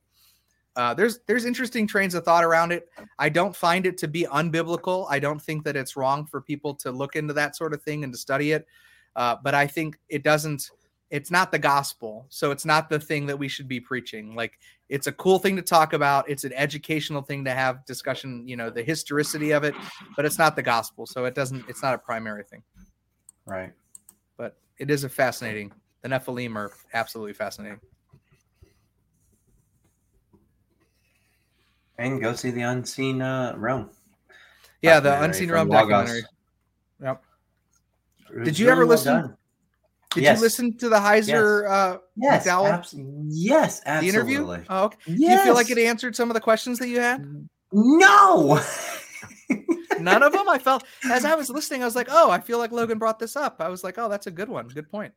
uh, 0.76 0.94
there's 0.94 1.20
there's 1.26 1.44
interesting 1.44 1.86
trains 1.86 2.14
of 2.14 2.24
thought 2.24 2.44
around 2.44 2.72
it. 2.72 2.88
I 3.18 3.28
don't 3.28 3.54
find 3.54 3.86
it 3.86 3.98
to 3.98 4.08
be 4.08 4.26
unbiblical. 4.30 5.06
I 5.10 5.18
don't 5.18 5.40
think 5.40 5.64
that 5.64 5.76
it's 5.76 5.96
wrong 5.96 6.26
for 6.26 6.40
people 6.40 6.74
to 6.76 6.92
look 6.92 7.16
into 7.16 7.34
that 7.34 7.56
sort 7.56 7.74
of 7.74 7.82
thing 7.82 8.04
and 8.04 8.12
to 8.12 8.18
study 8.18 8.52
it. 8.52 8.66
Uh, 9.16 9.36
but 9.42 9.54
I 9.54 9.66
think 9.66 9.98
it 10.08 10.22
doesn't. 10.22 10.70
It's 11.10 11.30
not 11.30 11.50
the 11.50 11.58
gospel, 11.58 12.26
so 12.28 12.52
it's 12.52 12.64
not 12.64 12.88
the 12.88 13.00
thing 13.00 13.26
that 13.26 13.36
we 13.36 13.48
should 13.48 13.66
be 13.66 13.80
preaching. 13.80 14.34
Like 14.36 14.58
it's 14.88 15.08
a 15.08 15.12
cool 15.12 15.38
thing 15.38 15.56
to 15.56 15.62
talk 15.62 15.92
about. 15.92 16.28
It's 16.30 16.44
an 16.44 16.52
educational 16.52 17.20
thing 17.22 17.44
to 17.44 17.50
have 17.50 17.84
discussion. 17.84 18.46
You 18.46 18.56
know 18.56 18.70
the 18.70 18.82
historicity 18.82 19.50
of 19.50 19.64
it, 19.64 19.74
but 20.16 20.24
it's 20.24 20.38
not 20.38 20.54
the 20.54 20.62
gospel, 20.62 21.06
so 21.06 21.24
it 21.24 21.34
doesn't. 21.34 21.68
It's 21.68 21.82
not 21.82 21.94
a 21.94 21.98
primary 21.98 22.44
thing. 22.44 22.62
Right. 23.44 23.72
But 24.36 24.56
it 24.78 24.90
is 24.90 25.04
a 25.04 25.08
fascinating. 25.08 25.72
The 26.02 26.08
Nephilim 26.08 26.54
are 26.54 26.72
absolutely 26.94 27.34
fascinating. 27.34 27.80
And 31.98 32.20
go 32.20 32.34
see 32.34 32.50
the 32.50 32.62
unseen 32.62 33.20
uh, 33.20 33.54
realm. 33.56 33.90
Yeah, 34.80 35.00
the 35.00 35.22
Unseen 35.22 35.50
Realm 35.50 35.68
documentary. 35.68 36.22
Yep. 37.02 37.22
Did 38.44 38.58
you 38.58 38.70
ever 38.70 38.86
listen- 38.86 39.14
done. 39.14 39.36
Did 40.14 40.24
Yes. 40.24 40.38
you 40.38 40.42
listen 40.42 40.76
to 40.78 40.88
the 40.88 40.96
Heiser 40.96 41.70
uh, 41.70 41.98
Yes, 42.16 42.46
McDowell? 42.46 42.72
abs- 42.72 42.94
yes, 43.28 43.80
the 43.80 44.02
interview? 44.08 44.44
Oh, 44.68 44.84
okay. 44.86 44.96
Yes. 45.06 45.16
Do 45.18 45.22
you 45.24 45.38
feel 45.44 45.54
like 45.54 45.70
it 45.70 45.78
answered 45.78 46.16
some 46.16 46.28
of 46.30 46.34
the 46.34 46.40
questions 46.40 46.78
that 46.80 46.88
you 46.88 46.98
had? 47.00 47.24
No. 47.72 48.60
None 50.00 50.22
of 50.22 50.32
them. 50.32 50.48
I 50.48 50.58
felt 50.62 50.84
as 51.04 51.24
I 51.24 51.34
was 51.34 51.48
listening, 51.50 51.82
I 51.82 51.84
was 51.84 51.94
like, 51.94 52.08
"Oh, 52.10 52.30
I 52.30 52.40
feel 52.40 52.58
like 52.58 52.72
Logan 52.72 52.98
brought 52.98 53.18
this 53.18 53.36
up." 53.36 53.60
I 53.60 53.68
was 53.68 53.84
like, 53.84 53.98
"Oh, 53.98 54.08
that's 54.08 54.26
a 54.26 54.30
good 54.30 54.48
one. 54.48 54.66
Good 54.68 54.90
point." 54.90 55.12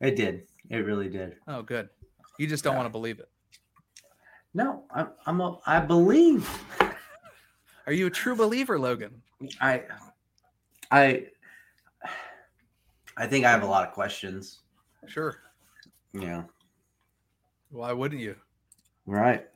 it 0.00 0.14
did. 0.14 0.46
It 0.70 0.78
really 0.78 1.08
did. 1.08 1.36
Oh, 1.48 1.62
good. 1.62 1.88
You 2.38 2.46
just 2.46 2.62
don't 2.62 2.74
Yeah. 2.74 2.78
want 2.78 2.86
to 2.86 2.90
believe 2.92 3.18
it. 3.18 3.28
No, 4.54 4.84
I'm. 4.94 5.08
I'm 5.26 5.40
a, 5.40 5.58
I 5.66 5.80
believe. 5.80 6.48
Are 7.86 7.92
you 7.92 8.06
a 8.06 8.10
true 8.10 8.36
believer, 8.36 8.78
Logan? 8.78 9.22
I. 9.60 9.82
I. 10.90 11.26
I 13.16 13.26
think 13.26 13.44
I 13.44 13.50
have 13.50 13.62
a 13.62 13.66
lot 13.66 13.86
of 13.86 13.94
questions. 13.94 14.60
Sure. 15.06 15.36
Yeah. 16.12 16.44
Why 17.70 17.92
wouldn't 17.92 18.20
you? 18.20 18.36
Right. 19.06 19.46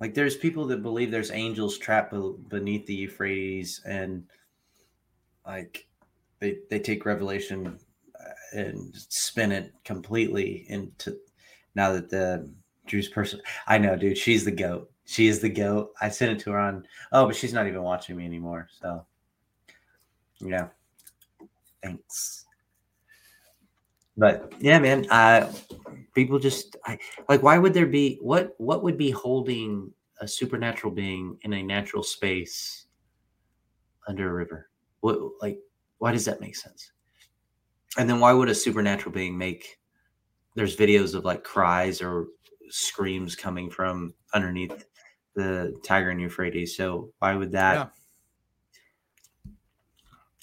Like 0.00 0.14
there's 0.14 0.36
people 0.36 0.66
that 0.66 0.82
believe 0.82 1.10
there's 1.10 1.30
angels 1.30 1.78
trapped 1.78 2.14
beneath 2.48 2.86
the 2.86 2.94
Euphrates, 2.94 3.80
and 3.86 4.24
like 5.46 5.86
they 6.38 6.58
they 6.68 6.78
take 6.78 7.06
Revelation 7.06 7.78
uh, 8.18 8.58
and 8.58 8.94
spin 8.94 9.52
it 9.52 9.72
completely 9.84 10.66
into 10.68 11.18
now 11.74 11.92
that 11.92 12.10
the 12.10 12.50
Drew's 12.86 13.08
person. 13.08 13.40
I 13.66 13.78
know, 13.78 13.96
dude. 13.96 14.18
She's 14.18 14.44
the 14.44 14.50
goat. 14.50 14.90
She 15.06 15.28
is 15.28 15.40
the 15.40 15.48
goat. 15.48 15.92
I 16.00 16.08
sent 16.08 16.32
it 16.32 16.44
to 16.44 16.50
her 16.50 16.58
on. 16.58 16.86
Oh, 17.12 17.26
but 17.26 17.36
she's 17.36 17.52
not 17.52 17.66
even 17.66 17.82
watching 17.82 18.16
me 18.16 18.24
anymore. 18.24 18.68
So, 18.80 19.06
yeah. 20.40 20.68
Thanks. 21.86 22.44
But 24.16 24.52
yeah, 24.60 24.78
man. 24.78 25.06
Uh, 25.10 25.52
people 26.14 26.38
just 26.38 26.76
I, 26.86 26.98
like. 27.28 27.42
Why 27.42 27.58
would 27.58 27.74
there 27.74 27.86
be 27.86 28.18
what? 28.20 28.54
What 28.58 28.82
would 28.82 28.96
be 28.96 29.10
holding 29.10 29.92
a 30.20 30.26
supernatural 30.26 30.92
being 30.92 31.38
in 31.42 31.52
a 31.52 31.62
natural 31.62 32.02
space 32.02 32.86
under 34.08 34.30
a 34.30 34.32
river? 34.32 34.70
What 35.00 35.18
like? 35.40 35.58
Why 35.98 36.12
does 36.12 36.24
that 36.24 36.40
make 36.40 36.56
sense? 36.56 36.92
And 37.98 38.08
then 38.08 38.20
why 38.20 38.32
would 38.32 38.48
a 38.48 38.54
supernatural 38.54 39.12
being 39.12 39.36
make? 39.36 39.78
There's 40.54 40.76
videos 40.76 41.14
of 41.14 41.24
like 41.24 41.44
cries 41.44 42.00
or 42.00 42.28
screams 42.70 43.36
coming 43.36 43.70
from 43.70 44.14
underneath 44.32 44.86
the 45.34 45.78
Tiger 45.84 46.10
and 46.10 46.20
Euphrates. 46.20 46.74
So 46.76 47.12
why 47.18 47.34
would 47.34 47.52
that? 47.52 47.74
Yeah. 47.74 47.86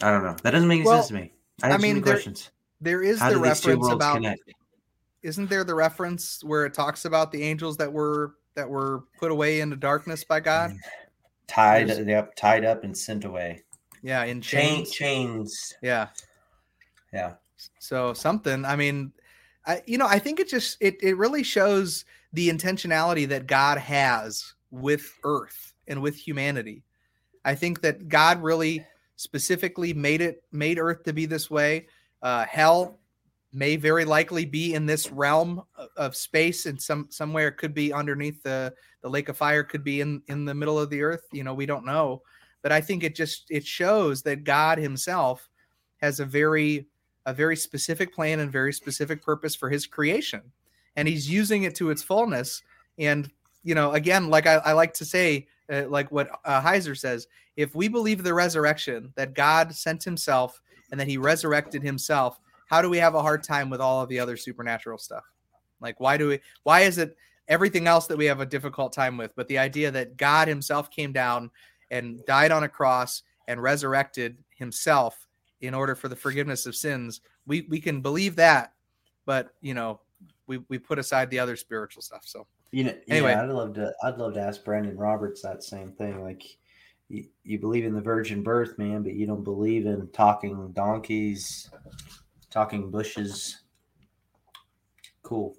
I 0.01 0.11
don't 0.11 0.23
know. 0.23 0.35
That 0.43 0.51
doesn't 0.51 0.67
make 0.67 0.79
any 0.79 0.87
Well, 0.87 0.97
sense 0.97 1.07
to 1.09 1.13
me. 1.15 1.33
I 1.61 1.67
have 1.69 1.79
I 1.79 1.81
mean, 1.83 1.95
there- 2.01 2.13
questions. 2.13 2.49
There 2.81 3.01
is 3.01 3.19
How 3.19 3.29
the 3.29 3.35
do 3.35 3.43
these 3.43 3.61
two 3.61 3.69
reference 3.69 3.93
about 3.93 4.15
connect? 4.15 4.41
isn't 5.21 5.49
there 5.49 5.63
the 5.63 5.73
reference 5.75 6.43
where 6.43 6.65
it 6.65 6.73
talks 6.73 7.05
about 7.05 7.31
the 7.31 7.41
angels 7.43 7.77
that 7.77 7.91
were 7.91 8.35
that 8.55 8.69
were 8.69 9.03
put 9.19 9.31
away 9.31 9.61
into 9.61 9.75
darkness 9.77 10.23
by 10.23 10.39
God? 10.41 10.71
Mm-hmm. 10.71 10.79
Tied, 11.47 11.87
There's- 11.89 12.07
yep, 12.07 12.35
tied 12.35 12.65
up 12.65 12.83
and 12.83 12.97
sent 12.97 13.23
away. 13.25 13.63
Yeah, 14.01 14.23
in 14.25 14.41
Chain, 14.41 14.79
chains. 14.85 14.91
chains. 14.91 15.73
Yeah. 15.81 16.09
Yeah. 17.13 17.35
So 17.79 18.13
something. 18.13 18.65
I 18.65 18.75
mean, 18.75 19.13
I 19.65 19.81
you 19.85 19.97
know, 19.97 20.07
I 20.07 20.19
think 20.19 20.39
it 20.41 20.49
just 20.49 20.77
it 20.81 21.01
it 21.01 21.15
really 21.15 21.43
shows 21.43 22.03
the 22.33 22.49
intentionality 22.49 23.27
that 23.29 23.47
God 23.47 23.77
has 23.77 24.53
with 24.71 25.09
earth 25.23 25.73
and 25.87 26.01
with 26.01 26.15
humanity. 26.15 26.83
I 27.45 27.55
think 27.55 27.81
that 27.81 28.09
God 28.09 28.41
really 28.43 28.85
specifically 29.15 29.93
made 29.93 30.21
it 30.21 30.43
made 30.51 30.79
earth 30.79 31.03
to 31.03 31.13
be 31.13 31.25
this 31.25 31.49
way. 31.49 31.87
Uh 32.21 32.45
hell 32.45 32.99
may 33.55 33.75
very 33.75 34.03
likely 34.03 34.45
be 34.45 34.73
in 34.73 34.85
this 34.85 35.11
realm 35.11 35.61
of, 35.95 36.15
space 36.15 36.65
and 36.65 36.81
some 36.81 37.05
somewhere 37.11 37.49
it 37.49 37.57
could 37.57 37.73
be 37.73 37.93
underneath 37.93 38.41
the 38.41 38.73
the 39.03 39.09
lake 39.09 39.29
of 39.29 39.37
fire 39.37 39.63
could 39.63 39.83
be 39.83 40.01
in 40.01 40.21
in 40.27 40.43
the 40.43 40.53
middle 40.55 40.79
of 40.79 40.89
the 40.89 41.03
earth 41.03 41.27
you 41.31 41.43
know 41.43 41.53
we 41.53 41.65
don't 41.65 41.85
know. 41.85 42.21
But 42.63 42.71
i 42.71 42.81
think 42.81 43.03
it 43.03 43.15
just 43.15 43.45
it 43.49 43.65
shows 43.65 44.23
that 44.23 44.43
god 44.43 44.77
himself 44.77 45.49
has 45.97 46.19
a 46.19 46.25
very 46.25 46.87
a 47.25 47.33
very 47.33 47.55
specific 47.55 48.13
plan 48.13 48.39
and 48.39 48.51
very 48.51 48.73
specific 48.73 49.21
purpose 49.21 49.55
for 49.55 49.69
his 49.69 49.87
creation. 49.87 50.41
And 50.95 51.07
he's 51.07 51.29
using 51.29 51.63
it 51.63 51.75
to 51.75 51.89
its 51.89 52.03
fullness. 52.03 52.61
And 52.97 53.31
you 53.63 53.75
know 53.75 53.91
again 53.93 54.29
like 54.29 54.47
i, 54.47 54.55
I 54.55 54.73
like 54.73 54.93
to 54.95 55.05
say 55.05 55.47
uh, 55.71 55.83
like 55.87 56.11
what 56.11 56.29
uh, 56.45 56.61
heiser 56.61 56.97
says 56.97 57.27
if 57.55 57.75
we 57.75 57.87
believe 57.87 58.23
the 58.23 58.33
resurrection 58.33 59.11
that 59.15 59.33
god 59.33 59.73
sent 59.73 60.03
himself 60.03 60.61
and 60.91 60.99
that 60.99 61.07
he 61.07 61.17
resurrected 61.17 61.81
himself 61.81 62.39
how 62.73 62.81
do 62.81 62.89
we 62.89 62.97
have 62.97 63.13
a 63.13 63.21
hard 63.21 63.43
time 63.43 63.69
with 63.69 63.79
all 63.79 64.01
of 64.01 64.09
the 64.09 64.19
other 64.19 64.35
supernatural 64.35 64.97
stuff? 64.97 65.23
Like 65.79 65.99
why 65.99 66.17
do 66.17 66.29
we 66.29 66.39
why 66.63 66.81
is 66.81 66.97
it 66.97 67.15
everything 67.47 67.85
else 67.85 68.07
that 68.07 68.17
we 68.17 68.25
have 68.25 68.39
a 68.39 68.47
difficult 68.47 68.93
time 68.93 69.15
with 69.15 69.35
but 69.35 69.47
the 69.47 69.59
idea 69.59 69.91
that 69.91 70.17
god 70.17 70.47
himself 70.47 70.89
came 70.89 71.11
down 71.11 71.51
and 71.91 72.25
died 72.25 72.51
on 72.51 72.63
a 72.63 72.69
cross 72.69 73.21
and 73.47 73.61
resurrected 73.61 74.37
himself 74.55 75.27
in 75.61 75.75
order 75.75 75.93
for 75.93 76.07
the 76.07 76.15
forgiveness 76.15 76.65
of 76.65 76.75
sins? 76.75 77.21
We 77.45 77.67
we 77.69 77.79
can 77.79 78.01
believe 78.01 78.35
that 78.37 78.73
but 79.27 79.53
you 79.61 79.75
know 79.75 79.99
we 80.47 80.59
we 80.69 80.79
put 80.79 80.97
aside 80.97 81.29
the 81.29 81.37
other 81.37 81.55
spiritual 81.55 82.01
stuff 82.01 82.23
so 82.25 82.47
You 82.73 82.85
know, 82.85 82.93
Anyway. 83.07 83.31
yeah, 83.31 83.43
I'd 83.43 83.49
love 83.49 83.75
to. 83.75 83.93
I'd 84.03 84.17
love 84.17 84.33
to 84.33 84.41
ask 84.41 84.63
Brandon 84.63 84.97
Roberts 84.97 85.43
that 85.43 85.63
same 85.63 85.91
thing. 85.91 86.23
Like, 86.23 86.43
you, 87.07 87.25
you 87.43 87.59
believe 87.59 87.85
in 87.85 87.93
the 87.93 88.01
virgin 88.01 88.41
birth, 88.41 88.79
man, 88.79 89.03
but 89.03 89.13
you 89.13 89.27
don't 89.27 89.43
believe 89.43 89.85
in 89.85 90.07
talking 90.07 90.71
donkeys, 90.71 91.69
talking 92.49 92.89
bushes. 92.89 93.61
Cool, 95.21 95.55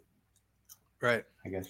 right 1.01 1.25
I 1.47 1.51
guess. 1.51 1.69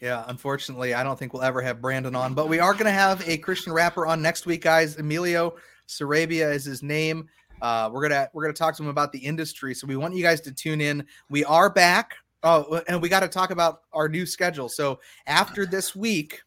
Yeah, 0.00 0.24
unfortunately, 0.28 0.94
I 0.94 1.02
don't 1.02 1.18
think 1.18 1.32
we'll 1.34 1.42
ever 1.42 1.60
have 1.60 1.82
Brandon 1.82 2.14
on, 2.14 2.32
but 2.32 2.48
we 2.48 2.60
are 2.60 2.72
going 2.72 2.86
to 2.86 2.92
have 2.92 3.28
a 3.28 3.36
Christian 3.36 3.72
rapper 3.72 4.06
on 4.06 4.22
next 4.22 4.46
week, 4.46 4.62
guys. 4.62 4.96
Emilio 4.96 5.56
Sarabia 5.88 6.54
is 6.54 6.64
his 6.64 6.82
name. 6.84 7.28
Uh, 7.60 7.90
we're 7.92 8.00
gonna 8.08 8.30
we're 8.32 8.44
gonna 8.44 8.54
talk 8.54 8.76
to 8.76 8.82
him 8.84 8.88
about 8.88 9.10
the 9.10 9.18
industry, 9.18 9.74
so 9.74 9.88
we 9.88 9.96
want 9.96 10.14
you 10.14 10.22
guys 10.22 10.40
to 10.42 10.52
tune 10.52 10.80
in. 10.80 11.04
We 11.28 11.44
are 11.44 11.68
back. 11.68 12.14
Oh, 12.42 12.82
and 12.88 13.02
we 13.02 13.08
got 13.08 13.20
to 13.20 13.28
talk 13.28 13.50
about 13.50 13.82
our 13.92 14.08
new 14.08 14.24
schedule. 14.24 14.68
So 14.68 15.00
after 15.26 15.66
this 15.66 15.94
week, 15.94 16.40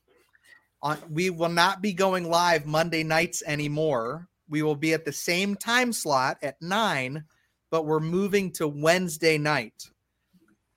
on 0.81 0.97
we 1.09 1.29
will 1.29 1.49
not 1.49 1.81
be 1.81 1.93
going 1.93 2.29
live 2.29 2.65
Monday 2.65 3.03
nights 3.03 3.43
anymore. 3.45 4.27
We 4.49 4.63
will 4.63 4.75
be 4.75 4.93
at 4.93 5.05
the 5.05 5.13
same 5.13 5.55
time 5.55 5.93
slot 5.93 6.37
at 6.41 6.61
nine, 6.61 7.23
but 7.69 7.85
we're 7.85 7.99
moving 7.99 8.51
to 8.53 8.67
Wednesday 8.67 9.37
night 9.37 9.89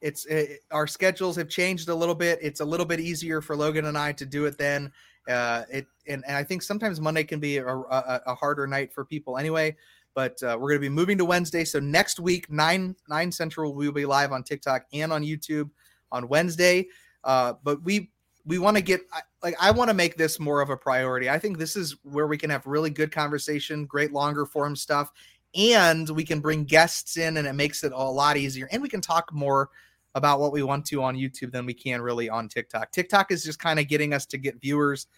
it's 0.00 0.26
it, 0.26 0.60
our 0.70 0.86
schedules 0.86 1.36
have 1.36 1.48
changed 1.48 1.88
a 1.88 1.94
little 1.94 2.14
bit. 2.14 2.38
It's 2.42 2.60
a 2.60 2.64
little 2.64 2.86
bit 2.86 3.00
easier 3.00 3.40
for 3.40 3.56
Logan 3.56 3.86
and 3.86 3.96
I 3.96 4.12
to 4.12 4.26
do 4.26 4.44
it 4.44 4.58
then. 4.58 4.92
Uh, 5.28 5.64
it 5.70 5.86
and, 6.06 6.22
and 6.26 6.36
I 6.36 6.44
think 6.44 6.62
sometimes 6.62 7.00
Monday 7.00 7.24
can 7.24 7.40
be 7.40 7.56
a, 7.56 7.66
a, 7.66 8.22
a 8.26 8.34
harder 8.34 8.66
night 8.66 8.92
for 8.92 9.04
people 9.04 9.36
anyway. 9.36 9.76
But 10.16 10.42
uh, 10.42 10.56
we're 10.58 10.70
going 10.70 10.80
to 10.80 10.88
be 10.88 10.88
moving 10.88 11.18
to 11.18 11.26
Wednesday. 11.26 11.64
So 11.64 11.78
next 11.78 12.18
week, 12.18 12.50
nine 12.50 12.96
nine 13.08 13.30
central, 13.30 13.74
we 13.74 13.86
will 13.86 13.94
be 13.94 14.06
live 14.06 14.32
on 14.32 14.42
TikTok 14.42 14.86
and 14.92 15.12
on 15.12 15.22
YouTube 15.22 15.70
on 16.10 16.26
Wednesday. 16.26 16.88
Uh, 17.22 17.52
but 17.62 17.84
we 17.84 18.10
we 18.46 18.58
want 18.58 18.76
to 18.76 18.82
get 18.82 19.02
like 19.42 19.54
I 19.60 19.70
want 19.72 19.90
to 19.90 19.94
make 19.94 20.16
this 20.16 20.40
more 20.40 20.62
of 20.62 20.70
a 20.70 20.76
priority. 20.76 21.28
I 21.28 21.38
think 21.38 21.58
this 21.58 21.76
is 21.76 21.96
where 22.02 22.26
we 22.26 22.38
can 22.38 22.48
have 22.48 22.66
really 22.66 22.88
good 22.88 23.12
conversation, 23.12 23.84
great 23.84 24.12
longer 24.12 24.46
form 24.46 24.74
stuff, 24.74 25.12
and 25.54 26.08
we 26.08 26.24
can 26.24 26.40
bring 26.40 26.64
guests 26.64 27.18
in, 27.18 27.36
and 27.36 27.46
it 27.46 27.52
makes 27.52 27.84
it 27.84 27.92
a 27.92 27.98
lot 27.98 28.38
easier. 28.38 28.68
And 28.72 28.80
we 28.80 28.88
can 28.88 29.02
talk 29.02 29.32
more 29.34 29.68
about 30.14 30.40
what 30.40 30.50
we 30.50 30.62
want 30.62 30.86
to 30.86 31.02
on 31.02 31.14
YouTube 31.14 31.52
than 31.52 31.66
we 31.66 31.74
can 31.74 32.00
really 32.00 32.30
on 32.30 32.48
TikTok. 32.48 32.90
TikTok 32.90 33.30
is 33.30 33.44
just 33.44 33.58
kind 33.58 33.78
of 33.78 33.86
getting 33.86 34.14
us 34.14 34.24
to 34.24 34.38
get 34.38 34.58
viewers, 34.62 35.08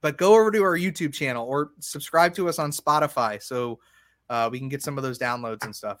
but 0.00 0.18
go 0.18 0.34
over 0.34 0.50
to 0.50 0.62
our 0.64 0.76
YouTube 0.76 1.14
channel 1.14 1.46
or 1.46 1.70
subscribe 1.78 2.34
to 2.34 2.48
us 2.48 2.58
on 2.58 2.72
Spotify 2.72 3.40
so 3.40 3.78
uh, 4.30 4.48
we 4.50 4.58
can 4.58 4.68
get 4.68 4.82
some 4.82 4.96
of 4.98 5.04
those 5.04 5.18
downloads 5.18 5.64
and 5.64 5.74
stuff. 5.74 6.00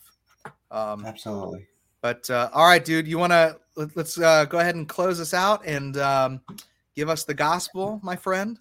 Um, 0.70 1.04
Absolutely. 1.04 1.66
but 2.00 2.28
uh, 2.30 2.50
all 2.52 2.66
right, 2.66 2.84
dude, 2.84 3.06
you 3.06 3.18
want 3.18 3.32
to 3.32 3.58
let, 3.76 3.96
let's 3.96 4.18
uh, 4.18 4.44
go 4.46 4.58
ahead 4.58 4.74
and 4.74 4.88
close 4.88 5.20
us 5.20 5.34
out 5.34 5.64
and 5.66 5.96
um, 5.96 6.40
give 6.96 7.08
us 7.08 7.24
the 7.24 7.34
gospel, 7.34 8.00
my 8.02 8.16
friend. 8.16 8.58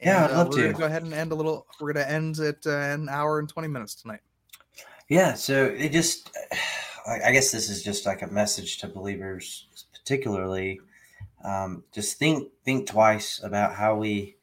Yeah, 0.00 0.24
And, 0.24 0.32
I'd 0.32 0.36
love 0.36 0.48
we're 0.48 0.62
gonna 0.62 0.78
go 0.78 0.86
ahead 0.86 1.02
and 1.02 1.12
end 1.12 1.32
a 1.32 1.34
little. 1.34 1.66
We're 1.80 1.92
gonna 1.92 2.06
end 2.06 2.38
at 2.38 2.66
uh, 2.66 2.70
an 2.70 3.08
hour 3.08 3.38
and 3.38 3.48
twenty 3.48 3.68
minutes 3.68 3.94
tonight. 3.94 4.20
Yeah, 5.08 5.34
so 5.34 5.66
it 5.66 5.92
just, 5.92 6.30
I 7.06 7.20
I 7.26 7.32
guess 7.32 7.50
this 7.50 7.68
is 7.68 7.82
just 7.82 8.06
like 8.06 8.22
a 8.22 8.26
message 8.28 8.78
to 8.78 8.88
believers, 8.88 9.66
particularly. 9.92 10.80
Um, 11.44 11.84
just 11.92 12.18
think 12.18 12.50
think 12.64 12.86
twice 12.86 13.42
about 13.42 13.74
how 13.74 13.96
we 13.96 14.36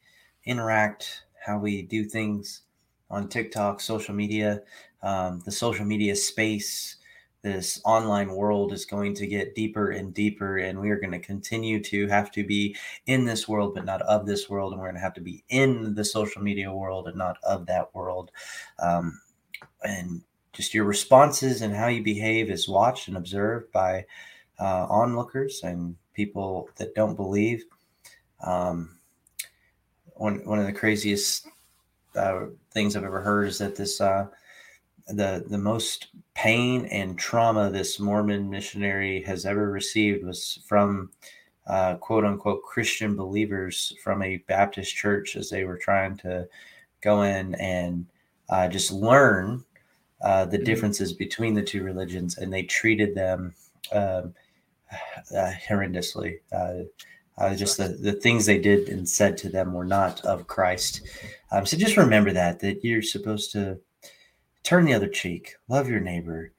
interact, 0.46 1.24
how 1.44 1.58
we 1.58 1.82
do 1.82 2.04
things 2.04 2.62
on 3.10 3.28
TikTok, 3.28 3.80
social 3.82 4.14
media, 4.14 4.62
um, 5.04 5.42
the 5.46 5.52
social 5.52 5.86
media 5.86 6.16
space. 6.16 6.96
This 7.44 7.80
online 7.86 8.34
world 8.34 8.74
is 8.74 8.86
going 8.86 9.14
to 9.16 9.28
get 9.28 9.56
deeper 9.56 9.92
and 9.92 10.14
deeper, 10.14 10.58
and 10.58 10.80
we 10.80 10.90
are 10.90 11.00
going 11.00 11.12
to 11.12 11.20
continue 11.20 11.82
to 11.84 12.08
have 12.08 12.32
to 12.32 12.44
be 12.44 12.76
in 13.06 13.24
this 13.24 13.48
world, 13.48 13.76
but 13.76 13.86
not 13.86 14.02
of 14.02 14.26
this 14.26 14.50
world. 14.50 14.74
And 14.74 14.82
we're 14.82 14.88
going 14.88 14.96
to 14.96 15.02
have 15.02 15.14
to 15.14 15.22
be 15.22 15.44
in 15.50 15.94
the 15.94 16.04
social 16.04 16.42
media 16.42 16.74
world 16.74 17.08
and 17.08 17.16
not 17.16 17.38
of 17.44 17.66
that 17.68 17.94
world. 17.94 18.32
Um, 18.80 19.22
and 19.84 20.24
just 20.52 20.74
your 20.74 20.86
responses 20.86 21.62
and 21.62 21.74
how 21.74 21.88
you 21.88 22.04
behave 22.04 22.50
is 22.50 22.68
watched 22.68 23.08
and 23.08 23.16
observed 23.16 23.72
by 23.72 24.06
uh, 24.60 24.88
onlookers 24.90 25.62
and 25.64 25.96
people 26.14 26.68
that 26.78 26.96
don't 26.96 27.16
believe. 27.16 27.64
Um, 28.44 28.98
one 30.16 30.44
one 30.46 30.60
of 30.60 30.66
the 30.66 30.74
craziest 30.74 31.48
uh, 32.18 32.48
things 32.72 32.96
I've 32.96 33.04
ever 33.04 33.22
heard 33.22 33.48
is 33.48 33.58
that 33.60 33.76
this 33.76 34.02
uh, 34.02 34.28
the 35.08 35.46
the 35.48 35.58
most 35.58 36.08
pain 36.34 36.86
and 36.88 37.18
trauma 37.18 37.70
this 37.70 38.00
Mormon 38.00 38.50
missionary 38.50 39.22
has 39.24 39.46
ever 39.46 39.72
received 39.72 40.26
was 40.26 40.60
from 40.68 41.12
uh, 41.68 41.96
quote 41.96 42.26
unquote 42.26 42.64
Christian 42.64 43.16
believers 43.16 43.94
from 44.04 44.22
a 44.22 44.38
Baptist 44.48 44.96
church 44.96 45.36
as 45.36 45.50
they 45.50 45.64
were 45.64 45.78
trying 45.78 46.18
to 46.18 46.48
go 47.02 47.22
in 47.24 47.56
and 47.56 48.06
uh, 48.50 48.68
just 48.68 48.92
learn 48.92 49.64
uh, 50.22 50.46
the 50.46 50.58
Mhm. 50.58 50.66
differences 50.66 51.14
between 51.14 51.54
the 51.54 51.62
two 51.64 51.84
religions, 51.84 52.38
and 52.38 52.52
they 52.52 52.64
treated 52.64 53.14
them 53.16 53.54
um, 53.92 54.34
uh, 55.36 55.52
horrendously. 55.68 56.40
Uh, 56.52 56.84
uh, 57.38 57.56
just 57.56 57.78
the, 57.78 57.90
the 57.90 58.14
things 58.14 58.46
they 58.46 58.58
did 58.58 58.90
and 58.90 59.08
said 59.08 59.38
to 59.38 59.50
them 59.50 59.74
were 59.74 59.86
not 59.86 60.26
of 60.26 60.48
Christ. 60.48 61.02
Um, 61.52 61.66
so 61.66 61.78
just 61.78 61.98
remember 61.98 62.32
that 62.34 62.60
that 62.60 62.84
you're 62.84 63.02
supposed 63.02 63.52
to 63.54 63.80
turn 64.64 64.86
the 64.86 64.94
other 64.94 65.08
cheek, 65.08 65.56
love 65.68 65.90
your 65.90 66.00
neighbor, 66.00 66.52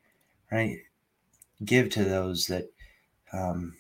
right? 0.51 0.79
Give 1.65 1.91
to 1.91 2.05
those 2.05 2.47
that 2.47 2.71
um, 3.33 3.75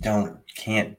don't 0.00 0.40
can't 0.56 0.96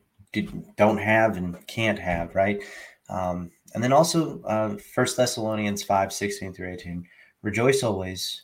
don't 0.77 0.97
have 0.97 1.38
and 1.38 1.65
can't 1.68 1.99
have, 1.99 2.34
right? 2.35 2.61
Um, 3.09 3.51
and 3.73 3.84
then 3.84 3.93
also 3.93 4.41
uh, 4.43 4.77
First 4.77 5.18
Thessalonians 5.18 5.84
5, 5.84 6.11
16 6.13 6.53
through 6.53 6.73
18. 6.73 7.05
Rejoice 7.41 7.84
always, 7.84 8.43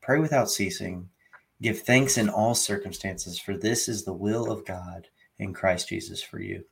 pray 0.00 0.18
without 0.18 0.50
ceasing, 0.50 1.08
give 1.60 1.80
thanks 1.80 2.16
in 2.16 2.28
all 2.28 2.54
circumstances, 2.54 3.38
for 3.38 3.56
this 3.56 3.88
is 3.88 4.04
the 4.04 4.12
will 4.12 4.50
of 4.50 4.64
God 4.64 5.08
in 5.38 5.52
Christ 5.52 5.88
Jesus 5.88 6.22
for 6.22 6.40
you. 6.40 6.64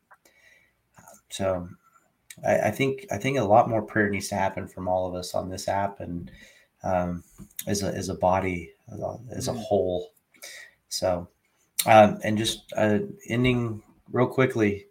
So 1.31 1.69
I, 2.47 2.69
I 2.69 2.71
think 2.71 3.07
I 3.11 3.19
think 3.19 3.39
a 3.39 3.45
lot 3.45 3.69
more 3.69 3.83
prayer 3.83 4.11
needs 4.11 4.29
to 4.29 4.35
happen 4.35 4.67
from 4.67 4.89
all 4.89 5.07
of 5.07 5.15
us 5.15 5.35
on 5.35 5.49
this 5.49 5.69
app 5.69 6.01
and 6.01 6.31
um, 6.83 7.25
as 7.67 7.83
a 7.83 7.89
as 7.95 8.09
a 8.09 8.15
body 8.15 8.73
as 8.93 9.01
a, 9.01 9.19
as 9.31 9.49
a 9.49 9.53
Mm. 9.53 9.63
whole. 9.63 10.13
So 10.89 11.29
um, 11.87 12.19
and 12.25 12.39
just 12.39 12.73
uh, 12.77 13.01
ending 13.29 13.83
real 14.11 14.27
quickly 14.27 14.87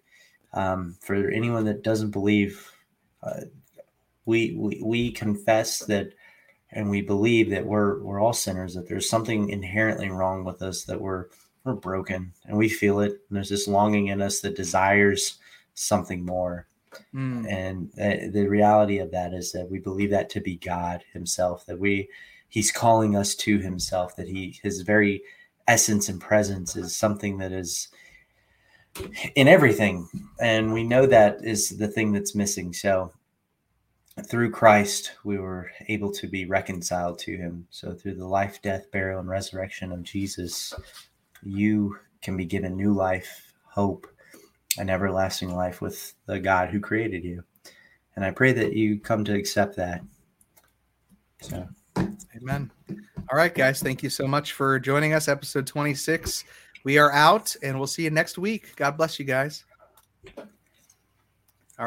um, 0.53 0.95
for 1.01 1.29
anyone 1.29 1.65
that 1.65 1.83
doesn't 1.83 2.11
believe, 2.11 2.71
uh, 3.23 3.41
we, 4.25 4.53
we 4.55 4.81
we 4.83 5.11
confess 5.11 5.79
that 5.79 6.13
and 6.71 6.89
we 6.89 7.01
believe 7.01 7.49
that 7.49 7.65
we're 7.65 8.01
we're 8.01 8.19
all 8.21 8.33
sinners. 8.33 8.75
That 8.75 8.87
there's 8.87 9.09
something 9.09 9.49
inherently 9.49 10.09
wrong 10.09 10.43
with 10.43 10.61
us. 10.61 10.83
That 10.85 11.01
we're 11.01 11.25
we're 11.63 11.73
broken 11.73 12.33
and 12.45 12.57
we 12.57 12.69
feel 12.69 12.99
it. 12.99 13.11
And 13.11 13.35
there's 13.35 13.49
this 13.49 13.67
longing 13.67 14.07
in 14.07 14.21
us 14.21 14.41
that 14.41 14.55
desires 14.55 15.39
something 15.73 16.25
more. 16.25 16.67
Mm, 17.13 17.51
And 17.51 17.91
uh, 17.99 18.31
the 18.31 18.47
reality 18.47 18.99
of 18.99 19.11
that 19.11 19.33
is 19.33 19.51
that 19.51 19.69
we 19.69 19.79
believe 19.79 20.11
that 20.11 20.29
to 20.31 20.41
be 20.41 20.57
God 20.57 21.03
Himself. 21.13 21.65
That 21.65 21.79
we 21.79 22.09
He's 22.49 22.71
calling 22.71 23.15
us 23.15 23.35
to 23.35 23.59
Himself. 23.59 24.15
That 24.15 24.27
He 24.27 24.59
His 24.61 24.81
very 24.81 25.23
essence 25.67 26.09
and 26.09 26.19
presence 26.19 26.75
is 26.75 26.95
something 26.95 27.37
that 27.37 27.51
is 27.51 27.89
in 29.35 29.47
everything 29.47 30.07
and 30.39 30.71
we 30.71 30.83
know 30.83 31.05
that 31.05 31.37
is 31.43 31.77
the 31.77 31.87
thing 31.87 32.11
that's 32.11 32.35
missing 32.35 32.71
so 32.71 33.11
through 34.27 34.51
christ 34.51 35.13
we 35.23 35.39
were 35.39 35.71
able 35.87 36.11
to 36.11 36.27
be 36.27 36.45
reconciled 36.45 37.17
to 37.17 37.35
him 37.35 37.65
so 37.71 37.93
through 37.93 38.13
the 38.13 38.27
life 38.27 38.61
death 38.61 38.91
burial 38.91 39.19
and 39.19 39.29
resurrection 39.29 39.91
of 39.91 40.03
jesus 40.03 40.73
you 41.41 41.97
can 42.21 42.37
be 42.37 42.45
given 42.45 42.75
new 42.75 42.93
life 42.93 43.53
hope 43.65 44.05
and 44.77 44.89
everlasting 44.89 45.53
life 45.53 45.81
with 45.81 46.13
the 46.25 46.39
god 46.39 46.69
who 46.69 46.79
created 46.79 47.23
you 47.23 47.43
and 48.15 48.25
i 48.25 48.31
pray 48.31 48.51
that 48.51 48.73
you 48.73 48.99
come 48.99 49.23
to 49.23 49.35
accept 49.35 49.75
that 49.75 50.01
so 51.41 51.67
amen. 52.43 52.71
All 53.31 53.37
right, 53.37 53.53
guys. 53.53 53.81
Thank 53.81 54.03
you 54.03 54.09
so 54.09 54.27
much 54.27 54.53
for 54.53 54.79
joining 54.79 55.13
us. 55.13 55.27
Episode 55.27 55.67
26. 55.67 56.43
We 56.83 56.97
are 56.97 57.11
out 57.11 57.55
and 57.63 57.77
we'll 57.77 57.87
see 57.87 58.03
you 58.03 58.09
next 58.09 58.37
week. 58.37 58.75
God 58.75 58.97
bless 58.97 59.19
you 59.19 59.25
guys. 59.25 59.65